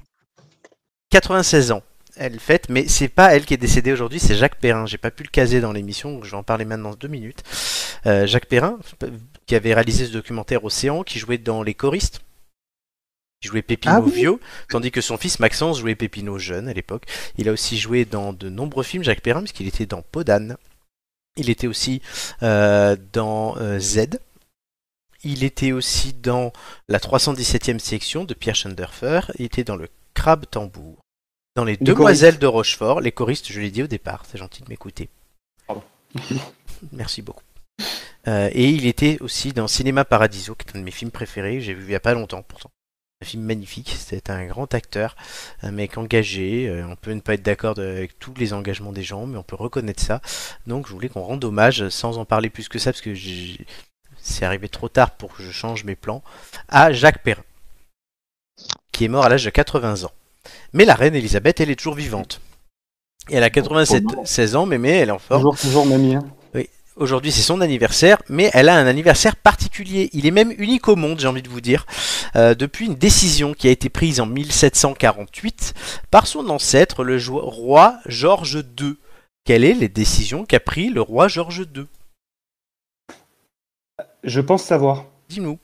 96 1.11 1.73
ans. 1.73 1.83
Elle 2.17 2.39
fête, 2.41 2.69
mais 2.69 2.89
c'est 2.89 3.09
pas 3.09 3.35
elle 3.35 3.47
qui 3.47 3.55
est 3.55 3.59
décédée 3.59 3.91
aujourd'hui, 3.93 4.21
c'est 4.21 4.37
Jacques 4.37 4.59
Perrin. 4.61 4.85
J'ai 4.87 4.99
pas 4.99 5.11
pu 5.11 5.23
le 5.23 5.31
caser 5.31 5.61
dans 5.61 5.73
l'émission, 5.73 6.13
donc 6.15 6.25
je 6.25 6.31
vais 6.31 6.37
en 6.37 6.43
parler 6.43 6.65
maintenant 6.67 6.93
deux 6.93 7.09
minutes. 7.09 7.43
Euh, 8.07 8.27
Jacques 8.27 8.47
Perrin, 8.47 8.79
qui 9.47 9.55
avait 9.55 9.73
réalisé 9.75 10.07
ce 10.07 10.13
documentaire 10.13 10.63
Océan, 10.65 11.05
qui 11.05 11.19
jouait 11.19 11.39
dans 11.39 11.63
Les 11.63 11.73
Choristes, 11.75 12.21
qui 13.41 13.49
jouait 13.49 13.63
Pépino 13.63 13.95
ah 13.97 14.01
vieux, 14.03 14.39
tandis 14.69 14.91
que 14.91 15.01
son 15.01 15.17
fils 15.17 15.41
Maxence 15.41 15.79
jouait 15.81 15.95
Pépino 15.95 16.39
jeune 16.39 16.69
à 16.69 16.75
l'époque. 16.75 17.07
Il 17.39 17.49
a 17.49 17.53
aussi 17.53 17.79
joué 17.79 18.05
dans 18.05 18.35
de 18.35 18.51
nombreux 18.51 18.85
films, 18.85 19.05
Jacques 19.05 19.23
Perrin, 19.23 19.41
puisqu'il 19.41 19.67
était 19.67 19.87
dans 19.87 20.03
Podane, 20.03 20.59
il 21.37 21.49
était 21.49 21.67
aussi 21.67 22.03
euh, 22.43 22.97
dans 23.13 23.57
euh, 23.57 23.79
Z. 23.79 24.21
Il 25.25 25.45
était 25.45 25.73
aussi 25.73 26.13
dans 26.13 26.53
la 26.89 26.99
317e 26.99 27.79
section 27.79 28.25
de 28.25 28.35
Pierre 28.35 28.57
Schanderfer, 28.57 29.21
Il 29.39 29.45
était 29.47 29.65
dans 29.65 29.77
le 29.77 29.89
Crabe 30.15 30.45
Tambour. 30.51 30.99
Dans 31.55 31.65
les, 31.65 31.77
Demoiselles 31.77 32.39
de 32.39 32.47
Rochefort. 32.47 33.01
Les 33.01 33.13
choristes, 33.13 33.51
je 33.53 33.61
l'ai 33.61 33.71
dit 33.71 33.83
au 33.83 33.87
départ. 33.87 34.25
C'est 34.31 34.39
gentil 34.39 34.63
de 34.63 34.69
m'écouter. 34.69 35.09
Merci 36.93 37.23
beaucoup. 37.23 37.43
Euh, 38.29 38.49
et 38.53 38.69
il 38.71 38.87
était 38.87 39.17
aussi 39.21 39.53
dans 39.53 39.69
Cinéma 39.69 40.05
Paradiso, 40.05 40.55
qui 40.55 40.67
est 40.69 40.77
un 40.77 40.81
de 40.81 40.85
mes 40.85 40.91
films 40.91 41.11
préférés. 41.11 41.61
J'ai 41.61 41.75
vu 41.75 41.83
il 41.85 41.89
n'y 41.89 41.95
a 41.95 42.01
pas 42.01 42.15
longtemps 42.15 42.43
pourtant 42.43 42.71
un 43.23 43.25
film 43.25 43.45
magnifique, 43.45 43.95
c'est 43.97 44.31
un 44.31 44.45
grand 44.47 44.75
acteur, 44.75 45.15
un 45.63 45.71
mec 45.71 45.97
engagé, 45.97 46.69
euh, 46.69 46.85
on 46.89 46.97
peut 46.97 47.13
ne 47.13 47.21
pas 47.21 47.35
être 47.35 47.43
d'accord 47.43 47.79
avec 47.79 48.19
tous 48.19 48.35
les 48.35 48.53
engagements 48.53 48.91
des 48.93 49.05
gens, 49.05 49.27
mais 49.27 49.39
on 49.39 49.45
peut 49.45 49.55
reconnaître 49.57 50.03
ça. 50.03 50.21
Donc 50.67 50.89
je 50.89 50.93
voulais 50.93 51.09
qu'on 51.09 51.23
rende 51.23 51.45
hommage, 51.45 51.89
sans 51.89 52.19
en 52.19 52.25
parler 52.25 52.51
plus 52.51 52.69
que 52.69 52.81
ça, 52.81 52.91
parce 52.93 53.01
que 53.01 53.11
c'est 54.21 54.45
arrivé 54.45 54.69
trop 54.69 54.89
tard 54.89 55.13
pour 55.13 55.33
que 55.35 55.43
je 55.45 55.53
change 55.53 55.85
mes 55.85 55.95
plans, 55.95 56.21
à 56.69 56.93
Jacques 56.93 57.23
Perrin, 57.23 57.43
qui 58.91 59.05
est 59.05 59.09
mort 59.09 59.25
à 59.25 59.29
l'âge 59.29 59.45
de 59.45 59.51
80 59.51 60.03
ans. 60.05 60.13
Mais 60.73 60.85
la 60.85 60.95
reine 60.97 61.15
Elisabeth, 61.15 61.61
elle 61.61 61.71
est 61.71 61.77
toujours 61.77 61.95
vivante. 61.95 62.41
Et 63.31 63.37
elle 63.37 63.45
a 63.45 63.51
87 63.51 64.03
16 64.25 64.57
ans, 64.57 64.67
mais, 64.67 64.77
elle 64.91 65.11
est 65.11 65.13
en 65.13 65.21
forme. 65.21 65.43
Toujours, 65.43 65.57
toujours, 65.57 65.87
mamie. 65.87 66.17
Hein. 66.17 66.25
Aujourd'hui, 66.97 67.33
c'est 67.33 67.41
son 67.41 67.63
anniversaire, 67.63 68.19
mais 68.29 68.51
elle 68.53 68.69
a 68.69 68.75
un 68.77 68.87
anniversaire 68.87 69.37
particulier. 69.37 70.11
Il 70.13 70.27
est 70.27 70.31
même 70.31 70.53
unique 70.59 70.89
au 70.89 70.97
monde, 70.97 71.19
j'ai 71.21 71.27
envie 71.27 71.41
de 71.43 71.49
vous 71.49 71.63
dire, 71.63 71.87
euh, 72.37 72.55
depuis 72.55 72.85
une 72.87 72.97
décision 72.97 73.55
qui 73.55 73.67
a 73.69 73.71
été 73.71 73.89
prise 73.89 74.21
en 74.21 74.27
1748 74.27 75.73
par 76.11 76.27
son 76.27 76.51
ancêtre, 76.51 77.03
le 77.03 77.17
roi 77.31 77.97
Georges 78.07 78.63
II. 78.79 78.97
Quelles 79.45 79.65
est 79.65 79.75
les 79.75 79.89
décisions 79.89 80.45
qu'a 80.45 80.61
pris 80.61 80.91
le 80.91 81.01
roi 81.01 81.29
Georges 81.29 81.65
II 81.75 81.85
Je 84.25 84.41
pense 84.43 84.63
savoir. 84.63 85.07
Dis-nous. 85.31 85.59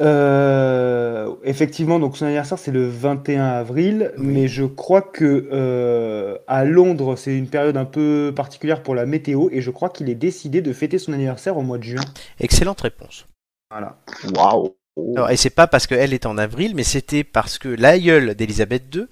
Euh, 0.00 1.32
effectivement, 1.44 1.98
donc 1.98 2.16
son 2.16 2.26
anniversaire 2.26 2.58
c'est 2.58 2.70
le 2.70 2.88
21 2.88 3.44
avril, 3.44 4.12
mais 4.16 4.46
je 4.46 4.64
crois 4.64 5.02
que 5.02 5.48
euh, 5.52 6.36
à 6.46 6.64
Londres 6.64 7.16
c'est 7.16 7.36
une 7.36 7.48
période 7.48 7.76
un 7.76 7.84
peu 7.84 8.32
particulière 8.34 8.82
pour 8.84 8.94
la 8.94 9.06
météo 9.06 9.48
et 9.50 9.60
je 9.60 9.70
crois 9.70 9.90
qu'il 9.90 10.08
est 10.08 10.14
décidé 10.14 10.60
de 10.60 10.72
fêter 10.72 10.98
son 10.98 11.12
anniversaire 11.12 11.56
au 11.56 11.62
mois 11.62 11.78
de 11.78 11.82
juin. 11.82 12.02
Excellente 12.40 12.80
réponse. 12.80 13.26
Voilà. 13.72 13.96
Waouh. 14.36 14.74
Alors 15.16 15.30
et 15.30 15.36
c'est 15.36 15.50
pas 15.50 15.66
parce 15.68 15.86
qu'elle 15.88 16.14
est 16.14 16.26
en 16.26 16.38
avril, 16.38 16.72
mais 16.76 16.82
c'était 16.84 17.22
parce 17.24 17.58
que 17.58 17.68
l'aïeul 17.68 18.34
d'Elisabeth 18.36 18.82
II, 18.94 19.04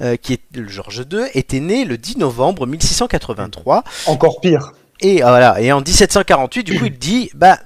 euh, 0.00 0.16
qui 0.16 0.34
est 0.34 0.56
le 0.56 0.68
Georges 0.68 1.04
II, 1.10 1.20
était 1.34 1.60
né 1.60 1.84
le 1.84 1.98
10 1.98 2.18
novembre 2.18 2.66
1683. 2.66 3.82
Encore 4.06 4.40
pire. 4.40 4.72
Et 5.00 5.22
ah, 5.22 5.28
voilà. 5.28 5.60
Et 5.60 5.70
en 5.72 5.78
1748, 5.80 6.64
du 6.64 6.78
coup, 6.80 6.86
il 6.86 6.98
dit, 6.98 7.30
bah, 7.34 7.60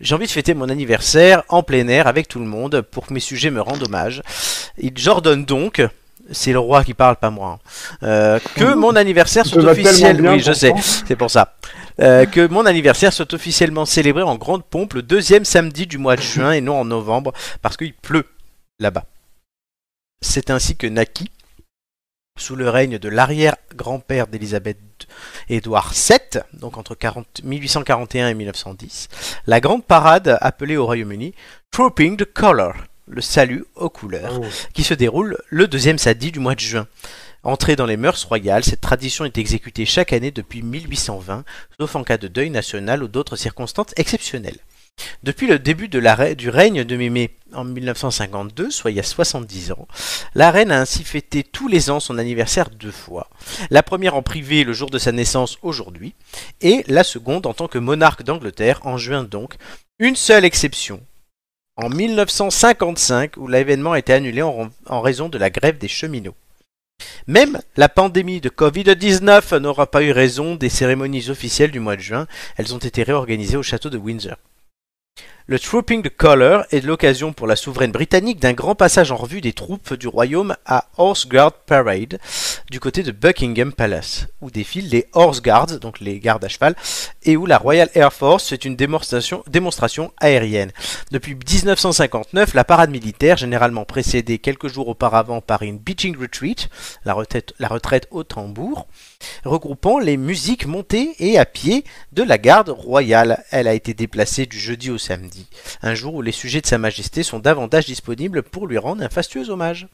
j'ai 0.00 0.14
envie 0.14 0.26
de 0.26 0.30
fêter 0.30 0.54
mon 0.54 0.68
anniversaire 0.68 1.42
en 1.48 1.62
plein 1.62 1.88
air 1.88 2.06
avec 2.06 2.28
tout 2.28 2.38
le 2.38 2.44
monde 2.44 2.82
pour 2.82 3.06
que 3.06 3.14
mes 3.14 3.18
sujets 3.20 3.50
me 3.50 3.60
rendent 3.60 3.82
hommage. 3.82 4.22
Il 4.78 4.96
j'ordonne 4.96 5.44
donc, 5.44 5.82
c'est 6.30 6.52
le 6.52 6.60
roi 6.60 6.84
qui 6.84 6.94
parle, 6.94 7.16
pas 7.16 7.30
moi, 7.30 7.58
hein, 7.60 7.70
euh, 8.06 8.38
que 8.54 8.74
mon 8.74 8.94
anniversaire 8.94 9.44
soit 9.44 9.64
officiel. 9.64 10.40
je 10.40 10.52
sais, 10.52 10.72
c'est 11.08 11.16
pour 11.16 11.30
ça. 11.30 11.56
Euh, 12.00 12.26
que 12.26 12.46
mon 12.46 12.64
anniversaire 12.64 13.12
soit 13.12 13.32
officiellement 13.34 13.86
célébré 13.86 14.22
en 14.22 14.36
grande 14.36 14.64
pompe 14.64 14.94
le 14.94 15.02
deuxième 15.02 15.44
samedi 15.44 15.88
du 15.88 15.98
mois 15.98 16.14
de 16.14 16.22
juin 16.22 16.52
et 16.52 16.60
non 16.60 16.78
en 16.80 16.84
novembre 16.84 17.32
parce 17.60 17.76
qu'il 17.76 17.92
pleut 17.92 18.26
là-bas. 18.78 19.04
C'est 20.20 20.50
ainsi 20.50 20.76
que 20.76 20.86
naquit, 20.86 21.32
sous 22.38 22.54
le 22.54 22.70
règne 22.70 22.98
de 22.98 23.08
l'arrière-grand-père 23.08 24.28
d'Élisabeth 24.28 24.78
Édouard 25.48 25.92
VII, 25.92 26.42
donc 26.54 26.76
entre 26.76 26.96
1841 27.42 28.28
et 28.28 28.34
1910, 28.34 29.08
la 29.46 29.60
grande 29.60 29.84
parade 29.84 30.36
appelée 30.40 30.76
au 30.76 30.86
Royaume-Uni 30.86 31.34
Trooping 31.70 32.16
the 32.16 32.24
Colour, 32.24 32.74
le 33.08 33.20
salut 33.20 33.64
aux 33.74 33.90
couleurs, 33.90 34.40
oh. 34.40 34.44
qui 34.74 34.84
se 34.84 34.94
déroule 34.94 35.38
le 35.48 35.66
deuxième 35.66 35.98
samedi 35.98 36.30
du 36.32 36.40
mois 36.40 36.54
de 36.54 36.60
juin. 36.60 36.86
Entrée 37.44 37.76
dans 37.76 37.86
les 37.86 37.96
mœurs 37.96 38.22
royales, 38.24 38.64
cette 38.64 38.80
tradition 38.80 39.24
est 39.24 39.38
exécutée 39.38 39.86
chaque 39.86 40.12
année 40.12 40.30
depuis 40.32 40.62
1820, 40.62 41.44
sauf 41.80 41.96
en 41.96 42.04
cas 42.04 42.18
de 42.18 42.28
deuil 42.28 42.50
national 42.50 43.02
ou 43.02 43.08
d'autres 43.08 43.36
circonstances 43.36 43.92
exceptionnelles. 43.96 44.58
Depuis 45.22 45.46
le 45.46 45.58
début 45.58 45.88
de 45.88 46.34
du 46.34 46.48
règne 46.48 46.84
de 46.84 46.96
Mémé 46.96 47.30
en 47.54 47.64
1952, 47.64 48.70
soit 48.70 48.90
il 48.90 48.96
y 48.96 49.00
a 49.00 49.04
70 49.04 49.72
ans, 49.72 49.88
la 50.34 50.50
reine 50.50 50.70
a 50.70 50.80
ainsi 50.80 51.04
fêté 51.04 51.42
tous 51.42 51.68
les 51.68 51.90
ans 51.90 52.00
son 52.00 52.18
anniversaire 52.18 52.70
deux 52.70 52.90
fois. 52.92 53.28
La 53.70 53.82
première 53.82 54.16
en 54.16 54.22
privé 54.22 54.64
le 54.64 54.72
jour 54.72 54.90
de 54.90 54.98
sa 54.98 55.12
naissance 55.12 55.58
aujourd'hui, 55.62 56.14
et 56.60 56.84
la 56.88 57.04
seconde 57.04 57.46
en 57.46 57.54
tant 57.54 57.68
que 57.68 57.78
monarque 57.78 58.22
d'Angleterre 58.22 58.80
en 58.86 58.96
juin 58.98 59.24
donc. 59.24 59.56
Une 60.00 60.16
seule 60.16 60.44
exception. 60.44 61.00
En 61.76 61.88
1955, 61.90 63.36
où 63.36 63.48
l'événement 63.48 63.92
a 63.92 63.98
été 63.98 64.12
annulé 64.12 64.42
en 64.42 64.70
raison 65.00 65.28
de 65.28 65.38
la 65.38 65.50
grève 65.50 65.78
des 65.78 65.88
cheminots. 65.88 66.34
Même 67.28 67.60
la 67.76 67.88
pandémie 67.88 68.40
de 68.40 68.48
Covid-19 68.48 69.56
n'aura 69.58 69.88
pas 69.88 70.02
eu 70.02 70.10
raison 70.10 70.56
des 70.56 70.68
cérémonies 70.68 71.30
officielles 71.30 71.70
du 71.70 71.78
mois 71.78 71.94
de 71.94 72.00
juin, 72.00 72.26
elles 72.56 72.74
ont 72.74 72.78
été 72.78 73.04
réorganisées 73.04 73.56
au 73.56 73.62
château 73.62 73.90
de 73.90 73.96
Windsor. 73.98 74.36
Le 75.50 75.58
Trooping 75.58 76.02
the 76.02 76.14
Colour 76.14 76.64
est 76.72 76.84
l'occasion 76.84 77.32
pour 77.32 77.46
la 77.46 77.56
souveraine 77.56 77.90
britannique 77.90 78.38
d'un 78.38 78.52
grand 78.52 78.74
passage 78.74 79.10
en 79.12 79.16
revue 79.16 79.40
des 79.40 79.54
troupes 79.54 79.94
du 79.94 80.06
royaume 80.06 80.54
à 80.66 80.88
Horse 80.98 81.26
Guard 81.26 81.54
Parade 81.54 82.18
du 82.70 82.80
côté 82.80 83.02
de 83.02 83.12
Buckingham 83.12 83.72
Palace, 83.72 84.26
où 84.42 84.50
défilent 84.50 84.90
les 84.90 85.06
Horse 85.14 85.40
Guards, 85.40 85.80
donc 85.80 86.00
les 86.00 86.20
gardes 86.20 86.44
à 86.44 86.48
cheval, 86.50 86.76
et 87.22 87.34
où 87.38 87.46
la 87.46 87.56
Royal 87.56 87.88
Air 87.94 88.12
Force 88.12 88.46
fait 88.50 88.62
une 88.66 88.76
démonstration, 88.76 90.12
aérienne. 90.18 90.70
Depuis 91.12 91.34
1959, 91.34 92.52
la 92.52 92.64
parade 92.64 92.90
militaire, 92.90 93.38
généralement 93.38 93.86
précédée 93.86 94.36
quelques 94.36 94.68
jours 94.68 94.88
auparavant 94.88 95.40
par 95.40 95.62
une 95.62 95.78
Beaching 95.78 96.14
Retreat, 96.20 96.68
la 97.06 97.14
retraite 97.14 98.06
au 98.10 98.22
tambour, 98.22 98.86
regroupant 99.46 99.98
les 99.98 100.18
musiques 100.18 100.66
montées 100.66 101.14
et 101.20 101.38
à 101.38 101.46
pied 101.46 101.84
de 102.12 102.22
la 102.22 102.36
garde 102.36 102.68
royale. 102.68 103.44
Elle 103.50 103.66
a 103.66 103.72
été 103.72 103.94
déplacée 103.94 104.44
du 104.44 104.58
jeudi 104.60 104.90
au 104.90 104.98
samedi 104.98 105.37
un 105.82 105.94
jour 105.94 106.14
où 106.14 106.22
les 106.22 106.32
sujets 106.32 106.60
de 106.60 106.66
Sa 106.66 106.78
Majesté 106.78 107.22
sont 107.22 107.38
davantage 107.38 107.86
disponibles 107.86 108.42
pour 108.42 108.66
lui 108.66 108.78
rendre 108.78 109.02
un 109.02 109.08
fastueux 109.08 109.48
hommage. 109.50 109.88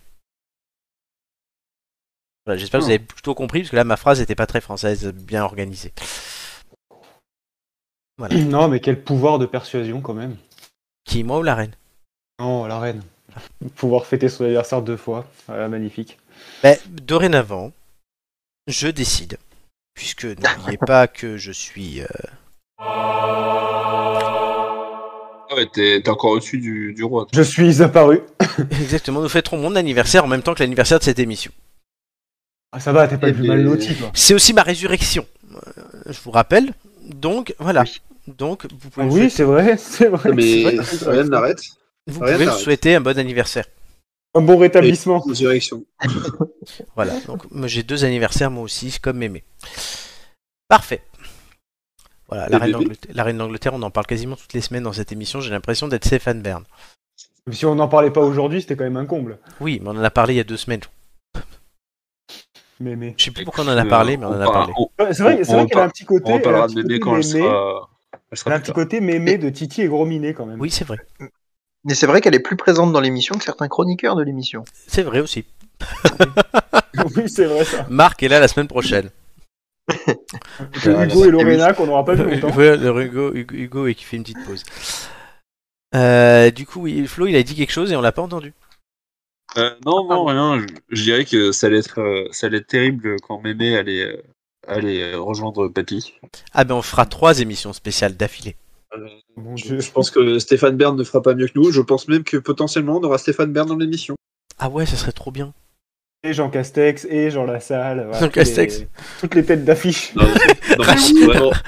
J'espère 2.46 2.80
que 2.80 2.84
vous 2.84 2.90
hmm. 2.90 2.94
avez 2.94 2.98
plutôt 3.04 3.34
compris, 3.34 3.60
parce 3.60 3.70
que 3.70 3.76
là, 3.76 3.84
ma 3.84 3.96
phrase 3.96 4.20
n'était 4.20 4.34
pas 4.34 4.46
très 4.46 4.60
française, 4.60 5.06
bien 5.08 5.44
organisée. 5.44 5.92
Non, 8.30 8.68
mais 8.68 8.78
quel 8.78 9.02
pouvoir 9.02 9.40
de 9.40 9.44
persuasion 9.46 10.00
quand 10.00 10.14
même. 10.14 10.36
Qui, 11.04 11.24
moi 11.24 11.38
ou 11.40 11.42
la 11.42 11.56
reine 11.56 11.72
Non, 12.38 12.64
la 12.66 12.78
reine. 12.78 13.02
Pouvoir 13.74 14.06
fêter 14.06 14.28
son 14.28 14.44
anniversaire 14.44 14.82
deux 14.82 14.96
fois, 14.96 15.26
voilà, 15.48 15.64
euh, 15.64 15.68
magnifique. 15.68 16.16
Mais 16.62 16.78
ben, 16.86 17.04
dorénavant, 17.06 17.72
je 18.68 18.86
décide, 18.86 19.36
puisque 19.94 20.26
n'oubliez 20.26 20.78
pas 20.78 21.08
que 21.08 21.36
je 21.36 21.50
suis... 21.50 22.02
Euh, 22.02 23.73
et 25.58 25.68
t'es 25.70 26.08
encore 26.08 26.32
au-dessus 26.32 26.58
du, 26.58 26.96
roi. 27.04 27.26
Je 27.32 27.42
suis 27.42 27.82
apparu. 27.82 28.20
Exactement, 28.80 29.20
nous 29.20 29.28
fêterons 29.28 29.58
mon 29.58 29.76
anniversaire 29.76 30.24
en 30.24 30.28
même 30.28 30.42
temps 30.42 30.54
que 30.54 30.62
l'anniversaire 30.62 30.98
de 30.98 31.04
cette 31.04 31.18
émission. 31.18 31.52
Ah, 32.72 32.80
ça 32.80 32.92
va, 32.92 33.06
t'es 33.06 33.18
pas 33.18 33.28
eh 33.28 33.30
le 33.30 33.36
plus 33.36 33.42
ben, 33.46 33.56
mal 33.56 33.62
loti, 33.64 33.96
C'est 34.14 34.34
aussi 34.34 34.52
ma 34.52 34.62
résurrection, 34.64 35.24
euh, 35.52 35.58
je 36.08 36.20
vous 36.22 36.32
rappelle. 36.32 36.72
Donc, 37.04 37.54
voilà. 37.58 37.84
Donc, 38.26 38.66
vous 38.80 38.90
pouvez. 38.90 39.06
Ah 39.06 39.10
oui, 39.10 39.30
c'est 39.30 39.44
vrai, 39.44 39.76
c'est 39.78 40.08
vrai. 40.08 40.32
Mais 40.32 40.80
rien 41.06 41.24
n'arrête. 41.24 41.60
Vous 42.06 42.18
pouvez 42.20 42.36
me 42.46 42.50
souhaiter 42.50 42.96
un 42.96 43.00
bon 43.00 43.18
anniversaire. 43.18 43.66
Un 44.34 44.40
bon 44.40 44.58
rétablissement. 44.58 45.20
Résurrection. 45.20 45.84
voilà, 46.96 47.12
donc 47.26 47.42
j'ai 47.66 47.84
deux 47.84 48.04
anniversaires 48.04 48.50
moi 48.50 48.64
aussi, 48.64 48.96
comme 49.00 49.18
Mémé. 49.18 49.44
Parfait 50.68 51.02
la 52.34 52.58
reine, 53.22 53.38
d'Angleterre, 53.38 53.74
on 53.74 53.82
en 53.82 53.90
parle 53.90 54.06
quasiment 54.06 54.36
toutes 54.36 54.52
les 54.52 54.60
semaines 54.60 54.82
dans 54.82 54.92
cette 54.92 55.12
émission. 55.12 55.40
J'ai 55.40 55.50
l'impression 55.50 55.88
d'être 55.88 56.04
Stéphane 56.04 56.42
Bern. 56.42 56.64
Si 57.50 57.66
on 57.66 57.74
n'en 57.74 57.88
parlait 57.88 58.10
pas 58.10 58.22
aujourd'hui, 58.22 58.62
c'était 58.62 58.76
quand 58.76 58.84
même 58.84 58.96
un 58.96 59.06
comble. 59.06 59.38
Oui, 59.60 59.78
mais 59.82 59.88
on 59.90 59.96
en 59.96 60.04
a 60.04 60.10
parlé 60.10 60.34
il 60.34 60.36
y 60.38 60.40
a 60.40 60.44
deux 60.44 60.56
semaines. 60.56 60.80
Mais, 62.80 62.96
mais... 62.96 63.14
Je 63.16 63.24
sais 63.24 63.30
plus 63.30 63.44
pourquoi 63.44 63.64
on 63.64 63.68
en 63.68 63.76
a 63.76 63.84
euh, 63.84 63.88
parlé, 63.88 64.16
mais 64.16 64.26
on, 64.26 64.30
en 64.34 64.40
a 64.40 64.44
parlé. 64.50 64.72
c'est 65.12 65.22
vrai, 65.22 65.40
qu'il 65.66 65.78
a 65.78 65.82
un 65.84 65.88
petit 65.88 66.04
côté. 66.04 66.24
On 66.32 66.40
parlera 66.40 66.66
de 66.68 66.98
quand 66.98 67.16
elle 67.16 67.24
sera. 67.24 67.86
un 68.54 68.60
petit 68.60 68.72
côté 68.72 69.00
mémé 69.00 69.38
de 69.38 69.48
Titi 69.50 69.82
et 69.82 69.88
Gros 69.88 70.04
quand 70.36 70.46
même. 70.46 70.60
Oui, 70.60 70.70
c'est 70.70 70.84
vrai. 70.86 70.98
Mais 71.84 71.94
c'est 71.94 72.06
vrai 72.06 72.20
qu'elle 72.22 72.34
est 72.34 72.40
plus 72.40 72.56
présente 72.56 72.92
dans 72.92 73.00
l'émission 73.00 73.36
que 73.36 73.44
certains 73.44 73.68
chroniqueurs 73.68 74.16
de 74.16 74.22
l'émission. 74.22 74.64
C'est 74.86 75.02
vrai 75.02 75.20
aussi. 75.20 75.44
oui, 77.16 77.28
c'est 77.28 77.44
vrai 77.44 77.64
ça. 77.64 77.86
Marc 77.90 78.22
est 78.22 78.28
là 78.28 78.40
la 78.40 78.48
semaine 78.48 78.68
prochaine. 78.68 79.10
Hugo 80.86 81.24
et 81.26 81.30
Lorena 81.30 81.72
qu'on 81.74 81.86
n'aura 81.86 82.04
pas 82.04 82.14
longtemps. 82.14 82.48
et 83.86 83.94
qui 83.94 84.04
fait 84.04 84.16
une 84.16 84.22
petite 84.22 84.44
pause. 84.44 84.62
Euh, 85.94 86.50
du 86.50 86.66
coup, 86.66 86.86
Flo, 87.06 87.26
il 87.26 87.36
a 87.36 87.42
dit 87.42 87.54
quelque 87.54 87.72
chose 87.72 87.92
et 87.92 87.96
on 87.96 88.00
l'a 88.00 88.12
pas 88.12 88.22
entendu. 88.22 88.52
Euh, 89.56 89.70
non, 89.84 90.08
non, 90.08 90.24
rien. 90.24 90.64
Je, 90.90 91.02
dirais 91.02 91.24
que 91.24 91.52
ça 91.52 91.68
allait 91.68 91.78
être, 91.78 92.00
euh, 92.00 92.24
ça 92.32 92.46
allait 92.48 92.58
être 92.58 92.66
terrible 92.66 93.16
quand 93.22 93.40
Mémé 93.40 93.76
allait, 93.76 94.20
allait 94.66 95.14
rejoindre 95.14 95.68
Papy. 95.68 96.14
Ah 96.52 96.64
ben, 96.64 96.74
on 96.74 96.82
fera 96.82 97.06
trois 97.06 97.38
émissions 97.38 97.72
spéciales 97.72 98.16
d'affilée. 98.16 98.56
je, 99.56 99.78
je, 99.78 99.90
pense 99.92 100.10
que 100.10 100.40
Stéphane 100.40 100.76
Bern 100.76 100.96
ne 100.96 101.04
fera 101.04 101.22
pas 101.22 101.34
mieux 101.34 101.46
que 101.46 101.52
nous. 101.56 101.70
Je 101.70 101.82
pense 101.82 102.08
même 102.08 102.24
que 102.24 102.36
potentiellement 102.38 102.96
on 102.96 103.02
aura 103.04 103.18
Stéphane 103.18 103.52
Bern 103.52 103.68
dans 103.68 103.76
l'émission. 103.76 104.16
Ah 104.58 104.68
ouais, 104.70 104.86
ça 104.86 104.96
serait 104.96 105.12
trop 105.12 105.30
bien. 105.30 105.52
Et 106.24 106.32
Jean 106.32 106.48
Castex 106.48 107.06
et 107.10 107.30
Jean 107.30 107.44
Lassalle. 107.44 108.06
toutes 109.20 109.34
les 109.34 109.44
têtes 109.44 109.64
d'affiche. 109.64 110.14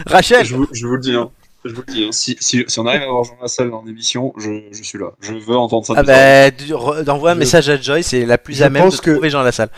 Rachel, 0.07 0.47
Je, 0.47 0.55
vous, 0.57 0.67
le 0.95 0.99
dis, 0.99 1.15
hein. 1.15 1.29
vous 1.63 1.73
hein. 1.79 2.09
si, 2.11 2.65
on 2.79 2.87
arrive 2.87 3.03
à 3.03 3.05
avoir 3.05 3.25
Jean 3.25 3.37
Lassalle 3.43 3.71
dans 3.71 3.83
l'émission, 3.85 4.33
je, 4.39 4.61
suis 4.83 4.97
là. 4.99 5.13
Je 5.21 5.35
veux 5.35 5.57
entendre 5.59 5.85
ça. 5.85 5.93
Ah 5.99 6.03
bah, 6.03 7.31
un 7.31 7.35
message 7.35 7.69
à 7.69 7.79
Joy, 7.79 8.03
c'est 8.03 8.25
la 8.25 8.39
plus 8.39 8.63
à 8.63 8.71
même 8.71 8.89
de 8.89 8.97
trouver 8.97 9.31
Jean 9.31 9.43
Lassalle 9.43 9.71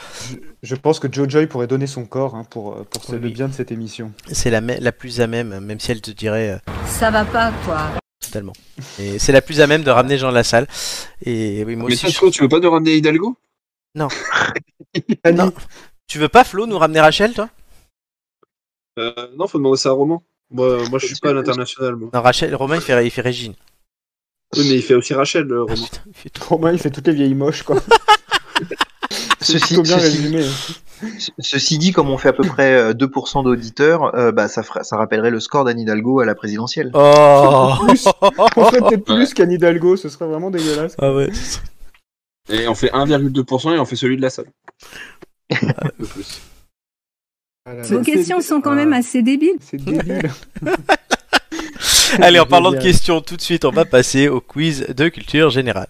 je 0.64 0.74
pense 0.74 0.98
que 0.98 1.06
Joe 1.10 1.28
Joy 1.28 1.46
pourrait 1.46 1.68
donner 1.68 1.86
son 1.86 2.04
corps 2.04 2.34
hein, 2.34 2.42
pour, 2.50 2.72
euh, 2.72 2.82
pour 2.90 3.12
le 3.14 3.18
bien 3.28 3.46
de 3.46 3.52
cette 3.54 3.70
émission. 3.70 4.10
C'est 4.32 4.50
la, 4.50 4.60
la 4.60 4.90
plus 4.90 5.20
à 5.20 5.28
même, 5.28 5.60
même 5.60 5.78
si 5.78 5.92
elle 5.92 6.00
te 6.00 6.10
dirait. 6.10 6.48
Euh, 6.50 6.56
ça 6.84 7.12
va 7.12 7.24
pas, 7.24 7.52
quoi. 7.64 7.78
Totalement. 8.20 8.52
c'est 9.18 9.30
la 9.30 9.40
plus 9.40 9.60
à 9.60 9.68
même 9.68 9.84
de 9.84 9.90
ramener 9.92 10.18
Jean 10.18 10.32
Lassalle. 10.32 10.66
Et 11.24 11.64
Mais 11.64 11.76
aussi. 11.84 12.06
tu 12.32 12.42
veux 12.42 12.48
pas 12.48 12.58
de 12.58 12.66
ramener 12.66 12.96
Hidalgo 12.96 13.36
non. 13.98 14.08
non. 15.34 15.52
Tu 16.06 16.18
veux 16.18 16.28
pas, 16.28 16.44
Flo, 16.44 16.66
nous 16.66 16.78
ramener 16.78 17.00
Rachel, 17.00 17.34
toi 17.34 17.48
euh, 18.98 19.12
Non, 19.36 19.46
faut 19.48 19.58
demander 19.58 19.76
ça 19.76 19.88
à 19.88 19.92
Roman. 19.92 20.22
Euh, 20.58 20.86
moi, 20.88 20.98
je 21.00 21.06
suis 21.06 21.16
pas 21.16 21.30
à 21.30 21.32
l'international. 21.32 21.96
Non, 21.96 22.08
Rachel, 22.22 22.54
Romain, 22.54 22.76
il 22.76 23.10
fait, 23.10 23.20
Régine. 23.22 23.54
Oui, 24.56 24.66
mais 24.68 24.76
il 24.76 24.82
fait 24.82 24.94
aussi 24.94 25.12
Rachel, 25.14 25.50
euh, 25.52 25.66
ah, 25.68 25.74
Romain. 26.48 26.72
il 26.72 26.78
fait 26.78 26.88
toutes 26.90 27.06
les 27.08 27.12
vieilles 27.12 27.34
moches, 27.34 27.64
quoi. 27.64 27.76
ceci, 29.42 29.76
ceci- 31.40 31.76
dit, 31.78 31.92
comme 31.92 32.08
on 32.08 32.16
fait 32.18 32.28
à 32.28 32.32
peu 32.32 32.44
près 32.46 32.94
2% 32.94 33.42
d'auditeurs, 33.44 34.10
bah, 34.32 34.46
ça, 34.48 34.62
ça 34.62 34.96
rappellerait 34.96 35.28
le 35.30 35.40
score 35.40 35.64
d'Anne 35.64 35.80
Hidalgo 35.80 36.20
à 36.20 36.24
la 36.26 36.34
présidentielle. 36.36 36.90
Oh 36.94 36.98
En 37.80 37.86
fait, 37.96 38.80
peut-être 38.80 39.04
plus 39.04 39.34
qu'Anne 39.34 39.52
Hidalgo, 39.52 39.96
ce 39.96 40.08
serait 40.08 40.26
vraiment 40.28 40.50
dégueulasse. 40.52 40.94
Ah 40.98 41.12
ouais. 41.12 41.30
Et 42.48 42.66
on 42.66 42.74
fait 42.74 42.88
1,2% 42.90 43.74
et 43.74 43.78
on 43.78 43.84
fait 43.84 43.96
celui 43.96 44.16
de 44.16 44.22
la 44.22 44.30
salle. 44.30 44.50
Vos 45.50 45.68
ah 47.66 48.00
questions 48.04 48.40
sont 48.40 48.60
quand 48.62 48.72
ah. 48.72 48.76
même 48.76 48.92
assez 48.92 49.22
débiles. 49.22 49.56
C'est 49.60 49.76
débile. 49.82 50.30
Allez, 52.22 52.38
en 52.40 52.44
parlant 52.46 52.70
de 52.72 52.76
questions, 52.78 53.20
tout 53.20 53.36
de 53.36 53.42
suite, 53.42 53.66
on 53.66 53.70
va 53.70 53.84
passer 53.84 54.28
au 54.28 54.40
quiz 54.40 54.86
de 54.88 55.08
culture 55.08 55.50
générale. 55.50 55.88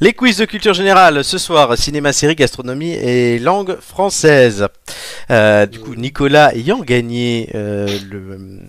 Les 0.00 0.12
quiz 0.12 0.36
de 0.36 0.44
culture 0.44 0.74
générale 0.74 1.24
ce 1.24 1.38
soir, 1.38 1.76
cinéma, 1.76 2.12
série, 2.12 2.36
gastronomie 2.36 2.92
et 2.92 3.40
langue 3.40 3.80
française. 3.80 4.68
Euh, 5.28 5.66
du 5.66 5.80
coup, 5.80 5.96
Nicolas 5.96 6.54
ayant 6.54 6.78
gagné 6.78 7.50
euh, 7.56 7.88
le, 8.08 8.60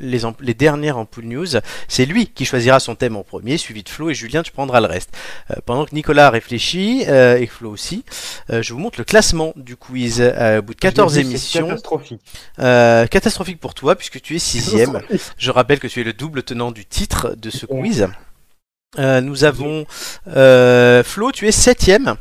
les, 0.00 0.18
les, 0.42 0.54
dernières 0.54 0.98
ampoules 0.98 1.26
news, 1.26 1.46
c'est 1.86 2.04
lui 2.04 2.26
qui 2.26 2.44
choisira 2.44 2.80
son 2.80 2.96
thème 2.96 3.14
en 3.14 3.22
premier, 3.22 3.58
suivi 3.58 3.84
de 3.84 3.88
Flo 3.88 4.10
et 4.10 4.14
Julien, 4.14 4.42
tu 4.42 4.50
prendras 4.50 4.80
le 4.80 4.86
reste. 4.88 5.10
Euh, 5.52 5.54
pendant 5.64 5.84
que 5.86 5.94
Nicolas 5.94 6.30
réfléchit, 6.30 7.02
et 7.02 7.46
Flo 7.46 7.70
aussi, 7.70 8.04
je 8.50 8.72
vous 8.72 8.80
montre 8.80 8.98
le 8.98 9.04
classement 9.04 9.52
du 9.54 9.76
quiz 9.76 10.20
au 10.20 10.62
bout 10.62 10.74
de 10.74 10.80
14 10.80 11.16
émissions. 11.18 11.68
Catastrophique. 11.68 12.20
catastrophique 12.58 13.60
pour 13.60 13.74
toi, 13.74 13.94
puisque 13.94 14.20
tu 14.20 14.34
es 14.34 14.38
sixième. 14.40 15.00
Je 15.38 15.52
rappelle 15.52 15.78
que 15.78 15.86
tu 15.86 16.00
es 16.00 16.04
le 16.04 16.12
double 16.12 16.42
tenant 16.42 16.72
du 16.72 16.86
titre 16.86 17.34
de 17.36 17.50
ce 17.50 17.66
quiz. 17.66 18.08
Euh, 18.98 19.20
nous 19.22 19.44
avons 19.44 19.86
euh, 20.36 21.02
Flo, 21.02 21.32
tu 21.32 21.48
es 21.48 21.52
septième. 21.52 22.14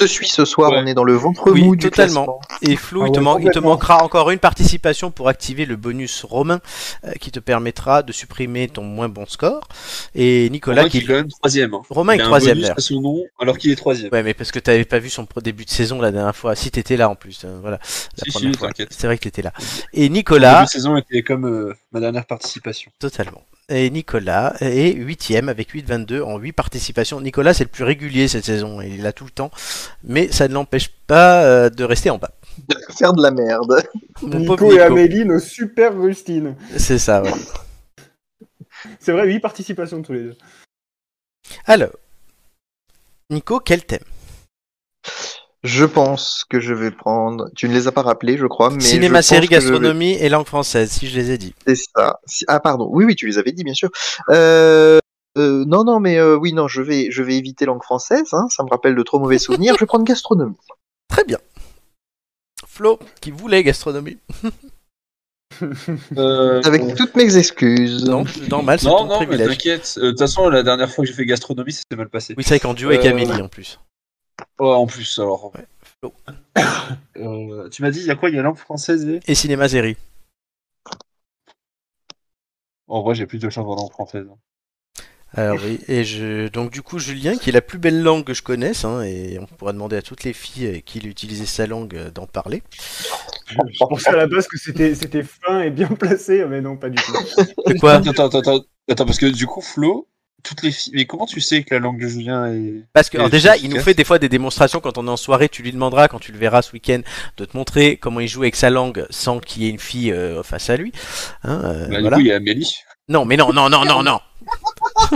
Je 0.00 0.04
suis 0.06 0.28
ce 0.28 0.44
soir, 0.44 0.70
on 0.72 0.86
est 0.86 0.94
dans 0.94 1.02
le 1.02 1.14
ventre 1.14 1.50
mou 1.52 1.74
du 1.74 1.86
totalement. 1.90 2.38
Classement. 2.38 2.40
Et 2.62 2.76
Flo, 2.76 3.06
il, 3.06 3.10
te 3.12 3.18
ah 3.18 3.60
manquera 3.62 4.04
encore 4.04 4.30
une 4.30 4.38
participation 4.38 5.10
pour 5.10 5.28
activer 5.28 5.64
le 5.66 5.74
bonus 5.74 6.22
romain 6.22 6.60
euh, 7.04 7.10
qui 7.20 7.32
te 7.32 7.40
permettra 7.40 8.04
de 8.04 8.12
supprimer 8.12 8.68
ton 8.68 8.84
moins 8.84 9.08
bon 9.08 9.26
score. 9.26 9.66
Et 10.14 10.48
Nicolas 10.50 10.88
qui 10.88 10.98
est 10.98 11.04
quand 11.04 11.14
même 11.14 11.32
troisième. 11.32 11.74
Hein. 11.74 11.82
Romain 11.90 12.12
est 12.12 12.22
troisième. 12.22 12.60
son 12.78 13.00
nom 13.00 13.18
alors 13.40 13.58
qu'il 13.58 13.72
est 13.72 13.76
troisième. 13.76 14.10
Ouais, 14.12 14.22
mais 14.22 14.34
parce 14.34 14.52
que 14.52 14.60
tu 14.60 14.70
n'avais 14.70 14.84
pas 14.84 15.00
vu 15.00 15.10
son 15.10 15.26
début 15.42 15.64
de 15.64 15.70
saison 15.70 16.00
la 16.00 16.12
dernière 16.12 16.36
fois. 16.36 16.54
Si 16.54 16.70
tu 16.70 16.78
étais 16.78 16.96
là 16.96 17.08
en 17.08 17.16
plus, 17.16 17.44
hein, 17.44 17.58
voilà. 17.60 17.80
C'est 18.16 19.06
vrai 19.08 19.18
que 19.18 19.26
étais 19.26 19.42
là. 19.42 19.52
Et 19.92 20.08
Nicolas. 20.10 20.60
La 20.60 20.66
saison 20.66 20.96
était 20.96 21.22
comme 21.22 21.74
ma 21.90 21.98
dernière 21.98 22.26
participation. 22.26 22.92
Totalement 23.00 23.42
et 23.70 23.90
Nicolas 23.90 24.56
est 24.60 24.94
huitième 24.94 25.48
avec 25.48 25.74
8,22 25.74 26.22
en 26.22 26.38
8 26.38 26.52
participations. 26.52 27.20
Nicolas 27.20 27.52
c'est 27.52 27.64
le 27.64 27.70
plus 27.70 27.84
régulier 27.84 28.26
cette 28.28 28.44
saison, 28.44 28.80
il 28.80 29.02
là 29.02 29.12
tout 29.12 29.24
le 29.24 29.30
temps, 29.30 29.50
mais 30.04 30.32
ça 30.32 30.48
ne 30.48 30.54
l'empêche 30.54 30.88
pas 31.06 31.44
euh, 31.44 31.70
de 31.70 31.84
rester 31.84 32.10
en 32.10 32.18
bas. 32.18 32.30
De 32.68 32.76
faire 32.92 33.12
de 33.12 33.22
la 33.22 33.30
merde. 33.30 33.84
Nico, 34.22 34.72
et 34.72 34.80
Amélie, 34.80 35.24
nos 35.24 35.38
super 35.38 35.96
rustines. 35.96 36.56
C'est 36.76 36.98
ça, 36.98 37.22
ouais. 37.22 37.30
c'est 38.98 39.12
vrai, 39.12 39.26
8 39.26 39.38
participations 39.40 40.02
tous 40.02 40.12
les 40.12 40.22
deux. 40.24 40.36
Alors, 41.66 41.90
Nico, 43.30 43.60
quel 43.60 43.84
thème 43.84 44.02
je 45.64 45.84
pense 45.84 46.44
que 46.48 46.60
je 46.60 46.72
vais 46.72 46.90
prendre. 46.92 47.50
Tu 47.56 47.68
ne 47.68 47.74
les 47.74 47.88
as 47.88 47.92
pas 47.92 48.02
rappelés, 48.02 48.36
je 48.36 48.46
crois. 48.46 48.70
Mais 48.70 48.80
Cinéma, 48.80 49.22
série, 49.22 49.48
gastronomie 49.48 50.12
et 50.12 50.28
langue 50.28 50.46
française, 50.46 50.88
si 50.90 51.08
je 51.08 51.16
les 51.18 51.32
ai 51.32 51.38
dit. 51.38 51.52
C'est 51.66 51.74
ça. 51.96 52.20
Ah, 52.46 52.60
pardon. 52.60 52.88
Oui, 52.92 53.04
oui, 53.04 53.16
tu 53.16 53.26
les 53.26 53.38
avais 53.38 53.50
dit, 53.52 53.64
bien 53.64 53.74
sûr. 53.74 53.90
Euh... 54.30 54.98
euh 55.36 55.64
non, 55.66 55.82
non, 55.82 55.98
mais 55.98 56.16
euh, 56.18 56.36
oui, 56.36 56.52
non, 56.52 56.68
je 56.68 56.80
vais, 56.80 57.10
je 57.10 57.24
vais 57.24 57.34
éviter 57.36 57.64
langue 57.66 57.82
française. 57.82 58.32
Hein. 58.32 58.46
ça 58.50 58.62
me 58.62 58.68
rappelle 58.70 58.94
de 58.94 59.02
trop 59.02 59.18
mauvais 59.18 59.38
souvenirs. 59.38 59.74
je 59.74 59.80
vais 59.80 59.86
prendre 59.86 60.04
gastronomie. 60.04 60.54
Très 61.08 61.24
bien. 61.24 61.38
Flo, 62.64 63.00
qui 63.20 63.30
voulait 63.30 63.62
gastronomie. 63.62 64.18
Euh, 66.16 66.60
Avec 66.62 66.94
toutes 66.94 67.16
mes 67.16 67.36
excuses. 67.36 68.04
Non, 68.04 68.22
normal, 68.48 68.78
non, 68.84 69.06
non, 69.06 69.18
t'inquiète. 69.18 69.94
Euh, 69.98 70.00
de 70.00 70.10
toute 70.10 70.18
façon, 70.20 70.48
la 70.50 70.62
dernière 70.62 70.88
fois 70.88 71.02
que 71.02 71.10
j'ai 71.10 71.16
fait 71.16 71.24
gastronomie, 71.24 71.72
ça 71.72 71.80
s'est 71.90 71.96
mal 71.96 72.08
passé. 72.10 72.34
Oui, 72.36 72.44
c'est 72.44 72.50
vrai 72.50 72.60
qu'en 72.60 72.74
duo 72.74 72.90
avec 72.90 73.04
Amélie 73.06 73.42
en 73.42 73.48
plus. 73.48 73.80
Oh, 74.58 74.72
en 74.72 74.86
plus, 74.86 75.18
alors. 75.18 75.52
Euh, 77.16 77.68
tu 77.70 77.82
m'as 77.82 77.90
dit, 77.90 78.00
il 78.00 78.06
y 78.06 78.10
a 78.10 78.14
quoi 78.16 78.30
Il 78.30 78.36
y 78.36 78.38
a 78.38 78.42
langue 78.42 78.56
française 78.56 79.20
et. 79.26 79.34
cinéma 79.34 79.68
série. 79.68 79.96
En 82.88 83.02
vrai, 83.02 83.14
j'ai 83.16 83.26
plus 83.26 83.38
de 83.38 83.50
chance 83.50 83.66
en 83.66 83.74
langue 83.74 83.90
française. 83.90 84.26
Alors 85.34 85.58
oui, 85.64 85.80
et 85.88 86.04
je... 86.04 86.48
donc 86.48 86.70
du 86.70 86.80
coup 86.82 86.98
Julien, 86.98 87.36
qui 87.36 87.50
est 87.50 87.52
la 87.52 87.60
plus 87.60 87.78
belle 87.78 88.00
langue 88.02 88.24
que 88.24 88.34
je 88.34 88.42
connaisse, 88.42 88.84
hein, 88.84 89.02
et 89.02 89.38
on 89.40 89.46
pourra 89.46 89.72
demander 89.72 89.96
à 89.96 90.02
toutes 90.02 90.24
les 90.24 90.32
filles 90.32 90.66
euh, 90.76 90.80
qui 90.80 90.98
utilisaient 91.00 91.44
sa 91.46 91.66
langue 91.66 91.96
euh, 91.96 92.10
d'en 92.10 92.26
parler. 92.26 92.62
Je 93.46 93.78
pensais 93.84 94.08
à 94.10 94.16
la 94.16 94.26
base 94.26 94.46
que 94.46 94.56
c'était 94.58 94.94
c'était 94.94 95.24
fin 95.24 95.60
et 95.62 95.70
bien 95.70 95.88
placé, 95.88 96.44
mais 96.46 96.60
non 96.60 96.76
pas 96.76 96.88
du 96.90 96.96
tout. 97.02 97.12
Quoi 97.80 97.94
attends, 97.94 98.10
attends, 98.26 98.38
attends, 98.40 98.60
attends, 98.88 99.04
parce 99.06 99.18
que 99.18 99.26
du 99.26 99.46
coup 99.46 99.60
Flo, 99.60 100.08
toutes 100.42 100.62
les 100.62 100.70
filles. 100.70 100.92
Mais 100.94 101.04
comment 101.04 101.26
tu 101.26 101.40
sais 101.40 101.62
que 101.62 101.74
la 101.74 101.80
langue 101.80 102.00
de 102.00 102.08
Julien 102.08 102.52
est. 102.52 102.84
Parce 102.92 103.10
que 103.10 103.18
alors 103.18 103.30
déjà, 103.30 103.56
il 103.56 103.68
nous 103.70 103.80
fait 103.80 103.94
des 103.94 104.04
fois 104.04 104.18
des 104.18 104.28
démonstrations 104.28 104.80
quand 104.80 104.98
on 104.98 105.06
est 105.06 105.10
en 105.10 105.16
soirée. 105.16 105.48
Tu 105.48 105.62
lui 105.62 105.72
demanderas, 105.72 106.08
quand 106.08 106.18
tu 106.18 106.32
le 106.32 106.38
verras 106.38 106.62
ce 106.62 106.72
week-end, 106.72 107.00
de 107.36 107.44
te 107.44 107.56
montrer 107.56 107.96
comment 107.96 108.20
il 108.20 108.28
joue 108.28 108.42
avec 108.42 108.56
sa 108.56 108.70
langue 108.70 109.06
sans 109.10 109.40
qu'il 109.40 109.62
y 109.62 109.66
ait 109.66 109.70
une 109.70 109.78
fille 109.78 110.12
euh, 110.12 110.42
face 110.42 110.70
à 110.70 110.76
lui. 110.76 110.92
Hein, 111.44 111.60
euh, 111.64 111.88
bah, 111.88 112.00
du 112.02 112.10
coup, 112.10 112.20
il 112.20 112.26
y 112.26 112.32
a 112.32 112.36
Amélie. 112.36 112.76
Non, 113.08 113.24
mais 113.24 113.36
non, 113.36 113.52
non, 113.52 113.68
non, 113.68 113.84
non, 113.84 114.02
non. 114.02 114.20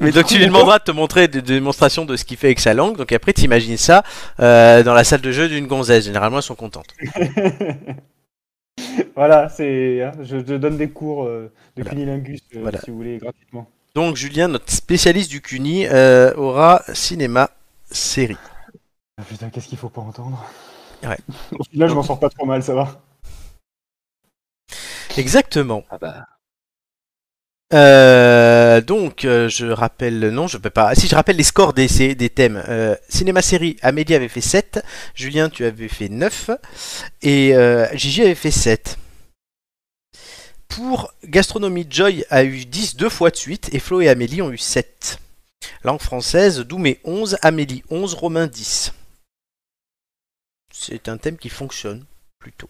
Mais 0.00 0.12
donc 0.12 0.26
tu 0.26 0.36
lui 0.36 0.44
demanderas 0.46 0.78
de 0.80 0.84
te 0.84 0.90
montrer 0.90 1.26
des 1.26 1.40
démonstrations 1.40 2.04
de 2.04 2.16
ce 2.16 2.26
qu'il 2.26 2.36
fait 2.36 2.48
avec 2.48 2.60
sa 2.60 2.74
langue. 2.74 2.98
Donc 2.98 3.10
après, 3.12 3.32
t'imagines 3.32 3.78
ça 3.78 4.02
euh, 4.40 4.82
dans 4.82 4.92
la 4.92 5.04
salle 5.04 5.22
de 5.22 5.32
jeu 5.32 5.48
d'une 5.48 5.66
gonzesse. 5.66 6.04
Généralement, 6.04 6.36
elles 6.38 6.42
sont 6.42 6.54
contentes. 6.54 6.88
voilà, 9.16 9.48
c'est. 9.48 10.02
Hein, 10.02 10.12
je, 10.22 10.36
te 10.36 10.52
donne 10.58 10.76
des 10.76 10.90
cours 10.90 11.24
de 11.24 11.50
voilà. 12.60 12.78
si 12.80 12.90
vous 12.90 12.96
voulez 12.96 13.16
gratuitement. 13.16 13.66
Donc 13.94 14.16
Julien, 14.16 14.48
notre 14.48 14.72
spécialiste 14.72 15.30
du 15.30 15.40
CUNY, 15.40 15.86
euh, 15.86 16.34
aura 16.34 16.82
cinéma 16.94 17.50
série. 17.92 18.36
Ah, 19.16 19.22
putain, 19.22 19.50
qu'est-ce 19.50 19.68
qu'il 19.68 19.78
faut 19.78 19.88
pas 19.88 20.00
entendre 20.00 20.44
ouais. 21.04 21.16
Là, 21.74 21.86
je 21.86 21.92
m'en 21.94 22.02
sors 22.02 22.18
pas 22.18 22.28
trop 22.28 22.44
mal, 22.44 22.60
ça 22.64 22.74
va. 22.74 23.00
Exactement. 25.16 25.84
Ah 25.90 25.98
bah. 25.98 26.26
euh, 27.72 28.80
donc, 28.80 29.24
euh, 29.24 29.48
je 29.48 29.66
rappelle, 29.66 30.30
non, 30.30 30.48
je 30.48 30.58
peux 30.58 30.70
pas. 30.70 30.88
Ah, 30.88 30.94
si 30.96 31.06
je 31.06 31.14
rappelle 31.14 31.36
les 31.36 31.44
scores 31.44 31.72
des, 31.72 32.16
des 32.16 32.30
thèmes, 32.30 32.64
cinéma 33.08 33.42
série, 33.42 33.76
Amélie 33.80 34.16
avait 34.16 34.26
fait 34.26 34.40
7, 34.40 34.84
Julien, 35.14 35.48
tu 35.48 35.64
avais 35.64 35.86
fait 35.86 36.08
9, 36.08 36.50
et 37.22 37.54
Gigi 37.92 38.22
avait 38.22 38.34
fait 38.34 38.50
7 38.50 38.98
pour 40.74 41.12
Gastronomie, 41.24 41.86
Joy 41.88 42.24
a 42.30 42.42
eu 42.42 42.64
10 42.64 42.96
deux 42.96 43.08
fois 43.08 43.30
de 43.30 43.36
suite 43.36 43.72
et 43.72 43.78
Flo 43.78 44.00
et 44.00 44.08
Amélie 44.08 44.42
ont 44.42 44.50
eu 44.50 44.58
7. 44.58 45.20
Langue 45.84 46.00
française, 46.02 46.58
Doumé 46.60 46.98
11, 47.04 47.38
Amélie 47.42 47.84
11, 47.90 48.14
Romain 48.14 48.48
10. 48.48 48.92
C'est 50.72 51.08
un 51.08 51.16
thème 51.16 51.36
qui 51.38 51.48
fonctionne 51.48 52.04
plutôt. 52.40 52.68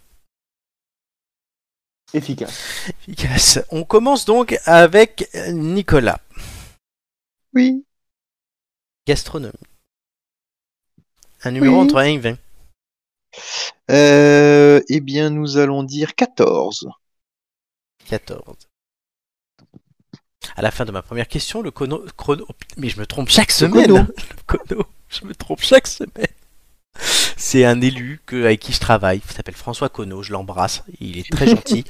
Efficace. 2.12 2.84
Efficace. 2.88 3.58
On 3.70 3.84
commence 3.84 4.26
donc 4.26 4.58
avec 4.66 5.30
Nicolas. 5.48 6.20
Oui. 7.54 7.86
Gastronomie. 9.06 9.54
Un 11.42 11.52
numéro 11.52 11.76
entre 11.80 11.96
1 11.96 12.04
et 12.04 12.18
20. 12.18 12.38
Euh, 13.92 14.82
eh 14.90 15.00
bien, 15.00 15.30
nous 15.30 15.56
allons 15.56 15.82
dire 15.84 16.14
14. 16.14 16.88
14. 18.04 18.42
À 20.56 20.62
la 20.62 20.70
fin 20.70 20.84
de 20.84 20.92
ma 20.92 21.02
première 21.02 21.26
question, 21.26 21.62
le 21.62 21.70
chrono, 21.70 22.04
mais 22.76 22.88
je 22.88 23.00
me 23.00 23.06
trompe 23.06 23.28
chaque 23.30 23.50
semaine. 23.50 23.96
Hein. 23.96 24.06
Le 24.70 24.78
je 25.08 25.24
me 25.24 25.34
trompe 25.34 25.62
chaque 25.62 25.86
semaine. 25.86 26.26
C'est 27.36 27.64
un 27.64 27.80
élu 27.80 28.20
que, 28.26 28.36
avec 28.44 28.60
qui 28.60 28.72
je 28.72 28.78
travaille. 28.80 29.20
Il 29.26 29.32
s'appelle 29.32 29.56
François 29.56 29.88
Cono. 29.88 30.22
Je 30.22 30.32
l'embrasse. 30.32 30.84
Il 31.00 31.18
est 31.18 31.30
très 31.30 31.48
gentil. 31.48 31.84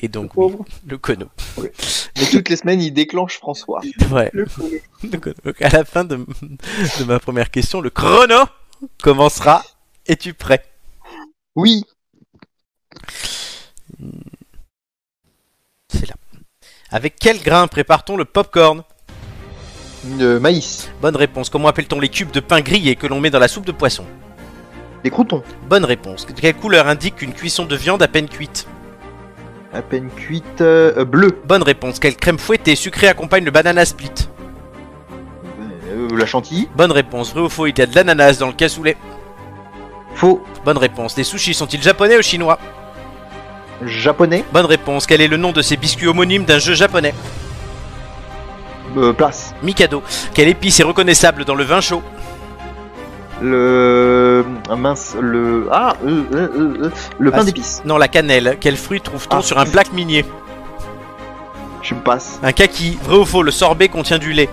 Et 0.00 0.08
donc, 0.08 0.32
le, 0.86 0.98
cono. 0.98 1.28
Mais 1.62 2.26
toutes 2.30 2.48
les 2.48 2.56
semaines, 2.56 2.80
il 2.82 2.90
déclenche 2.90 3.38
François. 3.38 3.82
Ouais. 4.10 4.30
Le 4.32 4.46
Donc, 5.44 5.60
à 5.62 5.68
la 5.68 5.84
fin 5.84 6.02
de, 6.04 6.16
de, 6.98 7.04
ma 7.04 7.20
première 7.20 7.52
question, 7.52 7.80
le 7.80 7.90
chrono 7.90 8.44
commencera. 9.00 9.64
Es-tu 10.08 10.34
prêt 10.34 10.64
Oui. 11.54 11.84
C'est 15.92 16.08
là. 16.08 16.14
Avec 16.90 17.16
quel 17.18 17.40
grain 17.40 17.66
prépare-t-on 17.66 18.16
le 18.16 18.24
popcorn 18.24 18.82
Le 20.18 20.36
euh, 20.36 20.40
maïs. 20.40 20.88
Bonne 21.00 21.16
réponse. 21.16 21.50
Comment 21.50 21.68
appelle-t-on 21.68 22.00
les 22.00 22.08
cubes 22.08 22.30
de 22.30 22.40
pain 22.40 22.60
grillé 22.60 22.96
que 22.96 23.06
l'on 23.06 23.20
met 23.20 23.30
dans 23.30 23.38
la 23.38 23.48
soupe 23.48 23.66
de 23.66 23.72
poisson 23.72 24.04
Des 25.04 25.10
croutons. 25.10 25.42
Bonne 25.68 25.84
réponse. 25.84 26.26
quelle 26.40 26.54
couleur 26.56 26.86
indique 26.88 27.22
une 27.22 27.32
cuisson 27.32 27.64
de 27.64 27.76
viande 27.76 28.02
à 28.02 28.08
peine 28.08 28.28
cuite 28.28 28.66
À 29.72 29.82
peine 29.82 30.08
cuite 30.10 30.60
euh, 30.60 30.98
euh, 30.98 31.04
Bleu 31.04 31.38
Bonne 31.44 31.62
réponse. 31.62 31.98
Quelle 31.98 32.16
crème 32.16 32.38
fouettée 32.38 32.74
sucrée 32.74 33.08
accompagne 33.08 33.44
le 33.44 33.50
banana 33.50 33.84
split 33.84 34.28
La 36.14 36.26
chantilly. 36.26 36.68
Bonne 36.74 36.92
réponse. 36.92 37.32
Vrai 37.32 37.42
ou 37.42 37.48
faux, 37.48 37.66
il 37.66 37.78
y 37.78 37.82
a 37.82 37.86
de 37.86 37.94
l'ananas 37.94 38.38
dans 38.38 38.48
le 38.48 38.52
cassoulet 38.54 38.96
Faux. 40.14 40.42
Bonne 40.64 40.78
réponse. 40.78 41.16
Les 41.16 41.24
sushis 41.24 41.54
sont-ils 41.54 41.82
japonais 41.82 42.16
ou 42.18 42.22
chinois 42.22 42.58
Japonais 43.86 44.44
Bonne 44.52 44.66
réponse. 44.66 45.06
Quel 45.06 45.20
est 45.20 45.28
le 45.28 45.36
nom 45.36 45.52
de 45.52 45.62
ces 45.62 45.76
biscuits 45.76 46.06
homonymes 46.06 46.44
d'un 46.44 46.58
jeu 46.58 46.74
japonais 46.74 47.14
euh, 48.96 49.12
Place. 49.12 49.54
Mikado. 49.62 50.02
Quelle 50.34 50.48
épice 50.48 50.80
est 50.80 50.84
reconnaissable 50.84 51.44
dans 51.44 51.54
le 51.54 51.64
vin 51.64 51.80
chaud 51.80 52.02
Le. 53.40 54.44
Ah, 54.68 54.76
mince, 54.76 55.16
le. 55.20 55.68
Ah 55.72 55.94
euh, 56.04 56.22
euh, 56.34 56.90
Le 57.18 57.30
pain 57.30 57.38
ah, 57.40 57.44
d'épices. 57.44 57.82
Non, 57.84 57.96
la 57.98 58.08
cannelle. 58.08 58.56
Quel 58.60 58.76
fruit 58.76 59.00
trouve-t-on 59.00 59.38
ah. 59.38 59.42
sur 59.42 59.58
un 59.58 59.66
plaque 59.66 59.92
minier 59.92 60.24
Je 61.82 61.94
me 61.94 62.00
passe. 62.00 62.38
Un 62.42 62.52
kaki. 62.52 62.98
Vrai 63.02 63.16
ou 63.18 63.24
faux 63.24 63.42
Le 63.42 63.50
sorbet 63.50 63.88
contient 63.88 64.18
du 64.18 64.32
lait. 64.32 64.50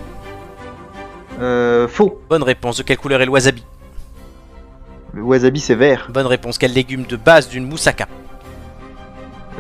faux. 1.90 2.20
Bonne 2.30 2.44
réponse. 2.44 2.78
De 2.78 2.84
quelle 2.84 2.98
couleur 2.98 3.22
est 3.22 3.26
le 3.26 3.32
wasabi 3.32 3.64
Le 5.14 5.22
wasabi 5.22 5.60
c'est 5.60 5.76
vert. 5.76 6.08
Bonne 6.10 6.28
réponse. 6.28 6.58
Quel 6.58 6.74
légume 6.74 7.04
de 7.04 7.16
base 7.16 7.50
d'une 7.50 7.68
moussaka 7.68 8.08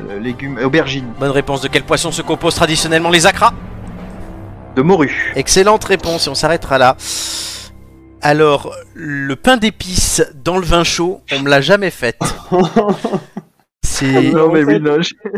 euh, 0.07 0.19
légumes, 0.19 0.57
euh, 0.57 0.65
aubergines. 0.67 1.11
Bonne 1.19 1.31
réponse. 1.31 1.61
De 1.61 1.67
quel 1.67 1.84
poisson 1.84 2.11
se 2.11 2.21
composent 2.21 2.55
traditionnellement 2.55 3.09
les 3.09 3.26
acras 3.26 3.53
De 4.76 4.81
morue. 4.81 5.31
Excellente 5.35 5.84
réponse 5.84 6.27
et 6.27 6.30
on 6.30 6.35
s'arrêtera 6.35 6.77
là. 6.77 6.95
Alors, 8.21 8.76
le 8.93 9.35
pain 9.35 9.57
d'épices 9.57 10.23
dans 10.35 10.57
le 10.57 10.65
vin 10.65 10.84
chaud, 10.84 11.21
on 11.34 11.39
me 11.39 11.49
l'a 11.49 11.61
jamais 11.61 11.91
fait. 11.91 12.17
Ah 14.01 14.05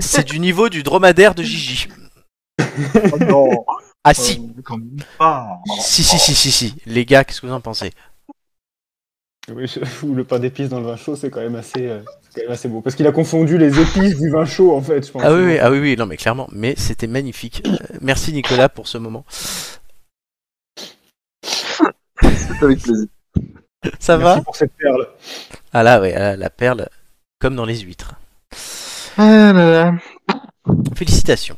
c'est 0.04 0.24
du 0.26 0.40
niveau 0.40 0.70
du 0.70 0.84
dromadaire 0.84 1.34
de 1.34 1.42
Gigi. 1.42 1.88
Ah, 2.60 2.64
ah, 3.14 3.76
ah 4.04 4.14
si, 4.14 4.44
si, 5.82 6.04
si, 6.04 6.18
si, 6.20 6.36
si, 6.36 6.52
si. 6.52 6.76
Les 6.86 7.06
gars, 7.06 7.24
qu'est-ce 7.24 7.42
que 7.42 7.48
vous 7.48 7.54
en 7.54 7.62
pensez 7.62 7.90
Oui, 9.52 9.66
je- 9.66 10.06
le 10.16 10.24
pain 10.24 10.38
d'épices 10.38 10.70
dans 10.70 10.80
le 10.80 10.86
vin 10.86 10.96
chaud, 10.96 11.16
c'est 11.16 11.32
quand 11.32 11.40
même 11.42 11.56
assez. 11.56 11.88
Euh, 11.88 12.02
c'est 12.34 12.82
parce 12.82 12.96
qu'il 12.96 13.08
a 13.08 13.12
confondu 13.12 13.58
les 13.58 13.78
épices 13.80 14.18
du 14.18 14.30
vin 14.30 14.46
chaud 14.46 14.76
en 14.76 14.82
fait. 14.82 15.12
Ah 15.22 15.34
oui, 15.34 15.58
ah 15.60 15.70
oui, 15.72 15.80
oui, 15.80 15.96
non 15.98 16.06
mais 16.06 16.16
clairement, 16.18 16.48
mais 16.52 16.76
c'était 16.78 17.08
magnifique. 17.08 17.62
Euh, 17.68 17.76
merci 18.00 18.32
Nicolas 18.32 18.70
pour 18.70 18.88
ce 18.88 18.98
moment. 18.98 19.26
plaisir. 22.60 23.08
Ça 24.00 24.18
merci 24.18 24.24
va 24.38 24.42
pour 24.44 24.56
cette 24.56 24.72
perle. 24.74 25.08
Ah 25.74 25.84
là, 25.84 26.00
oui, 26.00 26.12
ah 26.14 26.36
la 26.38 26.50
perle, 26.50 26.88
comme 27.40 27.56
dans 27.56 27.66
les 27.66 27.80
huîtres. 27.80 28.14
Ah 29.18 29.92
Félicitations. 30.96 31.58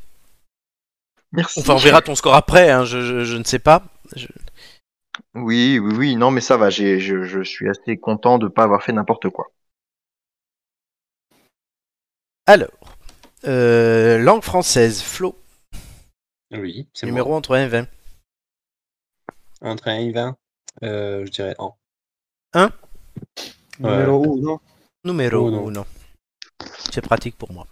Merci. 1.33 1.59
Enfin, 1.59 1.73
on 1.73 1.77
verra 1.77 2.01
ton 2.01 2.15
score 2.15 2.35
après, 2.35 2.69
hein, 2.71 2.85
je, 2.85 3.37
ne 3.37 3.43
sais 3.43 3.59
pas. 3.59 3.83
Oui, 5.35 5.77
oui, 5.81 5.93
oui, 5.97 6.15
non, 6.15 6.31
mais 6.31 6.41
ça 6.41 6.57
va, 6.57 6.69
je 6.71 7.43
suis 7.43 7.69
assez 7.69 7.97
content 7.97 8.37
de 8.39 8.45
ne 8.45 8.49
pas 8.49 8.63
avoir 8.63 8.81
fait 8.83 8.93
n'importe 8.93 9.29
quoi. 9.29 9.47
Alors, 12.45 12.67
euh, 13.45 14.17
langue 14.17 14.43
française, 14.43 15.01
Flo. 15.01 15.39
Oui, 16.51 16.89
c'est 16.93 17.05
Numéro 17.05 17.33
entre 17.33 17.55
1 17.55 17.63
et 17.63 17.67
20. 17.67 17.87
Entre 19.61 19.87
1 19.87 19.93
et 19.95 20.11
20, 20.11 20.37
euh, 20.83 21.25
je 21.25 21.31
dirais 21.31 21.55
1. 21.57 21.69
1 22.53 22.71
Numéro 23.79 24.37
1, 24.39 24.41
non 24.41 24.59
Numéro 25.05 25.69
1. 25.69 25.85
C'est 26.93 26.99
pratique 27.01 27.37
pour 27.37 27.53
moi. 27.53 27.65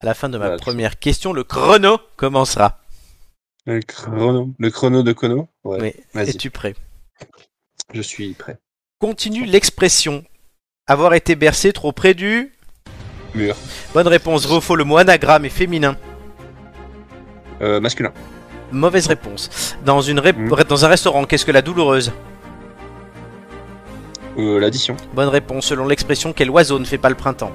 À 0.00 0.06
la 0.06 0.14
fin 0.14 0.30
de 0.30 0.38
ma 0.38 0.56
première 0.56 0.98
question, 0.98 1.34
le 1.34 1.44
chrono 1.44 1.98
commencera. 2.16 2.80
Le 3.66 3.80
chrono, 3.82 4.54
le 4.58 4.70
chrono 4.70 5.02
de 5.02 5.12
Kono 5.12 5.48
Ouais. 5.64 5.94
Oui. 6.14 6.22
Es-tu 6.22 6.48
prêt 6.50 6.74
Je 7.92 8.00
suis 8.00 8.32
prêt. 8.32 8.58
Continue 9.00 9.44
l'expression 9.44 10.24
avoir 10.86 11.12
été 11.12 11.34
bercé 11.34 11.72
trop 11.72 11.92
près 11.92 12.14
du 12.14 12.54
Bonne 13.94 14.08
réponse, 14.08 14.46
Refo, 14.46 14.76
le 14.76 14.84
mot 14.84 14.96
anagramme 14.98 15.44
est 15.44 15.48
féminin. 15.50 15.96
Euh, 17.60 17.80
masculin. 17.80 18.12
Mauvaise 18.72 19.06
réponse. 19.06 19.76
Dans, 19.84 20.00
une 20.00 20.20
hmm. 20.20 20.48
dans 20.68 20.84
un 20.84 20.88
restaurant, 20.88 21.24
qu'est-ce 21.24 21.44
que 21.44 21.52
la 21.52 21.62
douloureuse 21.62 22.12
euh, 24.38 24.58
L'addition. 24.58 24.96
Bonne 25.14 25.28
réponse. 25.28 25.66
Selon 25.66 25.86
l'expression, 25.86 26.32
quel 26.32 26.50
oiseau 26.50 26.78
ne 26.78 26.84
fait 26.84 26.98
pas 26.98 27.08
le 27.08 27.14
printemps 27.14 27.52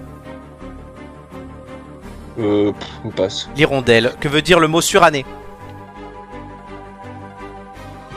euh, 2.39 2.71
on 3.03 3.09
passe. 3.09 3.49
L'hirondelle. 3.57 4.13
Que 4.21 4.29
veut 4.29 4.41
dire 4.41 4.61
le 4.61 4.69
mot 4.69 4.79
suranné 4.79 5.25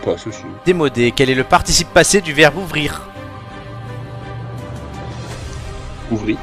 Pas 0.04 0.12
passe 0.12 0.26
Démodé. 0.64 1.10
Quel 1.14 1.30
est 1.30 1.34
le 1.34 1.42
participe 1.42 1.88
passé 1.88 2.20
du 2.20 2.32
verbe 2.32 2.56
ouvrir 2.56 3.02
Ouvrir 6.12 6.36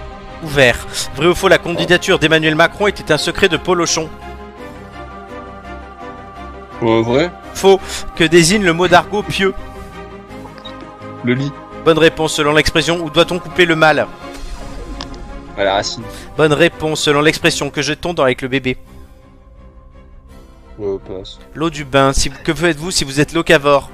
ouvert. 0.44 0.88
Vrai 1.16 1.28
ou 1.28 1.36
faux, 1.36 1.48
la 1.48 1.58
candidature 1.58 2.20
d'Emmanuel 2.20 2.56
Macron 2.56 2.88
était 2.88 3.12
un 3.12 3.18
secret 3.18 3.50
de 3.50 3.58
Polochon 3.58 4.10
euh, 6.84 7.02
Vrai 7.02 7.32
Faux. 7.54 7.80
Que 8.16 8.24
désigne 8.24 8.64
le 8.64 8.74
mot 8.74 8.88
d'argot 8.88 9.24
pieux 9.24 9.54
Le 11.24 11.34
lit. 11.34 11.52
Bonne 11.86 11.98
réponse 12.00 12.34
selon 12.34 12.54
l'expression 12.54 13.00
où 13.04 13.10
doit-on 13.10 13.40
couper 13.40 13.66
le 13.66 13.76
mal 13.76 14.08
À 15.58 15.64
la 15.64 15.74
racine. 15.76 16.04
Bonne 16.38 16.54
réponse 16.54 17.02
selon 17.02 17.22
l'expression 17.22 17.70
que 17.70 17.82
jetons 17.82 18.14
dans 18.14 18.24
avec 18.24 18.42
le 18.42 18.48
bébé. 18.48 18.78
Euh, 20.82 20.98
L'eau 21.54 21.70
du 21.70 21.86
bain. 21.86 22.12
Que 22.44 22.54
faites-vous 22.54 22.90
si 22.92 23.04
vous 23.04 23.20
êtes 23.20 23.34
locavore 23.34 23.90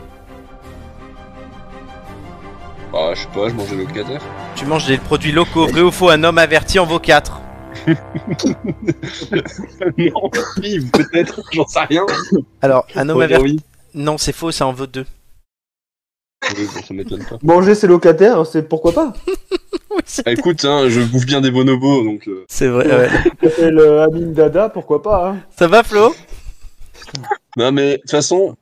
bah, 2.92 3.12
je 3.14 3.22
sais 3.22 3.28
pas, 3.34 3.50
je 3.50 3.54
mangeais 3.54 3.76
locataire. 3.76 4.22
Tu 4.56 4.66
manges 4.66 4.88
des 4.88 4.98
produits 4.98 5.32
locaux, 5.34 5.68
vrai 5.68 5.82
ou 5.82 5.92
faux, 5.92 6.10
un 6.10 6.24
homme 6.24 6.38
averti 6.38 6.80
en 6.80 6.86
vaut 6.86 7.00
4. 7.00 7.42
non, 9.98 10.30
peut-être, 10.30 11.42
j'en 11.52 11.68
sais 11.68 11.80
rien. 11.82 12.06
Alors, 12.62 12.88
un 12.96 13.10
homme 13.10 13.22
averti. 13.22 13.60
Non, 13.94 14.18
c'est 14.18 14.34
faux, 14.34 14.52
C'est 14.52 14.64
en 14.64 14.72
vaut 14.74 14.88
2. 14.88 15.04
pas. 16.40 17.38
Manger 17.44 17.76
c'est 17.76 17.88
locataires, 17.88 18.46
c'est 18.46 18.68
pourquoi 18.70 18.94
pas 18.94 19.14
bah, 19.90 20.32
Écoute, 20.32 20.64
hein, 20.64 20.88
je 20.88 21.02
bouffe 21.02 21.26
bien 21.26 21.42
des 21.42 21.52
bonobos, 21.52 22.04
donc. 22.04 22.28
Euh. 22.30 22.46
C'est 22.48 22.68
vrai, 22.68 22.88
ouais. 22.90 23.50
fais 23.50 23.70
le 23.72 23.82
euh, 23.84 24.06
Amine 24.06 24.34
Dada, 24.34 24.70
pourquoi 24.70 25.02
pas 25.02 25.30
hein. 25.32 25.38
Ça 25.58 25.68
va, 25.68 25.84
Flo 25.84 26.16
Non, 27.58 27.72
mais 27.74 27.94
de 27.94 27.98
toute 28.04 28.12
façon, 28.12 28.56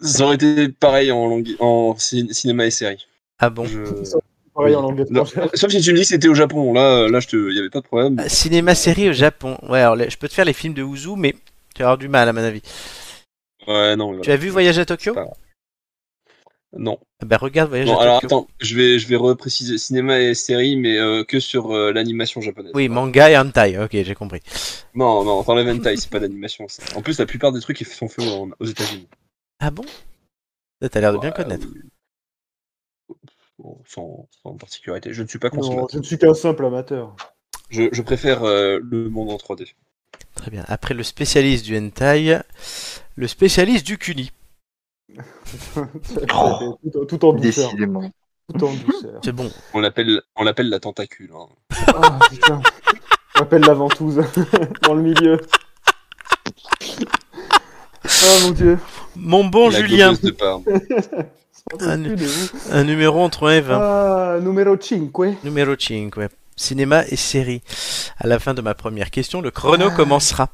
ça 0.00 0.24
aurait 0.24 0.34
été 0.34 0.68
pareil 0.68 1.12
en, 1.12 1.40
en 1.60 1.94
cinéma 1.98 2.66
et 2.66 2.70
série. 2.72 3.07
Ah 3.38 3.50
bon 3.50 3.66
Sauf 5.54 5.70
si 5.70 5.80
tu 5.80 5.92
me 5.92 5.96
dis 5.96 6.04
c'était 6.04 6.26
au 6.26 6.34
Japon, 6.34 6.72
là, 6.72 7.02
euh, 7.02 7.08
là, 7.10 7.20
je 7.20 7.28
te, 7.28 7.50
il 7.50 7.54
y 7.56 7.60
avait 7.60 7.70
pas 7.70 7.80
de 7.80 7.86
problème. 7.86 8.16
Ah, 8.18 8.28
cinéma 8.28 8.74
série 8.74 9.08
au 9.08 9.12
Japon. 9.12 9.56
Ouais, 9.68 9.78
alors, 9.78 10.10
je 10.10 10.18
peux 10.18 10.28
te 10.28 10.34
faire 10.34 10.44
les 10.44 10.52
films 10.52 10.74
de 10.74 10.82
Ouzou, 10.82 11.14
mais 11.14 11.34
tu 11.76 11.82
vas 11.82 11.90
avoir 11.90 11.98
du 11.98 12.08
mal 12.08 12.28
à 12.28 12.32
mon 12.32 12.40
avis. 12.40 12.62
Ouais, 13.68 13.94
non. 13.94 14.20
Tu 14.20 14.32
as 14.32 14.36
vu 14.36 14.48
Voyage 14.48 14.76
à 14.80 14.84
Tokyo 14.84 15.14
Non. 16.76 16.98
Ben 17.24 17.36
regarde 17.36 17.68
Voyage 17.68 17.86
à 17.88 17.92
Tokyo. 17.92 18.02
Alors 18.02 18.16
attends, 18.24 18.48
je 18.60 18.74
vais, 18.74 18.98
je 18.98 19.06
vais 19.06 19.14
repréciser 19.14 19.78
cinéma 19.78 20.18
et 20.18 20.34
série, 20.34 20.76
mais 20.76 20.98
euh, 20.98 21.22
que 21.22 21.38
sur 21.38 21.70
euh, 21.70 21.92
l'animation 21.92 22.40
japonaise. 22.40 22.72
Oui, 22.74 22.88
manga 22.88 23.30
et 23.30 23.38
hentai. 23.38 23.78
Ok, 23.78 23.90
j'ai 23.92 24.14
compris. 24.16 24.40
Non, 24.96 25.22
non, 25.22 25.44
t'enlèves 25.44 25.68
hentai, 25.68 25.96
c'est 25.98 26.10
pas 26.10 26.18
d'animation. 26.18 26.66
En 26.96 27.02
plus, 27.02 27.16
la 27.20 27.26
plupart 27.26 27.52
des 27.52 27.60
trucs 27.60 27.78
sont 27.78 28.08
faits 28.08 28.24
aux, 28.26 28.66
États-Unis. 28.66 29.06
Ah 29.60 29.70
bon 29.70 29.84
T'as 30.90 31.00
l'air 31.00 31.12
de 31.12 31.18
bien 31.18 31.30
connaître. 31.30 31.66
Bon, 33.58 33.76
sans, 33.86 34.28
particularité. 34.58 35.12
Je 35.12 35.22
ne 35.22 35.28
suis 35.28 35.38
pas 35.40 35.50
consommateur. 35.50 35.88
je 35.92 35.98
ne 35.98 36.02
suis 36.04 36.16
qu'un 36.18 36.34
simple 36.34 36.64
amateur. 36.64 37.14
Je, 37.70 38.02
préfère 38.02 38.44
euh, 38.44 38.78
le 38.82 39.10
monde 39.10 39.30
en 39.30 39.36
3D. 39.36 39.74
Très 40.36 40.50
bien. 40.50 40.64
Après 40.68 40.94
le 40.94 41.02
spécialiste 41.02 41.64
du 41.66 41.76
hentai, 41.76 42.38
le 43.16 43.26
spécialiste 43.26 43.84
du 43.84 43.98
cuni. 43.98 44.30
Oh 46.34 46.78
tout, 47.08 47.24
en 47.24 47.32
douceur. 47.32 47.70
Tout 47.74 48.64
en 48.64 48.72
douceur. 48.74 49.20
C'est 49.24 49.32
bon. 49.32 49.50
On 49.74 49.80
l'appelle, 49.80 50.22
on 50.36 50.44
la 50.44 50.80
tentacule. 50.80 51.32
Hein. 51.34 51.46
Ah, 51.88 52.18
on 53.34 53.40
l'appelle 53.40 53.62
la 53.62 53.74
ventouse 53.74 54.20
dans 54.82 54.94
le 54.94 55.02
milieu. 55.02 55.40
Oh 58.24 58.38
mon 58.44 58.50
dieu. 58.52 58.78
Mon 59.16 59.44
bon 59.44 59.70
Julien. 59.70 60.14
Un, 61.80 61.96
numéro 62.84 63.20
entre 63.22 63.48
1 63.48 63.52
et 63.52 63.60
20. 63.60 63.78
Ah, 63.80 64.38
numéro 64.40 64.76
5. 64.80 65.10
Numéro 65.44 65.74
5. 65.78 66.10
Cinéma 66.56 67.04
et 67.08 67.16
série. 67.16 67.62
À 68.18 68.26
la 68.26 68.38
fin 68.38 68.54
de 68.54 68.60
ma 68.62 68.74
première 68.74 69.10
question, 69.10 69.40
le 69.40 69.50
chrono 69.50 69.86
ah. 69.90 69.94
commencera. 69.94 70.48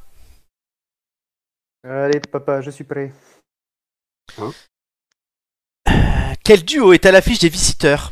Allez, 1.87 2.19
papa, 2.19 2.61
je 2.61 2.71
suis 2.71 2.83
prêt. 2.83 3.13
Hein 4.41 4.51
euh, 5.89 6.33
quel 6.43 6.63
duo 6.65 6.93
est 6.93 7.05
à 7.05 7.11
l'affiche 7.11 7.39
des 7.39 7.49
visiteurs 7.49 8.11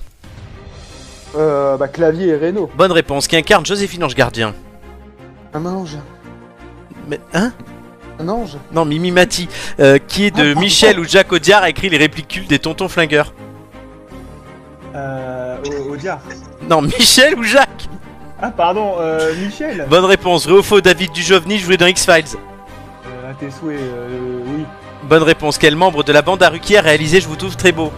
euh, 1.35 1.75
bah, 1.77 1.87
Clavier 1.87 2.27
et 2.27 2.37
Renault. 2.37 2.69
Bonne 2.75 2.91
réponse. 2.91 3.27
Qui 3.27 3.35
incarne 3.35 3.65
Joséphine 3.65 4.03
Ange 4.03 4.15
Gardien 4.15 4.53
Un 5.53 5.65
ange. 5.65 5.97
Mais, 7.07 7.19
hein 7.33 7.51
un 8.19 8.30
ange 8.30 8.57
Non, 8.73 8.85
Mimi 8.85 9.11
Mati, 9.11 9.48
euh, 9.80 9.98
qui 10.07 10.26
est 10.26 10.35
de 10.35 10.53
ah, 10.56 10.60
Michel 10.60 10.99
ou 10.99 11.03
Jacques 11.03 11.31
Audiard, 11.34 11.64
a 11.64 11.69
écrit 11.69 11.90
les 11.90 11.98
réplicules 11.98 12.48
des 12.48 12.60
tontons 12.60 12.88
flingueurs. 12.88 13.34
Euh, 14.95 15.57
Non, 16.69 16.81
Michel 16.81 17.38
ou 17.38 17.44
Jacques 17.44 17.85
Ah, 18.41 18.52
pardon, 18.52 18.94
euh, 18.99 19.34
Michel 19.44 19.88
Bonne 19.90 20.06
réponse. 20.06 20.48
Vrai 20.48 20.81
David 20.81 21.11
Dujovny, 21.14 21.57
jouait 21.57 21.77
dans 21.77 21.88
X-Files 21.88 22.38
Euh, 23.07 23.31
tes 23.40 23.49
souhaits, 23.49 23.80
euh, 23.80 24.40
oui. 24.45 24.64
Bonne 25.03 25.23
réponse. 25.23 25.57
Quel 25.57 25.76
membre 25.76 26.03
de 26.03 26.14
la 26.14 26.22
bande 26.22 26.44
à 26.44 26.49
Ruki 26.49 26.77
a 26.77 26.81
réalisé 26.81 27.19
Je 27.19 27.27
vous 27.27 27.35
trouve 27.35 27.56
très 27.57 27.72
beau 27.72 27.91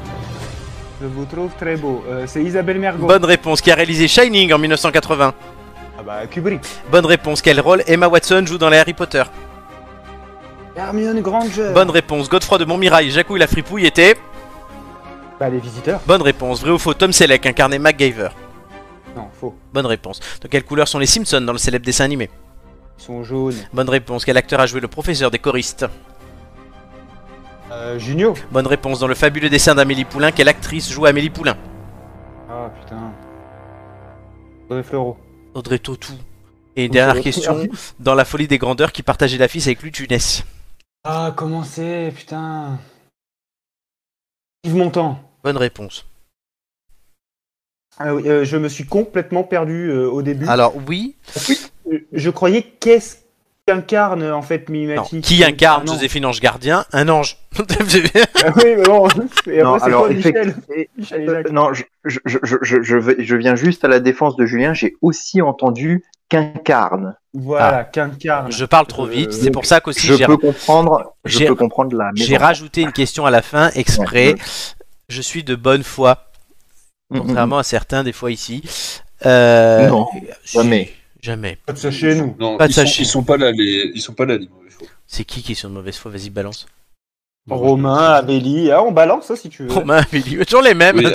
Je 1.02 1.08
vous 1.08 1.26
trouve 1.26 1.52
très 1.60 1.76
beau. 1.76 2.04
c'est 2.26 2.42
Isabelle 2.42 2.80
Mergo. 2.80 3.06
Bonne 3.06 3.26
réponse. 3.26 3.62
Qui 3.62 3.70
a 3.70 3.76
réalisé 3.76 4.08
Shining 4.08 4.52
en 4.54 4.58
1980 4.58 5.34
Ah 6.00 6.02
bah, 6.04 6.22
Kubrick. 6.32 6.62
Bonne 6.92 7.06
réponse. 7.06 7.44
Quel 7.44 7.60
rôle 7.60 7.84
Emma 7.86 8.08
Watson 8.08 8.44
joue 8.48 8.58
dans 8.58 8.70
les 8.72 8.78
Harry 8.78 8.94
Potter 8.94 9.22
Hermione 10.76 11.22
Granger. 11.22 11.72
Bonne 11.74 11.90
réponse. 11.90 12.30
Godefroy 12.30 12.58
de 12.60 12.66
Montmirail, 12.66 13.10
Jacouille 13.10 13.40
la 13.40 13.48
fripouille 13.48 13.86
était. 13.86 14.16
Bah, 15.40 15.48
les 15.50 15.60
visiteurs. 15.60 16.02
Bonne 16.06 16.22
réponse. 16.22 16.62
Vrai 16.62 16.72
ou 16.72 16.78
faux 16.78 16.94
Tom 16.94 17.12
Selleck 17.14 17.46
incarné 17.46 17.80
MacGyver. 17.80 18.30
Non, 19.16 19.28
faux. 19.40 19.56
Bonne 19.74 19.86
réponse. 19.86 20.20
De 20.42 20.48
quelle 20.50 20.64
couleur 20.66 20.88
sont 20.88 21.00
les 21.00 21.06
Simpsons 21.06 21.42
dans 21.42 21.52
le 21.54 21.58
célèbre 21.58 21.86
dessin 21.86 22.04
animé 22.06 22.30
Ils 23.00 23.04
sont 23.04 23.24
jaunes. 23.24 23.56
Bonne 23.74 23.90
réponse. 23.90 24.26
Quel 24.26 24.36
acteur 24.38 24.60
a 24.60 24.66
joué 24.66 24.82
le 24.82 24.88
professeur 24.90 25.32
des 25.32 25.40
choristes 25.40 25.86
euh, 27.72 27.98
Junio. 28.00 28.34
Bonne 28.52 28.68
réponse. 28.68 29.00
Dans 29.00 29.08
le 29.08 29.16
fabuleux 29.16 29.50
dessin 29.50 29.76
d'Amélie 29.76 30.06
Poulain, 30.06 30.32
quelle 30.34 30.48
actrice 30.50 30.90
joue 30.92 31.06
Amélie 31.06 31.30
Poulain 31.30 31.56
Ah 32.50 32.70
putain. 32.82 33.12
Audrey 34.70 34.84
Fleurot. 34.84 35.18
Audrey 35.54 35.80
Tautou. 35.80 36.14
Et 36.76 36.86
une 36.86 36.92
dernière 36.92 37.22
question. 37.24 37.58
Dans 38.02 38.16
La 38.16 38.26
folie 38.26 38.48
des 38.48 38.58
grandeurs, 38.58 38.92
qui 38.92 39.04
partageait 39.04 39.38
l'affiche 39.38 39.66
avec 39.68 39.82
lui, 39.82 39.92
ah, 41.08 41.32
comment 41.38 41.64
c'est, 41.64 42.12
putain. 42.16 42.80
Yves 44.64 44.74
Montand. 44.76 45.20
Bonne 45.44 45.56
réponse. 45.58 46.04
Ah 48.00 48.10
euh, 48.14 48.44
je 48.44 48.58
me 48.58 48.68
suis 48.68 48.88
complètement 48.88 49.44
perdu 49.44 49.88
euh, 49.92 50.10
au 50.10 50.24
début. 50.24 50.48
Alors 50.48 50.76
oui. 50.88 51.16
oui 51.48 51.58
euh, 51.94 52.00
je 52.12 52.30
croyais 52.32 52.64
qu'est-ce 52.80 53.18
qu'incarne 53.68 54.24
en 54.32 54.42
fait 54.42 54.68
Mimimati 54.68 55.22
Qui 55.22 55.44
incarne 55.44 55.86
ah, 55.88 55.92
Joséphine 55.94 56.26
Ange 56.26 56.42
Gardien 56.42 56.86
Un 56.92 57.08
ange. 57.08 57.38
Ah 57.58 58.50
oui, 58.58 58.64
mais 58.76 58.84
bon. 58.84 59.08
non, 61.52 61.72
je, 62.04 62.20
je, 62.26 62.58
je, 63.24 63.36
viens 63.36 63.56
juste 63.56 63.86
à 63.86 63.88
la 63.88 64.00
défense 64.00 64.36
de 64.38 64.46
Julien. 64.48 64.74
J'ai 64.74 64.96
aussi 65.02 65.42
entendu 65.44 66.04
qu'incarne. 66.30 67.16
Voilà, 67.34 67.78
ah. 67.80 67.84
qu'incarne. 67.84 68.52
Je 68.52 68.66
parle 68.66 68.88
trop 68.88 69.06
euh, 69.06 69.10
vite, 69.10 69.32
c'est 69.32 69.52
pour 69.52 69.66
ça 69.66 69.80
qu'aussi 69.82 70.08
je 70.08 70.26
peux 70.26 70.38
comprendre. 70.38 71.16
Je 71.26 71.46
peux 71.46 71.56
comprendre 71.56 71.96
la. 71.96 72.12
J'ai 72.16 72.38
rajouté 72.38 72.82
une 72.82 72.92
question 72.94 73.26
à 73.26 73.32
la 73.32 73.42
fin 73.42 73.70
exprès. 73.72 74.36
Je 75.10 75.22
suis 75.22 75.44
de 75.44 75.54
bonne 75.56 75.84
foi, 75.84 76.32
contrairement 77.12 77.60
à 77.60 77.64
certains 77.64 78.04
des 78.04 78.14
fois 78.14 78.32
ici. 78.32 78.64
Euh, 79.26 79.88
non, 79.88 80.08
jamais. 80.44 80.92
Jamais. 81.22 81.58
Pas 81.66 81.74
de 81.74 81.78
ça 81.78 81.90
chez 81.92 82.14
nous. 82.16 82.36
Non, 82.40 82.58
pas 82.58 82.68
de 82.68 82.72
ils, 82.74 82.84
ils 83.02 83.06
sont 83.06 83.24
pas 83.24 83.38
là 83.38 83.52
les, 83.52 83.92
ils 83.96 84.02
sont 84.02 84.14
pas 84.14 84.26
là 84.26 84.36
les 84.38 84.48
mauvais 84.48 84.70
foi. 84.70 84.86
C'est 85.08 85.24
qui 85.24 85.42
qui 85.42 85.56
sont 85.56 85.70
de 85.70 85.74
mauvaise 85.74 85.98
foi 85.98 86.12
Vas-y 86.12 86.30
balance. 86.30 86.68
Romain, 87.48 88.14
Amélie, 88.14 88.72
ah, 88.72 88.82
on 88.82 88.92
balance 88.92 89.26
ça 89.28 89.34
hein, 89.34 89.38
si 89.40 89.50
tu 89.50 89.64
veux. 89.66 89.72
Romain, 89.72 90.02
Amélie, 90.12 90.44
toujours 90.46 90.64
les 90.64 90.74
mêmes. 90.74 90.98
Hein, 91.00 91.14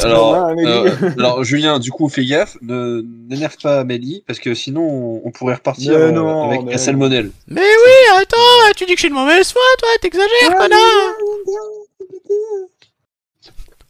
euh, 0.57 1.11
alors, 1.19 1.43
Julien, 1.43 1.81
du 1.81 1.91
coup, 1.91 2.09
fais 2.09 2.25
gaffe, 2.25 2.57
ne 2.63 3.03
n'énerve 3.29 3.57
pas 3.61 3.81
Amélie, 3.81 4.23
parce 4.29 4.39
que 4.39 4.55
sinon 4.55 5.23
on, 5.25 5.31
pourrait 5.33 5.55
repartir 5.55 5.93
euh, 5.95 6.45
avec 6.45 6.63
mais... 6.63 6.73
la 6.73 6.79
salmonelle. 6.79 7.33
Mais 7.49 7.61
oui, 7.63 8.21
attends, 8.21 8.37
tu 8.77 8.87
dis 8.87 8.95
que 8.95 9.01
suis 9.01 9.09
une 9.09 9.15
mauvaise 9.15 9.51
foi, 9.51 9.63
toi, 9.79 9.89
t'exagères, 10.01 10.29
ah, 10.51 10.53
connard 10.53 11.13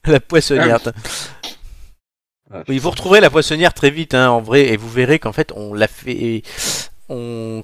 La 0.07 0.21
poissonnière. 0.21 0.79
Ah, 2.53 2.63
oui, 2.69 2.79
vous 2.79 2.91
retrouverez 2.91 3.21
la 3.21 3.29
poissonnière 3.29 3.75
très 3.75 3.91
vite, 3.91 4.15
hein, 4.15 4.31
en 4.31 4.41
vrai, 4.41 4.63
et 4.69 4.79
vous 4.79 4.89
verrez 4.89 5.19
qu'en 5.19 5.33
fait, 5.33 5.53
on 5.57 5.75
l'a 5.75 5.89
fait 5.89 6.41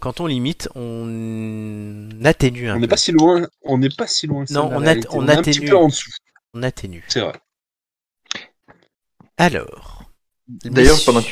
quand 0.00 0.20
on 0.20 0.26
limite, 0.26 0.68
on 0.74 2.08
atténue 2.24 2.68
un 2.68 2.76
on 2.78 2.80
peu. 2.80 2.88
pas 2.88 2.96
si 2.96 3.12
loin, 3.12 3.46
on 3.64 3.78
n'est 3.78 3.88
pas 3.96 4.06
si 4.06 4.26
loin. 4.26 4.44
non, 4.50 4.68
on, 4.72 4.82
on, 4.82 4.86
atténue. 4.86 5.20
Un 5.30 5.42
petit 5.42 5.60
peu 5.60 5.76
On 6.54 6.62
atténue. 6.62 7.02
C'est 7.08 7.20
vrai. 7.20 7.32
Alors. 9.38 10.02
D'ailleurs, 10.48 10.96
pendant, 11.04 11.20
que 11.20 11.26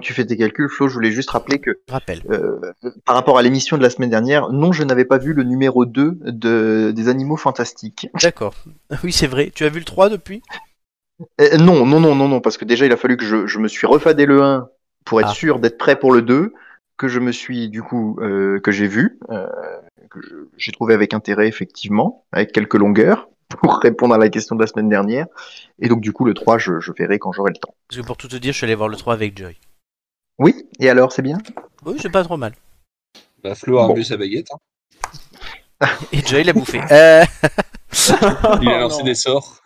tu 0.00 0.12
fais 0.12 0.24
tes 0.24 0.36
calculs, 0.36 0.68
Flo, 0.68 0.88
je 0.88 0.94
voulais 0.94 1.12
juste 1.12 1.30
rappeler 1.30 1.60
que 1.60 1.78
Rappel. 1.88 2.22
Euh, 2.28 2.58
par 3.04 3.14
rapport 3.14 3.38
à 3.38 3.42
l'émission 3.42 3.76
de 3.78 3.82
la 3.82 3.90
semaine 3.90 4.10
dernière, 4.10 4.50
non, 4.50 4.72
je 4.72 4.82
n'avais 4.82 5.04
pas 5.04 5.18
vu 5.18 5.32
le 5.32 5.44
numéro 5.44 5.86
2 5.86 6.18
de... 6.22 6.92
des 6.94 7.08
Animaux 7.08 7.36
Fantastiques. 7.36 8.08
D'accord. 8.20 8.54
Oui, 9.04 9.12
c'est 9.12 9.28
vrai. 9.28 9.52
Tu 9.54 9.64
as 9.64 9.68
vu 9.68 9.78
le 9.78 9.84
3 9.84 10.08
depuis 10.08 10.42
euh, 11.40 11.56
Non, 11.58 11.86
non, 11.86 12.00
non, 12.00 12.16
non, 12.16 12.26
non, 12.28 12.40
parce 12.40 12.56
que 12.58 12.64
déjà, 12.64 12.84
il 12.84 12.92
a 12.92 12.96
fallu 12.96 13.16
que 13.16 13.24
je, 13.46 13.58
me 13.60 13.68
suis 13.68 13.86
refadé 13.86 14.26
le 14.26 14.42
1 14.42 14.68
pour 15.04 15.20
être 15.20 15.30
ah. 15.30 15.34
sûr 15.34 15.60
d'être 15.60 15.78
prêt 15.78 15.94
pour 15.96 16.12
le 16.12 16.22
2 16.22 16.52
que 16.96 17.08
je 17.08 17.18
me 17.20 17.32
suis 17.32 17.68
du 17.68 17.82
coup 17.82 18.18
euh, 18.20 18.58
que 18.60 18.72
j'ai 18.72 18.86
vu, 18.88 19.18
euh, 19.30 19.46
que 20.10 20.20
j'ai 20.56 20.72
trouvé 20.72 20.94
avec 20.94 21.14
intérêt 21.14 21.46
effectivement, 21.48 22.24
avec 22.32 22.52
quelques 22.52 22.74
longueurs 22.74 23.28
pour 23.48 23.78
répondre 23.78 24.14
à 24.14 24.18
la 24.18 24.28
question 24.28 24.56
de 24.56 24.60
la 24.62 24.66
semaine 24.66 24.88
dernière. 24.88 25.26
Et 25.78 25.88
donc 25.88 26.00
du 26.00 26.12
coup 26.12 26.24
le 26.24 26.34
3, 26.34 26.58
je, 26.58 26.72
verrai 26.98 27.18
quand 27.18 27.32
j'aurai 27.32 27.52
le 27.54 27.58
temps. 27.60 27.74
Parce 27.88 28.00
que 28.00 28.06
pour 28.06 28.16
tout 28.16 28.28
te 28.28 28.36
dire, 28.36 28.52
je 28.52 28.58
suis 28.58 28.64
allé 28.64 28.74
voir 28.74 28.88
le 28.88 28.96
3 28.96 29.14
avec 29.14 29.36
Joy. 29.36 29.56
Oui, 30.38 30.68
et 30.80 30.88
alors 30.88 31.12
c'est 31.12 31.22
bien 31.22 31.38
Oui, 31.84 31.96
c'est 32.00 32.10
pas 32.12 32.22
trop 32.24 32.36
mal. 32.36 32.52
Bah, 33.42 33.54
Flo 33.54 33.78
a 33.78 33.86
bon. 33.86 34.02
sa 34.02 34.16
baguette. 34.16 34.48
Hein. 35.80 35.86
et 36.12 36.20
Joy 36.26 36.44
l'a 36.44 36.52
bouffé. 36.52 36.80
Euh. 38.10 38.54
Il 38.60 38.68
a 38.68 38.80
lancé 38.80 39.02
des 39.04 39.14
sorts. 39.14 39.56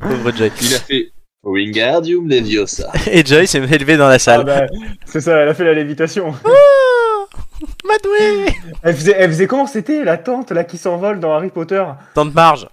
Pauvre 0.00 0.32
Joy. 0.32 0.52
Il 0.62 0.74
a 0.74 0.78
fait 0.78 1.12
Wingardium 1.44 2.28
Leviosa. 2.28 2.90
Et 3.10 3.24
Joy 3.24 3.46
s'est 3.46 3.58
élevé 3.58 3.96
dans 3.96 4.08
la 4.08 4.14
ah 4.14 4.18
salle. 4.18 4.44
Bah, 4.44 4.64
c'est 5.04 5.20
ça, 5.20 5.38
elle 5.38 5.48
a 5.48 5.54
fait 5.54 5.64
la 5.64 5.74
lévitation. 5.74 6.32
Ah, 6.44 7.38
Madoué 7.86 8.54
elle 8.82 8.94
faisait, 8.94 9.46
comment 9.46 9.66
c'était 9.66 10.04
la 10.04 10.16
tante 10.18 10.50
là 10.50 10.64
qui 10.64 10.78
s'envole 10.78 11.20
dans 11.20 11.32
Harry 11.32 11.50
Potter 11.50 11.84
Tante 12.14 12.34
Marge. 12.34 12.68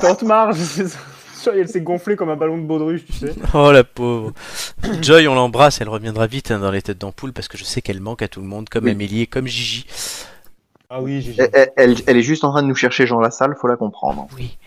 Tante 0.00 0.22
Marge, 0.22 0.56
c'est 0.58 1.50
Elle 1.54 1.68
s'est 1.68 1.80
gonflée 1.80 2.16
comme 2.16 2.30
un 2.30 2.36
ballon 2.36 2.58
de 2.58 2.64
baudruche, 2.64 3.06
tu 3.06 3.12
sais. 3.12 3.34
Oh 3.54 3.70
la 3.72 3.84
pauvre. 3.84 4.32
Joy, 5.00 5.26
on 5.28 5.34
l'embrasse, 5.34 5.80
elle 5.80 5.88
reviendra 5.88 6.26
vite 6.26 6.50
hein, 6.50 6.58
dans 6.58 6.70
les 6.70 6.82
têtes 6.82 6.98
d'ampoule 6.98 7.32
parce 7.32 7.48
que 7.48 7.56
je 7.56 7.64
sais 7.64 7.80
qu'elle 7.80 8.00
manque 8.00 8.22
à 8.22 8.28
tout 8.28 8.40
le 8.40 8.46
monde, 8.46 8.68
comme 8.68 8.88
Amélie 8.88 9.22
et 9.22 9.26
comme 9.26 9.46
Gigi. 9.46 9.86
Ah 10.90 11.00
oui, 11.00 11.22
Gigi. 11.22 11.40
Elle, 11.76 11.94
est 12.06 12.22
juste 12.22 12.42
en 12.42 12.50
train 12.50 12.62
de 12.62 12.68
nous 12.68 12.74
chercher 12.74 13.06
la 13.06 13.30
salle, 13.30 13.54
faut 13.60 13.68
la 13.68 13.76
comprendre. 13.76 14.26
Oui. 14.36 14.58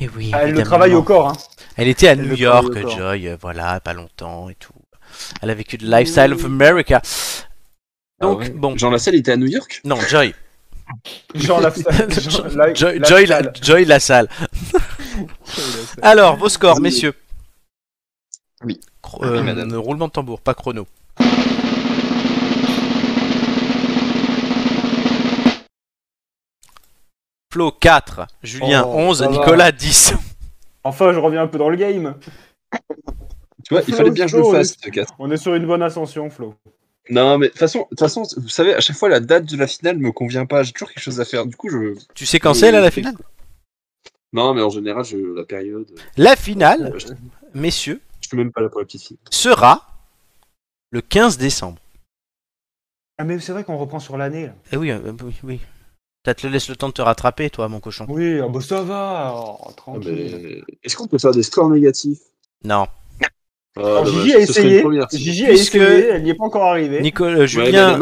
Eh 0.00 0.08
Elle 0.32 0.62
travaille 0.62 0.94
au 0.94 1.02
corps. 1.02 1.30
Hein. 1.30 1.32
Elle 1.76 1.88
était 1.88 2.06
à 2.06 2.14
New 2.14 2.32
York, 2.34 2.72
Joy, 2.88 3.26
euh, 3.28 3.36
voilà, 3.40 3.80
pas 3.80 3.94
longtemps 3.94 4.48
et 4.48 4.54
tout. 4.54 4.72
Elle 5.42 5.50
a 5.50 5.54
vécu 5.54 5.76
le 5.76 5.86
lifestyle 5.88 6.32
of 6.34 6.44
America. 6.44 7.00
Ah 7.02 8.22
Donc, 8.26 8.50
bon. 8.52 8.76
Jean 8.78 8.90
Lassalle 8.90 9.16
était 9.16 9.32
à 9.32 9.36
New 9.36 9.48
York 9.48 9.80
Non, 9.84 9.98
Joy. 10.02 10.32
Jean 11.34 11.58
Lassalle. 11.60 12.12
Joy, 13.60 13.84
Lassalle. 13.86 14.28
Alors, 16.02 16.36
vos 16.36 16.48
scores, 16.48 16.80
messieurs. 16.80 17.14
Oui. 18.64 18.78
Euh, 19.22 19.42
madame. 19.42 19.70
oui 19.72 19.76
roulement 19.78 20.06
de 20.06 20.12
tambour, 20.12 20.40
pas 20.40 20.54
chrono. 20.54 20.86
Flo 27.50 27.72
4, 27.72 28.26
Julien 28.42 28.82
11, 28.86 29.26
Nicolas 29.30 29.72
10. 29.72 30.14
Enfin, 30.84 31.12
je 31.14 31.18
reviens 31.18 31.42
un 31.42 31.46
peu 31.46 31.56
dans 31.56 31.70
le 31.70 31.76
game. 31.78 32.14
Tu 33.64 33.72
vois, 33.72 33.82
il 33.88 33.94
fallait 33.94 34.10
bien 34.10 34.26
que 34.26 34.32
je 34.32 34.36
le 34.36 34.44
fasse, 34.44 34.76
4. 34.76 35.14
On 35.18 35.30
est 35.30 35.38
sur 35.38 35.54
une 35.54 35.66
bonne 35.66 35.82
ascension, 35.82 36.28
Flo. 36.28 36.54
Non, 37.08 37.38
mais 37.38 37.46
de 37.46 37.52
toute 37.52 37.58
façon, 37.58 37.86
de 37.90 38.40
vous 38.42 38.50
savez, 38.50 38.74
à 38.74 38.80
chaque 38.80 38.96
fois, 38.98 39.08
la 39.08 39.20
date 39.20 39.46
de 39.46 39.56
la 39.56 39.66
finale 39.66 39.96
me 39.96 40.12
convient 40.12 40.44
pas. 40.44 40.62
J'ai 40.62 40.72
toujours 40.72 40.88
quelque 40.90 41.02
chose 41.02 41.20
à 41.20 41.24
faire. 41.24 41.46
Du 41.46 41.56
coup, 41.56 41.70
je. 41.70 41.94
Tu 42.14 42.26
sais 42.26 42.38
quand 42.38 42.52
c'est 42.52 42.70
là 42.70 42.82
la 42.82 42.90
finale 42.90 43.14
Non, 44.34 44.52
mais 44.52 44.60
en 44.60 44.68
général, 44.68 45.04
je... 45.06 45.16
la 45.16 45.44
période. 45.46 45.86
Euh, 45.90 46.00
la 46.18 46.36
finale, 46.36 46.92
je 46.98 47.06
messieurs, 47.58 48.02
même 48.34 48.52
pas 48.52 48.60
sera 49.30 49.82
le 50.90 51.00
15 51.00 51.38
décembre. 51.38 51.78
Ah, 53.16 53.24
mais 53.24 53.40
c'est 53.40 53.52
vrai 53.52 53.64
qu'on 53.64 53.78
reprend 53.78 54.00
sur 54.00 54.18
l'année, 54.18 54.46
là. 54.46 54.54
Eh 54.70 54.76
oui, 54.76 54.90
euh, 54.90 54.98
oui, 55.24 55.34
oui. 55.44 55.60
T'as 56.24 56.34
te 56.34 56.46
laisse 56.46 56.68
le 56.68 56.76
temps 56.76 56.88
de 56.88 56.94
te 56.94 57.02
rattraper, 57.02 57.48
toi, 57.48 57.68
mon 57.68 57.80
cochon. 57.80 58.06
Oui, 58.08 58.40
ah 58.40 58.48
bah 58.48 58.60
ça 58.60 58.82
va, 58.82 59.34
tranquille. 59.76 60.64
Ah, 60.68 60.72
est-ce 60.82 60.96
qu'on 60.96 61.06
peut 61.06 61.18
faire 61.18 61.30
des 61.30 61.44
scores 61.44 61.70
négatifs 61.70 62.18
Non. 62.64 62.86
Ah, 63.80 64.02
Gigi 64.04 64.34
a 64.34 64.38
essayé. 64.40 64.84
Gigi 65.12 65.46
a 65.46 65.50
essayé, 65.52 65.82
elle 66.08 66.24
n'y 66.24 66.30
est 66.30 66.34
pas 66.34 66.44
encore 66.44 66.64
arrivée. 66.64 67.00
Nicole, 67.00 67.38
euh, 67.42 67.46
Julien, 67.46 67.96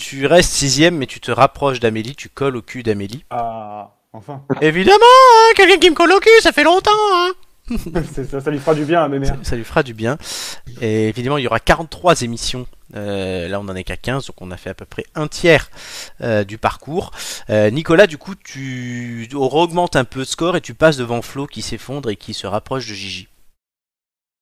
tu 0.00 0.24
restes 0.24 0.50
sixième, 0.50 0.96
mais 0.96 1.06
tu 1.06 1.20
te 1.20 1.30
rapproches 1.30 1.80
d'Amélie, 1.80 2.16
tu 2.16 2.30
colles 2.30 2.56
au 2.56 2.62
cul 2.62 2.82
d'Amélie. 2.82 3.22
Ah, 3.28 3.90
enfin. 4.14 4.42
Évidemment, 4.62 4.96
hein, 5.04 5.52
quelqu'un 5.54 5.76
qui 5.78 5.90
me 5.90 5.94
colle 5.94 6.12
au 6.12 6.20
cul, 6.20 6.30
ça 6.40 6.52
fait 6.52 6.64
longtemps. 6.64 6.90
Hein. 7.12 7.32
ça, 7.76 8.50
lui 8.50 8.58
fera 8.58 8.74
du 8.74 8.84
bien, 8.84 9.08
ça, 9.44 9.54
lui 9.54 9.64
fera 9.64 9.82
du 9.84 9.94
bien. 9.94 10.18
Et 10.80 11.08
évidemment, 11.08 11.38
il 11.38 11.44
y 11.44 11.46
aura 11.46 11.60
43 11.60 12.22
émissions. 12.22 12.66
Euh, 12.96 13.48
là, 13.48 13.60
on 13.60 13.64
n'en 13.64 13.76
est 13.76 13.84
qu'à 13.84 13.96
15, 13.96 14.26
donc 14.26 14.42
on 14.42 14.50
a 14.50 14.56
fait 14.56 14.70
à 14.70 14.74
peu 14.74 14.84
près 14.84 15.04
un 15.14 15.28
tiers 15.28 15.70
euh, 16.22 16.42
du 16.44 16.58
parcours. 16.58 17.12
Euh, 17.50 17.70
Nicolas, 17.70 18.06
du 18.08 18.18
coup, 18.18 18.34
tu 18.34 19.28
augmentes 19.34 19.54
augmente 19.54 19.96
un 19.96 20.04
peu 20.04 20.20
le 20.20 20.24
score 20.24 20.56
et 20.56 20.60
tu 20.60 20.74
passes 20.74 20.96
devant 20.96 21.22
Flo 21.22 21.46
qui 21.46 21.62
s'effondre 21.62 22.10
et 22.10 22.16
qui 22.16 22.34
se 22.34 22.46
rapproche 22.48 22.88
de 22.88 22.94
Gigi. 22.94 23.28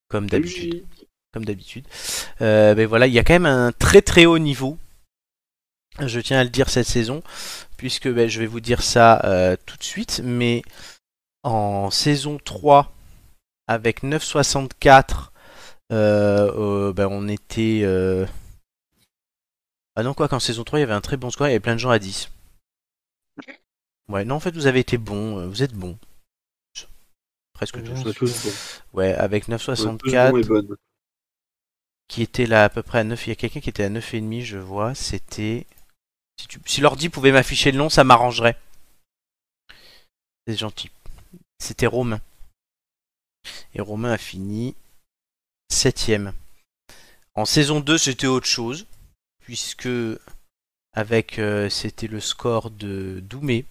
Comme 0.08 0.28
d'habitude. 0.28 0.82
Comme 1.34 1.44
d'habitude. 1.44 1.86
mais 2.40 2.74
ben 2.74 2.86
voilà, 2.86 3.06
il 3.06 3.12
y 3.12 3.18
a 3.18 3.24
quand 3.24 3.34
même 3.34 3.46
un 3.46 3.70
très 3.70 4.00
très 4.02 4.24
haut 4.24 4.38
niveau. 4.38 4.78
Je 6.04 6.18
tiens 6.20 6.40
à 6.40 6.44
le 6.44 6.50
dire 6.50 6.70
cette 6.70 6.86
saison, 6.86 7.22
puisque 7.76 8.08
ben, 8.08 8.28
je 8.28 8.40
vais 8.40 8.46
vous 8.46 8.60
dire 8.60 8.80
ça 8.82 9.20
tout 9.66 9.76
de 9.76 9.84
suite, 9.84 10.22
mais 10.24 10.62
en 11.44 11.90
saison 11.92 12.38
3, 12.44 12.90
avec 13.70 14.02
9,64. 14.02 15.30
Euh, 15.92 16.52
euh, 16.54 16.92
ben 16.92 17.06
on 17.08 17.28
était. 17.28 17.82
Euh, 17.84 18.26
ah 19.94 20.02
non, 20.02 20.12
quoi, 20.14 20.28
qu'en 20.28 20.40
saison 20.40 20.64
3, 20.64 20.78
il 20.78 20.82
y 20.82 20.82
avait 20.82 20.92
un 20.92 21.00
très 21.00 21.16
bon 21.16 21.30
score, 21.30 21.46
il 21.46 21.50
y 21.50 21.52
avait 21.52 21.60
plein 21.60 21.74
de 21.74 21.80
gens 21.80 21.90
à 21.90 21.98
10. 21.98 22.30
Ouais, 24.08 24.24
non, 24.24 24.36
en 24.36 24.40
fait, 24.40 24.52
vous 24.54 24.66
avez 24.66 24.80
été 24.80 24.98
bon, 24.98 25.48
vous 25.48 25.62
êtes 25.62 25.72
bon. 25.74 25.96
Presque 27.52 27.82
tous. 27.84 28.04
Ouais, 28.06 28.12
tous. 28.14 28.82
ouais, 28.94 29.14
avec 29.14 29.46
9,64. 29.48 30.74
Qui 32.08 32.22
était 32.22 32.46
là 32.46 32.64
à 32.64 32.68
peu 32.70 32.82
près 32.82 33.00
à 33.00 33.04
9. 33.04 33.26
Il 33.26 33.30
y 33.30 33.32
a 33.32 33.36
quelqu'un 33.36 33.60
qui 33.60 33.68
était 33.68 33.84
à 33.84 33.90
9,5, 33.90 34.42
je 34.42 34.58
vois. 34.58 34.94
C'était. 34.94 35.66
Si, 36.38 36.48
tu... 36.48 36.60
si 36.64 36.80
l'ordi 36.80 37.08
pouvait 37.08 37.30
m'afficher 37.32 37.70
le 37.70 37.78
nom, 37.78 37.88
ça 37.88 38.02
m'arrangerait. 38.02 38.58
C'est 40.46 40.56
gentil. 40.56 40.90
C'était 41.58 41.86
Rome. 41.86 42.18
Et 43.74 43.80
Romain 43.80 44.12
a 44.12 44.18
fini 44.18 44.74
7 45.70 45.98
septième. 45.98 46.32
En 47.34 47.44
saison 47.44 47.80
2, 47.80 47.98
c'était 47.98 48.26
autre 48.26 48.46
chose, 48.46 48.86
puisque 49.40 49.88
avec 50.92 51.38
euh, 51.38 51.68
c'était 51.70 52.08
le 52.08 52.20
score 52.20 52.70
de 52.70 53.20
Doumé, 53.22 53.64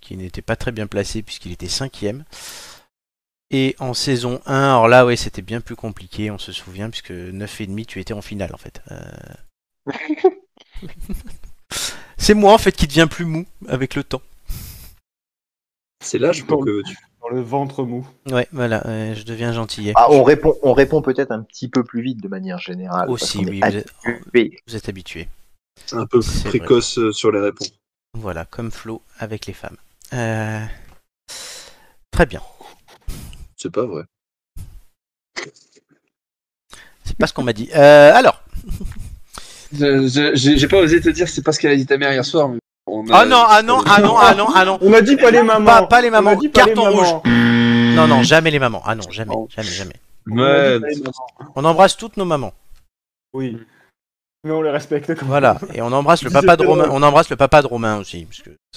qui 0.00 0.16
n'était 0.16 0.42
pas 0.42 0.56
très 0.56 0.72
bien 0.72 0.86
placé 0.86 1.22
puisqu'il 1.22 1.52
était 1.52 1.68
5 1.68 1.84
cinquième. 1.92 2.24
Et 3.50 3.74
en 3.80 3.94
saison 3.94 4.40
1, 4.46 4.54
alors 4.54 4.88
là 4.88 5.04
ouais 5.04 5.16
c'était 5.16 5.42
bien 5.42 5.60
plus 5.60 5.76
compliqué, 5.76 6.30
on 6.30 6.38
se 6.38 6.52
souvient, 6.52 6.88
puisque 6.88 7.10
9,5 7.10 7.84
tu 7.84 8.00
étais 8.00 8.14
en 8.14 8.22
finale 8.22 8.54
en 8.54 8.58
fait. 8.58 8.80
Euh. 8.90 9.86
C'est 12.16 12.34
moi 12.34 12.52
en 12.54 12.58
fait 12.58 12.72
qui 12.72 12.86
deviens 12.86 13.08
plus 13.08 13.24
mou 13.24 13.44
avec 13.68 13.94
le 13.94 14.04
temps. 14.04 14.22
C'est 16.02 16.18
là, 16.18 16.32
je 16.32 16.44
pense, 16.44 16.64
que 16.64 16.82
le 17.32 17.40
ventre 17.42 17.84
mou. 17.84 18.06
Ouais, 18.30 18.46
voilà, 18.52 19.14
je 19.14 19.22
deviens 19.24 19.52
gentil. 19.52 19.92
Ah, 19.94 20.10
on 20.10 20.22
répond, 20.22 20.54
on 20.62 20.72
répond 20.72 21.02
peut-être 21.02 21.30
un 21.32 21.42
petit 21.42 21.68
peu 21.68 21.84
plus 21.84 22.02
vite 22.02 22.22
de 22.22 22.28
manière 22.28 22.58
générale. 22.58 23.08
Aussi, 23.08 23.38
oui, 23.38 23.60
vous 24.66 24.76
êtes, 24.76 24.88
habitué. 24.88 25.28
Un 25.92 26.06
peu 26.06 26.20
précoce 26.44 26.98
euh, 26.98 27.12
sur 27.12 27.30
les 27.32 27.40
réponses. 27.40 27.72
Voilà, 28.14 28.44
comme 28.44 28.70
Flo 28.70 29.02
avec 29.18 29.46
les 29.46 29.52
femmes. 29.52 29.76
Euh, 30.12 30.64
très 32.10 32.26
bien. 32.26 32.42
C'est 33.56 33.70
pas 33.70 33.86
vrai. 33.86 34.02
C'est 37.04 37.16
pas 37.16 37.26
ce 37.26 37.32
qu'on 37.32 37.44
m'a 37.44 37.52
dit. 37.52 37.70
Euh, 37.74 38.12
alors. 38.14 38.42
J'ai 39.72 40.68
pas 40.68 40.80
osé 40.80 41.00
te 41.00 41.10
dire 41.10 41.28
c'est 41.28 41.42
pas 41.42 41.52
ce 41.52 41.60
qu'elle 41.60 41.72
a 41.72 41.76
dit 41.76 41.86
ta 41.86 41.96
mère 41.98 42.12
hier 42.12 42.24
soir. 42.24 42.50
Ah 43.12 43.24
non, 43.24 43.44
ah 43.48 43.62
non, 43.62 43.80
ah 43.86 44.00
non, 44.00 44.16
ah 44.16 44.34
non, 44.34 44.46
ah 44.54 44.64
non. 44.64 44.78
On 44.82 44.92
a 44.92 45.00
dit 45.00 45.16
pas 45.16 45.30
les 45.30 45.42
mamans. 45.42 45.86
Pas, 45.86 46.00
les 46.02 46.10
mamans. 46.10 46.36
Carton 46.52 46.90
rouge. 46.90 47.10
Hmm. 47.24 47.94
Non, 47.94 48.06
non, 48.06 48.22
jamais 48.22 48.50
les 48.50 48.58
mamans. 48.58 48.82
Ah 48.84 48.94
non, 48.94 49.02
jamais, 49.10 49.34
jamais, 49.48 49.68
jamais. 49.68 51.00
On, 51.56 51.64
embrasse 51.64 51.96
toutes 51.96 52.16
nos 52.16 52.24
mamans. 52.24 52.52
Oui. 53.32 53.56
Mais 54.44 54.50
on 54.52 54.62
les 54.62 54.70
respecte. 54.70 55.12
voilà. 55.24 55.56
Et 55.74 55.82
on 55.82 55.92
embrasse 55.92 56.22
le 56.24 56.30
papa 56.30 56.56
de 56.56 56.66
Romain. 56.66 56.88
On 56.90 57.02
embrasse 57.02 57.30
le 57.30 57.36
papa 57.36 57.62
de 57.62 57.66
Romain 57.66 57.98
aussi, 57.98 58.26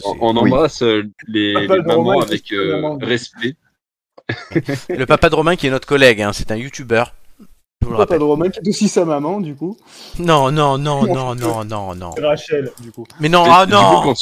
on, 0.03 0.35
embrasse 0.35 0.83
euh, 0.83 1.03
les, 1.27 1.67
mamans 1.81 2.21
avec 2.21 2.51
euh, 2.51 2.97
respect. 3.01 3.55
le 4.89 5.05
papa 5.05 5.29
de 5.29 5.35
Romain 5.35 5.55
qui 5.55 5.67
est 5.67 5.69
notre 5.69 5.87
collègue, 5.87 6.21
hein, 6.21 6.31
c'est 6.33 6.51
un 6.51 6.55
youtubeur 6.55 7.13
le 7.89 7.97
papa 7.97 8.17
de 8.17 8.23
Romain 8.23 8.49
qui 8.49 8.59
est 8.59 8.67
aussi 8.69 8.87
sa 8.89 9.05
maman, 9.05 9.39
du 9.39 9.55
coup. 9.55 9.77
Non, 10.19 10.51
non, 10.51 10.77
non, 10.77 11.05
non, 11.05 11.35
non, 11.35 11.63
non, 11.63 11.95
non. 11.95 12.11
Rachel, 12.21 12.71
du 12.79 12.91
coup. 12.91 13.05
Mais 13.19 13.29
non, 13.29 13.45
ah 13.47 13.65
non 13.65 14.13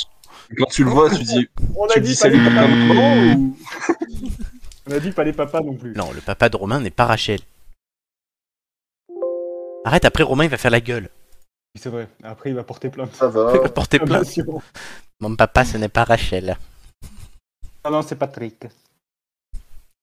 quand, 0.57 0.65
tu, 0.69 0.83
le 0.83 0.89
vois, 0.89 1.09
tu 1.09 1.23
dis. 1.23 1.47
On 1.77 1.85
a 1.85 1.93
tu 1.93 2.01
dit 2.01 2.15
salut 2.15 2.43
papa 2.43 2.61
Romain 2.67 3.35
ou. 3.35 3.57
On 4.87 4.91
a 4.93 4.99
dit 4.99 5.11
pas 5.11 5.23
les 5.23 5.31
papas 5.33 5.61
non 5.61 5.75
plus. 5.75 5.93
Non, 5.95 6.09
le 6.13 6.19
papa 6.21 6.49
de 6.49 6.57
Romain 6.57 6.79
n'est 6.79 6.89
pas 6.89 7.05
Rachel. 7.05 7.39
Arrête, 9.85 10.03
après 10.05 10.23
Romain 10.23 10.43
il 10.45 10.49
va 10.49 10.57
faire 10.57 10.71
la 10.71 10.81
gueule. 10.81 11.09
C'est 11.79 11.89
vrai, 11.89 12.09
après 12.23 12.49
il 12.49 12.55
va 12.55 12.63
porter 12.63 12.89
plainte. 12.89 13.15
Ça 13.15 13.27
va. 13.29 13.53
Il 13.55 13.61
va 13.61 13.69
porter 13.69 13.97
ah, 14.01 14.05
plainte. 14.05 14.37
Mon 15.21 15.35
papa, 15.37 15.63
ce 15.63 15.77
n'est 15.77 15.87
pas 15.87 16.03
Rachel. 16.03 16.57
Non, 17.01 17.07
ah 17.85 17.89
non, 17.89 18.01
c'est 18.01 18.15
Patrick. 18.17 18.65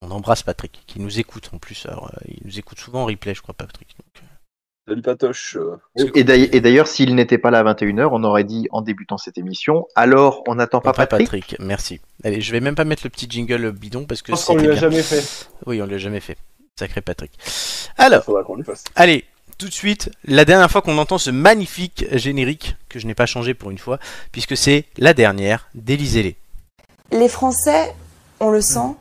On 0.01 0.11
embrasse 0.11 0.43
Patrick, 0.43 0.81
qui 0.87 1.01
nous 1.01 1.19
écoute 1.19 1.51
en 1.53 1.59
plus. 1.59 1.87
Euh, 1.87 1.93
il 2.27 2.39
nous 2.45 2.59
écoute 2.59 2.79
souvent 2.79 3.03
en 3.03 3.07
replay, 3.07 3.35
je 3.35 3.43
crois, 3.43 3.55
Patrick. 3.57 3.95
Donc... 3.99 4.07
Euh. 4.23 4.27
Salut 4.87 5.03
Patoche. 5.03 5.59
Et 6.15 6.23
d'ailleurs, 6.25 6.87
s'il 6.87 7.15
n'était 7.15 7.37
pas 7.37 7.51
là 7.51 7.59
à 7.59 7.65
21h, 7.75 8.09
on 8.11 8.25
aurait 8.25 8.45
dit 8.45 8.69
en 8.73 8.81
débutant 8.81 9.19
cette 9.19 9.37
émission, 9.37 9.87
alors 9.95 10.43
on 10.49 10.55
n'attend 10.55 10.81
pas 10.81 10.95
Patrick. 10.95 11.19
Patrick, 11.27 11.57
merci. 11.59 12.01
Allez, 12.25 12.41
je 12.41 12.51
vais 12.53 12.61
même 12.61 12.75
pas 12.75 12.85
mettre 12.87 13.03
le 13.05 13.11
petit 13.11 13.27
jingle 13.29 13.71
bidon 13.73 14.07
parce 14.07 14.23
que. 14.23 14.29
Je 14.33 14.37
pense 14.43 14.49
l'a 14.63 14.75
jamais 14.77 15.03
fait. 15.03 15.47
Oui, 15.67 15.83
on 15.83 15.87
l'a 15.87 15.99
jamais 15.99 16.21
fait. 16.21 16.39
Sacré 16.79 17.03
Patrick. 17.03 17.33
Alors, 17.99 18.23
allez, 18.95 19.27
tout 19.59 19.67
de 19.69 19.73
suite, 19.75 20.11
la 20.25 20.47
dernière 20.47 20.71
fois 20.71 20.81
qu'on 20.81 20.97
entend 20.97 21.19
ce 21.19 21.29
magnifique 21.31 22.07
générique, 22.15 22.77
que 22.89 22.99
je 22.99 23.07
n'ai 23.07 23.15
pas 23.15 23.27
changé 23.27 23.53
pour 23.53 23.71
une 23.71 23.79
fois, 23.79 23.99
puisque 24.33 24.57
c'est 24.57 24.87
la 24.97 25.13
dernière 25.13 25.69
délisez 25.75 26.23
les 26.23 26.37
Les 27.11 27.29
Français, 27.29 27.95
on 28.41 28.49
le 28.51 28.63
sent, 28.63 28.95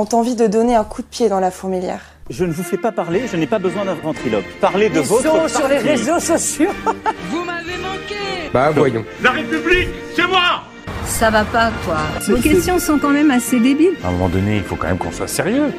ont 0.00 0.08
envie 0.14 0.34
de 0.34 0.46
donner 0.46 0.74
un 0.74 0.84
coup 0.84 1.02
de 1.02 1.06
pied 1.06 1.28
dans 1.28 1.40
la 1.40 1.50
fourmilière. 1.50 2.00
Je 2.30 2.44
ne 2.44 2.52
vous 2.52 2.62
fais 2.62 2.76
pas 2.78 2.92
parler, 2.92 3.22
je 3.30 3.36
n'ai 3.36 3.46
pas 3.46 3.58
besoin 3.58 3.84
d'un 3.84 3.94
ventriloque. 3.94 4.44
Parlez 4.60 4.88
de 4.88 5.00
Ils 5.00 5.06
votre 5.06 5.50
sur 5.50 5.68
les 5.68 5.78
réseaux 5.78 6.18
sociaux. 6.20 6.70
vous 7.30 7.44
m'avez 7.44 7.76
manqué. 7.78 8.16
Bah 8.52 8.70
voyons. 8.70 9.04
La 9.22 9.32
République, 9.32 9.88
c'est 10.14 10.26
moi. 10.26 10.62
Ça 11.06 11.28
va 11.30 11.44
pas 11.44 11.70
quoi. 11.84 11.98
Vos 12.28 12.40
questions 12.40 12.78
sont 12.78 12.98
quand 12.98 13.10
même 13.10 13.30
assez 13.30 13.58
débiles. 13.58 13.94
À 14.04 14.08
un 14.08 14.12
moment 14.12 14.28
donné, 14.28 14.56
il 14.58 14.62
faut 14.62 14.76
quand 14.76 14.86
même 14.86 14.98
qu'on 14.98 15.10
soit 15.12 15.26
sérieux. 15.28 15.72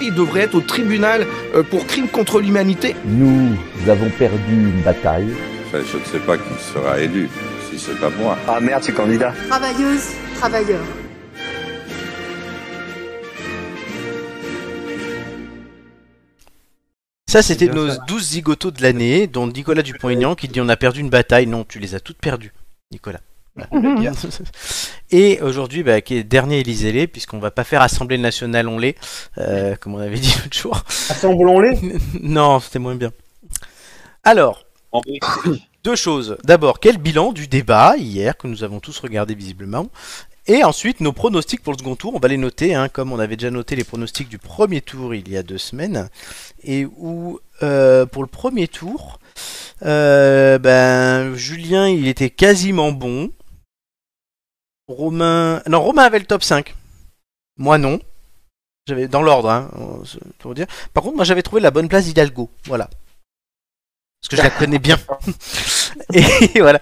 Il 0.00 0.12
devrait 0.14 0.40
être 0.42 0.56
au 0.56 0.60
tribunal 0.60 1.24
euh, 1.54 1.62
pour 1.62 1.86
crime 1.86 2.08
contre 2.08 2.40
l'humanité. 2.40 2.96
Nous 3.04 3.56
avons 3.88 4.10
perdu 4.10 4.52
une 4.74 4.82
bataille. 4.82 5.28
je 5.72 5.78
ne 5.78 6.04
sais 6.04 6.18
pas 6.26 6.36
qui 6.36 6.62
sera 6.74 6.98
élu, 6.98 7.28
si 7.70 7.78
c'est 7.78 7.98
pas 8.00 8.10
moi. 8.18 8.36
Ah 8.48 8.58
merde, 8.60 8.82
c'est 8.82 8.92
candidat. 8.92 9.32
Travailleuse, 9.48 10.08
travailleur. 10.40 10.80
Ça, 17.32 17.40
c'était 17.40 17.64
nos 17.68 17.88
12 18.08 18.22
zigotos 18.22 18.72
de 18.72 18.82
l'année, 18.82 19.26
dont 19.26 19.46
Nicolas 19.46 19.80
Dupont-Aignan 19.80 20.34
qui 20.34 20.48
dit 20.48 20.60
on 20.60 20.68
a 20.68 20.76
perdu 20.76 21.00
une 21.00 21.08
bataille. 21.08 21.46
Non, 21.46 21.64
tu 21.64 21.78
les 21.78 21.94
as 21.94 22.00
toutes 22.00 22.18
perdues, 22.18 22.52
Nicolas. 22.90 23.20
Ah, 23.58 23.70
Et 25.10 25.40
aujourd'hui, 25.40 25.82
bah, 25.82 26.02
qui 26.02 26.14
est 26.14 26.24
dernier 26.24 26.58
élysée 26.60 27.06
puisqu'on 27.06 27.38
va 27.38 27.50
pas 27.50 27.64
faire 27.64 27.80
Assemblée 27.80 28.18
nationale 28.18 28.68
on 28.68 28.78
l'est, 28.78 28.96
euh, 29.38 29.76
comme 29.76 29.94
on 29.94 29.98
avait 29.98 30.18
dit 30.18 30.30
l'autre 30.42 30.54
jour. 30.54 30.84
Assemblée 31.08 31.46
on 31.46 31.98
Non, 32.20 32.60
c'était 32.60 32.78
moins 32.78 32.96
bien. 32.96 33.12
Alors, 34.24 34.66
deux 35.84 35.96
choses. 35.96 36.36
D'abord, 36.44 36.80
quel 36.80 36.98
bilan 36.98 37.32
du 37.32 37.46
débat 37.48 37.94
hier 37.96 38.36
que 38.36 38.46
nous 38.46 38.62
avons 38.62 38.78
tous 38.78 38.98
regardé 38.98 39.34
visiblement 39.34 39.86
et 40.46 40.64
ensuite, 40.64 41.00
nos 41.00 41.12
pronostics 41.12 41.62
pour 41.62 41.72
le 41.72 41.78
second 41.78 41.94
tour, 41.94 42.14
on 42.14 42.18
va 42.18 42.26
les 42.26 42.36
noter, 42.36 42.74
hein, 42.74 42.88
comme 42.88 43.12
on 43.12 43.20
avait 43.20 43.36
déjà 43.36 43.50
noté 43.50 43.76
les 43.76 43.84
pronostics 43.84 44.28
du 44.28 44.38
premier 44.38 44.80
tour 44.80 45.14
il 45.14 45.28
y 45.30 45.36
a 45.36 45.44
deux 45.44 45.58
semaines, 45.58 46.08
et 46.64 46.84
où 46.84 47.38
euh, 47.62 48.06
pour 48.06 48.22
le 48.24 48.28
premier 48.28 48.66
tour, 48.66 49.20
euh, 49.84 50.58
ben, 50.58 51.34
Julien, 51.36 51.88
il 51.88 52.08
était 52.08 52.30
quasiment 52.30 52.90
bon. 52.90 53.30
Romain... 54.88 55.62
Non, 55.68 55.80
Romain 55.80 56.02
avait 56.02 56.18
le 56.18 56.24
top 56.26 56.42
5. 56.42 56.74
Moi, 57.56 57.78
non. 57.78 58.00
J'avais 58.88 59.06
dans 59.06 59.22
l'ordre, 59.22 59.48
hein, 59.48 59.70
pour 60.40 60.54
dire. 60.54 60.66
Par 60.92 61.04
contre, 61.04 61.14
moi, 61.14 61.24
j'avais 61.24 61.42
trouvé 61.42 61.60
la 61.62 61.70
bonne 61.70 61.88
place 61.88 62.08
Hidalgo. 62.08 62.50
Voilà. 62.64 62.90
Parce 64.20 64.28
que 64.30 64.36
je 64.36 64.42
la 64.42 64.50
connais 64.50 64.80
bien. 64.80 64.98
Et 66.54 66.60
voilà. 66.60 66.78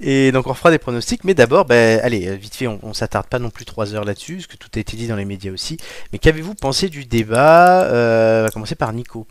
Et 0.00 0.32
donc 0.32 0.46
on 0.46 0.54
fera 0.54 0.70
des 0.70 0.78
pronostics. 0.78 1.24
Mais 1.24 1.34
d'abord, 1.34 1.64
ben, 1.64 2.00
allez, 2.02 2.28
euh, 2.28 2.34
vite 2.34 2.54
fait, 2.54 2.66
on, 2.66 2.92
s'attarde 2.92 3.26
pas 3.26 3.38
non 3.38 3.50
plus 3.50 3.64
trois 3.64 3.94
heures 3.94 4.04
là-dessus, 4.04 4.36
parce 4.36 4.46
que 4.46 4.56
tout 4.56 4.68
a 4.74 4.78
été 4.80 4.96
dit 4.96 5.06
dans 5.08 5.16
les 5.16 5.24
médias 5.24 5.52
aussi. 5.52 5.76
Mais 6.12 6.18
qu'avez-vous 6.18 6.54
pensé 6.54 6.88
du 6.88 7.04
débat 7.04 7.84
euh, 7.90 8.40
On 8.42 8.44
va 8.44 8.50
commencer 8.50 8.74
par 8.74 8.92
Nico. 8.92 9.26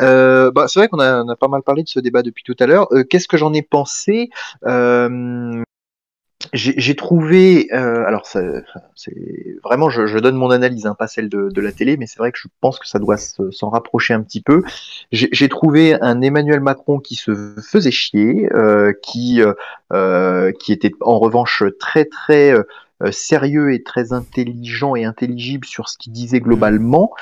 Euh, 0.00 0.52
bah, 0.52 0.68
c'est 0.68 0.78
vrai 0.78 0.88
qu'on 0.88 1.00
a, 1.00 1.24
pas 1.36 1.48
mal 1.48 1.62
parlé 1.62 1.82
de 1.82 1.88
ce 1.88 1.98
débat 2.00 2.22
depuis 2.22 2.44
tout 2.44 2.56
à 2.60 2.66
l'heure. 2.66 2.86
Euh, 2.92 3.04
qu'est-ce 3.04 3.26
que 3.28 3.36
j'en 3.36 3.52
ai 3.52 3.62
pensé 3.62 4.30
j'ai 6.52 6.94
trouvé, 6.96 7.68
euh, 7.72 8.06
alors 8.06 8.26
c'est 8.26 8.42
vraiment, 9.62 9.90
je, 9.90 10.18
donne 10.18 10.36
mon 10.36 10.50
analyse, 10.50 10.86
hein, 10.86 10.94
pas 10.98 11.06
celle 11.06 11.28
de, 11.28 11.50
la 11.60 11.72
télé, 11.72 11.96
mais 11.96 12.06
c'est 12.06 12.18
vrai 12.18 12.32
que 12.32 12.38
je 12.38 12.48
pense 12.60 12.78
que 12.78 12.88
ça 12.88 12.98
doit 12.98 13.16
s'en 13.16 13.68
rapprocher 13.70 14.14
un 14.14 14.22
petit 14.22 14.40
peu. 14.40 14.62
J'ai 15.12 15.48
trouvé 15.48 16.00
un 16.00 16.20
Emmanuel 16.22 16.60
Macron 16.60 16.98
qui 17.00 17.14
se 17.16 17.34
faisait 17.62 17.90
chier, 17.90 18.48
euh, 18.54 18.92
qui 19.02 19.40
euh, 19.92 20.52
qui 20.52 20.72
était 20.72 20.92
en 21.00 21.18
revanche 21.18 21.62
très 21.78 22.04
très 22.04 22.54
sérieux 23.10 23.72
et 23.72 23.82
très 23.82 24.12
intelligent 24.12 24.96
et 24.96 25.04
intelligible 25.04 25.66
sur 25.66 25.88
ce 25.88 25.98
qu'il 25.98 26.12
disait 26.12 26.40
globalement. 26.40 27.12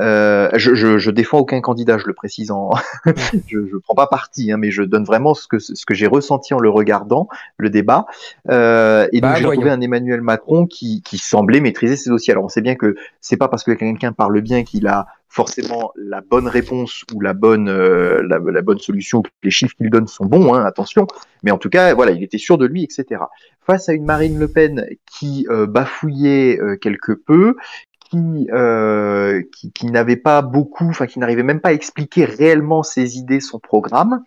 Euh, 0.00 0.48
je, 0.54 0.74
je, 0.74 1.10
défends 1.10 1.38
aucun 1.38 1.60
candidat, 1.60 1.98
je 1.98 2.06
le 2.06 2.12
précise. 2.12 2.50
En... 2.50 2.70
je 3.46 3.58
ne 3.58 3.78
prends 3.78 3.94
pas 3.94 4.06
parti, 4.06 4.52
hein, 4.52 4.56
mais 4.58 4.70
je 4.70 4.82
donne 4.82 5.04
vraiment 5.04 5.34
ce 5.34 5.48
que, 5.48 5.58
ce 5.58 5.86
que 5.86 5.94
j'ai 5.94 6.06
ressenti 6.06 6.54
en 6.54 6.58
le 6.58 6.68
regardant, 6.70 7.28
le 7.56 7.70
débat. 7.70 8.06
Euh, 8.50 9.08
et 9.12 9.20
donc 9.20 9.30
bah, 9.32 9.36
j'ai 9.38 9.44
trouvé 9.44 9.70
un 9.70 9.80
Emmanuel 9.80 10.20
Macron 10.22 10.66
qui, 10.66 11.02
qui 11.02 11.18
semblait 11.18 11.60
maîtriser 11.60 11.96
ses 11.96 12.10
dossiers. 12.10 12.32
Alors 12.32 12.44
on 12.44 12.48
sait 12.48 12.62
bien 12.62 12.74
que 12.74 12.96
c'est 13.20 13.36
pas 13.36 13.48
parce 13.48 13.64
que 13.64 13.72
quelqu'un 13.72 14.12
parle 14.12 14.40
bien 14.40 14.64
qu'il 14.64 14.86
a 14.86 15.06
forcément 15.28 15.92
la 15.96 16.20
bonne 16.22 16.46
réponse 16.48 17.04
ou 17.12 17.20
la 17.20 17.34
bonne, 17.34 17.68
euh, 17.68 18.22
la, 18.26 18.62
bonne 18.62 18.78
solution, 18.78 19.22
les 19.42 19.50
chiffres 19.50 19.74
qu'il 19.76 19.90
donne 19.90 20.06
sont 20.06 20.24
bons, 20.24 20.54
hein, 20.54 20.64
attention, 20.64 21.06
mais 21.42 21.50
en 21.50 21.58
tout 21.58 21.68
cas, 21.68 21.92
voilà, 21.92 22.12
il 22.12 22.22
était 22.22 22.38
sûr 22.38 22.56
de 22.56 22.64
lui, 22.64 22.84
etc. 22.84 23.20
Face 23.60 23.88
à 23.88 23.92
une 23.92 24.06
Marine 24.06 24.38
Le 24.38 24.48
Pen 24.48 24.86
qui 25.10 25.46
bafouillait 25.50 26.58
quelque 26.80 27.12
peu, 27.12 27.56
euh, 28.14 29.42
qui, 29.56 29.72
qui, 29.72 29.86
n'avait 29.86 30.16
pas 30.16 30.40
beaucoup, 30.40 30.84
enfin 30.88 31.06
qui 31.06 31.18
n'arrivait 31.18 31.42
même 31.42 31.58
pas 31.60 31.70
à 31.70 31.72
expliquer 31.72 32.24
réellement 32.24 32.82
ses 32.84 33.18
idées, 33.18 33.40
son 33.40 33.58
programme, 33.58 34.22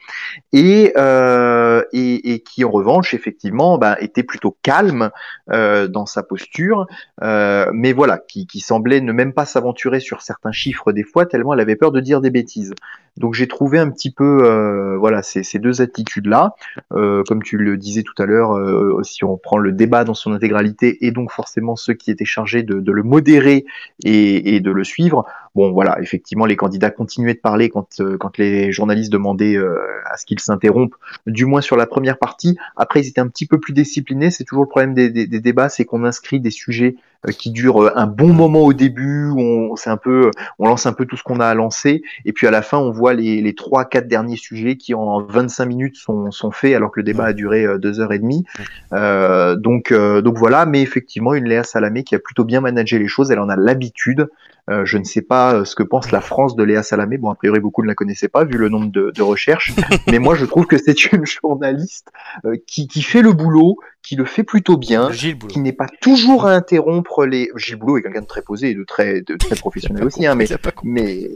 et, 0.52 0.92
euh, 0.98 1.82
et, 1.94 2.44
qui 2.44 2.66
en 2.66 2.72
revanche 2.72 3.14
effectivement 3.14 3.78
ben, 3.78 3.96
était 4.02 4.24
plutôt 4.24 4.58
calme 4.64 5.12
euh, 5.52 5.88
dans 5.88 6.06
sa 6.06 6.24
posture, 6.24 6.88
mais 7.22 7.94
voilà, 7.94 8.18
qui, 8.18 8.48
semblait 8.60 9.00
ne 9.02 9.14
même 9.14 9.32
pas 9.34 9.46
s'aventurer 9.46 10.02
sur 10.02 10.22
certains 10.22 10.52
chiffres 10.52 10.92
des 10.92 11.04
fois 11.04 11.26
tellement 11.26 11.54
elle 11.54 11.62
avait 11.62 11.78
peur 11.78 11.92
de 11.94 12.02
dire 12.02 12.20
des 12.20 12.32
bêtises. 12.32 12.74
Donc 13.18 13.34
j'ai 13.34 13.48
trouvé 13.48 13.80
un 13.80 13.90
petit 13.90 14.12
peu 14.12 14.96
voilà 15.00 15.24
ces, 15.24 15.42
deux 15.58 15.82
attitudes 15.82 16.28
là, 16.28 16.54
comme 16.92 17.42
tu 17.44 17.58
le 17.58 17.78
disais 17.78 18.04
tout 18.04 18.22
à 18.22 18.26
l'heure, 18.26 18.58
si 19.06 19.24
on 19.24 19.38
prend 19.38 19.58
le 19.58 19.72
débat 19.72 20.04
dans 20.04 20.14
son 20.14 20.34
intégralité 20.34 20.98
et 21.06 21.12
donc 21.12 21.32
forcément 21.32 21.76
ceux 21.78 21.94
qui 21.94 22.12
étaient 22.12 22.26
chargés 22.26 22.64
de 22.64 22.92
le 22.92 23.04
modérer 23.04 23.66
et, 24.04 24.60
de 24.60 24.72
le 24.72 24.84
suivre. 24.84 25.26
Bon, 25.60 25.74
voilà, 25.74 25.98
effectivement, 26.02 26.46
les 26.46 26.56
candidats 26.56 26.90
continuaient 26.90 27.34
de 27.34 27.40
parler 27.42 27.68
quand, 27.68 28.00
euh, 28.00 28.18
quand 28.18 28.38
les 28.38 28.72
journalistes 28.72 29.12
demandaient 29.12 29.58
euh, 29.58 29.76
à 30.10 30.16
ce 30.16 30.26
qu'ils 30.26 30.40
s'interrompent, 30.40 30.96
du 31.28 31.44
moins 31.44 31.60
sur 31.60 31.76
la 31.76 31.86
première 31.86 32.18
partie. 32.18 32.56
Après, 32.78 33.02
ils 33.02 33.10
étaient 33.10 33.20
un 33.20 33.28
petit 33.28 33.46
peu 33.46 33.60
plus 33.60 33.74
disciplinés. 33.74 34.32
C'est 34.32 34.46
toujours 34.46 34.64
le 34.64 34.70
problème 34.70 34.94
des, 34.94 35.10
des, 35.10 35.28
débats, 35.42 35.68
c'est 35.68 35.84
qu'on 35.84 36.06
inscrit 36.06 36.40
des 36.40 36.50
sujets 36.50 36.96
euh, 37.28 37.34
qui 37.34 37.52
durent 37.52 37.92
un 37.98 38.08
bon 38.08 38.32
moment 38.32 38.62
au 38.62 38.72
début, 38.72 39.26
où 39.32 39.42
on, 39.42 39.76
un 39.88 39.98
peu, 39.98 40.32
on 40.60 40.68
lance 40.70 40.86
un 40.86 40.94
peu 40.94 41.06
tout 41.06 41.18
ce 41.18 41.24
qu'on 41.24 41.42
a 41.42 41.48
à 41.48 41.54
lancer, 41.56 42.04
et 42.24 42.32
puis 42.32 42.48
à 42.48 42.52
la 42.52 42.62
fin, 42.62 42.78
on 42.78 42.92
voit 42.92 43.14
les, 43.14 43.42
les 43.42 43.54
quatre 43.92 44.08
derniers 44.08 44.38
sujets 44.38 44.78
qui 44.78 44.94
en 44.94 45.22
25 45.26 45.66
minutes 45.66 45.98
sont, 45.98 46.32
sont 46.32 46.52
faits, 46.52 46.74
alors 46.74 46.90
que 46.92 47.02
le 47.02 47.04
débat 47.04 47.26
a 47.26 47.34
duré 47.34 47.66
deux 47.80 48.00
heures 48.00 48.14
et 48.14 48.20
demie. 48.20 48.46
donc, 48.92 49.92
donc 49.94 50.38
voilà, 50.38 50.66
mais 50.66 50.82
effectivement, 50.82 51.34
une 51.34 51.50
Léa 51.50 51.64
Salamé 51.66 52.06
qui 52.06 52.16
a 52.16 52.20
plutôt 52.20 52.46
bien 52.46 52.62
managé 52.62 52.98
les 52.98 53.10
choses, 53.10 53.30
elle 53.32 53.40
en 53.40 53.50
a 53.50 53.58
l'habitude. 53.58 54.30
Euh, 54.70 54.86
je 54.86 54.98
ne 54.98 55.04
sais 55.04 55.22
pas 55.24 55.56
euh, 55.56 55.66
ce 55.66 55.76
que 55.76 55.82
pense 55.84 56.12
la 56.12 56.22
France 56.22 56.56
de 56.56 56.64
Léa 56.64 56.84
Salamé. 56.84 57.18
Bon, 57.18 57.32
a 57.32 57.36
priori, 57.36 57.60
beaucoup 57.60 57.82
ne 57.82 57.88
la 57.88 57.96
connaissaient 57.96 58.28
pas, 58.28 58.44
vu 58.46 58.54
le 58.54 58.70
nombre 58.70 58.92
de, 58.92 59.12
recherches. 59.22 59.74
Mais 60.12 60.20
moi, 60.20 60.36
je 60.36 60.46
trouve 60.46 60.68
que 60.68 60.78
c'est 60.78 61.12
une 61.12 61.26
journaliste 61.26 62.10
euh, 62.46 62.56
qui, 62.68 62.88
fait 63.02 63.22
le 63.24 63.34
boulot, 63.34 63.78
qui 64.04 64.16
le 64.16 64.26
fait 64.26 64.44
plutôt 64.44 64.78
bien, 64.78 65.10
qui 65.12 65.60
n'est 65.60 65.74
pas 65.74 65.88
toujours 66.02 66.46
à 66.46 66.52
interrompre 66.52 67.26
les... 67.26 67.50
Gilles 67.56 67.78
Boulot 67.78 67.98
est 67.98 68.02
quelqu'un 68.04 68.22
de 68.22 68.28
très 68.28 68.44
posé 68.44 68.70
et 68.70 68.74
de 68.76 68.84
très, 68.84 69.24
professionnel 69.60 70.04
aussi, 70.06 70.26
hein, 70.28 70.36
mais... 70.36 70.46
mais... 70.84 71.30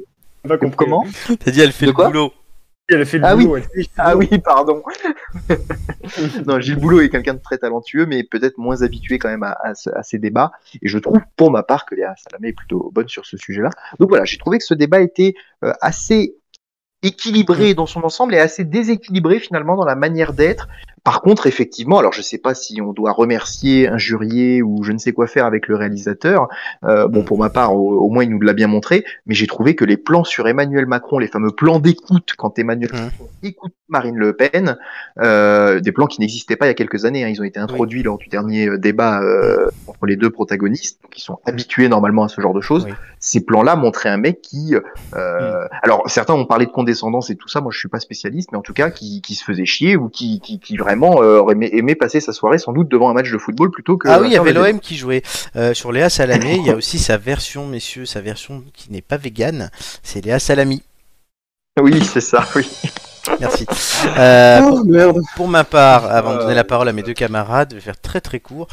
mais... 0.48 0.60
Comment 0.76 1.06
T'as 1.44 1.52
dit, 1.52 1.62
elle 1.62 1.72
fait 1.72 1.86
le 1.88 1.94
boulot 1.94 2.34
fait 3.04 3.18
le 3.18 3.26
ah 3.26 3.36
oui. 3.36 3.48
ah 3.98 4.16
oui, 4.16 4.28
pardon. 4.44 4.84
non, 6.46 6.60
Gilles 6.60 6.78
Boulot 6.80 7.02
est 7.02 7.10
quelqu'un 7.10 7.34
de 7.34 7.40
très 7.42 7.58
talentueux, 7.58 8.06
mais 8.06 8.24
peut-être 8.24 8.58
moins 8.58 8.82
habitué 8.82 9.18
quand 9.20 9.30
même 9.30 9.44
à, 9.44 9.58
ces 10.04 10.20
débats. 10.20 10.52
Et 10.82 10.88
je 10.88 10.98
trouve, 11.00 11.20
pour 11.36 11.52
ma 11.52 11.64
part, 11.64 11.86
que 11.86 11.96
Léa 11.96 12.14
Salamé 12.18 12.50
est 12.50 12.54
plutôt 12.54 12.92
bonne 12.94 13.08
sur 13.08 13.26
ce 13.26 13.38
sujet-là. 13.38 13.70
Donc 14.00 14.10
voilà, 14.10 14.26
j'ai 14.26 14.38
trouvé 14.38 14.58
que 14.60 14.64
ce 14.64 14.74
débat 14.74 15.02
était 15.02 15.34
euh, 15.64 15.74
assez 15.82 16.36
équilibré 17.02 17.74
dans 17.74 17.86
son 17.86 18.02
ensemble 18.04 18.34
et 18.34 18.40
assez 18.40 18.64
déséquilibré 18.64 19.40
finalement 19.40 19.76
dans 19.76 19.86
la 19.86 19.96
manière 19.96 20.32
d'être. 20.34 20.68
Par 21.04 21.22
contre, 21.22 21.48
effectivement, 21.48 22.00
alors 22.00 22.14
je 22.14 22.20
ne 22.20 22.24
sais 22.24 22.38
pas 22.38 22.56
si 22.56 22.80
on 22.82 22.94
doit 22.94 23.12
remercier, 23.12 23.90
un 23.90 23.96
injurier 23.96 24.62
ou 24.62 24.84
je 24.84 24.94
ne 24.94 24.98
sais 24.98 25.12
quoi 25.12 25.28
faire 25.28 25.46
avec 25.46 25.68
le 25.68 25.76
réalisateur. 25.76 26.48
Euh, 26.86 27.08
bon, 27.08 27.22
mm. 27.22 27.26
pour 27.26 27.38
ma 27.38 27.50
part, 27.50 27.76
au, 27.76 28.10
moins 28.10 28.24
il 28.24 28.30
nous 28.30 28.40
l'a 28.40 28.54
bien 28.54 28.68
montré, 28.68 29.04
mais 29.26 29.36
j'ai 29.36 29.48
trouvé 29.48 29.76
que 29.76 29.84
les 29.84 29.98
plans 29.98 30.24
sur 30.24 30.48
Emmanuel 30.48 30.86
Macron, 30.86 31.20
les 31.20 31.28
fameux 31.28 31.52
plans 31.52 31.80
d'écoute 31.80 32.34
quand 32.38 32.58
Emmanuel 32.58 32.90
écoute 33.44 33.74
Marine 33.90 34.16
Le 34.16 34.34
Pen, 34.34 34.78
euh, 35.20 35.82
des 35.82 35.92
plans 35.92 36.06
qui 36.08 36.22
n'existaient 36.22 36.56
pas 36.56 36.66
il 36.68 36.70
y 36.70 36.72
a 36.72 36.76
quelques 36.76 37.04
années, 37.04 37.26
hein. 37.26 37.30
ils 37.30 37.40
ont 37.42 37.46
été 37.46 37.60
introduits 37.60 38.02
lors 38.02 38.18
du 38.18 38.30
dernier 38.30 38.68
euh, 38.70 38.78
débat 38.78 39.20
entre 39.88 40.06
les 40.06 40.16
deux 40.16 40.30
protagonistes, 40.30 41.02
qui 41.12 41.20
sont 41.22 41.34
mm. 41.46 41.50
habitués 41.50 41.90
normalement 41.90 42.24
à 42.24 42.30
ce 42.30 42.40
genre 42.40 42.54
de 42.54 42.62
choses. 42.62 42.88
Ces 43.20 43.42
plans-là 43.44 43.76
montraient 43.76 44.10
un 44.10 44.18
mec 44.18 44.42
qui, 44.42 44.74
mm. 45.12 45.18
alors 45.84 46.04
certains 46.10 46.34
ont 46.34 46.46
parlé 46.46 46.66
de 46.66 46.72
condescendance 46.72 47.30
et 47.30 47.36
tout 47.36 47.50
ça, 47.50 47.60
moi 47.60 47.74
je 47.74 47.78
suis 47.80 47.90
pas 47.90 48.00
spécialiste, 48.00 48.54
mais 48.54 48.58
en 48.58 48.62
tout 48.62 48.74
cas 48.74 48.90
qui, 48.90 49.22
se 49.36 49.44
faisait 49.44 49.66
chier 49.66 49.98
ou 49.98 50.08
qui, 50.10 50.40
qui, 50.40 50.60
qui 50.60 50.78
euh, 51.02 51.40
aurait 51.40 51.56
aimé, 51.72 51.96
passer 51.96 52.20
sa 52.20 52.34
soirée 52.34 52.58
sans 52.58 52.74
doute 52.74 52.90
devant 52.90 53.10
un 53.10 53.14
match 53.14 53.32
de 53.32 53.38
football 53.38 53.72
plutôt 53.72 53.98
que. 53.98 54.08
Ah 54.08 54.20
oui, 54.22 54.28
il 54.28 54.34
y 54.34 54.38
avait 54.38 54.54
l'OM 54.54 54.80
qui 54.80 54.96
jouait. 54.98 55.22
Euh, 55.56 55.74
sur 55.74 55.92
Léa 55.92 56.10
Salamé, 56.10 56.56
il 56.58 56.66
y 56.66 56.70
a 56.72 56.76
aussi 56.76 57.00
sa 57.00 57.18
version, 57.18 57.66
messieurs, 57.68 58.06
sa 58.06 58.22
version 58.22 58.64
qui 58.74 58.92
n'est 58.92 59.02
pas 59.02 59.18
végane, 59.18 59.70
c'est 60.04 60.24
Léa 60.24 60.40
Salami. 60.40 60.84
Oui, 61.82 62.04
c'est 62.04 62.22
ça, 62.22 62.46
oui. 62.56 62.70
Merci. 63.40 63.66
Euh, 64.18 64.60
oh, 64.66 64.82
pour, 65.36 65.48
ma 65.48 65.64
part, 65.64 66.06
avant 66.12 66.36
de 66.36 66.40
donner 66.40 66.56
la 66.56 66.66
parole 66.66 66.88
à 66.90 66.94
mes 66.94 67.04
deux 67.04 67.14
camarades, 67.14 67.70
je 67.72 67.76
vais 67.76 67.82
faire 67.82 68.00
très 68.00 68.22
très 68.22 68.40
court. 68.40 68.68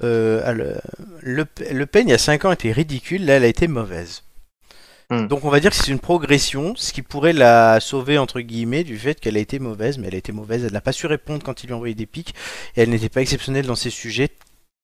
le, 0.00 0.76
le, 1.24 1.86
Pen, 1.86 2.06
il 2.06 2.10
y 2.10 2.14
a 2.14 2.18
5 2.18 2.44
ans, 2.44 2.52
était 2.52 2.70
ridicule. 2.70 3.24
Là, 3.24 3.34
elle 3.36 3.44
a 3.44 3.48
été 3.48 3.66
mauvaise. 3.66 4.22
Hmm. 5.10 5.26
Donc 5.26 5.42
on 5.44 5.48
va 5.48 5.58
dire 5.58 5.70
que 5.70 5.76
c'est 5.76 5.90
une 5.90 5.98
progression, 5.98 6.74
ce 6.76 6.92
qui 6.92 7.00
pourrait 7.00 7.32
la 7.32 7.80
sauver 7.80 8.18
entre 8.18 8.40
guillemets 8.42 8.84
du 8.84 8.98
fait 8.98 9.18
qu'elle 9.18 9.38
a 9.38 9.40
été 9.40 9.58
mauvaise, 9.58 9.96
mais 9.96 10.08
elle 10.08 10.14
a 10.14 10.18
été 10.18 10.32
mauvaise, 10.32 10.64
elle 10.66 10.72
n'a 10.72 10.82
pas 10.82 10.92
su 10.92 11.06
répondre 11.06 11.42
quand 11.42 11.64
il 11.64 11.68
lui 11.68 11.72
a 11.72 11.76
envoyé 11.76 11.94
des 11.94 12.04
pics, 12.04 12.34
et 12.76 12.82
elle 12.82 12.90
n'était 12.90 13.08
pas 13.08 13.22
exceptionnelle 13.22 13.64
dans 13.64 13.74
ses 13.74 13.88
sujets 13.88 14.28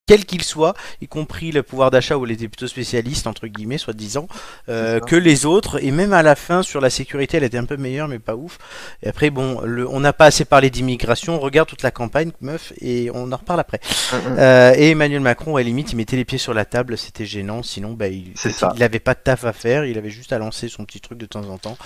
quel 0.06 0.26
qu'il 0.26 0.42
soit, 0.42 0.74
y 1.00 1.08
compris 1.08 1.50
le 1.50 1.62
pouvoir 1.62 1.90
d'achat 1.90 2.16
où 2.18 2.24
les 2.26 2.34
était 2.34 2.48
plutôt 2.48 2.66
spécialiste, 2.68 3.26
entre 3.26 3.46
guillemets, 3.46 3.78
soi-disant, 3.78 4.28
euh, 4.68 5.00
que 5.00 5.16
les 5.16 5.46
autres. 5.46 5.82
Et 5.82 5.90
même 5.92 6.12
à 6.12 6.22
la 6.22 6.34
fin, 6.34 6.62
sur 6.62 6.80
la 6.82 6.90
sécurité, 6.90 7.38
elle 7.38 7.44
était 7.44 7.56
un 7.58 7.64
peu 7.64 7.76
meilleure, 7.78 8.08
mais 8.08 8.18
pas 8.18 8.36
ouf. 8.36 8.58
Et 9.02 9.08
après, 9.08 9.30
bon, 9.30 9.58
on 9.88 10.00
n'a 10.00 10.12
pas 10.12 10.26
assez 10.26 10.44
parlé 10.44 10.68
d'immigration, 10.68 11.36
on 11.36 11.40
regarde 11.40 11.68
toute 11.68 11.82
la 11.82 11.90
campagne, 11.90 12.32
meuf, 12.42 12.72
et 12.82 13.10
on 13.14 13.32
en 13.32 13.36
reparle 13.36 13.60
après. 13.60 13.80
Mm, 14.12 14.16
mm. 14.16 14.36
Euh, 14.38 14.72
et 14.76 14.90
Emmanuel 14.90 15.20
Macron, 15.20 15.56
à 15.56 15.62
limite, 15.62 15.92
il 15.92 15.96
mettait 15.96 16.16
les 16.16 16.24
pieds 16.26 16.38
sur 16.38 16.52
la 16.52 16.66
table, 16.66 16.98
c'était 16.98 17.24
gênant, 17.24 17.62
sinon, 17.62 17.92
bah, 17.94 18.08
il 18.08 18.34
n'avait 18.78 18.98
pas 18.98 19.14
de 19.14 19.20
taf 19.20 19.44
à 19.44 19.54
faire, 19.54 19.84
il 19.86 19.96
avait 19.96 20.10
juste 20.10 20.32
à 20.34 20.38
lancer 20.38 20.68
son 20.68 20.84
petit 20.84 21.00
truc 21.00 21.16
de 21.16 21.24
temps 21.26 21.48
en 21.48 21.56
temps. 21.56 21.78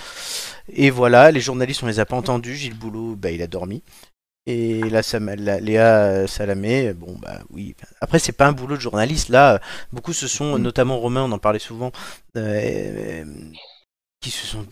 Et 0.72 0.90
voilà, 0.90 1.30
les 1.30 1.40
journalistes, 1.40 1.82
on 1.84 1.86
les 1.86 2.00
a 2.00 2.04
pas 2.06 2.16
entendus, 2.16 2.56
Gilles 2.56 2.76
Boulot, 2.78 3.14
bah, 3.14 3.30
il 3.30 3.42
a 3.42 3.46
dormi. 3.46 3.82
Et 4.50 4.80
là, 4.88 5.02
Léa 5.60 5.96
euh, 5.98 6.26
Salamé, 6.26 6.94
bon, 6.94 7.16
bah 7.20 7.40
oui. 7.50 7.74
Après, 8.00 8.18
c'est 8.18 8.32
pas 8.32 8.46
un 8.46 8.52
boulot 8.52 8.76
de 8.76 8.80
journaliste. 8.80 9.28
Là, 9.28 9.60
beaucoup 9.92 10.14
se 10.14 10.26
sont, 10.26 10.58
mm. 10.58 10.62
notamment 10.62 10.98
Romain, 10.98 11.24
on 11.24 11.32
en 11.32 11.38
parlait 11.38 11.58
souvent, 11.58 11.92
euh, 12.34 12.40
euh, 12.40 13.24
qui 14.22 14.30
se 14.30 14.46
sont 14.46 14.64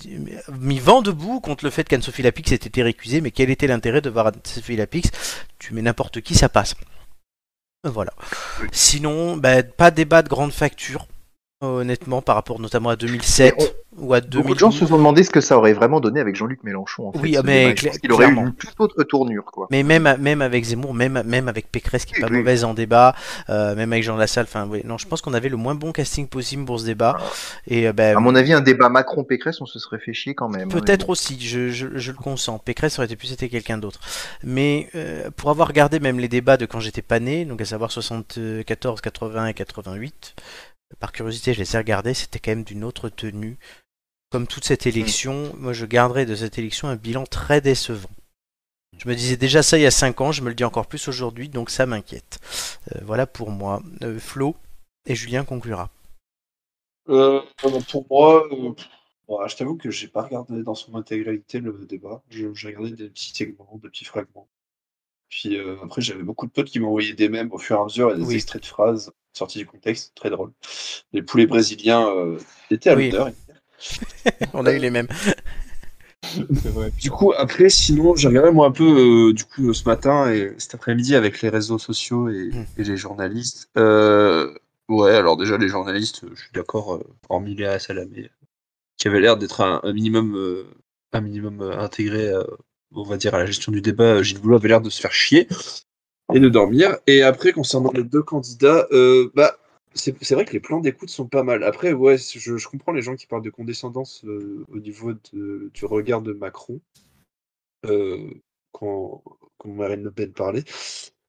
mis 0.61 0.79
vent 0.79 1.03
debout 1.03 1.41
contre 1.41 1.63
le 1.67 1.71
fait 1.71 1.85
qu'Anne-Sophie 1.87 2.23
Lapix 2.23 2.53
ait 2.53 2.55
été 2.55 2.83
récusée. 2.83 3.21
Mais 3.21 3.31
quel 3.31 3.51
était 3.51 3.67
l'intérêt 3.67 4.01
de 4.01 4.09
voir 4.09 4.29
Anne-Sophie 4.29 4.77
Lapix 4.77 5.11
Tu 5.59 5.75
mets 5.75 5.83
n'importe 5.83 6.23
qui, 6.23 6.35
ça 6.35 6.49
passe. 6.49 6.75
Voilà. 7.85 8.13
Sinon, 8.73 9.37
bah, 9.37 9.63
pas 9.63 9.91
débat 9.91 10.23
de 10.23 10.31
grande 10.31 10.55
facture 10.55 11.07
honnêtement, 11.61 12.21
par 12.21 12.35
rapport 12.35 12.61
notamment 12.61 12.91
à 12.91 12.97
2007 12.97 13.55
ou 13.97 14.13
à 14.13 14.21
2008... 14.21 14.43
Beaucoup 14.43 14.55
de 14.55 14.59
gens 14.59 14.71
se 14.71 14.85
sont 14.85 14.99
demandé 14.99 15.23
ce 15.25 15.31
que 15.31 15.41
ça 15.41 15.57
aurait 15.57 15.73
vraiment 15.73 16.01
donné 16.01 16.21
avec 16.21 16.37
Jean-Luc 16.37 16.63
Mélenchon. 16.65 17.13
oui, 17.15 17.35
mais 17.45 17.75
il 18.03 18.13
aurait 18.13 18.29
eu 18.29 18.37
une 18.37 18.53
toute 18.53 18.79
autre 18.79 19.03
tournure, 19.05 19.45
quoi. 19.47 19.67
Mais 19.71 19.83
même, 19.83 20.17
même 20.21 20.43
avec 20.43 20.65
Zemmour, 20.65 20.93
même, 20.93 21.17
avec 21.49 21.73
Pécresse 21.73 22.05
qui 22.05 22.13
n'est 22.15 22.21
pas 22.21 22.29
mauvaise 22.33 22.63
en 22.65 22.75
débat, 22.75 23.15
euh, 23.49 23.75
même 23.75 23.91
avec 23.95 24.03
Jean 24.05 24.17
Lassalle. 24.19 24.45
Enfin, 24.45 24.67
oui, 24.71 24.83
non, 24.85 24.99
je 24.99 25.07
pense 25.07 25.23
qu'on 25.23 25.33
avait 25.33 25.49
le 25.49 25.57
moins 25.57 25.75
bon 25.75 25.93
casting 25.93 26.27
possible 26.29 26.67
pour 26.67 26.79
ce 26.79 26.85
débat. 26.85 27.17
Et 27.67 27.89
euh, 27.89 27.95
ben, 27.95 28.17
à 28.17 28.21
mon 28.21 28.35
avis, 28.35 28.53
un 28.53 28.61
débat 28.61 28.91
Macron-Pécresse, 28.91 29.61
on 29.63 29.67
se 29.67 29.79
serait 29.79 29.99
fait 29.99 30.13
chier 30.13 30.35
quand 30.35 30.51
même. 30.51 30.69
Hein, 30.69 30.73
Peut-être 30.73 31.09
aussi, 31.09 31.41
je, 31.41 31.85
le 31.87 32.13
consens. 32.19 32.59
Pécresse 32.59 32.99
aurait 32.99 33.07
été 33.07 33.17
pu 33.17 33.29
c'était 33.29 33.49
quelqu'un 33.49 33.79
d'autre. 33.79 34.01
Mais 34.45 34.91
euh, 34.95 35.31
pour 35.35 35.49
avoir 35.49 35.73
gardé 35.73 36.01
même 36.01 36.19
les 36.19 36.29
débats 36.29 36.59
de 36.59 36.67
quand 36.67 36.81
j'étais 36.81 37.03
pas 37.03 37.19
né, 37.19 37.47
donc 37.47 37.63
à 37.63 37.65
savoir 37.65 37.91
74, 37.91 38.65
80 39.03 39.47
et 39.47 39.55
88 39.55 40.35
par 40.99 41.13
curiosité, 41.13 41.53
je 41.53 41.59
les 41.61 41.75
ai 41.75 41.79
regardés, 41.79 42.15
c'était 42.15 42.39
quand 42.39 42.53
même 42.53 42.65
d'une 42.65 42.85
autre 42.85 43.09
tenue. 43.09 43.59
Comme 44.31 44.47
toute 44.47 44.65
cette 44.65 44.87
mm. 44.87 44.89
élection, 44.89 45.53
moi 45.57 45.73
je 45.73 45.87
garderai 45.87 46.27
de 46.27 46.35
cette 46.35 46.59
élection 46.59 46.89
un 46.89 46.97
bilan 46.97 47.25
très 47.25 47.61
décevant. 47.61 48.11
Mm. 48.95 48.99
Je 48.99 49.09
me 49.09 49.15
disais 49.15 49.37
déjà 49.37 49.63
ça 49.63 49.79
il 49.79 49.83
y 49.83 49.87
a 49.87 49.91
5 49.91 50.21
ans, 50.21 50.33
je 50.33 50.43
me 50.43 50.49
le 50.49 50.55
dis 50.55 50.65
encore 50.65 50.87
plus 50.87 51.07
aujourd'hui, 51.09 51.49
donc 51.49 51.71
ça 51.71 51.87
m'inquiète. 51.87 52.41
Euh, 52.95 53.01
voilà 53.05 53.27
pour 53.27 53.51
moi. 53.51 53.83
Euh, 54.03 54.19
Flo 54.19 54.57
et 55.07 55.15
Julien 55.15 55.45
conclura. 55.45 55.91
Euh, 57.09 57.41
pour 57.59 58.07
moi, 59.39 59.49
je 59.49 59.57
t'avoue 59.57 59.77
que 59.77 59.91
je 59.91 59.99
j'ai 60.01 60.09
pas 60.09 60.23
regardé 60.23 60.63
dans 60.63 60.75
son 60.75 60.95
intégralité 60.97 61.61
le 61.61 61.87
débat. 61.87 62.23
J'ai 62.31 62.47
regardé 62.65 62.91
des 62.93 63.09
petits 63.09 63.35
segments, 63.35 63.79
des 63.83 63.89
petits 63.89 64.05
fragments. 64.05 64.49
Puis 65.29 65.59
après, 65.83 66.03
j'avais 66.03 66.23
beaucoup 66.23 66.47
de 66.47 66.53
potes 66.53 66.67
qui 66.69 66.79
m'envoyaient 66.79 67.13
des 67.13 67.29
mèmes 67.29 67.51
au 67.53 67.59
fur 67.59 67.77
et 67.77 67.81
à 67.81 67.85
mesure 67.85 68.13
et 68.15 68.19
des 68.19 68.35
extraits 68.37 68.63
de 68.63 68.67
phrases 68.67 69.13
sorti 69.37 69.59
du 69.59 69.67
contexte, 69.67 70.13
très 70.15 70.31
drôle. 70.31 70.53
Les 71.13 71.23
poulets 71.23 71.47
brésiliens 71.47 72.09
euh, 72.09 72.39
étaient 72.71 72.91
à 72.91 73.31
On 74.55 74.65
a 74.67 74.73
eu 74.73 74.79
les 74.79 74.91
mêmes. 74.91 75.09
Du 77.01 77.11
coup, 77.11 77.33
après, 77.37 77.69
sinon, 77.69 78.17
j'ai 78.17 78.29
regardé 78.29 78.51
moi 78.51 78.67
un 78.67 78.71
peu 78.73 79.29
euh, 79.29 79.33
du 79.33 79.45
coup 79.45 79.73
ce 79.75 79.85
matin 79.89 80.33
et 80.33 80.55
cet 80.59 80.75
après-midi 80.75 81.15
avec 81.15 81.41
les 81.43 81.51
réseaux 81.51 81.79
sociaux 81.79 82.29
et, 82.31 82.51
hmm. 82.53 82.67
les 82.79 82.97
journalistes. 82.97 83.69
Euh, 83.77 84.53
ouais, 84.89 85.13
alors 85.15 85.37
déjà 85.37 85.57
les 85.59 85.69
journalistes, 85.69 86.23
je 86.35 86.41
suis 86.41 86.51
d'accord, 86.55 87.01
hormis 87.29 87.63
à 87.65 87.79
Salamé, 87.79 88.31
qui 88.97 89.09
avait 89.09 89.21
l'air 89.21 89.37
d'être 89.37 89.61
un, 89.61 89.83
minimum, 89.93 90.65
un 91.13 91.21
minimum 91.21 91.61
intégré, 91.61 92.33
on 92.93 93.03
va 93.05 93.19
dire, 93.19 93.35
à 93.35 93.39
la 93.39 93.47
gestion 93.47 93.71
du 93.71 93.83
débat. 93.83 94.23
Gilles 94.23 94.41
Boulot 94.41 94.57
avait 94.57 94.69
l'air 94.69 94.81
de 94.81 94.91
se 94.91 95.01
faire 95.01 95.13
chier 95.13 95.47
et 96.37 96.41
de 96.41 96.49
dormir. 96.51 96.99
Et 97.07 97.23
après, 97.23 97.53
concernant 97.53 97.91
les 97.93 98.05
deux 98.05 98.23
candidats, 98.23 98.87
euh, 98.93 99.31
bah, 99.35 99.57
c'est 99.95 100.33
vrai 100.35 100.45
que 100.45 100.53
les 100.53 100.61
plans 100.61 100.81
d'écoute 100.81 101.09
sont 101.09 101.27
pas 101.27 101.43
mal. 101.43 101.65
Après, 101.65 101.95
ouais, 101.95 102.19
je, 102.19 102.69
comprends 102.69 102.93
les 102.93 103.01
gens 103.03 103.17
qui 103.17 103.27
parlent 103.27 103.43
de 103.43 103.49
condescendance 103.51 104.23
euh, 104.27 104.63
au 104.73 104.79
niveau 104.79 105.15
de, 105.33 105.71
du 105.73 105.85
regard 105.87 106.21
de 106.21 106.35
Macron 106.35 106.81
euh, 107.87 108.19
quand, 108.73 109.23
quand, 109.57 109.71
Marine 109.71 110.03
Le 110.05 110.11
Pen 110.11 110.33
parlait. 110.33 110.65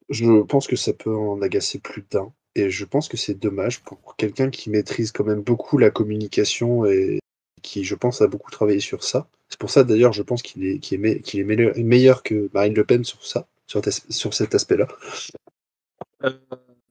Je 0.09 0.41
pense 0.41 0.67
que 0.67 0.75
ça 0.75 0.91
peut 0.91 1.15
en 1.15 1.41
agacer 1.41 1.79
plus 1.79 2.05
d'un. 2.11 2.33
Et 2.55 2.69
je 2.69 2.83
pense 2.83 3.07
que 3.07 3.15
c'est 3.17 3.35
dommage 3.39 3.79
pour 3.83 4.15
quelqu'un 4.17 4.49
qui 4.49 4.69
maîtrise 4.69 5.13
quand 5.13 5.23
même 5.25 5.41
beaucoup 5.41 5.77
la 5.77 5.91
communication 5.91 6.85
et 6.85 7.19
qui, 7.61 7.85
je 7.85 7.95
pense, 7.95 8.21
a 8.21 8.27
beaucoup 8.27 8.51
travaillé 8.51 8.79
sur 8.81 9.03
ça. 9.03 9.29
C'est 9.47 9.59
pour 9.59 9.69
ça 9.69 9.83
d'ailleurs, 9.85 10.11
je 10.11 10.23
pense 10.23 10.41
qu'il 10.41 10.65
est 10.65 11.43
meilleur 11.77 12.23
que 12.23 12.49
Marine 12.53 12.73
Le 12.73 12.83
Pen 12.83 13.05
sur 13.05 13.25
ça 13.25 13.47
sur, 14.09 14.33
cet 14.33 14.55
aspect-là. 14.55 14.87
Euh, 16.23 16.31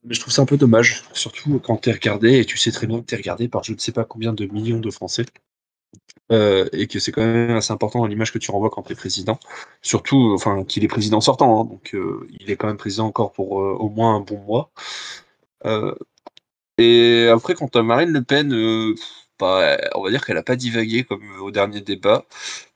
mais 0.05 0.13
je 0.13 0.19
trouve 0.21 0.31
ça 0.33 0.41
un 0.41 0.45
peu 0.45 0.57
dommage, 0.57 1.03
surtout 1.13 1.59
quand 1.59 1.77
tu 1.77 1.89
es 1.89 1.91
regardé, 1.93 2.39
et 2.39 2.45
tu 2.45 2.57
sais 2.57 2.71
très 2.71 2.87
bien 2.87 2.99
que 3.01 3.05
tu 3.05 3.15
es 3.15 3.17
regardé 3.17 3.47
par 3.49 3.63
je 3.63 3.73
ne 3.73 3.77
sais 3.79 3.91
pas 3.91 4.05
combien 4.05 4.31
de 4.33 4.45
millions 4.45 4.79
de 4.79 4.91
Français, 4.91 5.25
euh, 6.31 6.67
et 6.71 6.87
que 6.87 6.99
c'est 6.99 7.11
quand 7.11 7.25
même 7.25 7.49
assez 7.51 7.73
important 7.73 7.99
dans 7.99 8.05
l'image 8.07 8.31
que 8.31 8.37
tu 8.37 8.51
renvoies 8.51 8.69
quand 8.69 8.83
tu 8.83 8.93
es 8.93 8.95
président, 8.95 9.39
surtout 9.81 10.31
enfin, 10.35 10.63
qu'il 10.63 10.83
est 10.83 10.87
président 10.89 11.19
sortant, 11.21 11.61
hein, 11.61 11.65
donc 11.65 11.93
euh, 11.95 12.27
il 12.39 12.51
est 12.51 12.55
quand 12.55 12.67
même 12.67 12.77
président 12.77 13.07
encore 13.07 13.31
pour 13.33 13.51
au 13.51 13.89
moins 13.89 14.15
un 14.17 14.21
bon 14.21 14.37
mois. 14.39 14.71
et 16.77 17.27
après, 17.33 17.55
quand 17.55 17.75
Marine 17.77 18.09
Le 18.11 18.21
Pen, 18.21 18.53
bah, 19.39 19.77
on 19.95 20.03
va 20.03 20.09
dire 20.11 20.25
qu'elle 20.25 20.35
n'a 20.35 20.43
pas 20.43 20.55
divagué 20.55 21.03
comme 21.03 21.23
au 21.41 21.51
dernier 21.51 21.81
débat. 21.81 22.25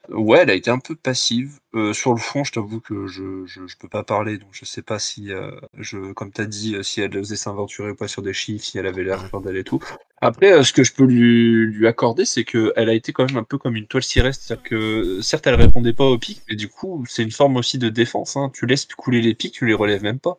Ouais, 0.09 0.39
elle 0.41 0.49
a 0.49 0.55
été 0.55 0.71
un 0.71 0.79
peu 0.79 0.95
passive. 0.95 1.59
Euh, 1.75 1.93
sur 1.93 2.11
le 2.11 2.17
fond, 2.19 2.43
je 2.43 2.51
t'avoue 2.51 2.79
que 2.81 3.05
je, 3.07 3.45
je, 3.45 3.59
peux 3.79 3.87
pas 3.87 4.03
parler, 4.03 4.37
donc 4.39 4.49
je 4.51 4.65
sais 4.65 4.81
pas 4.81 4.97
si, 4.97 5.31
euh, 5.31 5.51
je, 5.77 6.11
comme 6.13 6.31
tu 6.33 6.41
as 6.41 6.45
dit, 6.47 6.75
euh, 6.75 6.83
si 6.83 7.01
elle 7.01 7.11
faisait 7.13 7.35
s'aventurer 7.35 7.91
ou 7.91 7.95
pas 7.95 8.07
sur 8.07 8.23
des 8.23 8.33
chiffres, 8.33 8.65
si 8.65 8.77
elle 8.79 8.87
avait 8.87 9.03
l'air 9.03 9.29
d'aller 9.41 9.59
et 9.59 9.63
tout. 9.63 9.79
Après, 10.19 10.63
ce 10.63 10.73
que 10.73 10.83
je 10.83 10.93
peux 10.93 11.03
lui, 11.05 11.65
lui 11.71 11.87
accorder, 11.87 12.25
c'est 12.25 12.43
qu'elle 12.43 12.71
a 12.89 12.93
été 12.95 13.13
quand 13.13 13.25
même 13.27 13.37
un 13.37 13.43
peu 13.43 13.59
comme 13.59 13.75
une 13.75 13.85
toile 13.87 14.03
cirée, 14.03 14.33
c'est-à-dire 14.33 14.63
que 14.63 15.21
certes, 15.21 15.45
elle 15.45 15.55
répondait 15.55 15.93
pas 15.93 16.05
aux 16.05 16.17
pics, 16.17 16.41
mais 16.49 16.55
du 16.55 16.67
coup, 16.67 17.05
c'est 17.07 17.21
une 17.23 17.31
forme 17.31 17.57
aussi 17.57 17.77
de 17.77 17.89
défense. 17.89 18.35
Hein. 18.37 18.49
Tu 18.53 18.65
laisses 18.65 18.85
couler 18.87 19.21
les 19.21 19.35
pics, 19.35 19.53
tu 19.53 19.67
les 19.67 19.73
relèves 19.75 20.01
même 20.03 20.19
pas. 20.19 20.37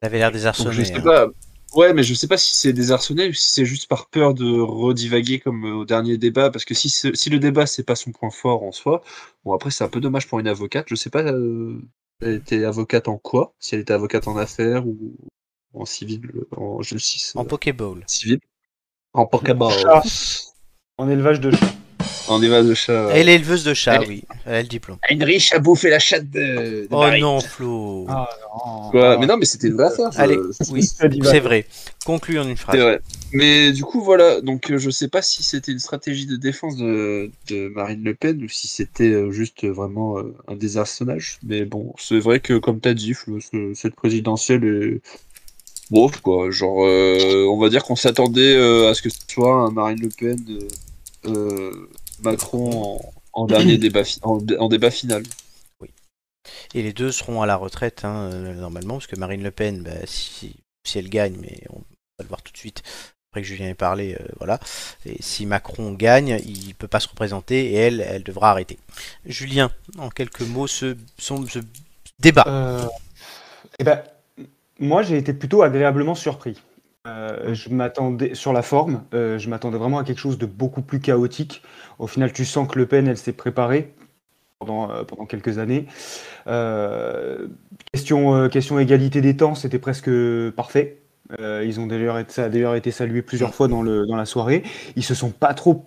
Elle 0.00 0.06
avait 0.06 0.18
l'air 0.18 0.32
désarçonnée. 0.32 0.80
Hein. 0.94 1.26
Ouais, 1.74 1.92
mais 1.92 2.04
je 2.04 2.14
sais 2.14 2.28
pas 2.28 2.36
si 2.36 2.54
c'est 2.54 2.72
désarçonné 2.72 3.28
ou 3.28 3.32
si 3.32 3.50
c'est 3.50 3.64
juste 3.64 3.88
par 3.88 4.06
peur 4.08 4.32
de 4.32 4.48
redivaguer 4.60 5.40
comme 5.40 5.64
euh, 5.64 5.74
au 5.74 5.84
dernier 5.84 6.16
débat, 6.18 6.50
parce 6.50 6.64
que 6.64 6.72
si, 6.74 6.88
si 6.88 7.30
le 7.30 7.38
débat 7.40 7.66
c'est 7.66 7.82
pas 7.82 7.96
son 7.96 8.12
point 8.12 8.30
fort 8.30 8.62
en 8.62 8.70
soi, 8.70 9.02
bon 9.44 9.52
après 9.54 9.72
c'est 9.72 9.82
un 9.82 9.88
peu 9.88 10.00
dommage 10.00 10.28
pour 10.28 10.38
une 10.38 10.46
avocate. 10.46 10.86
Je 10.88 10.94
sais 10.94 11.10
pas, 11.10 11.24
euh, 11.24 11.82
elle 12.20 12.34
était 12.36 12.64
avocate 12.64 13.08
en 13.08 13.18
quoi 13.18 13.54
Si 13.58 13.74
elle 13.74 13.80
était 13.80 13.92
avocate 13.92 14.28
en 14.28 14.36
affaires 14.36 14.86
ou 14.86 15.16
en 15.72 15.84
civil, 15.84 16.30
euh, 16.34 16.44
en 16.56 16.80
justice. 16.80 17.34
En 17.34 17.44
Pokéball. 17.44 18.04
Civil. 18.06 18.38
En 19.12 19.26
Pokéball. 19.26 19.74
Ah, 19.88 20.02
en, 20.98 21.08
élevage 21.08 21.40
de 21.40 21.50
chats. 21.50 21.74
En 22.26 22.38
de 22.38 22.74
chat. 22.74 23.08
Elle 23.12 23.28
est 23.28 23.34
éleveuse 23.34 23.64
de 23.64 23.74
chat, 23.74 24.00
oui. 24.08 24.24
Elle 24.46 24.54
a 24.54 24.62
le 24.62 24.68
diplôme. 24.68 24.96
a 25.10 25.58
bouffé 25.58 25.90
la 25.90 25.98
chatte 25.98 26.30
de. 26.30 26.86
oh 26.90 27.04
non, 27.20 27.40
Flo. 27.40 28.06
Ah, 28.08 28.26
mais 29.20 29.26
non, 29.26 29.36
mais 29.36 29.44
c'était 29.44 29.68
une 29.68 29.74
vraie 29.74 29.88
Allez, 30.16 30.36
c'est 30.60 31.40
vrai. 31.40 31.66
Conclu 32.06 32.38
en 32.38 32.48
une 32.48 32.56
phrase. 32.56 32.76
Vrai. 32.78 33.00
Mais 33.32 33.72
du 33.72 33.82
coup, 33.84 34.02
voilà. 34.02 34.40
Donc, 34.40 34.70
euh, 34.70 34.78
je 34.78 34.90
sais 34.90 35.08
pas 35.08 35.22
si 35.22 35.42
c'était 35.42 35.72
une 35.72 35.78
stratégie 35.78 36.26
de 36.26 36.36
défense 36.36 36.76
de, 36.76 37.30
Marine 37.74 38.02
Le 38.04 38.14
Pen 38.14 38.42
ou 38.42 38.48
si 38.48 38.68
c'était 38.68 39.04
euh, 39.08 39.30
juste 39.30 39.64
vraiment 39.66 40.18
euh, 40.18 40.34
un 40.46 40.54
désarçonnage. 40.54 41.38
Mais 41.42 41.64
bon, 41.64 41.92
c'est 41.98 42.18
vrai 42.18 42.40
que, 42.40 42.54
comme 42.58 42.80
tu 42.80 42.88
as 42.88 42.94
dit, 42.94 43.14
Flo, 43.14 43.38
cette 43.74 43.94
présidentielle 43.96 44.64
est 44.64 45.00
bon 45.90 46.10
quoi. 46.22 46.50
Genre, 46.50 46.76
on 46.78 47.58
va 47.58 47.68
dire 47.70 47.82
qu'on 47.84 47.96
s'attendait 47.96 48.54
à 48.86 48.94
ce 48.94 49.02
que 49.02 49.10
ce 49.10 49.18
soit 49.28 49.70
Marine 49.70 50.00
Le 50.00 50.08
Pen 50.10 50.38
euh, 51.26 51.72
Macron 52.22 53.00
en, 53.32 53.46
dernier 53.46 53.78
débat, 53.78 54.02
en, 54.22 54.68
débat 54.68 54.90
final. 54.90 55.22
Oui. 55.80 55.88
Et 56.74 56.82
les 56.82 56.92
deux 56.92 57.10
seront 57.12 57.42
à 57.42 57.46
la 57.46 57.56
retraite, 57.56 58.04
hein, 58.04 58.30
euh, 58.32 58.54
normalement, 58.54 58.94
parce 58.94 59.06
que 59.06 59.16
Marine 59.18 59.42
Le 59.42 59.50
Pen, 59.50 59.82
bah, 59.82 60.04
si, 60.06 60.54
elle 60.94 61.08
gagne, 61.08 61.36
mais 61.40 61.60
on 61.70 61.76
va 61.78 61.84
le 62.22 62.26
voir 62.28 62.42
tout 62.42 62.52
de 62.52 62.58
suite. 62.58 62.82
Après 63.30 63.42
que 63.42 63.48
Julien 63.48 63.68
ait 63.68 63.74
parlé, 63.74 64.14
euh, 64.20 64.24
voilà. 64.38 64.60
Et 65.06 65.20
si 65.20 65.46
Macron 65.46 65.92
gagne, 65.92 66.40
il 66.46 66.74
peut 66.76 66.86
pas 66.86 67.00
se 67.00 67.08
représenter 67.08 67.72
et 67.72 67.74
elle, 67.74 68.00
elle 68.00 68.22
devra 68.22 68.50
arrêter. 68.52 68.78
Julien, 69.26 69.72
en 69.98 70.08
quelques 70.10 70.42
mots, 70.42 70.68
ce, 70.68 70.96
ce 71.18 71.58
débat. 72.20 72.44
Euh, 72.46 72.86
eh 73.80 73.84
ben, 73.84 74.02
moi, 74.78 75.02
j'ai 75.02 75.16
été 75.18 75.32
plutôt 75.32 75.62
agréablement 75.62 76.14
surpris. 76.14 76.56
Euh, 77.06 77.52
je 77.52 77.68
m'attendais 77.68 78.34
sur 78.34 78.54
la 78.54 78.62
forme, 78.62 79.02
euh, 79.12 79.38
je 79.38 79.50
m'attendais 79.50 79.76
vraiment 79.76 79.98
à 79.98 80.04
quelque 80.04 80.18
chose 80.20 80.38
de 80.38 80.46
beaucoup 80.46 80.80
plus 80.80 81.00
chaotique. 81.00 81.62
Au 81.98 82.06
final, 82.06 82.32
tu 82.32 82.46
sens 82.46 82.66
que 82.66 82.78
Le 82.78 82.86
Pen, 82.86 83.06
elle 83.06 83.18
s'est 83.18 83.34
préparée 83.34 83.92
pendant, 84.58 84.90
euh, 84.90 85.02
quelques 85.28 85.58
années. 85.58 85.86
question, 87.94 88.78
égalité 88.78 89.20
des 89.20 89.36
temps, 89.36 89.54
c'était 89.54 89.78
presque 89.78 90.10
parfait. 90.56 91.02
ils 91.38 91.78
ont 91.78 91.86
d'ailleurs 91.86 92.18
été, 92.18 92.32
ça 92.32 92.44
a 92.44 92.48
d'ailleurs 92.48 92.74
été 92.74 92.90
salué 92.90 93.20
plusieurs 93.22 93.54
fois 93.54 93.68
dans, 93.68 93.82
la 93.82 94.24
soirée. 94.24 94.62
Ils 94.96 95.04
se 95.04 95.14
sont 95.14 95.30
pas 95.30 95.52
trop 95.52 95.84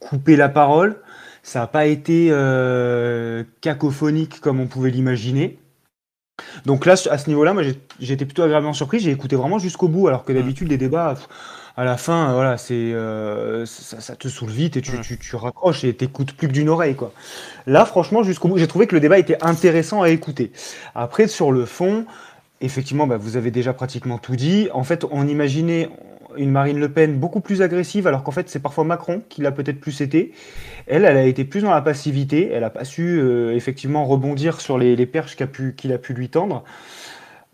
coupé 0.00 0.36
la 0.36 0.48
parole. 0.48 1.00
Ça 1.44 1.60
n'a 1.60 1.66
pas 1.68 1.86
été 1.86 2.30
cacophonique 3.60 4.40
comme 4.40 4.58
on 4.58 4.66
pouvait 4.66 4.90
l'imaginer. 4.90 5.58
Donc 6.66 6.84
là, 6.86 6.94
à 7.10 7.18
ce 7.18 7.28
niveau-là, 7.28 7.52
moi, 7.52 7.62
j'étais 8.00 8.24
plutôt 8.24 8.42
agréablement 8.42 8.72
surpris. 8.72 8.98
J'ai 9.00 9.10
écouté 9.10 9.36
vraiment 9.36 9.58
jusqu'au 9.58 9.88
bout, 9.88 10.08
alors 10.08 10.24
que 10.24 10.32
mm. 10.32 10.36
d'habitude, 10.36 10.68
les 10.68 10.76
débats, 10.76 11.14
à 11.76 11.84
la 11.84 11.96
fin, 11.96 12.30
euh, 12.30 12.34
voilà, 12.34 12.56
c'est 12.58 12.74
euh, 12.74 13.66
ça, 13.66 14.16
te 14.16 14.28
saoule 14.28 14.50
vite 14.50 14.76
et 14.76 14.82
tu, 14.82 14.92
mm. 14.92 15.00
tu, 15.02 15.18
tu 15.18 15.36
raccroches 15.36 15.84
et 15.84 15.94
t'écoutes 15.94 16.32
plus 16.32 16.48
que 16.48 16.52
d'une 16.52 16.68
oreille, 16.68 16.96
quoi. 16.96 17.12
Là, 17.66 17.84
franchement, 17.84 18.22
jusqu'au 18.22 18.48
bout, 18.48 18.58
j'ai 18.58 18.68
trouvé 18.68 18.86
que 18.86 18.94
le 18.94 19.00
débat 19.00 19.18
était 19.18 19.42
intéressant 19.44 20.02
à 20.02 20.10
écouter. 20.10 20.50
Après, 20.94 21.28
sur 21.28 21.52
le 21.52 21.66
fond, 21.66 22.04
effectivement, 22.60 23.06
bah, 23.06 23.16
vous 23.16 23.36
avez 23.36 23.50
déjà 23.50 23.72
pratiquement 23.72 24.18
tout 24.18 24.36
dit. 24.36 24.68
En 24.72 24.82
fait, 24.84 25.04
on 25.10 25.26
imaginait, 25.28 25.88
une 26.36 26.50
Marine 26.50 26.78
Le 26.78 26.88
Pen 26.88 27.18
beaucoup 27.18 27.40
plus 27.40 27.62
agressive, 27.62 28.06
alors 28.06 28.22
qu'en 28.22 28.30
fait 28.30 28.48
c'est 28.48 28.60
parfois 28.60 28.84
Macron 28.84 29.22
qui 29.28 29.42
l'a 29.42 29.52
peut-être 29.52 29.80
plus 29.80 30.00
été. 30.00 30.32
Elle, 30.86 31.04
elle 31.04 31.16
a 31.16 31.24
été 31.24 31.44
plus 31.44 31.60
dans 31.62 31.70
la 31.70 31.82
passivité, 31.82 32.50
elle 32.52 32.62
n'a 32.62 32.70
pas 32.70 32.84
su 32.84 33.20
euh, 33.20 33.54
effectivement 33.54 34.04
rebondir 34.06 34.60
sur 34.60 34.78
les, 34.78 34.94
perches 35.06 35.36
qu'il 35.76 35.92
a, 35.92 35.98
pu 35.98 36.12
lui 36.14 36.28
tendre. 36.28 36.64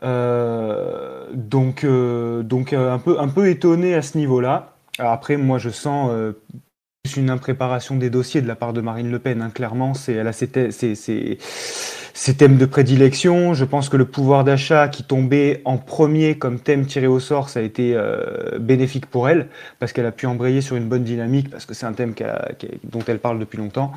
Euh, 0.02 1.26
donc 1.34 1.84
euh, 1.84 2.42
donc 2.42 2.72
un, 2.72 2.98
peu, 2.98 3.20
un 3.20 3.28
peu 3.28 3.48
étonné 3.48 3.94
à 3.94 4.02
ce 4.02 4.16
niveau-là. 4.18 4.72
Après, 4.98 5.36
moi 5.36 5.58
je 5.58 5.70
sens 5.70 6.10
une 7.16 7.30
impréparation 7.30 7.96
des 7.96 8.10
dossiers 8.10 8.42
de 8.42 8.48
la 8.48 8.54
part 8.54 8.72
de 8.72 8.80
Marine 8.80 9.10
Le 9.10 9.18
Pen. 9.18 9.42
Hein. 9.42 9.50
Clairement, 9.52 9.94
c'est, 9.94 10.14
elle 10.14 10.26
a 10.26 10.32
ses, 10.32 10.46
thèmes 12.36 12.56
de 12.56 12.64
prédilection. 12.66 13.54
Je 13.54 13.64
pense 13.64 13.88
que 13.88 13.96
le 13.96 14.04
pouvoir 14.04 14.44
d'achat 14.44 14.88
qui 14.88 15.02
tombait 15.04 15.62
en 15.64 15.76
premier 15.76 16.36
comme 16.38 16.58
thème 16.60 16.86
tiré 16.86 17.06
au 17.06 17.20
sort, 17.20 17.48
ça 17.48 17.60
a 17.60 17.62
été 17.62 17.94
euh, 17.94 18.58
bénéfique 18.58 19.06
pour 19.06 19.28
elle, 19.28 19.48
parce 19.78 19.92
qu'elle 19.92 20.06
a 20.06 20.12
pu 20.12 20.26
embrayer 20.26 20.60
sur 20.60 20.76
une 20.76 20.88
bonne 20.88 21.04
dynamique, 21.04 21.50
parce 21.50 21.66
que 21.66 21.74
c'est 21.74 21.86
un 21.86 21.92
thème 21.92 22.14
dont 22.84 23.02
elle 23.06 23.18
parle 23.18 23.38
depuis 23.38 23.58
longtemps. 23.58 23.92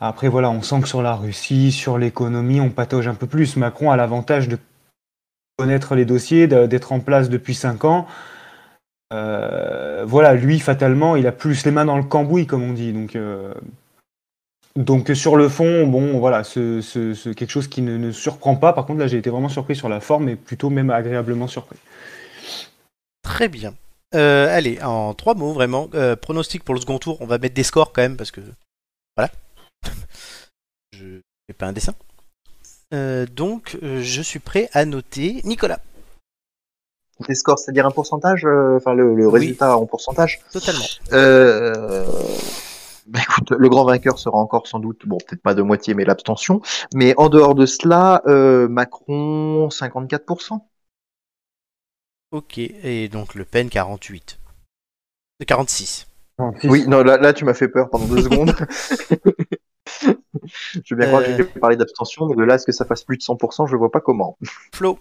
Après, 0.00 0.28
voilà, 0.28 0.50
on 0.50 0.60
sent 0.62 0.80
que 0.82 0.88
sur 0.88 1.02
la 1.02 1.14
Russie, 1.14 1.72
sur 1.72 1.96
l'économie, 1.96 2.60
on 2.60 2.68
patauge 2.70 3.08
un 3.08 3.14
peu 3.14 3.26
plus. 3.26 3.56
Macron 3.56 3.90
a 3.90 3.96
l'avantage 3.96 4.46
de 4.48 4.58
connaître 5.56 5.94
les 5.94 6.04
dossiers, 6.04 6.46
d'être 6.46 6.92
en 6.92 7.00
place 7.00 7.30
depuis 7.30 7.54
5 7.54 7.84
ans. 7.86 8.06
Euh, 9.12 10.04
voilà, 10.04 10.34
lui, 10.34 10.58
fatalement, 10.60 11.16
il 11.16 11.26
a 11.26 11.32
plus 11.32 11.64
les 11.64 11.70
mains 11.70 11.84
dans 11.84 11.96
le 11.96 12.02
cambouis, 12.04 12.46
comme 12.46 12.62
on 12.62 12.72
dit. 12.72 12.92
Donc, 12.92 13.16
euh, 13.16 13.54
donc 14.74 15.08
sur 15.14 15.36
le 15.36 15.48
fond, 15.48 15.86
bon, 15.86 16.18
voilà, 16.18 16.44
c'est 16.44 16.80
quelque 17.36 17.50
chose 17.50 17.68
qui 17.68 17.82
ne, 17.82 17.96
ne, 17.96 18.12
surprend 18.12 18.56
pas. 18.56 18.72
Par 18.72 18.86
contre, 18.86 19.00
là, 19.00 19.06
j'ai 19.06 19.18
été 19.18 19.30
vraiment 19.30 19.48
surpris 19.48 19.76
sur 19.76 19.88
la 19.88 20.00
forme 20.00 20.28
et 20.28 20.36
plutôt 20.36 20.70
même 20.70 20.90
agréablement 20.90 21.46
surpris. 21.46 21.78
Très 23.22 23.48
bien. 23.48 23.74
Euh, 24.14 24.54
allez, 24.54 24.80
en 24.82 25.14
trois 25.14 25.34
mots, 25.34 25.52
vraiment, 25.52 25.88
pronostic 26.20 26.64
pour 26.64 26.74
le 26.74 26.80
second 26.80 26.98
tour. 26.98 27.18
On 27.20 27.26
va 27.26 27.38
mettre 27.38 27.54
des 27.54 27.64
scores 27.64 27.92
quand 27.92 28.02
même 28.02 28.16
parce 28.16 28.30
que 28.30 28.40
voilà, 29.16 29.30
je 30.92 31.04
n'ai 31.04 31.54
pas 31.56 31.66
un 31.66 31.72
dessin. 31.72 31.94
donc, 33.26 33.78
je 33.82 34.22
suis 34.22 34.40
prêt 34.40 34.68
à 34.72 34.84
noter 34.84 35.40
Nicolas 35.44 35.80
des 37.24 37.34
scores, 37.34 37.58
c'est-à-dire 37.58 37.86
un 37.86 37.90
pourcentage, 37.90 38.44
euh, 38.44 38.76
enfin 38.76 38.94
le, 38.94 39.26
résultat 39.28 39.76
en 39.76 39.86
pourcentage. 39.86 40.40
Totalement. 40.52 40.84
Euh, 41.12 41.74
bah, 43.06 43.20
le 43.50 43.68
grand 43.68 43.84
vainqueur 43.84 44.18
sera 44.18 44.36
encore 44.36 44.66
sans 44.66 44.78
doute, 44.80 45.06
bon, 45.06 45.16
peut-être 45.26 45.42
pas 45.42 45.54
de 45.54 45.62
moitié, 45.62 45.94
mais 45.94 46.04
l'abstention. 46.04 46.60
Mais 46.94 47.14
en 47.16 47.28
dehors 47.28 47.54
de 47.54 47.64
cela, 47.66 48.22
euh, 48.26 48.68
Macron 48.68 49.68
54%. 49.68 50.60
Ok, 52.32 52.58
et 52.58 53.08
donc 53.08 53.34
Le 53.34 53.44
Pen 53.44 53.70
48. 53.70 54.38
46. 55.46 56.06
Oui, 56.64 56.86
non, 56.86 57.02
là, 57.02 57.32
tu 57.32 57.44
m'as 57.46 57.54
fait 57.54 57.68
peur 57.68 57.88
pendant 57.88 58.06
deux 58.06 58.22
secondes. 58.22 58.54
je 60.00 60.94
veux 60.94 60.96
bien 60.96 61.06
croire 61.08 61.22
que 61.24 61.34
j'ai 61.34 61.44
parlé 61.44 61.76
d'abstention, 61.76 62.26
mais 62.26 62.34
de 62.36 62.42
là 62.42 62.56
est 62.56 62.58
ce 62.58 62.66
que 62.66 62.72
ça 62.72 62.84
fasse 62.84 63.04
plus 63.04 63.16
de 63.16 63.22
100%, 63.22 63.66
je 63.68 63.76
vois 63.76 63.90
pas 63.90 64.00
comment. 64.00 64.36
Flo 64.74 64.98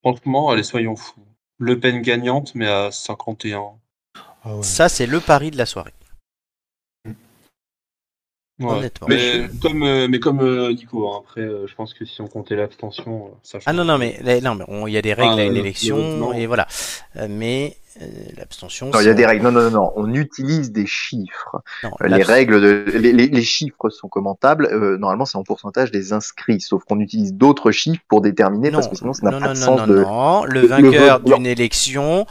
franchement, 0.00 0.50
allez, 0.50 0.62
soyons 0.62 0.96
fous. 0.96 1.24
Le 1.58 1.78
Pen 1.78 2.02
gagnante, 2.02 2.54
mais 2.54 2.68
à 2.68 2.90
51. 2.90 3.62
Ah 4.44 4.62
Ça, 4.62 4.88
c'est 4.88 5.06
le 5.06 5.20
pari 5.20 5.50
de 5.50 5.56
la 5.56 5.66
soirée. 5.66 5.94
Euh, 8.62 8.66
mais, 9.08 9.48
comme, 9.60 9.78
mais 9.80 10.06
euh, 10.08 10.18
comme 10.22 10.68
Nico, 10.70 11.08
hein, 11.10 11.22
après, 11.24 11.40
euh, 11.40 11.66
je 11.66 11.74
pense 11.74 11.92
que 11.92 12.04
si 12.04 12.20
on 12.20 12.28
comptait 12.28 12.54
l'abstention, 12.54 13.32
ça. 13.42 13.58
Ah 13.66 13.72
non, 13.72 13.84
non, 13.84 13.98
mais 13.98 14.16
il 14.22 14.92
y 14.92 14.96
a 14.96 15.02
des 15.02 15.12
règles 15.12 15.34
ah, 15.38 15.40
à 15.40 15.44
une 15.44 15.56
élection, 15.56 16.32
et 16.32 16.46
voilà. 16.46 16.68
Mais 17.28 17.76
l'abstention. 18.36 18.90
Non, 18.90 19.00
il 19.00 19.06
y 19.06 19.08
a 19.08 19.14
des 19.14 19.26
règles. 19.26 19.42
Non, 19.42 19.50
non, 19.50 19.70
non, 19.72 19.92
on 19.96 20.14
utilise 20.14 20.70
des 20.70 20.86
chiffres. 20.86 21.56
les 22.02 22.22
règles 22.22 22.58
les, 22.92 23.42
chiffres 23.42 23.90
sont 23.90 24.08
commentables. 24.08 24.68
normalement, 24.98 25.24
c'est 25.24 25.38
en 25.38 25.42
pourcentage 25.42 25.90
des 25.90 26.12
inscrits, 26.12 26.60
sauf 26.60 26.84
qu'on 26.84 27.00
utilise 27.00 27.34
d'autres 27.34 27.72
chiffres 27.72 28.02
pour 28.08 28.20
déterminer 28.20 28.70
non, 28.70 28.78
parce 28.78 28.86
que 28.88 28.94
sinon, 28.96 29.14
ça 29.14 29.28
n'a 29.30 29.40
pas 29.40 29.48
de 29.48 29.54
sens. 29.56 29.80
Non, 29.88 29.96
non, 29.96 30.02
non, 30.04 30.44
le 30.44 30.60
vainqueur 30.66 31.18
d'une 31.20 31.46
élection 31.46 32.24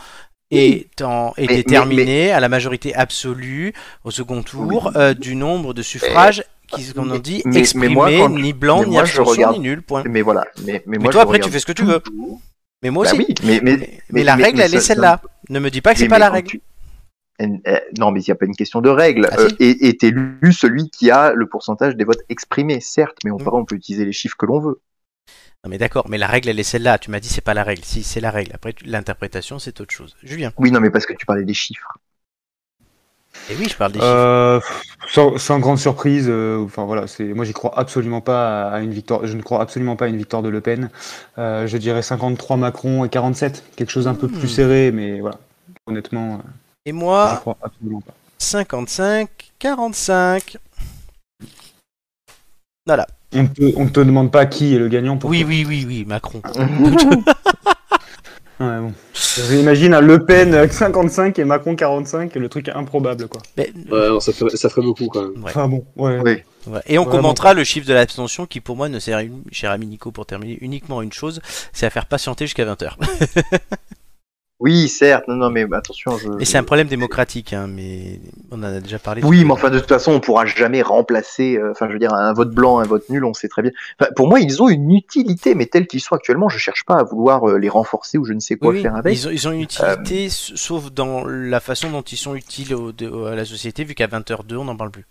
est, 0.58 1.48
déterminé 1.48 2.32
à 2.32 2.40
la 2.40 2.50
majorité 2.50 2.94
absolue 2.96 3.74
au 4.04 4.12
second 4.12 4.44
tour 4.44 4.92
euh, 4.96 5.14
du 5.14 5.36
nombre 5.36 5.74
de 5.74 5.82
suffrages 5.82 6.44
qui, 6.68 6.84
sont 6.84 7.06
dit, 7.18 7.44
exprimés, 7.54 8.26
ni 8.30 8.54
blancs, 8.54 8.88
ni 8.88 8.98
abstention, 8.98 9.52
ni 9.54 9.60
nul, 9.60 9.84
Mais 10.06 10.22
voilà. 10.22 10.46
Mais, 10.66 10.84
moi, 10.88 11.12
toi, 11.12 11.22
après, 11.22 11.40
tu 11.40 11.50
fais 11.50 11.60
ce 11.60 11.66
que 11.66 11.72
tu 11.74 11.84
veux. 11.86 12.02
Mais 12.82 12.90
moi 12.90 13.06
bah 13.06 13.12
aussi. 13.14 13.62
mais, 14.12 14.24
la 14.24 14.36
règle, 14.36 14.60
elle 14.60 14.76
est 14.76 14.82
celle-là. 14.82 15.22
Ne 15.50 15.60
me 15.60 15.70
dis 15.70 15.80
pas 15.82 15.94
que 15.94 16.00
c'est 16.00 16.08
pas 16.10 16.20
la 16.20 16.30
règle. 16.30 16.60
Eh, 17.40 17.48
non, 17.98 18.12
mais 18.12 18.22
il 18.22 18.26
n'y 18.28 18.32
a 18.32 18.36
pas 18.36 18.46
une 18.46 18.56
question 18.56 18.80
de 18.82 18.90
règle. 18.90 19.28
Ah, 19.32 19.36
euh, 19.40 19.50
et 19.60 19.88
est, 19.88 20.04
élu 20.04 20.38
celui 20.52 20.90
qui 20.90 21.10
a 21.10 21.34
le 21.34 21.48
pourcentage 21.48 21.96
des 21.96 22.04
votes 22.04 22.22
exprimés, 22.30 22.80
certes, 22.80 23.18
mais 23.26 23.32
on, 23.32 23.38
mm. 23.38 23.50
on 23.52 23.66
peut 23.66 23.76
utiliser 23.76 24.06
les 24.06 24.12
chiffres 24.14 24.36
que 24.38 24.46
l'on 24.46 24.60
veut. 24.60 24.80
Non 25.66 25.70
mais 25.70 25.78
d'accord, 25.78 26.10
mais 26.10 26.18
la 26.18 26.28
règle 26.28 26.50
elle 26.50 26.60
est 26.60 26.64
celle-là. 26.64 26.98
Tu 26.98 27.10
m'as 27.10 27.22
dit 27.22 27.30
c'est 27.30 27.40
pas 27.42 27.54
la 27.54 27.64
règle. 27.64 27.86
Si 27.86 28.04
c'est 28.04 28.20
la 28.20 28.32
règle. 28.32 28.52
Après 28.54 28.76
l'interprétation 28.86 29.60
c'est 29.60 29.80
autre 29.80 29.94
chose. 29.94 30.16
Julien. 30.24 30.52
Oui 30.58 30.72
non 30.72 30.82
mais 30.82 30.90
parce 30.90 31.06
que 31.06 31.14
tu 31.14 31.26
parlais 31.26 31.46
des 31.46 31.54
chiffres. 31.54 31.98
Et 33.50 33.54
eh 33.54 33.56
oui 33.56 33.68
je 33.70 33.78
parle 33.78 33.94
des 33.94 34.00
euh, 34.02 34.60
chiffres. 34.60 35.38
Sans, 35.38 35.60
grande 35.60 35.80
surprise, 35.80 36.26
euh, 36.28 36.62
enfin 36.66 36.84
voilà, 36.86 37.08
c'est 37.08 37.24
moi 37.34 37.46
j'y 37.46 37.54
crois 37.54 37.78
absolument 37.80 38.20
pas 38.20 38.70
à 38.72 38.82
une 38.82 38.92
victoire. 38.92 39.26
Je 39.26 39.36
ne 39.38 39.42
crois 39.42 39.62
absolument 39.62 39.96
pas 39.96 40.06
à 40.06 40.08
une 40.10 40.18
victoire 40.18 40.44
de 40.44 40.50
Le 40.50 40.60
Pen. 40.60 40.90
Euh, 41.38 41.66
je 41.66 41.78
dirais 41.78 42.02
53 42.02 42.58
Macron 42.58 43.06
et 43.06 43.10
47, 43.10 43.64
quelque 43.78 43.90
chose 43.90 44.08
un 44.10 44.16
peu 44.16 44.28
plus 44.28 44.44
hmm. 44.44 44.48
serré, 44.48 44.92
mais 44.92 45.22
voilà. 45.22 45.38
Honnêtement. 45.88 46.42
Et 46.86 46.92
moi. 46.92 47.38
crois 47.40 47.58
absolument 47.62 48.02
pas. 48.02 48.14
55, 48.38 49.30
45. 49.60 50.58
Voilà. 52.86 53.08
On 53.36 53.44
ne 53.44 53.90
te 53.90 54.00
demande 54.00 54.32
pas 54.32 54.46
qui 54.46 54.76
est 54.76 54.80
le 54.80 54.88
gagnant. 54.88 55.18
Pour 55.18 55.30
oui, 55.30 55.44
oui, 55.48 55.66
oui, 55.68 55.86
oui, 55.88 56.06
Macron. 56.06 56.42
Ouais, 58.60 58.78
J'imagine 59.50 59.98
Le 60.00 60.24
Pen 60.26 60.70
55 60.70 61.38
et 61.40 61.44
Macron 61.44 61.76
45, 61.76 62.36
le 62.36 62.48
truc 62.50 62.70
improbable 62.70 63.28
quoi. 63.28 63.42
ça, 64.22 64.32
ferait, 64.70 64.82
beaucoup 64.86 65.08
quand 65.08 65.24
même. 65.24 65.32
Ah 65.56 65.68
bon, 65.68 65.84
Et 66.86 67.00
on 67.00 67.04
commentera 67.06 67.56
le 67.56 67.64
chiffre 67.64 67.88
de 67.88 67.94
l'abstention 67.96 68.46
qui 68.46 68.60
pour 68.62 68.78
moi 68.78 68.90
ne 68.90 69.00
sert, 69.00 69.20
cher 69.52 69.72
ami 69.72 69.88
Nico 69.88 70.12
pour 70.12 70.28
terminer, 70.28 70.60
uniquement 70.62 71.02
une 71.02 71.12
chose, 71.12 71.42
c'est 71.74 71.88
à 71.88 71.90
faire 71.90 72.06
patienter 72.06 72.46
jusqu'à 72.46 72.64
20h. 72.64 72.92
Oui, 74.60 74.88
certes, 74.88 75.28
non, 75.28 75.36
non, 75.36 75.50
mais 75.50 75.66
attention. 75.74 76.18
Et 76.40 76.46
c'est 76.46 76.58
un 76.58 76.64
problème 76.64 76.88
démocratique, 76.88 77.54
hein, 77.54 77.68
mais 77.68 78.22
on 78.52 78.60
en 78.60 78.64
a 78.64 78.80
déjà 78.80 79.00
parlé. 79.00 79.24
Oui, 79.24 79.44
mais 79.44 79.52
enfin, 79.52 79.70
de 79.70 79.80
toute 79.80 79.90
façon, 79.90 80.12
on 80.12 80.20
pourra 80.20 80.46
jamais 80.46 80.82
remplacer, 80.82 81.58
euh, 81.58 81.74
je 81.80 81.86
veux 81.88 82.00
dire, 82.00 82.14
un 82.14 82.34
vote 82.34 82.52
blanc, 82.52 82.78
un 82.80 82.84
vote 82.84 83.10
nul, 83.10 83.26
on 83.26 83.34
sait 83.34 83.48
très 83.48 83.62
bien. 83.62 83.72
pour 84.16 84.30
moi, 84.30 84.40
ils 84.40 84.62
ont 84.62 84.70
une 84.70 84.92
utilité, 84.92 85.56
mais 85.56 85.66
tel 85.66 85.88
qu'ils 85.88 86.02
sont 86.02 86.16
actuellement, 86.16 86.50
je 86.50 86.60
cherche 86.60 86.86
pas 86.86 86.96
à 87.00 87.04
vouloir 87.04 87.50
euh, 87.50 87.58
les 87.58 87.70
renforcer 87.70 88.18
ou 88.18 88.26
je 88.26 88.34
ne 88.34 88.40
sais 88.40 88.56
quoi 88.56 88.74
faire 88.76 88.96
avec. 88.96 89.14
Ils 89.22 89.48
ont, 89.48 89.52
une 89.52 89.62
euh, 89.62 89.64
utilité, 89.64 90.30
sauf 90.30 90.92
dans 90.92 91.26
la 91.26 91.60
façon 91.60 91.90
dont 91.90 92.02
ils 92.04 92.18
sont 92.18 92.36
utiles 92.36 92.76
à 93.30 93.36
la 93.36 93.46
société, 93.46 93.84
vu 93.84 93.96
qu'à 93.96 94.08
20h02, 94.08 94.56
on 94.58 94.66
n'en 94.66 94.78
parle 94.78 94.92
plus. 94.92 95.06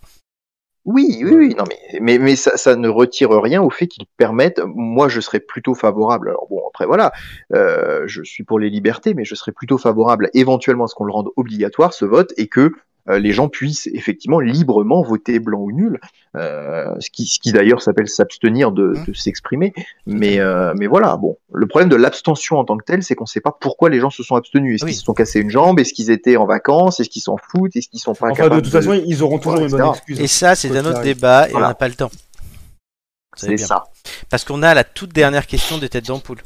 Oui, 0.85 1.17
oui, 1.23 1.33
oui, 1.33 1.55
non, 1.57 1.63
mais, 1.93 1.99
mais, 2.01 2.17
mais 2.17 2.35
ça, 2.35 2.57
ça, 2.57 2.75
ne 2.75 2.89
retire 2.89 3.29
rien 3.41 3.61
au 3.61 3.69
fait 3.69 3.87
qu'ils 3.87 4.05
permettent. 4.17 4.59
Moi, 4.65 5.07
je 5.07 5.21
serais 5.21 5.39
plutôt 5.39 5.75
favorable. 5.75 6.29
Alors, 6.29 6.47
bon, 6.49 6.59
après, 6.67 6.85
voilà, 6.85 7.13
euh, 7.53 8.03
je 8.07 8.21
suis 8.23 8.43
pour 8.43 8.59
les 8.59 8.69
libertés, 8.69 9.13
mais 9.13 9.23
je 9.23 9.33
serais 9.33 9.53
plutôt 9.53 9.77
favorable 9.77 10.29
éventuellement 10.33 10.83
à 10.83 10.87
ce 10.87 10.95
qu'on 10.95 11.05
le 11.05 11.13
rende 11.13 11.29
obligatoire, 11.37 11.93
ce 11.93 12.03
vote, 12.03 12.33
et 12.35 12.47
que 12.47 12.73
euh, 13.09 13.19
les 13.19 13.33
gens 13.33 13.49
puissent 13.49 13.87
effectivement 13.93 14.39
librement 14.39 15.01
voter 15.01 15.39
blanc 15.39 15.59
ou 15.59 15.71
nul, 15.73 15.99
euh, 16.37 16.95
ce 16.99 17.09
qui, 17.09 17.37
d'ailleurs 17.51 17.81
s'appelle 17.81 18.07
s'abstenir 18.07 18.71
de, 18.71 18.93
mmh. 19.07 19.13
s'exprimer. 19.13 19.73
Euh, 20.07 20.73
mais, 20.77 20.87
voilà, 20.87 21.17
bon, 21.17 21.37
le 21.53 21.67
problème 21.67 21.89
de 21.89 21.97
l'abstention 21.97 22.57
en 22.57 22.63
tant 22.63 22.77
que 22.77 22.85
telle, 22.85 23.03
c'est 23.03 23.15
qu'on 23.15 23.25
ne 23.25 23.27
sait 23.27 23.41
pas 23.41 23.51
pourquoi 23.51 23.89
les 23.89 23.99
gens 23.99 24.09
se 24.09 24.23
sont 24.23 24.35
abstenus. 24.35 24.75
Est-ce 24.75 24.85
qu'ils 24.85 24.95
se 24.97 25.03
sont 25.03 25.13
cassés 25.13 25.41
une 25.41 25.49
jambe 25.49 25.79
Est-ce 25.81 25.93
qu'ils 25.93 26.11
étaient 26.11 26.37
en 26.37 26.45
vacances 26.45 27.01
Est-ce 27.01 27.09
qu'ils 27.09 27.21
s'en 27.21 27.35
foutent 27.37 27.75
Est-ce 27.75 27.89
qu'ils 27.89 27.99
sont 27.99 28.15
pas 28.15 28.29
enfin, 28.31 28.47
de 28.47 28.61
toute 28.61 28.71
façon, 28.71 28.93
ils 28.93 29.21
auront 29.21 29.37
toujours 29.37 29.59
une 29.61 29.69
bonne 29.71 29.89
excuse. 29.89 30.21
Et 30.21 30.23
hein, 30.23 30.27
ça, 30.27 30.55
c'est 30.55 30.75
un 30.75 30.85
autre 30.85 31.01
débat 31.01 31.49
et 31.49 31.55
on 31.55 31.59
n'a 31.59 31.73
pas 31.73 31.89
le 31.89 31.95
temps. 31.95 32.11
C'est 33.35 33.57
ça. 33.57 33.85
Parce 34.29 34.45
qu'on 34.45 34.63
a 34.63 34.73
la 34.73 34.85
toute 34.85 35.11
dernière 35.11 35.45
question 35.47 35.77
de 35.77 35.87
têtes 35.87 36.05
d'ampoule. 36.07 36.41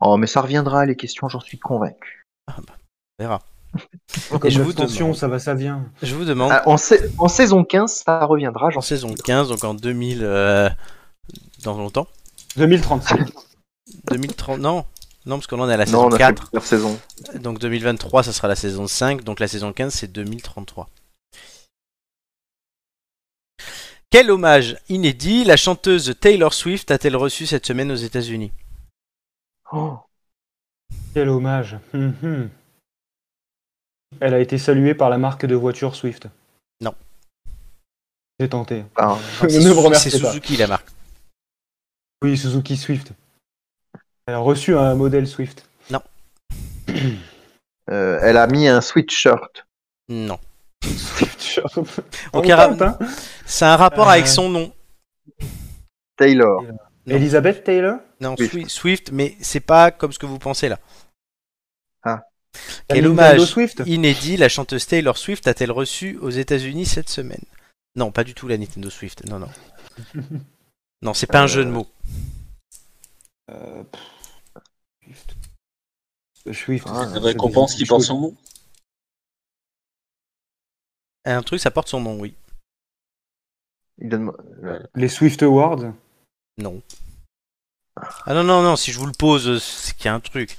Oh, 0.00 0.16
mais 0.18 0.26
ça 0.28 0.40
reviendra, 0.40 0.86
les 0.86 0.94
questions, 0.94 1.28
j'en 1.28 1.40
suis 1.40 1.58
convaincu. 1.58 2.26
Ah 2.46 2.56
bah, 2.58 2.74
on 3.18 3.22
verra. 3.24 3.40
Attention, 4.32 4.50
je 4.50 4.62
vous 5.08 5.14
ça 5.14 5.28
va, 5.28 5.38
ça 5.38 5.54
vient. 5.54 5.90
Je 6.02 6.14
vous 6.14 6.24
demande. 6.24 6.50
Ah, 6.52 6.62
en, 6.66 7.28
saison 7.28 7.64
15, 7.64 8.02
ça 8.06 8.24
reviendra. 8.26 8.68
En 8.76 8.80
saison 8.80 9.12
15, 9.12 9.48
donc 9.48 9.64
en 9.64 9.74
2000. 9.74 10.20
Euh, 10.22 10.68
dans 11.64 11.76
longtemps 11.76 12.06
2035. 12.56 13.28
2030, 14.10 14.60
non 14.60 14.84
non, 15.26 15.38
parce 15.38 15.48
qu'on 15.48 15.58
en 15.58 15.68
est 15.68 15.72
à 15.74 15.76
la 15.76 15.86
non, 15.86 16.08
saison 16.60 16.98
4. 17.32 17.40
Donc 17.40 17.58
2023, 17.58 18.22
ça 18.22 18.32
sera 18.32 18.46
la 18.46 18.54
saison 18.54 18.86
5. 18.86 19.24
Donc 19.24 19.40
la 19.40 19.48
saison 19.48 19.72
15, 19.72 19.92
c'est 19.92 20.12
2033. 20.12 20.88
Quel 24.08 24.30
hommage 24.30 24.78
inédit 24.88 25.42
la 25.42 25.56
chanteuse 25.56 26.14
Taylor 26.20 26.54
Swift 26.54 26.92
a-t-elle 26.92 27.16
reçu 27.16 27.44
cette 27.44 27.66
semaine 27.66 27.90
aux 27.90 27.96
États-Unis 27.96 28.52
Oh 29.72 29.98
Quel 31.12 31.28
hommage 31.28 31.76
hum, 31.92 32.14
hum. 32.22 32.48
Elle 34.20 34.34
a 34.34 34.38
été 34.40 34.58
saluée 34.58 34.94
par 34.94 35.10
la 35.10 35.18
marque 35.18 35.46
de 35.46 35.54
voiture 35.54 35.94
Swift. 35.94 36.26
Non. 36.80 36.94
J'ai 38.38 38.48
tenté. 38.48 38.84
C'est 39.48 40.10
Suzuki 40.10 40.56
la 40.56 40.66
marque. 40.66 40.88
Oui, 42.22 42.36
Suzuki 42.38 42.76
Swift. 42.76 43.12
Elle 44.26 44.34
a 44.34 44.38
reçu 44.38 44.76
un 44.76 44.94
modèle 44.94 45.26
Swift. 45.26 45.68
Non. 45.90 46.00
Euh, 47.88 48.18
elle 48.20 48.36
a 48.36 48.48
mis 48.48 48.66
un 48.66 48.80
sweatshirt. 48.80 49.64
Non. 50.08 50.40
Swift-shirt. 50.84 51.78
Hein. 52.82 52.98
C'est 53.44 53.64
un 53.64 53.76
rapport 53.76 54.08
avec 54.10 54.24
euh. 54.24 54.28
son 54.28 54.48
nom. 54.48 54.72
Taylor. 56.16 56.62
Elisabeth 56.64 56.82
Elizabeth 57.06 57.62
Taylor 57.62 57.98
Non, 58.20 58.34
Swift, 58.36 58.68
Swift 58.70 59.12
mais 59.12 59.36
c'est 59.40 59.60
pas 59.60 59.92
comme 59.92 60.12
ce 60.12 60.18
que 60.18 60.26
vous 60.26 60.40
pensez 60.40 60.68
là. 60.68 60.80
Quel 62.88 63.06
hommage 63.06 63.54
inédit 63.86 64.36
la 64.36 64.48
chanteuse 64.48 64.86
Taylor 64.86 65.16
Swift 65.16 65.46
a-t-elle 65.46 65.72
reçu 65.72 66.16
aux 66.20 66.30
États-Unis 66.30 66.86
cette 66.86 67.08
semaine 67.08 67.42
Non, 67.94 68.10
pas 68.10 68.24
du 68.24 68.34
tout 68.34 68.48
la 68.48 68.58
Nintendo 68.58 68.90
Swift. 68.90 69.24
Non, 69.28 69.38
non. 69.38 69.48
non, 71.02 71.14
c'est 71.14 71.26
pas 71.26 71.40
un 71.42 71.46
jeu 71.46 71.64
de 71.64 71.70
euh, 71.70 71.72
mots. 71.72 71.90
Euh, 73.50 73.82
Swift. 76.52 76.86
Ah, 76.88 77.06
récompense 77.18 77.74
qui 77.74 77.84
porte 77.84 78.02
son 78.02 78.20
nom 78.20 78.34
Un 81.24 81.42
truc, 81.42 81.60
ça 81.60 81.70
porte 81.70 81.88
son 81.88 82.00
nom, 82.00 82.18
oui. 82.20 82.34
Les 84.94 85.08
Swift 85.08 85.42
Awards 85.42 85.92
Non. 86.58 86.82
Ah 88.26 88.34
non, 88.34 88.44
non, 88.44 88.62
non, 88.62 88.76
si 88.76 88.92
je 88.92 88.98
vous 88.98 89.06
le 89.06 89.12
pose, 89.18 89.62
c'est 89.62 89.96
qu'il 89.96 90.04
y 90.04 90.08
a 90.08 90.14
un 90.14 90.20
truc. 90.20 90.58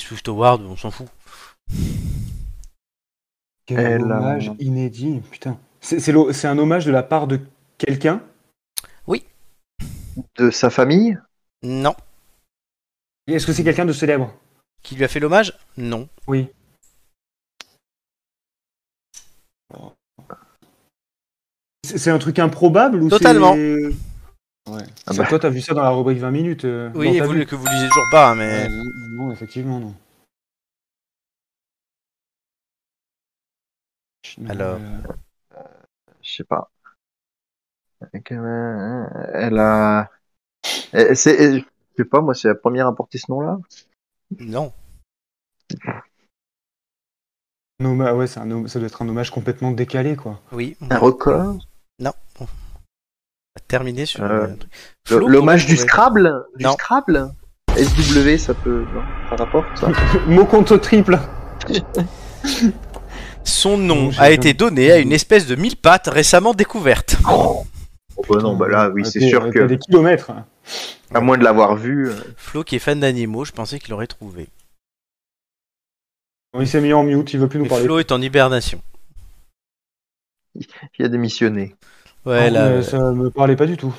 Swift 0.00 0.28
Award, 0.28 0.62
on 0.62 0.76
s'en 0.76 0.90
fout. 0.90 1.08
Quel 3.66 3.80
eh 3.80 3.96
hommage 4.02 4.50
inédit, 4.58 5.20
putain. 5.30 5.58
C'est 5.80 6.46
un 6.46 6.58
hommage 6.58 6.84
de 6.84 6.90
la 6.90 7.02
part 7.02 7.26
de 7.26 7.40
quelqu'un 7.78 8.22
Oui. 9.06 9.24
De 10.36 10.50
sa 10.50 10.70
famille 10.70 11.18
Non. 11.62 11.94
Est-ce 13.26 13.46
que 13.46 13.52
c'est 13.52 13.64
quelqu'un 13.64 13.84
de 13.84 13.92
célèbre 13.92 14.34
Qui 14.82 14.96
lui 14.96 15.04
a 15.04 15.08
fait 15.08 15.20
l'hommage 15.20 15.52
Non. 15.76 16.08
Oui. 16.26 16.48
C'est 21.84 22.10
un 22.10 22.18
truc 22.18 22.38
improbable 22.38 23.02
ou 23.02 23.08
Totalement. 23.08 23.56
Ah 24.70 25.12
bah. 25.16 25.26
Toi, 25.28 25.38
t'as 25.40 25.48
vu 25.48 25.60
ça 25.60 25.74
dans 25.74 25.82
la 25.82 25.90
rubrique 25.90 26.18
20 26.18 26.30
minutes. 26.30 26.64
Euh, 26.64 26.90
oui, 26.94 27.18
que 27.18 27.54
vous 27.56 27.66
lisez 27.66 27.88
toujours 27.88 28.08
pas, 28.12 28.30
hein, 28.30 28.34
mais. 28.36 28.68
non, 29.10 29.32
effectivement, 29.32 29.80
non. 29.80 29.94
Alors. 34.48 34.76
Euh, 34.78 35.62
je 36.22 36.30
sais 36.34 36.44
pas. 36.44 36.70
Elle 39.34 39.60
a. 39.60 40.10
Je 40.64 41.14
sais 41.14 42.04
pas, 42.08 42.20
moi, 42.20 42.34
c'est 42.34 42.48
la 42.48 42.54
première 42.54 42.86
à 42.86 42.94
porter 42.94 43.18
ce 43.18 43.30
nom-là 43.30 43.58
Non. 44.38 44.72
Ouais, 47.80 48.24
un... 48.24 48.28
ça 48.28 48.44
doit 48.78 48.86
être 48.86 49.02
un 49.02 49.08
hommage 49.08 49.32
complètement 49.32 49.72
décalé, 49.72 50.14
quoi. 50.14 50.40
Oui. 50.52 50.76
Un 50.88 50.98
record 50.98 51.58
Non, 51.98 52.12
Terminé 53.68 54.06
sur 54.06 54.22
euh, 54.24 54.46
le, 55.10 55.58
du 55.58 55.76
Scrabble 55.76 56.44
Du 56.56 56.64
Scrabble 56.68 57.32
SW, 57.70 58.36
ça 58.38 58.52
peut. 58.54 58.84
Non, 58.94 59.02
ça 59.30 59.36
rapporte 59.36 60.26
Mot 60.26 60.44
contre 60.46 60.76
triple 60.78 61.18
Son 63.44 63.76
nom 63.78 64.10
a 64.18 64.30
été 64.30 64.52
donné 64.54 64.90
à 64.92 64.98
une 64.98 65.12
espèce 65.12 65.46
de 65.46 65.54
mille 65.54 65.76
pattes 65.76 66.08
récemment 66.12 66.54
découverte. 66.54 67.16
Oh, 67.30 67.64
bah 68.28 68.38
non, 68.42 68.56
bah 68.56 68.68
là, 68.68 68.88
oui, 68.90 69.04
c'est 69.06 69.26
sûr 69.28 69.50
que. 69.50 69.60
des 69.66 69.78
kilomètres 69.78 70.32
À 71.14 71.20
moins 71.20 71.36
de 71.38 71.44
l'avoir 71.44 71.76
vu. 71.76 72.08
Euh. 72.10 72.14
Flo, 72.36 72.64
qui 72.64 72.76
est 72.76 72.78
fan 72.78 73.00
d'animaux, 73.00 73.44
je 73.44 73.52
pensais 73.52 73.78
qu'il 73.78 73.90
l'aurait 73.90 74.06
trouvé. 74.06 74.48
Il 76.58 76.68
s'est 76.68 76.80
mis 76.82 76.92
en 76.92 77.02
mute, 77.02 77.32
il 77.32 77.40
veut 77.40 77.48
plus 77.48 77.58
nous 77.58 77.66
parler. 77.66 77.84
Flo 77.84 77.98
est 77.98 78.12
en 78.12 78.20
hibernation. 78.20 78.80
Il 80.98 81.04
a 81.04 81.08
démissionné. 81.08 81.74
Ah, 82.24 82.82
ça 82.82 82.98
me 83.10 83.30
parlait 83.30 83.56
pas 83.56 83.66
du 83.66 83.76
tout. 83.76 83.92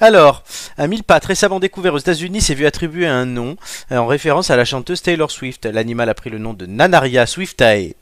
Alors, 0.00 0.42
un 0.78 0.86
mille 0.86 1.02
récemment 1.22 1.60
découvert 1.60 1.92
aux 1.92 1.98
États-Unis 1.98 2.40
s'est 2.40 2.54
vu 2.54 2.64
attribuer 2.64 3.06
un 3.06 3.26
nom 3.26 3.56
euh, 3.92 3.98
en 3.98 4.06
référence 4.06 4.48
à 4.50 4.56
la 4.56 4.64
chanteuse 4.64 5.02
Taylor 5.02 5.30
Swift. 5.30 5.66
L'animal 5.66 6.08
a 6.08 6.14
pris 6.14 6.30
le 6.30 6.38
nom 6.38 6.54
de 6.54 6.64
Nanaria 6.64 7.26
swiftae. 7.26 7.94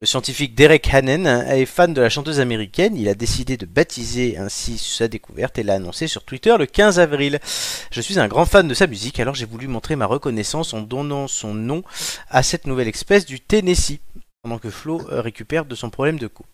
Le 0.00 0.06
scientifique 0.06 0.54
Derek 0.54 0.88
Hannan 0.92 1.26
est 1.46 1.66
fan 1.66 1.92
de 1.92 2.00
la 2.00 2.08
chanteuse 2.08 2.40
américaine. 2.40 2.96
Il 2.96 3.06
a 3.08 3.14
décidé 3.14 3.58
de 3.58 3.66
baptiser 3.66 4.38
ainsi 4.38 4.78
sa 4.78 5.06
découverte 5.06 5.58
et 5.58 5.62
l'a 5.62 5.74
annoncé 5.74 6.06
sur 6.06 6.24
Twitter 6.24 6.56
le 6.58 6.64
15 6.64 6.98
avril. 6.98 7.40
Je 7.90 8.00
suis 8.00 8.18
un 8.18 8.26
grand 8.28 8.46
fan 8.46 8.66
de 8.66 8.74
sa 8.74 8.86
musique, 8.86 9.20
alors 9.20 9.34
j'ai 9.34 9.46
voulu 9.46 9.66
montrer 9.68 9.96
ma 9.96 10.06
reconnaissance 10.06 10.72
en 10.72 10.80
donnant 10.80 11.28
son 11.28 11.52
nom 11.52 11.82
à 12.30 12.42
cette 12.42 12.66
nouvelle 12.66 12.88
espèce 12.88 13.26
du 13.26 13.38
Tennessee. 13.40 13.98
Pendant 14.42 14.58
que 14.58 14.70
Flo 14.70 15.00
récupère 15.10 15.66
de 15.66 15.74
son 15.74 15.90
problème 15.90 16.18
de 16.18 16.26
cou. 16.26 16.44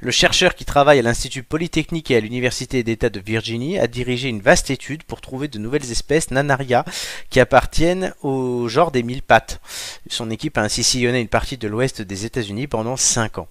Le 0.00 0.10
chercheur 0.10 0.54
qui 0.54 0.64
travaille 0.64 0.98
à 0.98 1.02
l'Institut 1.02 1.42
Polytechnique 1.42 2.10
et 2.10 2.16
à 2.16 2.20
l'Université 2.20 2.82
d'État 2.82 3.10
de 3.10 3.20
Virginie 3.20 3.78
a 3.78 3.86
dirigé 3.86 4.28
une 4.28 4.40
vaste 4.40 4.70
étude 4.70 5.02
pour 5.04 5.20
trouver 5.20 5.48
de 5.48 5.58
nouvelles 5.58 5.90
espèces 5.90 6.30
nanaria 6.30 6.84
qui 7.30 7.40
appartiennent 7.40 8.14
au 8.22 8.68
genre 8.68 8.90
des 8.90 9.02
mille 9.02 9.22
pattes. 9.22 9.60
Son 10.08 10.30
équipe 10.30 10.58
a 10.58 10.62
ainsi 10.62 10.82
sillonné 10.82 11.20
une 11.20 11.28
partie 11.28 11.56
de 11.56 11.68
l'ouest 11.68 12.02
des 12.02 12.24
États-Unis 12.26 12.66
pendant 12.66 12.96
5 12.96 13.38
ans. 13.38 13.48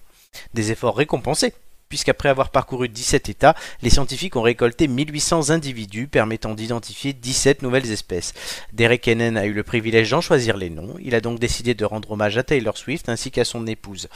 Des 0.54 0.70
efforts 0.72 0.96
récompensés 0.96 1.52
puisqu'après 1.92 2.30
avoir 2.30 2.48
parcouru 2.48 2.88
17 2.88 3.28
États, 3.28 3.54
les 3.82 3.90
scientifiques 3.90 4.34
ont 4.36 4.40
récolté 4.40 4.88
1800 4.88 5.50
individus 5.50 6.06
permettant 6.08 6.54
d'identifier 6.54 7.12
17 7.12 7.60
nouvelles 7.60 7.92
espèces. 7.92 8.32
Derek 8.72 9.06
Hennen 9.08 9.36
a 9.36 9.44
eu 9.44 9.52
le 9.52 9.62
privilège 9.62 10.08
d'en 10.10 10.22
choisir 10.22 10.56
les 10.56 10.70
noms, 10.70 10.94
il 11.02 11.14
a 11.14 11.20
donc 11.20 11.38
décidé 11.38 11.74
de 11.74 11.84
rendre 11.84 12.10
hommage 12.12 12.38
à 12.38 12.44
Taylor 12.44 12.78
Swift 12.78 13.10
ainsi 13.10 13.30
qu'à 13.30 13.44
son 13.44 13.66
épouse. 13.66 14.08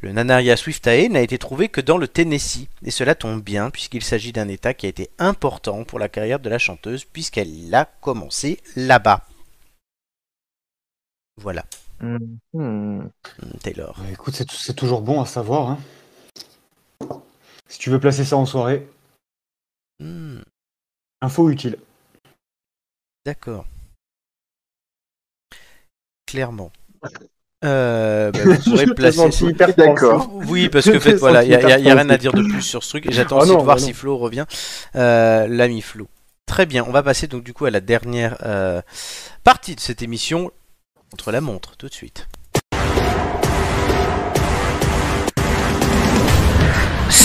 Le 0.00 0.10
Nanaria 0.10 0.56
swiftae 0.56 1.08
n'a 1.10 1.20
été 1.20 1.38
trouvé 1.38 1.68
que 1.68 1.80
dans 1.80 1.96
le 1.96 2.08
Tennessee, 2.08 2.66
et 2.84 2.90
cela 2.90 3.14
tombe 3.14 3.40
bien 3.40 3.70
puisqu'il 3.70 4.02
s'agit 4.02 4.32
d'un 4.32 4.48
État 4.48 4.74
qui 4.74 4.86
a 4.86 4.88
été 4.88 5.08
important 5.20 5.84
pour 5.84 6.00
la 6.00 6.08
carrière 6.08 6.40
de 6.40 6.48
la 6.48 6.58
chanteuse 6.58 7.04
puisqu'elle 7.04 7.70
l'a 7.70 7.84
commencé 8.00 8.58
là-bas. 8.74 9.24
Voilà. 11.40 11.64
Hmm. 12.00 12.16
Hmm, 12.52 13.04
Taylor. 13.62 13.94
Bah, 13.96 14.06
écoute, 14.12 14.34
c'est 14.50 14.74
toujours 14.74 15.02
bon 15.02 15.20
à 15.22 15.26
savoir. 15.26 15.70
Hein. 15.70 15.78
Si 17.68 17.78
tu 17.78 17.90
veux 17.90 18.00
placer 18.00 18.24
ça 18.24 18.36
en 18.36 18.46
soirée. 18.46 18.88
Hmm. 20.00 20.40
Info 21.20 21.50
utile. 21.50 21.76
D'accord. 23.24 23.66
Clairement. 26.26 26.72
D'accord. 27.02 27.26
Oui, 30.48 30.68
parce 30.68 30.84
que 30.90 30.98
fait, 30.98 31.14
voilà, 31.14 31.44
il 31.44 31.50
n'y 31.50 31.54
a, 31.54 31.74
rien 31.76 32.10
à 32.10 32.18
dire 32.18 32.32
de 32.32 32.42
plus 32.42 32.60
sur 32.62 32.82
ce 32.82 32.88
truc. 32.88 33.08
j'attends 33.12 33.36
ah 33.38 33.42
aussi 33.44 33.56
de 33.56 33.62
voir 33.62 33.78
si 33.78 33.92
Flo 33.94 34.18
revient. 34.18 34.44
Euh, 34.96 35.46
l'ami 35.46 35.80
Flo. 35.82 36.08
Très 36.46 36.66
bien, 36.66 36.84
on 36.86 36.90
va 36.90 37.04
passer 37.04 37.28
donc 37.28 37.44
du 37.44 37.54
coup 37.54 37.64
à 37.66 37.70
la 37.70 37.78
dernière 37.80 38.36
euh, 38.44 38.82
partie 39.44 39.76
de 39.76 39.80
cette 39.80 40.02
émission, 40.02 40.50
entre 41.14 41.30
la 41.30 41.40
montre, 41.40 41.76
tout 41.76 41.86
de 41.88 41.94
suite. 41.94 42.26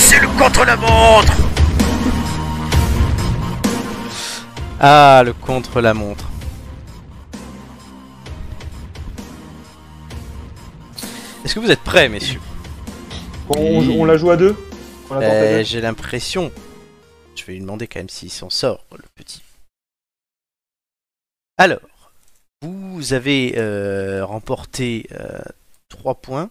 c'est 0.07 0.19
le 0.21 0.27
contre-la-montre 0.37 1.33
Ah, 4.79 5.21
le 5.25 5.33
contre-la-montre. 5.33 6.23
Est-ce 11.43 11.55
que 11.55 11.59
vous 11.59 11.71
êtes 11.71 11.81
prêts, 11.81 12.07
messieurs 12.07 12.39
on, 13.49 13.85
on, 13.99 14.05
la 14.05 14.15
joue 14.17 14.31
à 14.31 14.35
euh, 14.37 14.53
deux 15.17 15.63
J'ai 15.63 15.81
l'impression. 15.81 16.51
Je 17.35 17.43
vais 17.43 17.53
lui 17.55 17.59
demander 17.59 17.87
quand 17.87 17.99
même 17.99 18.07
s'il 18.09 18.31
s'en 18.31 18.49
sort, 18.49 18.85
le 18.95 19.03
petit. 19.15 19.41
Alors, 21.57 21.79
vous 22.61 23.11
avez 23.13 23.55
euh, 23.57 24.23
remporté 24.23 25.09
3 25.89 26.11
euh, 26.11 26.15
points. 26.15 26.49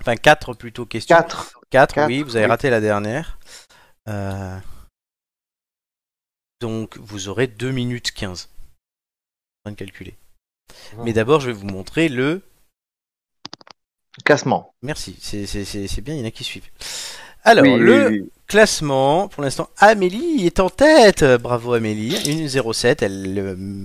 Enfin, 0.00 0.16
quatre 0.16 0.54
plutôt 0.54 0.86
questions. 0.86 1.16
4 1.16 1.54
4 1.70 2.06
oui, 2.06 2.22
vous 2.22 2.36
avez 2.36 2.46
raté 2.46 2.70
la 2.70 2.80
dernière. 2.80 3.38
Euh, 4.08 4.58
donc, 6.60 6.96
vous 6.98 7.28
aurez 7.28 7.46
2 7.46 7.70
minutes 7.70 8.12
15. 8.12 8.48
En 8.48 9.04
train 9.64 9.72
de 9.72 9.76
calculer. 9.76 10.14
Mais 10.98 11.12
d'abord, 11.12 11.40
je 11.40 11.48
vais 11.48 11.52
vous 11.56 11.66
montrer 11.66 12.08
le. 12.08 12.42
Classement. 14.24 14.74
Merci, 14.82 15.16
c'est 15.20 16.00
bien, 16.00 16.14
il 16.14 16.20
y 16.20 16.24
en 16.24 16.26
a 16.26 16.30
qui 16.32 16.42
suivent. 16.42 16.68
Alors, 17.44 17.64
le 17.78 18.28
classement, 18.46 19.28
pour 19.28 19.42
l'instant, 19.42 19.70
Amélie 19.78 20.44
est 20.46 20.58
en 20.60 20.70
tête. 20.70 21.24
Bravo 21.40 21.72
Amélie. 21.72 22.14
1-0-7, 22.46 22.98
elle 23.04 23.38
euh, 23.38 23.84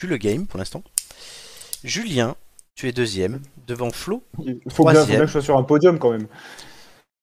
tue 0.00 0.06
le 0.06 0.16
game 0.16 0.46
pour 0.46 0.58
l'instant. 0.58 0.82
Julien, 1.84 2.34
tu 2.74 2.88
es 2.88 2.92
deuxième 2.92 3.40
devant 3.68 3.90
Flo. 3.90 4.24
Il 4.44 4.58
faut 4.70 4.84
bien, 4.84 5.06
que 5.06 5.26
je 5.26 5.26
sois 5.26 5.42
sur 5.42 5.56
un 5.56 5.62
podium 5.62 5.98
quand 6.00 6.10
même. 6.10 6.26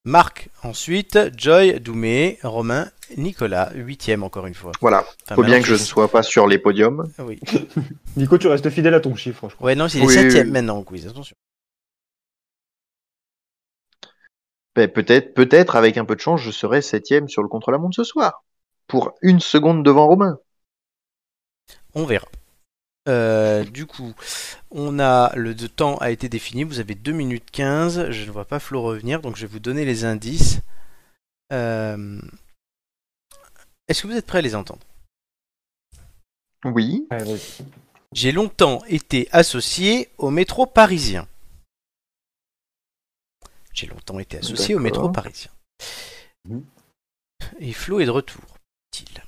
Marc 0.05 0.49
ensuite, 0.61 1.17
Joy, 1.35 1.79
Doumé, 1.79 2.37
Romain, 2.43 2.89
Nicolas, 3.17 3.71
huitième 3.73 4.21
encore 4.23 4.45
une 4.45 4.53
fois. 4.53 4.71
Voilà. 4.79 5.03
il 5.31 5.33
faut 5.33 5.43
bien 5.43 5.59
que 5.59 5.65
je 5.65 5.73
ne 5.73 5.79
sois 5.79 6.09
pas 6.09 6.21
sur 6.21 6.47
les 6.47 6.59
podiums. 6.59 7.11
Oui. 7.19 7.39
Nico, 8.15 8.37
tu 8.37 8.47
restes 8.47 8.69
fidèle 8.69 8.93
à 8.93 8.99
ton 8.99 9.15
chiffre, 9.15 9.49
je 9.49 9.55
crois. 9.55 9.65
Ouais, 9.65 9.75
non, 9.75 9.89
c'est 9.89 9.99
les 9.99 10.43
maintenant 10.43 10.83
quiz, 10.83 11.07
attention. 11.07 11.35
Ben, 14.75 14.89
peut-être, 14.91 15.33
peut-être, 15.33 15.75
avec 15.75 15.97
un 15.97 16.05
peu 16.05 16.15
de 16.15 16.19
chance, 16.21 16.41
je 16.41 16.51
serai 16.51 16.81
septième 16.83 17.27
sur 17.27 17.41
le 17.41 17.47
contre-la-montre 17.47 17.95
ce 17.95 18.03
soir. 18.03 18.43
Pour 18.87 19.13
une 19.23 19.39
seconde 19.39 19.83
devant 19.83 20.05
Romain. 20.05 20.37
On 21.95 22.03
verra. 22.03 22.27
Euh, 23.07 23.63
du 23.65 23.85
coup, 23.85 24.13
on 24.71 24.99
a 24.99 25.31
le 25.35 25.53
temps 25.55 25.97
a 25.97 26.09
été 26.09 26.27
défini, 26.27 26.63
vous 26.63 26.79
avez 26.79 26.95
2 26.95 27.11
minutes 27.11 27.49
15, 27.51 28.09
je 28.09 28.25
ne 28.25 28.31
vois 28.31 28.45
pas 28.45 28.59
Flo 28.59 28.81
revenir, 28.81 29.21
donc 29.21 29.35
je 29.35 29.41
vais 29.41 29.47
vous 29.53 29.59
donner 29.59 29.85
les 29.85 30.05
indices. 30.05 30.59
Euh, 31.53 32.19
est-ce 33.87 34.01
que 34.01 34.07
vous 34.07 34.15
êtes 34.15 34.25
prêts 34.25 34.39
à 34.39 34.41
les 34.41 34.55
entendre 34.55 34.81
Oui. 36.63 37.07
J'ai 38.11 38.31
longtemps 38.31 38.81
été 38.87 39.27
associé 39.31 40.09
au 40.17 40.31
métro 40.31 40.65
parisien. 40.65 41.27
J'ai 43.73 43.85
longtemps 43.85 44.17
été 44.17 44.39
associé 44.39 44.73
au 44.73 44.79
métro 44.79 45.09
parisien. 45.09 45.51
Mhm. 46.45 46.63
Et 47.59 47.73
Flo 47.73 47.99
est 47.99 48.05
de 48.05 48.11
retour, 48.11 48.41
dit-il. 48.91 49.21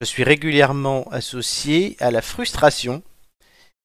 Je 0.00 0.04
suis 0.04 0.24
régulièrement 0.24 1.04
associé 1.06 1.96
à 2.00 2.10
la 2.10 2.20
frustration 2.20 3.02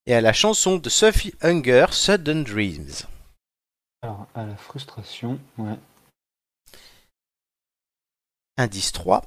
et 0.06 0.14
à 0.14 0.20
la 0.20 0.34
chanson 0.34 0.76
de 0.76 0.90
Sophie 0.90 1.34
Hunger, 1.42 1.86
Sudden 1.94 2.44
Dreams. 2.44 3.04
Alors, 4.02 4.28
à 4.36 4.44
la 4.46 4.58
frustration, 4.58 5.40
ouais. 5.58 5.76
Indice 8.58 8.92
3. 8.92 9.22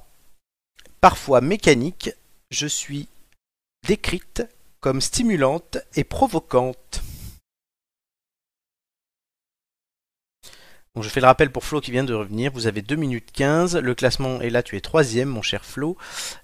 Parfois 1.01 1.41
mécanique, 1.41 2.11
je 2.51 2.67
suis 2.67 3.07
décrite 3.87 4.43
comme 4.79 5.01
stimulante 5.01 5.79
et 5.95 6.03
provocante. 6.03 7.01
je 11.01 11.09
fais 11.09 11.19
le 11.19 11.25
rappel 11.27 11.51
pour 11.51 11.65
Flo 11.65 11.81
qui 11.81 11.91
vient 11.91 12.03
de 12.03 12.13
revenir. 12.13 12.51
Vous 12.53 12.67
avez 12.67 12.81
2 12.81 12.95
minutes 12.95 13.31
15. 13.33 13.75
Le 13.77 13.95
classement 13.95 14.39
est 14.41 14.49
là, 14.49 14.63
tu 14.63 14.77
es 14.77 14.81
troisième, 14.81 15.29
mon 15.29 15.41
cher 15.41 15.65
Flo. 15.65 15.97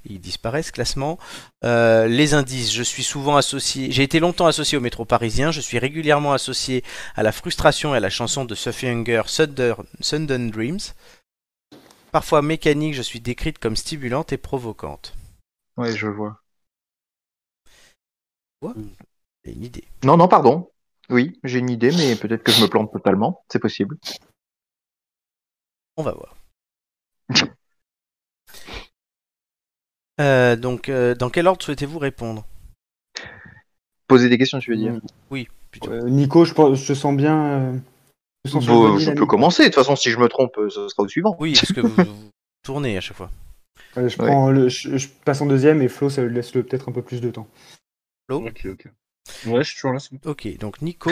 Il 0.05 0.19
disparaît 0.19 0.63
ce 0.63 0.71
classement. 0.71 1.17
Euh, 1.63 2.07
les 2.07 2.33
indices, 2.33 2.71
je 2.73 2.83
suis 2.83 3.03
souvent 3.03 3.37
associé. 3.37 3.91
J'ai 3.91 4.03
été 4.03 4.19
longtemps 4.19 4.47
associé 4.47 4.77
au 4.77 4.81
métro 4.81 5.05
parisien. 5.05 5.51
Je 5.51 5.61
suis 5.61 5.79
régulièrement 5.79 6.33
associé 6.33 6.83
à 7.15 7.23
la 7.23 7.31
frustration 7.31 7.93
et 7.93 7.97
à 7.97 8.01
la 8.01 8.09
chanson 8.09 8.43
de 8.45 8.55
Sophie 8.55 8.87
Hunger, 8.87 9.23
Dreams. 9.55 10.79
Parfois 12.11 12.41
mécanique, 12.41 12.93
je 12.93 13.01
suis 13.01 13.21
décrite 13.21 13.57
comme 13.57 13.77
stimulante 13.77 14.33
et 14.33 14.37
provocante. 14.37 15.13
Oui, 15.77 15.95
je 15.95 16.07
vois. 16.07 16.37
Quoi 18.61 18.73
J'ai 19.45 19.53
une 19.53 19.63
idée. 19.63 19.85
Non, 20.03 20.17
non, 20.17 20.27
pardon. 20.27 20.69
Oui, 21.09 21.39
j'ai 21.45 21.59
une 21.59 21.69
idée, 21.69 21.91
mais 21.95 22.15
peut-être 22.17 22.43
que 22.43 22.51
je 22.51 22.61
me 22.61 22.67
plante 22.67 22.91
totalement. 22.91 23.43
C'est 23.49 23.59
possible. 23.59 23.97
On 25.97 26.03
va 26.03 26.11
voir. 26.13 26.35
Euh, 30.19 30.55
donc, 30.55 30.87
euh, 30.87 31.15
dans 31.15 31.31
quel 31.31 31.47
ordre 31.47 31.63
souhaitez-vous 31.63 31.97
répondre 31.97 32.45
Poser 34.07 34.29
des 34.29 34.37
questions, 34.37 34.59
tu 34.59 34.69
veux 34.69 34.77
dire 34.77 34.99
Oui. 35.31 35.47
plutôt. 35.71 35.89
Nico, 36.09 36.45
je, 36.45 36.53
sens 36.93 37.05
euh, 37.05 37.15
bien. 37.17 37.81
je 38.45 39.11
peux 39.15 39.25
commencer. 39.25 39.63
De 39.63 39.67
toute 39.69 39.75
façon, 39.75 39.95
si 39.95 40.11
je 40.11 40.19
me 40.19 40.27
trompe, 40.27 40.53
ce 40.69 40.89
sera 40.89 41.01
au 41.03 41.07
suivant. 41.07 41.35
Oui, 41.39 41.53
est-ce 41.53 41.73
que 41.73 41.79
vous, 41.81 42.05
tournez 42.61 42.97
à 42.97 43.01
chaque 43.01 43.17
fois. 43.17 43.31
je, 43.95 45.07
passe 45.25 45.41
en 45.41 45.47
deuxième 45.47 45.81
et 45.81 45.87
Flo, 45.87 46.07
ça 46.09 46.21
lui 46.21 46.35
laisse 46.35 46.51
peut-être 46.51 46.89
un 46.89 46.91
peu 46.91 47.01
plus 47.01 47.19
de 47.21 47.31
temps. 47.31 47.47
Ok, 48.29 48.67
ok. 48.69 48.85
Ouais, 49.47 49.63
je 49.63 49.69
suis 49.71 49.75
toujours 49.81 49.93
là. 49.93 49.99
Ok, 50.25 50.55
donc 50.59 50.83
Nico, 50.83 51.09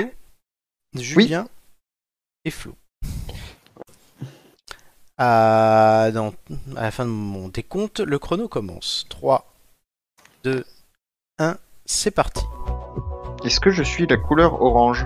Julien 0.95 1.47
et 2.45 2.51
Flo. 2.51 2.75
À, 5.21 6.11
dans, 6.13 6.29
à 6.77 6.83
la 6.83 6.91
fin 6.91 7.03
de 7.03 7.09
mon 7.09 7.49
décompte, 7.49 7.99
le 7.99 8.17
chrono 8.19 8.47
commence. 8.47 9.05
3, 9.09 9.51
2, 10.45 10.63
1, 11.39 11.57
c'est 11.85 12.11
parti. 12.11 12.41
Est-ce 13.43 13.59
que 13.59 13.69
je 13.69 13.83
suis 13.83 14.07
la 14.07 14.15
couleur 14.15 14.61
orange 14.61 15.05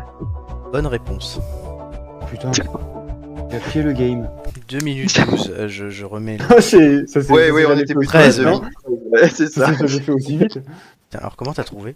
Bonne 0.72 0.86
réponse. 0.86 1.40
Putain. 2.30 2.52
T'as 2.52 3.82
le 3.82 3.92
game. 3.94 4.30
2 4.70 4.78
minutes 4.84 5.20
12, 5.28 5.50
euh, 5.50 5.68
je, 5.68 6.06
remets. 6.06 6.38
Le... 6.38 6.46
Ah, 6.52 6.62
c'est, 6.62 7.08
ça, 7.08 7.20
ouais, 7.34 7.50
ouais, 7.50 7.66
on 7.66 7.76
était 7.78 7.96
plus 7.96 8.06
13. 8.08 8.44
C'est 9.34 9.48
ça. 9.48 9.74
ça 9.76 9.86
j'ai 9.88 10.00
fait 10.00 10.12
aussi 10.12 10.38
vite. 10.38 10.60
alors 11.14 11.36
comment 11.36 11.54
t'as 11.54 11.64
trouvé 11.64 11.96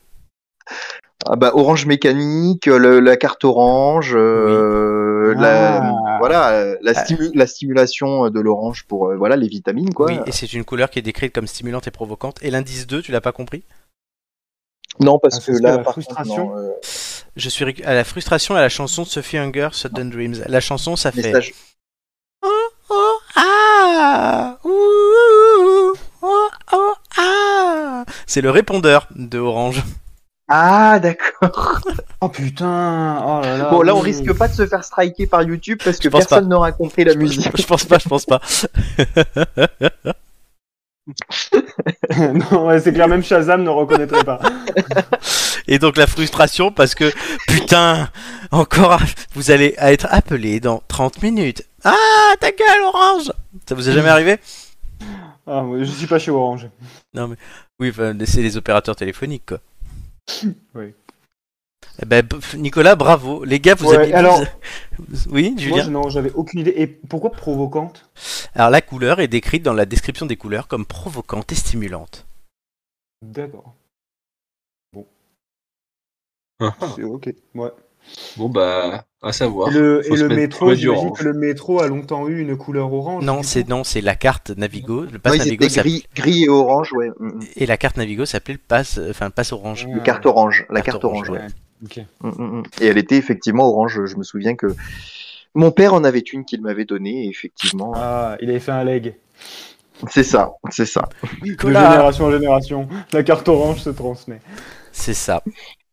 ah 1.31 1.35
bah, 1.35 1.51
Orange 1.53 1.85
Mécanique, 1.85 2.67
euh, 2.67 3.01
la 3.01 3.17
carte 3.17 3.43
orange, 3.43 4.13
euh, 4.15 5.33
la, 5.37 5.83
ah. 5.83 5.91
voilà, 6.19 6.49
euh, 6.51 6.77
la, 6.81 6.93
ah. 6.95 7.03
la, 7.33 7.47
stimulation 7.47 8.29
de 8.29 8.39
l'orange 8.39 8.85
pour 8.87 9.13
voilà, 9.15 9.35
les 9.35 9.47
vitamines. 9.47 9.93
Quoi. 9.93 10.07
Oui, 10.07 10.19
et 10.25 10.31
c'est 10.31 10.51
une 10.53 10.63
couleur 10.63 10.89
qui 10.89 10.99
est 10.99 11.03
décrite 11.03 11.33
comme 11.33 11.47
stimulante 11.47 11.87
et 11.87 11.91
provocante. 11.91 12.37
Et 12.41 12.51
l'indice 12.51 12.87
2, 12.87 13.01
tu 13.01 13.11
l'as 13.11 13.21
pas 13.21 13.31
compris 13.31 13.63
Non, 14.99 15.19
parce 15.19 15.37
ah, 15.39 15.51
que 15.51 15.57
là, 15.61 15.77
la 15.77 15.83
frustration. 15.83 16.51
Je 17.35 17.49
suis 17.49 17.83
à 17.83 17.93
la 17.93 18.03
frustration 18.03 18.55
à 18.55 18.61
la 18.61 18.69
chanson 18.69 19.03
de 19.03 19.07
Sophie 19.07 19.37
Hunger, 19.37 19.69
Sudden 19.73 20.09
Dreams. 20.09 20.43
La 20.47 20.59
chanson, 20.59 20.95
ça 20.95 21.11
fait. 21.11 21.21
C'est 28.25 28.41
le 28.41 28.49
répondeur 28.49 29.07
de 29.15 29.37
Orange. 29.37 29.83
Ah 30.49 30.99
d'accord. 30.99 31.81
oh 32.21 32.29
putain. 32.29 33.21
Oh 33.25 33.41
là 33.43 33.69
bon 33.69 33.81
là 33.81 33.93
on 33.95 33.99
risque 33.99 34.31
pas 34.33 34.47
de 34.47 34.53
se 34.53 34.65
faire 34.65 34.83
striker 34.85 35.27
par 35.27 35.43
YouTube 35.43 35.79
parce 35.83 35.97
que 35.99 36.07
personne 36.07 36.47
n'aura 36.47 36.71
compris 36.71 37.03
la 37.03 37.15
musique. 37.15 37.49
Je, 37.55 37.63
pense 37.63 37.83
pas, 37.83 37.97
je 37.99 38.07
pense 38.07 38.25
pas. 38.25 38.39
non 42.33 42.77
c'est 42.83 42.91
clair 42.93 43.07
même 43.09 43.23
Shazam 43.23 43.63
ne 43.63 43.69
reconnaîtrait 43.69 44.23
pas. 44.23 44.39
Et 45.67 45.79
donc 45.79 45.97
la 45.97 46.05
frustration 46.07 46.71
parce 46.71 46.95
que 46.95 47.11
putain 47.47 48.07
encore 48.51 49.01
vous 49.33 49.51
allez 49.51 49.75
être 49.79 50.07
appelé 50.11 50.61
dans 50.61 50.81
30 50.87 51.23
minutes. 51.23 51.65
Ah 51.83 51.93
ta 52.39 52.51
gueule 52.51 52.83
Orange. 52.85 53.33
Ça 53.67 53.75
vous 53.75 53.89
est 53.89 53.93
jamais 53.93 54.07
arrivé 54.09 54.39
Ah 55.45 55.63
je 55.77 55.83
suis 55.83 56.07
pas 56.07 56.19
chez 56.19 56.31
Orange. 56.31 56.69
Non 57.13 57.27
mais 57.27 57.35
oui 57.81 57.91
c'est 58.25 58.41
les 58.41 58.55
opérateurs 58.55 58.95
téléphoniques 58.95 59.45
quoi. 59.47 59.57
Eh 61.99 62.05
ben, 62.05 62.27
Nicolas, 62.57 62.95
bravo. 62.95 63.43
Les 63.43 63.59
gars, 63.59 63.75
vous 63.75 63.91
avez. 63.93 64.11
Oui, 65.29 65.55
Julien 65.57 65.89
Moi, 65.89 66.01
non, 66.03 66.09
j'avais 66.09 66.31
aucune 66.33 66.61
idée. 66.61 66.73
Et 66.75 66.87
pourquoi 66.87 67.31
provocante 67.31 68.09
Alors, 68.55 68.69
la 68.69 68.81
couleur 68.81 69.19
est 69.19 69.27
décrite 69.27 69.63
dans 69.63 69.73
la 69.73 69.85
description 69.85 70.25
des 70.25 70.37
couleurs 70.37 70.67
comme 70.67 70.85
provocante 70.85 71.51
et 71.51 71.55
stimulante. 71.55 72.25
D'accord. 73.21 73.73
Bon. 74.93 75.05
Ah. 76.59 76.73
C'est 76.95 77.03
ok. 77.03 77.29
Ouais. 77.55 77.71
Bon, 78.37 78.49
bah, 78.49 79.03
à 79.21 79.31
savoir. 79.33 79.69
Et 79.69 79.73
le, 79.79 80.27
métro, 80.29 80.67
que 80.67 81.23
le 81.23 81.33
métro 81.33 81.81
a 81.81 81.87
longtemps 81.87 82.27
eu 82.27 82.39
une 82.41 82.55
couleur 82.57 82.91
orange. 82.93 83.23
Non, 83.23 83.43
c'est 83.43 83.67
non, 83.67 83.83
c'est 83.83 84.01
la 84.01 84.15
carte 84.15 84.51
Navigo. 84.51 85.01
Le 85.05 85.19
pass 85.19 85.37
Navigo, 85.37 85.65
gris, 85.75 86.05
gris, 86.15 86.43
et 86.45 86.49
orange, 86.49 86.93
ouais. 86.93 87.09
Mm, 87.19 87.27
mm. 87.27 87.39
Et 87.57 87.65
la 87.65 87.77
carte 87.77 87.97
Navigo 87.97 88.25
s'appelait 88.25 88.53
le 88.55 88.59
pass, 88.59 88.99
enfin, 89.09 89.29
passe 89.29 89.51
orange. 89.51 89.87
Le 89.91 89.99
carte 90.01 90.25
orange, 90.25 90.65
la 90.69 90.81
carte, 90.81 91.03
orange, 91.03 91.29
ouais. 91.29 91.39
Mm, 92.21 92.63
et 92.81 92.85
elle 92.87 92.97
était 92.97 93.17
effectivement 93.17 93.67
orange. 93.67 94.05
Je 94.05 94.15
me 94.15 94.23
souviens 94.23 94.55
que 94.55 94.67
mon 95.53 95.71
père 95.71 95.93
en 95.93 96.03
avait 96.03 96.19
une 96.19 96.45
qu'il 96.45 96.61
m'avait 96.61 96.85
donnée, 96.85 97.27
effectivement. 97.27 97.93
Ah, 97.95 98.37
il 98.41 98.49
avait 98.49 98.59
fait 98.59 98.71
un 98.71 98.83
leg. 98.83 99.15
C'est 100.11 100.23
ça, 100.23 100.53
c'est 100.69 100.85
ça. 100.85 101.09
De 101.41 101.55
génération 101.59 102.25
en 102.25 102.31
génération, 102.31 102.87
la 103.11 103.23
carte 103.23 103.47
orange 103.47 103.79
se 103.79 103.89
transmet. 103.89 104.41
C'est 104.91 105.15
ça. 105.15 105.41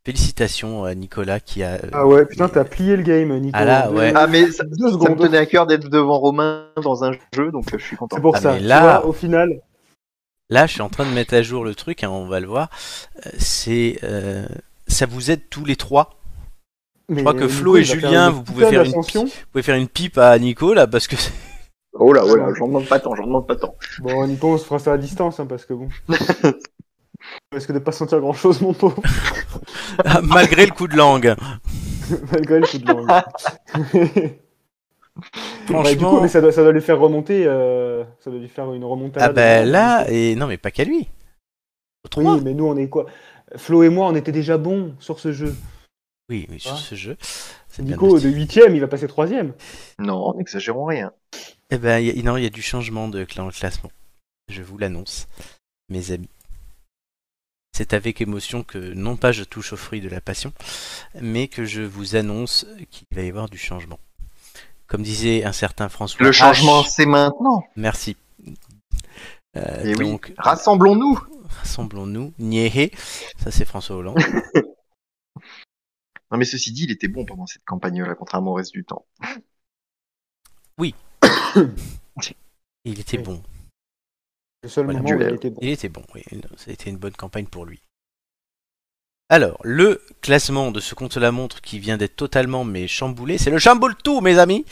Félicitations 0.06 0.84
à 0.84 0.90
euh, 0.90 0.94
Nicolas 0.94 1.40
qui 1.40 1.62
a. 1.62 1.76
Euh, 1.76 1.90
ah 1.92 2.06
ouais, 2.06 2.26
putain, 2.26 2.46
t'as 2.48 2.64
plié 2.64 2.94
le 2.96 3.02
game, 3.02 3.34
Nicolas. 3.38 3.86
Ah 3.86 3.90
ouais. 3.90 4.12
Ah, 4.14 4.26
mais 4.26 4.50
ça, 4.50 4.62
me 4.64 5.16
tenait 5.16 5.38
à 5.38 5.46
cœur 5.46 5.66
d'être 5.66 5.88
devant 5.88 6.18
Romain 6.18 6.66
dans 6.82 7.04
un 7.04 7.12
jeu, 7.34 7.50
donc 7.52 7.72
euh, 7.72 7.78
je 7.78 7.84
suis 7.84 7.96
content. 7.96 8.16
C'est 8.16 8.22
pour 8.22 8.36
ah, 8.36 8.40
ça. 8.40 8.58
Là, 8.60 9.02
au 9.06 9.12
final. 9.12 9.62
Là, 10.50 10.66
je 10.66 10.72
suis 10.74 10.82
en 10.82 10.90
train 10.90 11.06
de 11.06 11.10
mettre 11.14 11.32
à 11.32 11.40
jour 11.40 11.64
le 11.64 11.74
truc, 11.74 12.04
hein, 12.04 12.10
on 12.10 12.26
va 12.26 12.38
le 12.40 12.46
voir. 12.46 12.68
C'est. 13.38 13.98
ça 14.86 15.06
vous 15.06 15.30
aide 15.30 15.40
tous 15.48 15.64
les 15.64 15.76
trois 15.76 16.18
je 17.10 17.20
crois 17.20 17.34
que 17.34 17.46
Flo 17.48 17.76
et 17.76 17.84
Julien, 17.84 18.30
vous 18.30 18.42
pouvez, 18.42 18.64
faire 18.66 18.82
une 18.82 19.02
pipe, 19.04 19.16
vous 19.18 19.30
pouvez 19.52 19.62
faire 19.62 19.76
une 19.76 19.88
pipe 19.88 20.16
à 20.16 20.38
Nico 20.38 20.72
là 20.72 20.86
parce 20.86 21.06
que. 21.06 21.16
Oh 21.92 22.14
là, 22.14 22.22
voilà 22.22 22.46
oh 22.48 22.54
j'en 22.54 22.66
demande 22.66 22.86
pas 22.86 22.98
tant, 22.98 23.14
j'en 23.14 23.26
demande 23.26 23.46
pas 23.46 23.56
tant. 23.56 23.74
Bon, 24.00 24.26
Nico, 24.26 24.48
on 24.54 24.56
se 24.56 24.64
fera 24.64 24.78
ça 24.78 24.94
à 24.94 24.96
distance 24.96 25.38
hein, 25.38 25.44
parce 25.44 25.66
que 25.66 25.74
bon. 25.74 25.90
que 27.64 27.72
de 27.72 27.78
pas 27.78 27.92
sentir 27.92 28.20
grand 28.20 28.32
chose, 28.32 28.60
mon 28.60 28.74
pauvre. 28.74 29.00
Ah, 30.04 30.20
malgré 30.22 30.66
le 30.66 30.72
coup 30.72 30.88
de 30.88 30.96
langue. 30.96 31.34
Malgré 32.32 32.60
le 32.60 32.66
coup 32.66 32.76
de 32.76 32.86
langue. 32.86 33.06
Franchement... 33.08 34.30
Bah, 35.84 35.94
du 35.94 36.04
coup, 36.04 36.26
ça 36.28 36.40
doit, 36.40 36.72
lui 36.72 36.80
faire 36.82 36.98
remonter, 36.98 37.46
euh, 37.46 38.02
ça 38.18 38.30
doit 38.30 38.40
lui 38.40 38.48
faire 38.48 38.72
une 38.74 38.84
remontée. 38.84 39.20
Ah 39.22 39.28
ben 39.28 39.64
bah, 39.64 39.64
là, 39.64 40.06
et 40.10 40.34
non 40.34 40.48
mais 40.48 40.56
pas 40.56 40.72
qu'à 40.72 40.82
lui. 40.82 41.06
Oui, 42.16 42.40
mais 42.44 42.52
nous 42.52 42.66
on 42.66 42.76
est 42.76 42.88
quoi 42.88 43.06
Flo 43.56 43.84
et 43.84 43.90
moi, 43.90 44.08
on 44.08 44.16
était 44.16 44.32
déjà 44.32 44.58
bons 44.58 44.96
sur 44.98 45.20
ce 45.20 45.30
jeu. 45.30 45.54
Oui, 46.28 46.48
mais 46.50 46.58
sur 46.58 46.76
ce 46.76 46.96
jeu. 46.96 47.16
Nico 47.78 48.18
de 48.18 48.28
huitième, 48.28 48.74
il 48.74 48.80
va 48.80 48.88
passer 48.88 49.06
troisième. 49.06 49.52
Non, 50.00 50.34
n'exagérons 50.36 50.84
rien. 50.86 51.12
Eh 51.70 51.78
ben, 51.78 52.00
il 52.00 52.20
y 52.20 52.28
a 52.46 52.50
du 52.50 52.62
changement 52.62 53.06
de 53.06 53.22
classement. 53.22 53.90
Je 54.50 54.62
vous 54.62 54.78
l'annonce, 54.78 55.28
mes 55.90 56.10
amis. 56.10 56.28
C'est 57.76 57.92
avec 57.92 58.20
émotion 58.20 58.62
que 58.62 58.78
non 58.78 59.16
pas 59.16 59.32
je 59.32 59.42
touche 59.42 59.72
aux 59.72 59.76
fruits 59.76 60.00
de 60.00 60.08
la 60.08 60.20
passion, 60.20 60.52
mais 61.20 61.48
que 61.48 61.64
je 61.64 61.82
vous 61.82 62.14
annonce 62.14 62.64
qu'il 62.92 63.04
va 63.10 63.22
y 63.22 63.28
avoir 63.28 63.48
du 63.50 63.58
changement. 63.58 63.98
Comme 64.86 65.02
disait 65.02 65.42
un 65.44 65.50
certain 65.50 65.88
François. 65.88 66.24
Le 66.24 66.30
changement, 66.30 66.84
c'est 66.84 67.04
maintenant. 67.04 67.64
Merci. 67.74 68.16
Euh, 69.56 69.80
eh 69.86 69.94
donc, 69.96 70.32
rassemblons-nous. 70.38 71.18
Rassemblons-nous. 71.48 72.32
Niéhé. 72.38 72.92
Ça, 73.42 73.50
c'est 73.50 73.64
François 73.64 73.96
Hollande. 73.96 74.20
non, 76.30 76.38
mais 76.38 76.44
ceci 76.44 76.70
dit, 76.70 76.84
il 76.84 76.92
était 76.92 77.08
bon 77.08 77.24
pendant 77.24 77.46
cette 77.48 77.64
campagne-là, 77.64 78.14
contrairement 78.14 78.52
au 78.52 78.54
reste 78.54 78.72
du 78.72 78.84
temps. 78.84 79.04
Oui. 80.78 80.94
il 82.84 83.00
était 83.00 83.18
bon. 83.18 83.42
Le 84.64 85.28
il 85.30 85.34
était 85.34 85.50
bon. 85.50 85.58
Il 85.60 85.68
était 85.68 85.88
bon, 85.90 86.02
oui. 86.14 86.22
été 86.68 86.88
une 86.90 86.96
bonne 86.96 87.12
campagne 87.12 87.44
pour 87.46 87.66
lui. 87.66 87.82
Alors, 89.28 89.58
le 89.62 90.00
classement 90.22 90.70
de 90.70 90.80
ce 90.80 90.94
compte 90.94 91.16
la 91.16 91.32
montre 91.32 91.60
qui 91.60 91.78
vient 91.78 91.96
d'être 91.96 92.16
totalement 92.16 92.64
mais 92.64 92.86
chamboulé, 92.88 93.36
c'est 93.38 93.50
le 93.50 93.58
chamboule 93.58 93.94
tout, 93.96 94.20
mes 94.20 94.38
amis. 94.38 94.64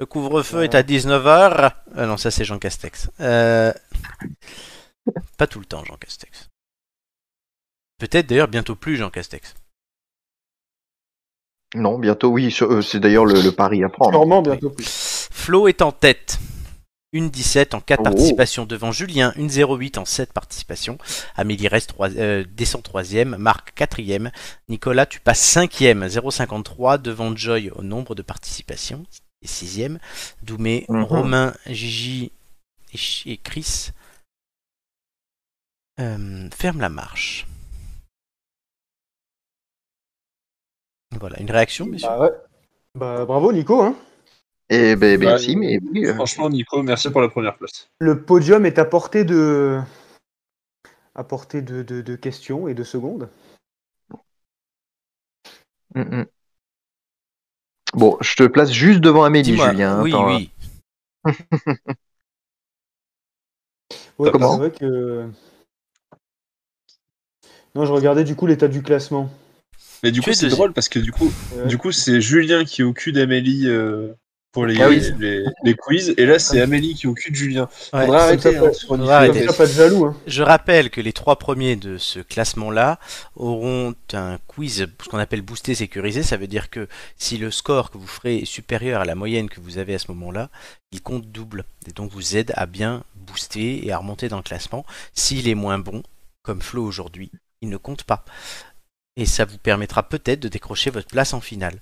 Le 0.00 0.06
couvre-feu 0.06 0.64
est 0.64 0.74
à 0.74 0.82
19h. 0.82 1.72
Ah 1.94 2.06
non, 2.06 2.16
ça 2.16 2.30
c'est 2.30 2.44
Jean 2.44 2.58
Castex. 2.58 3.10
Euh, 3.20 3.72
pas 5.38 5.46
tout 5.46 5.60
le 5.60 5.66
temps, 5.66 5.84
Jean 5.84 5.96
Castex. 5.96 6.48
Peut-être 7.98 8.26
d'ailleurs 8.26 8.48
bientôt 8.48 8.74
plus, 8.76 8.96
Jean 8.96 9.08
Castex. 9.10 9.54
Non, 11.74 11.98
bientôt 11.98 12.28
oui. 12.28 12.54
Euh, 12.62 12.82
c'est 12.82 13.00
d'ailleurs 13.00 13.24
le, 13.24 13.50
pari 13.52 13.82
à 13.84 13.88
prendre. 13.88 14.12
Normalement, 14.12 14.42
bientôt 14.42 14.70
plus. 14.70 14.86
Flo 15.30 15.68
est 15.68 15.80
en 15.82 15.92
tête 15.92 16.38
une 17.14 17.30
17 17.30 17.74
en 17.74 17.80
4 17.80 18.02
participations 18.02 18.66
devant 18.66 18.90
Julien, 18.92 19.32
une 19.36 19.48
08 19.48 19.98
en 19.98 20.04
7 20.04 20.32
participations. 20.32 20.98
Amélie 21.36 21.68
reste 21.68 21.90
3, 21.90 22.10
euh, 22.16 22.44
descend 22.56 22.82
3ème, 22.82 23.36
Marc 23.36 23.72
4ème, 23.78 24.32
Nicolas 24.68 25.06
tu 25.06 25.20
passes 25.20 25.40
5ème, 25.54 26.04
0,53 26.08 26.98
devant 27.00 27.34
Joy 27.36 27.70
au 27.76 27.82
nombre 27.82 28.16
de 28.16 28.22
participations, 28.22 29.06
et 29.42 29.46
6ème, 29.46 29.98
Doumé, 30.42 30.86
mhm. 30.88 31.02
Romain, 31.04 31.54
Gigi 31.66 32.32
et, 33.26 33.36
Chris 33.36 33.90
euh, 36.00 36.48
ferment 36.52 36.80
la 36.80 36.88
marche. 36.88 37.46
Voilà, 41.12 41.38
une 41.40 41.48
réaction, 41.50 41.84
bah 41.86 41.92
monsieur 41.92 42.08
bah, 42.96 43.24
Bravo 43.24 43.52
Nico. 43.52 43.80
Hein. 43.82 43.94
Eh 44.70 44.96
ben, 44.96 45.18
si, 45.38 45.54
bah, 45.54 45.60
mais 45.60 45.78
oui, 45.92 46.06
euh. 46.06 46.14
Franchement, 46.14 46.48
Nico, 46.48 46.82
merci 46.82 47.10
pour 47.10 47.20
la 47.20 47.28
première 47.28 47.54
place. 47.56 47.88
Le 47.98 48.22
podium 48.24 48.64
est 48.64 48.78
à 48.78 48.86
portée 48.86 49.24
de, 49.24 49.80
à 51.14 51.22
portée 51.22 51.60
de, 51.60 51.82
de, 51.82 52.16
questions 52.16 52.66
et 52.66 52.72
de 52.74 52.82
secondes. 52.82 53.28
Mm, 55.94 56.00
mm. 56.20 56.24
Bon, 57.92 58.16
je 58.20 58.34
te 58.36 58.44
place 58.46 58.72
juste 58.72 59.00
devant 59.00 59.24
Amélie, 59.24 59.54
Julien. 59.56 59.98
Hein, 59.98 60.02
oui, 60.02 60.14
oui. 60.14 60.50
vrai 64.34 64.72
que... 64.72 65.28
Non, 67.74 67.84
je 67.86 67.92
regardais 67.92 68.24
du 68.24 68.34
coup 68.34 68.46
l'état 68.46 68.68
du 68.68 68.82
classement. 68.82 69.30
Mais 70.02 70.10
du 70.10 70.22
coup, 70.22 70.32
c'est 70.32 70.48
drôle 70.48 70.72
parce 70.72 70.88
que 70.88 70.98
du 71.00 71.12
coup, 71.12 71.30
du 71.66 71.76
coup, 71.76 71.92
c'est 71.92 72.20
Julien 72.22 72.64
qui 72.64 72.80
est 72.80 72.84
au 72.84 72.92
cul 72.94 73.12
d'Amélie. 73.12 73.68
Euh, 73.68 74.14
pour 74.54 74.64
ah 74.64 74.66
les, 74.68 75.42
les, 75.64 75.74
quiz. 75.74 76.14
Et 76.16 76.24
là, 76.26 76.38
c'est 76.38 76.60
Amélie 76.60 76.94
qui 76.94 77.08
occupe 77.08 77.34
Julien. 77.34 77.68
Hein, 77.92 78.06
pas 78.06 79.66
jaloux. 79.66 80.06
Hein. 80.06 80.16
Je 80.28 80.44
rappelle 80.44 80.90
que 80.90 81.00
les 81.00 81.12
trois 81.12 81.36
premiers 81.40 81.74
de 81.74 81.98
ce 81.98 82.20
classement-là 82.20 83.00
auront 83.34 83.96
un 84.12 84.38
quiz, 84.46 84.86
ce 85.02 85.08
qu'on 85.08 85.18
appelle 85.18 85.42
boosté 85.42 85.74
sécurisé. 85.74 86.22
Ça 86.22 86.36
veut 86.36 86.46
dire 86.46 86.70
que 86.70 86.86
si 87.18 87.36
le 87.36 87.50
score 87.50 87.90
que 87.90 87.98
vous 87.98 88.06
ferez 88.06 88.38
est 88.38 88.44
supérieur 88.44 89.00
à 89.00 89.04
la 89.04 89.16
moyenne 89.16 89.50
que 89.50 89.60
vous 89.60 89.78
avez 89.78 89.94
à 89.94 89.98
ce 89.98 90.10
moment-là, 90.12 90.50
il 90.92 91.02
compte 91.02 91.26
double. 91.26 91.64
Et 91.88 91.92
donc 91.92 92.12
vous 92.12 92.36
aide 92.36 92.52
à 92.54 92.66
bien 92.66 93.02
booster 93.16 93.84
et 93.84 93.90
à 93.90 93.98
remonter 93.98 94.28
dans 94.28 94.36
le 94.36 94.44
classement. 94.44 94.86
S'il 95.14 95.48
est 95.48 95.56
moins 95.56 95.80
bon, 95.80 96.04
comme 96.44 96.62
Flo 96.62 96.84
aujourd'hui, 96.84 97.32
il 97.60 97.70
ne 97.70 97.76
compte 97.76 98.04
pas. 98.04 98.24
Et 99.16 99.26
ça 99.26 99.44
vous 99.44 99.58
permettra 99.58 100.04
peut-être 100.04 100.40
de 100.40 100.48
décrocher 100.48 100.90
votre 100.90 101.08
place 101.08 101.34
en 101.34 101.40
finale. 101.40 101.74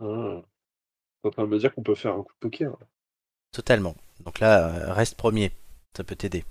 Hmm 0.00 0.40
train 1.28 1.42
de 1.42 1.48
me 1.48 1.58
dire 1.58 1.74
qu'on 1.74 1.82
peut 1.82 1.94
faire 1.94 2.12
un 2.14 2.22
coup 2.22 2.32
de 2.32 2.38
poker. 2.48 2.74
Totalement. 3.52 3.94
Donc 4.24 4.40
là, 4.40 4.68
euh, 4.68 4.92
reste 4.94 5.16
premier. 5.16 5.52
Ça 5.94 6.04
peut 6.04 6.16
t'aider. 6.16 6.44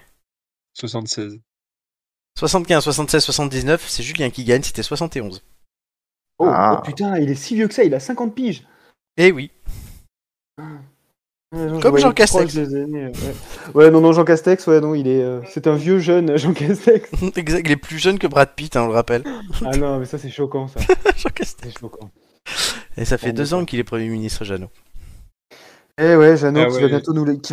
76. 0.74 1.40
75, 2.38 2.84
76, 2.84 3.24
79, 3.24 3.86
c'est 3.90 4.04
Julien 4.04 4.30
qui 4.30 4.44
gagne, 4.44 4.62
c'était 4.62 4.84
71. 4.84 5.42
Ah. 6.40 6.78
Oh, 6.80 6.86
putain, 6.86 7.18
il 7.20 7.30
est 7.32 7.36
si 7.36 7.56
vieux 7.56 7.68
que 7.68 7.74
ça, 7.74 7.84
il 7.84 7.94
a 7.96 8.00
50 8.00 8.34
piges. 8.36 8.64
Eh 9.18 9.32
oui. 9.32 9.52
Ah. 10.58 10.64
Comme 11.82 11.98
Jean 11.98 12.14
Castex. 12.14 12.56
Euh, 12.56 13.12
ouais. 13.74 13.92
non, 13.92 14.00
non, 14.00 14.14
Jean 14.14 14.24
Castex, 14.24 14.66
ouais, 14.68 14.80
non, 14.80 14.96
il 14.96 15.08
est, 15.08 15.22
euh, 15.22 15.42
c'est 15.50 15.68
un 15.68 15.76
vieux 15.76 16.00
jeune, 16.00 16.38
Jean 16.38 16.54
Castex. 16.54 17.10
exact, 17.36 17.64
il 17.66 17.72
est 17.72 17.76
plus 17.76 17.98
jeune 17.98 18.20
que 18.20 18.28
Brad 18.28 18.54
Pitt, 18.56 18.76
hein, 18.76 18.84
on 18.84 18.88
le 18.88 18.94
rappelle. 18.94 19.24
ah 19.66 19.76
non, 19.76 19.98
mais 20.00 20.06
ça 20.06 20.18
c'est 20.18 20.30
choquant, 20.30 20.68
ça. 20.68 20.80
Jean 21.18 21.30
Castex. 21.30 21.74
C'est 21.74 21.80
choquant. 21.80 22.10
Et 22.98 23.06
ça 23.06 23.18
fait 23.18 23.34
deux 23.34 23.54
ans 23.54 23.66
qu'il 23.66 23.80
est 23.80 23.84
Premier 23.84 24.08
ministre, 24.10 24.46
Jeannot. 24.46 24.72
Eh 25.98 26.16
ouais, 26.16 26.38
Jeannot, 26.38 26.62
ah 26.62 26.68
qui, 26.76 26.82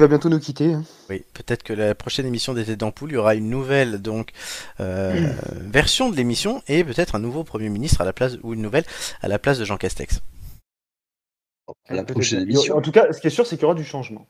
Va 0.01 0.06
bientôt 0.09 0.28
nous, 0.28 0.40
quitter. 0.40 0.73
Hein. 0.73 0.85
Oui, 1.10 1.23
peut-être 1.35 1.62
que 1.62 1.73
la 1.73 1.94
prochaine 1.94 2.24
émission 2.27 2.55
des 2.55 2.65
Têtes 2.65 2.78
d'ampoule, 2.78 3.10
il 3.10 3.15
y 3.15 3.16
aura 3.16 3.35
une 3.35 3.51
nouvelle 3.51 4.01
donc 4.01 4.31
euh, 4.81 5.32
version 5.52 6.10
de 6.10 6.16
l'émission 6.16 6.62
et 6.69 6.85
peut-être 6.85 7.15
un 7.15 7.19
nouveau 7.20 7.44
Premier 7.44 7.69
ministre 7.69 8.01
à 8.01 8.05
la 8.05 8.12
place 8.12 8.35
ou 8.43 8.55
une 8.55 8.62
nouvelle 8.62 8.85
à 9.23 9.28
la 9.28 9.39
place 9.39 9.59
de 9.59 9.65
Jean 9.65 9.77
Castex. 9.77 10.20
Oh, 11.66 11.74
la 11.90 12.01
euh, 12.01 12.05
prochaine 12.05 12.43
émission. 12.43 12.77
En 12.77 12.81
tout 12.81 12.93
cas, 12.93 13.12
ce 13.12 13.20
qui 13.20 13.27
est 13.27 13.31
sûr, 13.31 13.47
c'est 13.47 13.56
qu'il 13.56 13.62
y 13.62 13.66
aura 13.66 13.74
du 13.74 13.85
changement. 13.85 14.27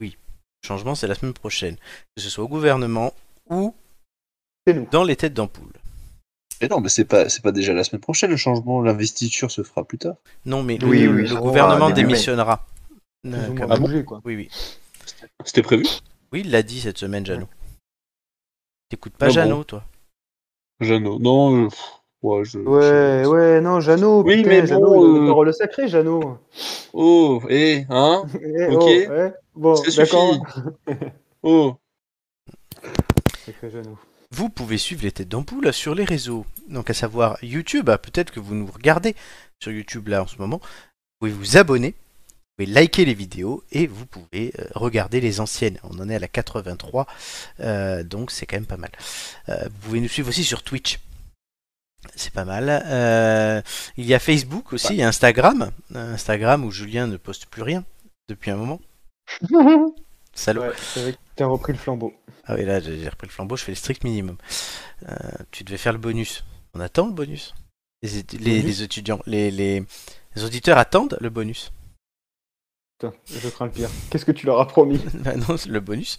Oui, 0.00 0.16
le 0.62 0.66
changement, 0.66 0.94
c'est 0.94 1.06
la 1.06 1.14
semaine 1.14 1.34
prochaine, 1.34 1.76
que 2.14 2.22
ce 2.22 2.30
soit 2.30 2.44
au 2.44 2.48
gouvernement 2.48 3.12
ou 3.50 3.74
dans 4.92 5.04
les 5.04 5.14
têtes 5.16 5.34
d'ampoule. 5.34 5.72
Mais 6.60 6.68
non, 6.68 6.80
mais 6.80 6.88
c'est 6.88 7.04
pas, 7.04 7.28
c'est 7.28 7.42
pas 7.42 7.52
déjà 7.52 7.74
la 7.74 7.84
semaine 7.84 8.00
prochaine 8.00 8.30
le 8.30 8.36
changement, 8.36 8.80
l'investiture 8.80 9.50
se 9.50 9.62
fera 9.62 9.84
plus 9.84 9.98
tard. 9.98 10.14
Non, 10.46 10.62
mais 10.62 10.78
le, 10.78 11.38
gouvernement 11.38 11.90
démissionnera. 11.90 12.64
Euh, 13.26 13.76
bouger, 13.76 14.04
quoi. 14.04 14.20
Oui, 14.24 14.36
oui. 14.36 14.48
C'était 15.44 15.62
prévu 15.62 15.84
Oui, 16.32 16.40
il 16.44 16.50
l'a 16.50 16.62
dit 16.62 16.80
cette 16.80 16.96
semaine, 16.98 17.26
Jeannot. 17.26 17.48
T'écoutes 18.88 19.14
pas 19.16 19.26
ah 19.26 19.30
Jeannot, 19.30 19.64
toi 19.64 19.84
Jeannot, 20.80 21.18
non. 21.18 21.68
Ouais, 22.22 23.26
ouais, 23.26 23.60
non, 23.60 23.80
Jeannot. 23.80 24.22
Oui, 24.22 24.42
mais 24.46 24.62
bon, 24.62 24.66
Jeannot, 24.68 25.24
euh, 25.24 25.26
parole 25.26 25.52
sacré, 25.52 25.88
Jeannot. 25.88 26.38
Oh, 26.94 27.42
eh, 27.50 27.84
hein 27.90 28.22
eh, 28.40 28.66
Ok. 28.68 28.82
Oh, 28.82 29.10
ouais 29.10 29.32
Bon, 29.54 29.74
d'accord. 29.96 30.38
oh. 31.42 31.74
Sacré 33.44 33.70
Jeannot 33.70 33.98
vous 34.36 34.50
pouvez 34.50 34.76
suivre 34.76 35.02
les 35.02 35.12
têtes 35.12 35.28
d'ampoule 35.30 35.72
sur 35.72 35.94
les 35.94 36.04
réseaux. 36.04 36.44
Donc 36.68 36.90
à 36.90 36.94
savoir 36.94 37.38
YouTube, 37.42 37.88
hein, 37.88 37.96
peut-être 37.96 38.30
que 38.30 38.38
vous 38.40 38.54
nous 38.54 38.66
regardez 38.66 39.16
sur 39.62 39.72
YouTube 39.72 40.08
là 40.08 40.22
en 40.22 40.26
ce 40.26 40.36
moment. 40.36 40.60
Vous 40.62 41.18
pouvez 41.28 41.30
vous 41.32 41.56
abonner, 41.56 41.94
vous 42.28 42.46
pouvez 42.64 42.66
liker 42.66 43.06
les 43.06 43.14
vidéos 43.14 43.64
et 43.72 43.86
vous 43.86 44.04
pouvez 44.04 44.52
euh, 44.58 44.64
regarder 44.74 45.22
les 45.22 45.40
anciennes. 45.40 45.78
On 45.84 45.98
en 46.00 46.10
est 46.10 46.16
à 46.16 46.18
la 46.18 46.28
83, 46.28 47.06
euh, 47.60 48.02
donc 48.04 48.30
c'est 48.30 48.44
quand 48.44 48.56
même 48.56 48.66
pas 48.66 48.76
mal. 48.76 48.90
Euh, 49.48 49.64
vous 49.64 49.70
pouvez 49.88 50.00
nous 50.00 50.08
suivre 50.08 50.28
aussi 50.28 50.44
sur 50.44 50.62
Twitch. 50.62 50.98
C'est 52.14 52.32
pas 52.32 52.44
mal. 52.44 53.64
il 53.96 54.04
y 54.04 54.12
a 54.12 54.18
Facebook 54.18 54.74
aussi, 54.74 54.88
il 54.90 54.96
y 54.96 55.02
a 55.02 55.08
Instagram. 55.08 55.72
Instagram 55.94 56.62
où 56.62 56.70
Julien 56.70 57.06
ne 57.06 57.16
poste 57.16 57.46
plus 57.46 57.62
rien 57.62 57.84
depuis 58.28 58.50
un 58.50 58.56
moment. 58.56 58.80
Salut. 60.36 60.60
repris 61.40 61.72
le 61.72 61.78
flambeau. 61.78 62.14
Ah 62.44 62.54
oui, 62.56 62.64
là, 62.64 62.78
j'ai 62.78 63.08
repris 63.08 63.26
le 63.26 63.32
flambeau, 63.32 63.56
je 63.56 63.64
fais 63.64 63.72
le 63.72 63.76
strict 63.76 64.04
minimum. 64.04 64.36
Euh, 65.08 65.14
tu 65.50 65.64
devais 65.64 65.78
faire 65.78 65.92
le 65.92 65.98
bonus. 65.98 66.44
On 66.74 66.80
attend 66.80 67.06
le 67.06 67.12
bonus. 67.12 67.54
Les, 68.02 68.18
étudiants, 68.82 69.18
les, 69.26 69.50
les, 69.50 69.82
auditeurs 70.44 70.78
attendent 70.78 71.16
le 71.20 71.30
bonus. 71.30 71.72
Putain, 72.98 73.14
je 73.26 73.48
crains 73.48 73.66
le 73.66 73.72
pire. 73.72 73.88
Qu'est-ce 74.10 74.24
que 74.26 74.30
tu 74.32 74.46
leur 74.46 74.60
as 74.60 74.68
promis 74.68 74.98
bah 75.14 75.32
le 75.68 75.80
bonus. 75.80 76.16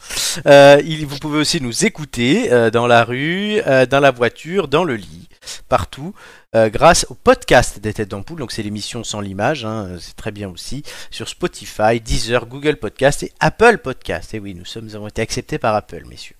Euh, 0.47 0.81
vous 1.07 1.17
pouvez 1.19 1.39
aussi 1.39 1.61
nous 1.61 1.85
écouter 1.85 2.51
euh, 2.51 2.71
dans 2.71 2.87
la 2.87 3.03
rue, 3.03 3.61
dans 3.89 3.99
la 4.01 4.11
voiture, 4.11 4.67
dans 4.67 4.83
le 4.83 4.95
lit 4.95 5.26
partout 5.67 6.13
euh, 6.55 6.69
grâce 6.69 7.05
au 7.09 7.13
podcast 7.15 7.79
des 7.79 7.93
Têtes 7.93 8.09
d'Ampoule. 8.09 8.39
Donc 8.39 8.51
c'est 8.51 8.63
l'émission 8.63 9.03
sans 9.03 9.19
l'image, 9.21 9.65
hein, 9.65 9.85
euh, 9.85 9.99
c'est 9.99 10.15
très 10.15 10.31
bien 10.31 10.49
aussi, 10.49 10.83
sur 11.11 11.27
Spotify, 11.27 11.99
Deezer, 11.99 12.45
Google 12.45 12.77
Podcast 12.77 13.23
et 13.23 13.31
Apple 13.39 13.77
Podcast. 13.79 14.33
Et 14.33 14.37
eh 14.37 14.39
oui, 14.39 14.53
nous, 14.53 14.65
sommes, 14.65 14.89
avons 14.93 15.07
été 15.07 15.21
acceptés 15.21 15.59
par 15.59 15.75
Apple, 15.75 16.05
messieurs. 16.07 16.35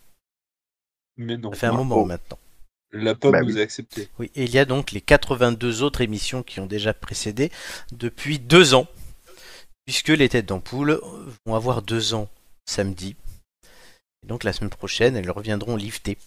Mais 1.17 1.37
non. 1.37 1.51
Ça 1.53 1.59
fait 1.59 1.65
un 1.67 1.71
moment 1.73 2.05
maintenant. 2.05 2.37
La 2.93 3.15
pomme 3.15 3.33
bah 3.33 3.39
a 3.39 3.61
accepté. 3.61 4.07
Oui, 4.17 4.31
et 4.35 4.45
il 4.45 4.49
y 4.51 4.57
a 4.59 4.63
donc 4.63 4.91
les 4.91 5.01
82 5.01 5.83
autres 5.83 5.99
émissions 5.99 6.41
qui 6.41 6.61
ont 6.61 6.65
déjà 6.65 6.93
précédé 6.93 7.51
depuis 7.91 8.39
deux 8.39 8.75
ans, 8.75 8.87
puisque 9.85 10.07
les 10.07 10.29
têtes 10.29 10.45
d'ampoule 10.45 11.01
vont 11.45 11.55
avoir 11.55 11.81
deux 11.81 12.13
ans 12.13 12.29
samedi. 12.65 13.17
Et 14.23 14.27
donc 14.27 14.45
la 14.45 14.53
semaine 14.53 14.69
prochaine, 14.69 15.17
elles 15.17 15.29
reviendront 15.31 15.75
liftées. 15.75 16.17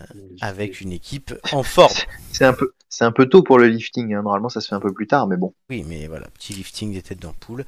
Euh, 0.00 0.18
avec 0.40 0.80
une 0.80 0.92
équipe 0.92 1.34
en 1.52 1.62
forme. 1.62 1.92
C'est 2.32 2.44
un 2.44 2.52
peu, 2.52 2.72
c'est 2.88 3.04
un 3.04 3.12
peu 3.12 3.26
tôt 3.28 3.42
pour 3.42 3.58
le 3.58 3.66
lifting. 3.66 4.14
Hein. 4.14 4.22
Normalement, 4.22 4.48
ça 4.48 4.60
se 4.60 4.68
fait 4.68 4.74
un 4.74 4.80
peu 4.80 4.92
plus 4.92 5.06
tard, 5.06 5.26
mais 5.26 5.36
bon. 5.36 5.52
Oui, 5.68 5.84
mais 5.86 6.06
voilà, 6.06 6.26
petit 6.28 6.52
lifting 6.52 6.92
des 6.92 7.02
têtes 7.02 7.20
d'ampoule. 7.20 7.64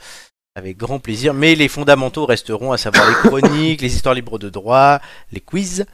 Avec 0.54 0.76
grand 0.76 0.98
plaisir, 0.98 1.34
mais 1.34 1.54
les 1.54 1.68
fondamentaux 1.68 2.26
resteront, 2.26 2.72
à 2.72 2.76
savoir 2.78 3.08
les 3.08 3.14
chroniques, 3.14 3.80
les 3.80 3.94
histoires 3.96 4.14
libres 4.14 4.38
de 4.38 4.50
droit, 4.50 5.00
les 5.32 5.40
quiz 5.40 5.86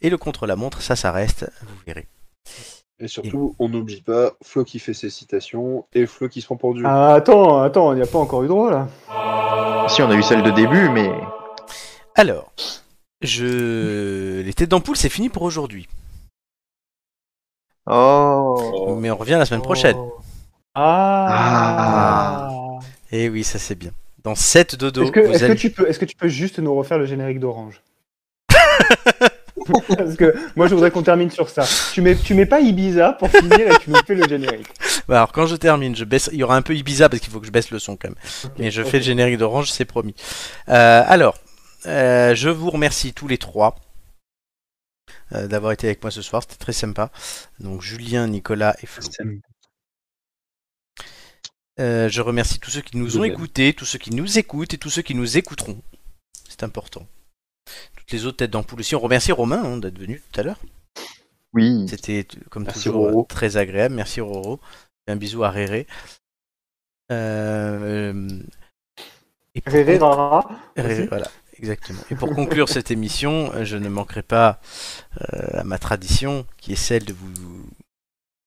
et 0.00 0.10
le 0.10 0.18
contre-la-montre, 0.18 0.82
ça, 0.82 0.96
ça 0.96 1.12
reste, 1.12 1.48
vous 1.62 1.76
verrez. 1.86 2.06
Et 2.98 3.06
surtout, 3.08 3.54
on 3.58 3.68
n'oublie 3.68 4.02
pas 4.02 4.32
Flo 4.42 4.64
qui 4.64 4.78
fait 4.80 4.94
ses 4.94 5.10
citations 5.10 5.86
et 5.94 6.06
Flo 6.06 6.28
qui 6.28 6.40
se 6.40 6.48
rend 6.48 6.56
pour 6.56 6.74
Ah, 6.84 7.14
attends, 7.14 7.62
attends, 7.62 7.92
il 7.92 7.96
n'y 7.96 8.02
a 8.02 8.06
pas 8.06 8.18
encore 8.18 8.42
eu 8.42 8.48
droit 8.48 8.70
là. 8.70 9.88
Si, 9.88 10.02
on 10.02 10.10
a 10.10 10.14
eu 10.16 10.22
celle 10.24 10.42
de 10.42 10.50
début, 10.50 10.88
mais. 10.90 11.12
Alors, 12.16 12.52
je... 13.24 14.42
Les 14.42 14.52
têtes 14.52 14.68
d'ampoule, 14.70 14.96
c'est 14.98 15.08
fini 15.08 15.30
pour 15.30 15.42
aujourd'hui. 15.44 15.88
Oh. 17.90 18.98
Mais 19.00 19.10
on 19.10 19.16
revient 19.16 19.32
la 19.38 19.46
semaine 19.46 19.62
prochaine. 19.62 19.96
Oh. 19.98 20.14
Ah. 20.74 22.50
Et 23.10 23.24
eh 23.24 23.28
oui, 23.30 23.42
ça 23.44 23.58
c'est 23.58 23.76
bien. 23.76 23.92
Dans 24.24 24.34
7 24.34 24.76
dodo. 24.76 25.04
Est-ce 25.04 25.12
que, 25.12 25.52
tu 25.54 25.70
peux, 25.70 25.88
est-ce 25.88 25.98
que 25.98 26.04
tu 26.04 26.16
peux 26.16 26.28
juste 26.28 26.58
nous 26.58 26.74
refaire 26.74 26.98
le 26.98 27.06
générique 27.06 27.38
d'Orange 27.40 27.80
Parce 29.96 30.16
que 30.16 30.34
moi 30.56 30.66
je 30.66 30.74
voudrais 30.74 30.90
qu'on 30.90 31.02
termine 31.02 31.30
sur 31.30 31.48
ça. 31.48 31.64
Tu 31.94 32.02
mets, 32.02 32.16
tu 32.16 32.34
mets 32.34 32.44
pas 32.44 32.60
Ibiza 32.60 33.12
pour 33.14 33.30
finir 33.30 33.60
et 33.60 33.78
tu 33.80 33.88
me 33.90 33.96
fais 34.06 34.14
le 34.14 34.28
générique. 34.28 34.68
Bah, 35.06 35.16
alors 35.16 35.32
quand 35.32 35.46
je 35.46 35.54
termine, 35.56 35.94
je 35.94 36.04
baisse. 36.06 36.30
Il 36.32 36.38
y 36.38 36.42
aura 36.44 36.56
un 36.56 36.62
peu 36.62 36.74
Ibiza 36.74 37.10
parce 37.10 37.20
qu'il 37.20 37.30
faut 37.30 37.38
que 37.38 37.44
je 37.46 37.50
baisse 37.52 37.70
le 37.70 37.78
son 37.78 37.94
quand 37.98 38.08
même. 38.08 38.52
Mais 38.58 38.70
je 38.70 38.82
fais 38.82 38.96
le 38.96 39.04
générique 39.04 39.36
d'Orange, 39.36 39.70
c'est 39.70 39.84
promis. 39.84 40.14
Euh, 40.70 41.02
alors. 41.06 41.36
Euh, 41.86 42.34
je 42.34 42.48
vous 42.48 42.70
remercie 42.70 43.12
tous 43.12 43.28
les 43.28 43.36
trois 43.36 43.76
euh, 45.32 45.46
d'avoir 45.46 45.72
été 45.72 45.86
avec 45.86 46.02
moi 46.02 46.10
ce 46.10 46.22
soir. 46.22 46.40
C'était 46.42 46.56
très 46.56 46.72
sympa. 46.72 47.10
Donc 47.60 47.82
Julien, 47.82 48.26
Nicolas 48.26 48.74
et 48.82 48.86
Flo. 48.86 49.06
Euh, 51.80 52.08
je 52.08 52.20
remercie 52.22 52.60
tous 52.60 52.70
ceux 52.70 52.82
qui 52.82 52.96
nous 52.96 53.18
ont 53.18 53.24
écoutés, 53.24 53.74
tous 53.74 53.84
ceux 53.84 53.98
qui 53.98 54.10
nous 54.14 54.38
écoutent 54.38 54.72
et 54.74 54.78
tous 54.78 54.90
ceux 54.90 55.02
qui 55.02 55.14
nous 55.16 55.36
écouteront. 55.38 55.82
C'est 56.48 56.62
important. 56.62 57.04
Toutes 57.96 58.12
les 58.12 58.26
autres 58.26 58.36
têtes 58.38 58.52
d'ampoule 58.52 58.78
aussi. 58.80 58.94
On 58.94 59.00
remercie 59.00 59.32
Romain 59.32 59.62
hein, 59.64 59.76
d'être 59.78 59.98
venu 59.98 60.22
tout 60.32 60.40
à 60.40 60.44
l'heure. 60.44 60.60
Oui. 61.52 61.86
C'était 61.88 62.26
comme 62.50 62.64
toujours 62.66 63.26
très 63.26 63.56
agréable. 63.56 63.94
Merci 63.96 64.20
Roro. 64.20 64.60
Un 65.08 65.16
bisou 65.16 65.42
à 65.44 65.50
Réré. 65.50 65.86
Réré, 67.10 68.14
voilà. 69.98 71.28
Exactement. 71.58 72.00
Et 72.10 72.14
pour 72.14 72.30
conclure 72.34 72.68
cette 72.68 72.90
émission, 72.90 73.52
euh, 73.54 73.64
je 73.64 73.76
ne 73.76 73.88
manquerai 73.88 74.22
pas 74.22 74.60
euh, 75.20 75.60
à 75.60 75.64
ma 75.64 75.78
tradition, 75.78 76.46
qui 76.58 76.72
est 76.72 76.76
celle 76.76 77.04
de 77.04 77.12
vous 77.12 77.66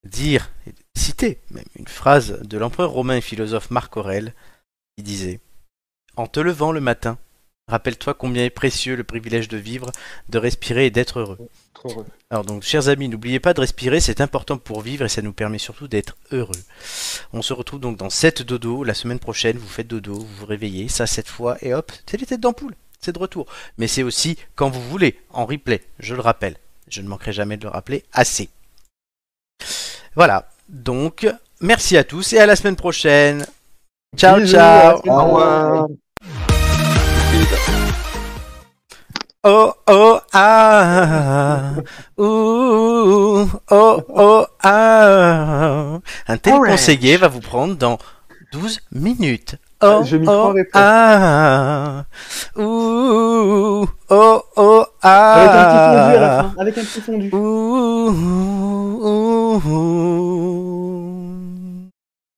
dire, 0.05 0.51
citer 0.95 1.39
même 1.51 1.65
une 1.77 1.87
phrase 1.87 2.39
de 2.41 2.57
l'empereur 2.57 2.91
romain 2.91 3.17
et 3.17 3.21
philosophe 3.21 3.71
Marc 3.71 3.97
Aurèle, 3.97 4.33
qui 4.97 5.03
disait 5.03 5.39
En 6.15 6.27
te 6.27 6.39
levant 6.39 6.71
le 6.71 6.79
matin, 6.81 7.17
rappelle-toi 7.67 8.13
combien 8.13 8.45
est 8.45 8.49
précieux 8.49 8.95
le 8.95 9.03
privilège 9.03 9.47
de 9.47 9.57
vivre, 9.57 9.91
de 10.29 10.37
respirer 10.37 10.85
et 10.87 10.91
d'être 10.91 11.19
heureux. 11.19 11.49
Alors 12.31 12.43
donc, 12.43 12.63
chers 12.63 12.89
amis, 12.89 13.07
n'oubliez 13.07 13.39
pas 13.39 13.53
de 13.53 13.61
respirer, 13.61 13.99
c'est 13.99 14.19
important 14.19 14.57
pour 14.57 14.81
vivre 14.81 15.05
et 15.05 15.09
ça 15.09 15.21
nous 15.21 15.31
permet 15.31 15.59
surtout 15.59 15.87
d'être 15.87 16.17
heureux. 16.31 16.55
On 17.33 17.43
se 17.43 17.53
retrouve 17.53 17.79
donc 17.79 17.97
dans 17.97 18.09
cette 18.09 18.41
dodo 18.41 18.83
la 18.83 18.95
semaine 18.95 19.19
prochaine, 19.19 19.57
vous 19.57 19.67
faites 19.67 19.87
dodo, 19.87 20.15
vous 20.15 20.25
vous 20.37 20.45
réveillez, 20.47 20.89
ça 20.89 21.05
cette 21.05 21.27
fois, 21.29 21.57
et 21.61 21.75
hop, 21.75 21.91
c'est 22.09 22.17
les 22.17 22.25
têtes 22.25 22.39
d'ampoule 22.39 22.73
c'est 22.99 23.11
de 23.13 23.19
retour. 23.19 23.45
Mais 23.77 23.87
c'est 23.87 24.03
aussi 24.03 24.37
quand 24.55 24.69
vous 24.69 24.81
voulez, 24.83 25.19
en 25.31 25.45
replay, 25.45 25.81
je 25.99 26.15
le 26.15 26.21
rappelle. 26.21 26.55
Je 26.87 27.01
ne 27.01 27.07
manquerai 27.07 27.33
jamais 27.33 27.57
de 27.57 27.63
le 27.63 27.69
rappeler 27.69 28.03
assez. 28.13 28.49
Voilà, 30.15 30.47
donc 30.69 31.27
merci 31.61 31.97
à 31.97 32.03
tous 32.03 32.33
et 32.33 32.39
à 32.39 32.45
la 32.45 32.55
semaine 32.55 32.75
prochaine. 32.75 33.45
Ciao, 34.15 34.45
ciao. 34.45 34.99
Oh 39.49 39.71
oh 39.87 40.19
ah, 40.33 41.71
oh 42.17 43.47
oh 43.69 44.45
ah. 44.61 45.99
Un 46.27 46.37
téléconseiller 46.37 47.17
va 47.17 47.27
vous 47.27 47.39
prendre 47.39 47.75
dans 47.75 47.97
12 48.51 48.79
minutes 48.91 49.55
oh, 49.81 49.85
euh, 49.85 50.03
je 50.03 50.17
euh, 50.17 50.63
ah, 50.73 52.03
ah, 52.03 52.05
ah, 52.55 52.61
ouh, 52.61 53.85
oh, 54.09 54.41
oh, 54.55 54.85
ah. 55.01 56.51
Avec 56.57 56.77
un 56.77 56.81
petit 56.81 56.99
fondu 57.01 57.25
Avec 57.29 57.31
un 57.31 57.35
petit 58.89 59.61
fondu. 59.61 60.96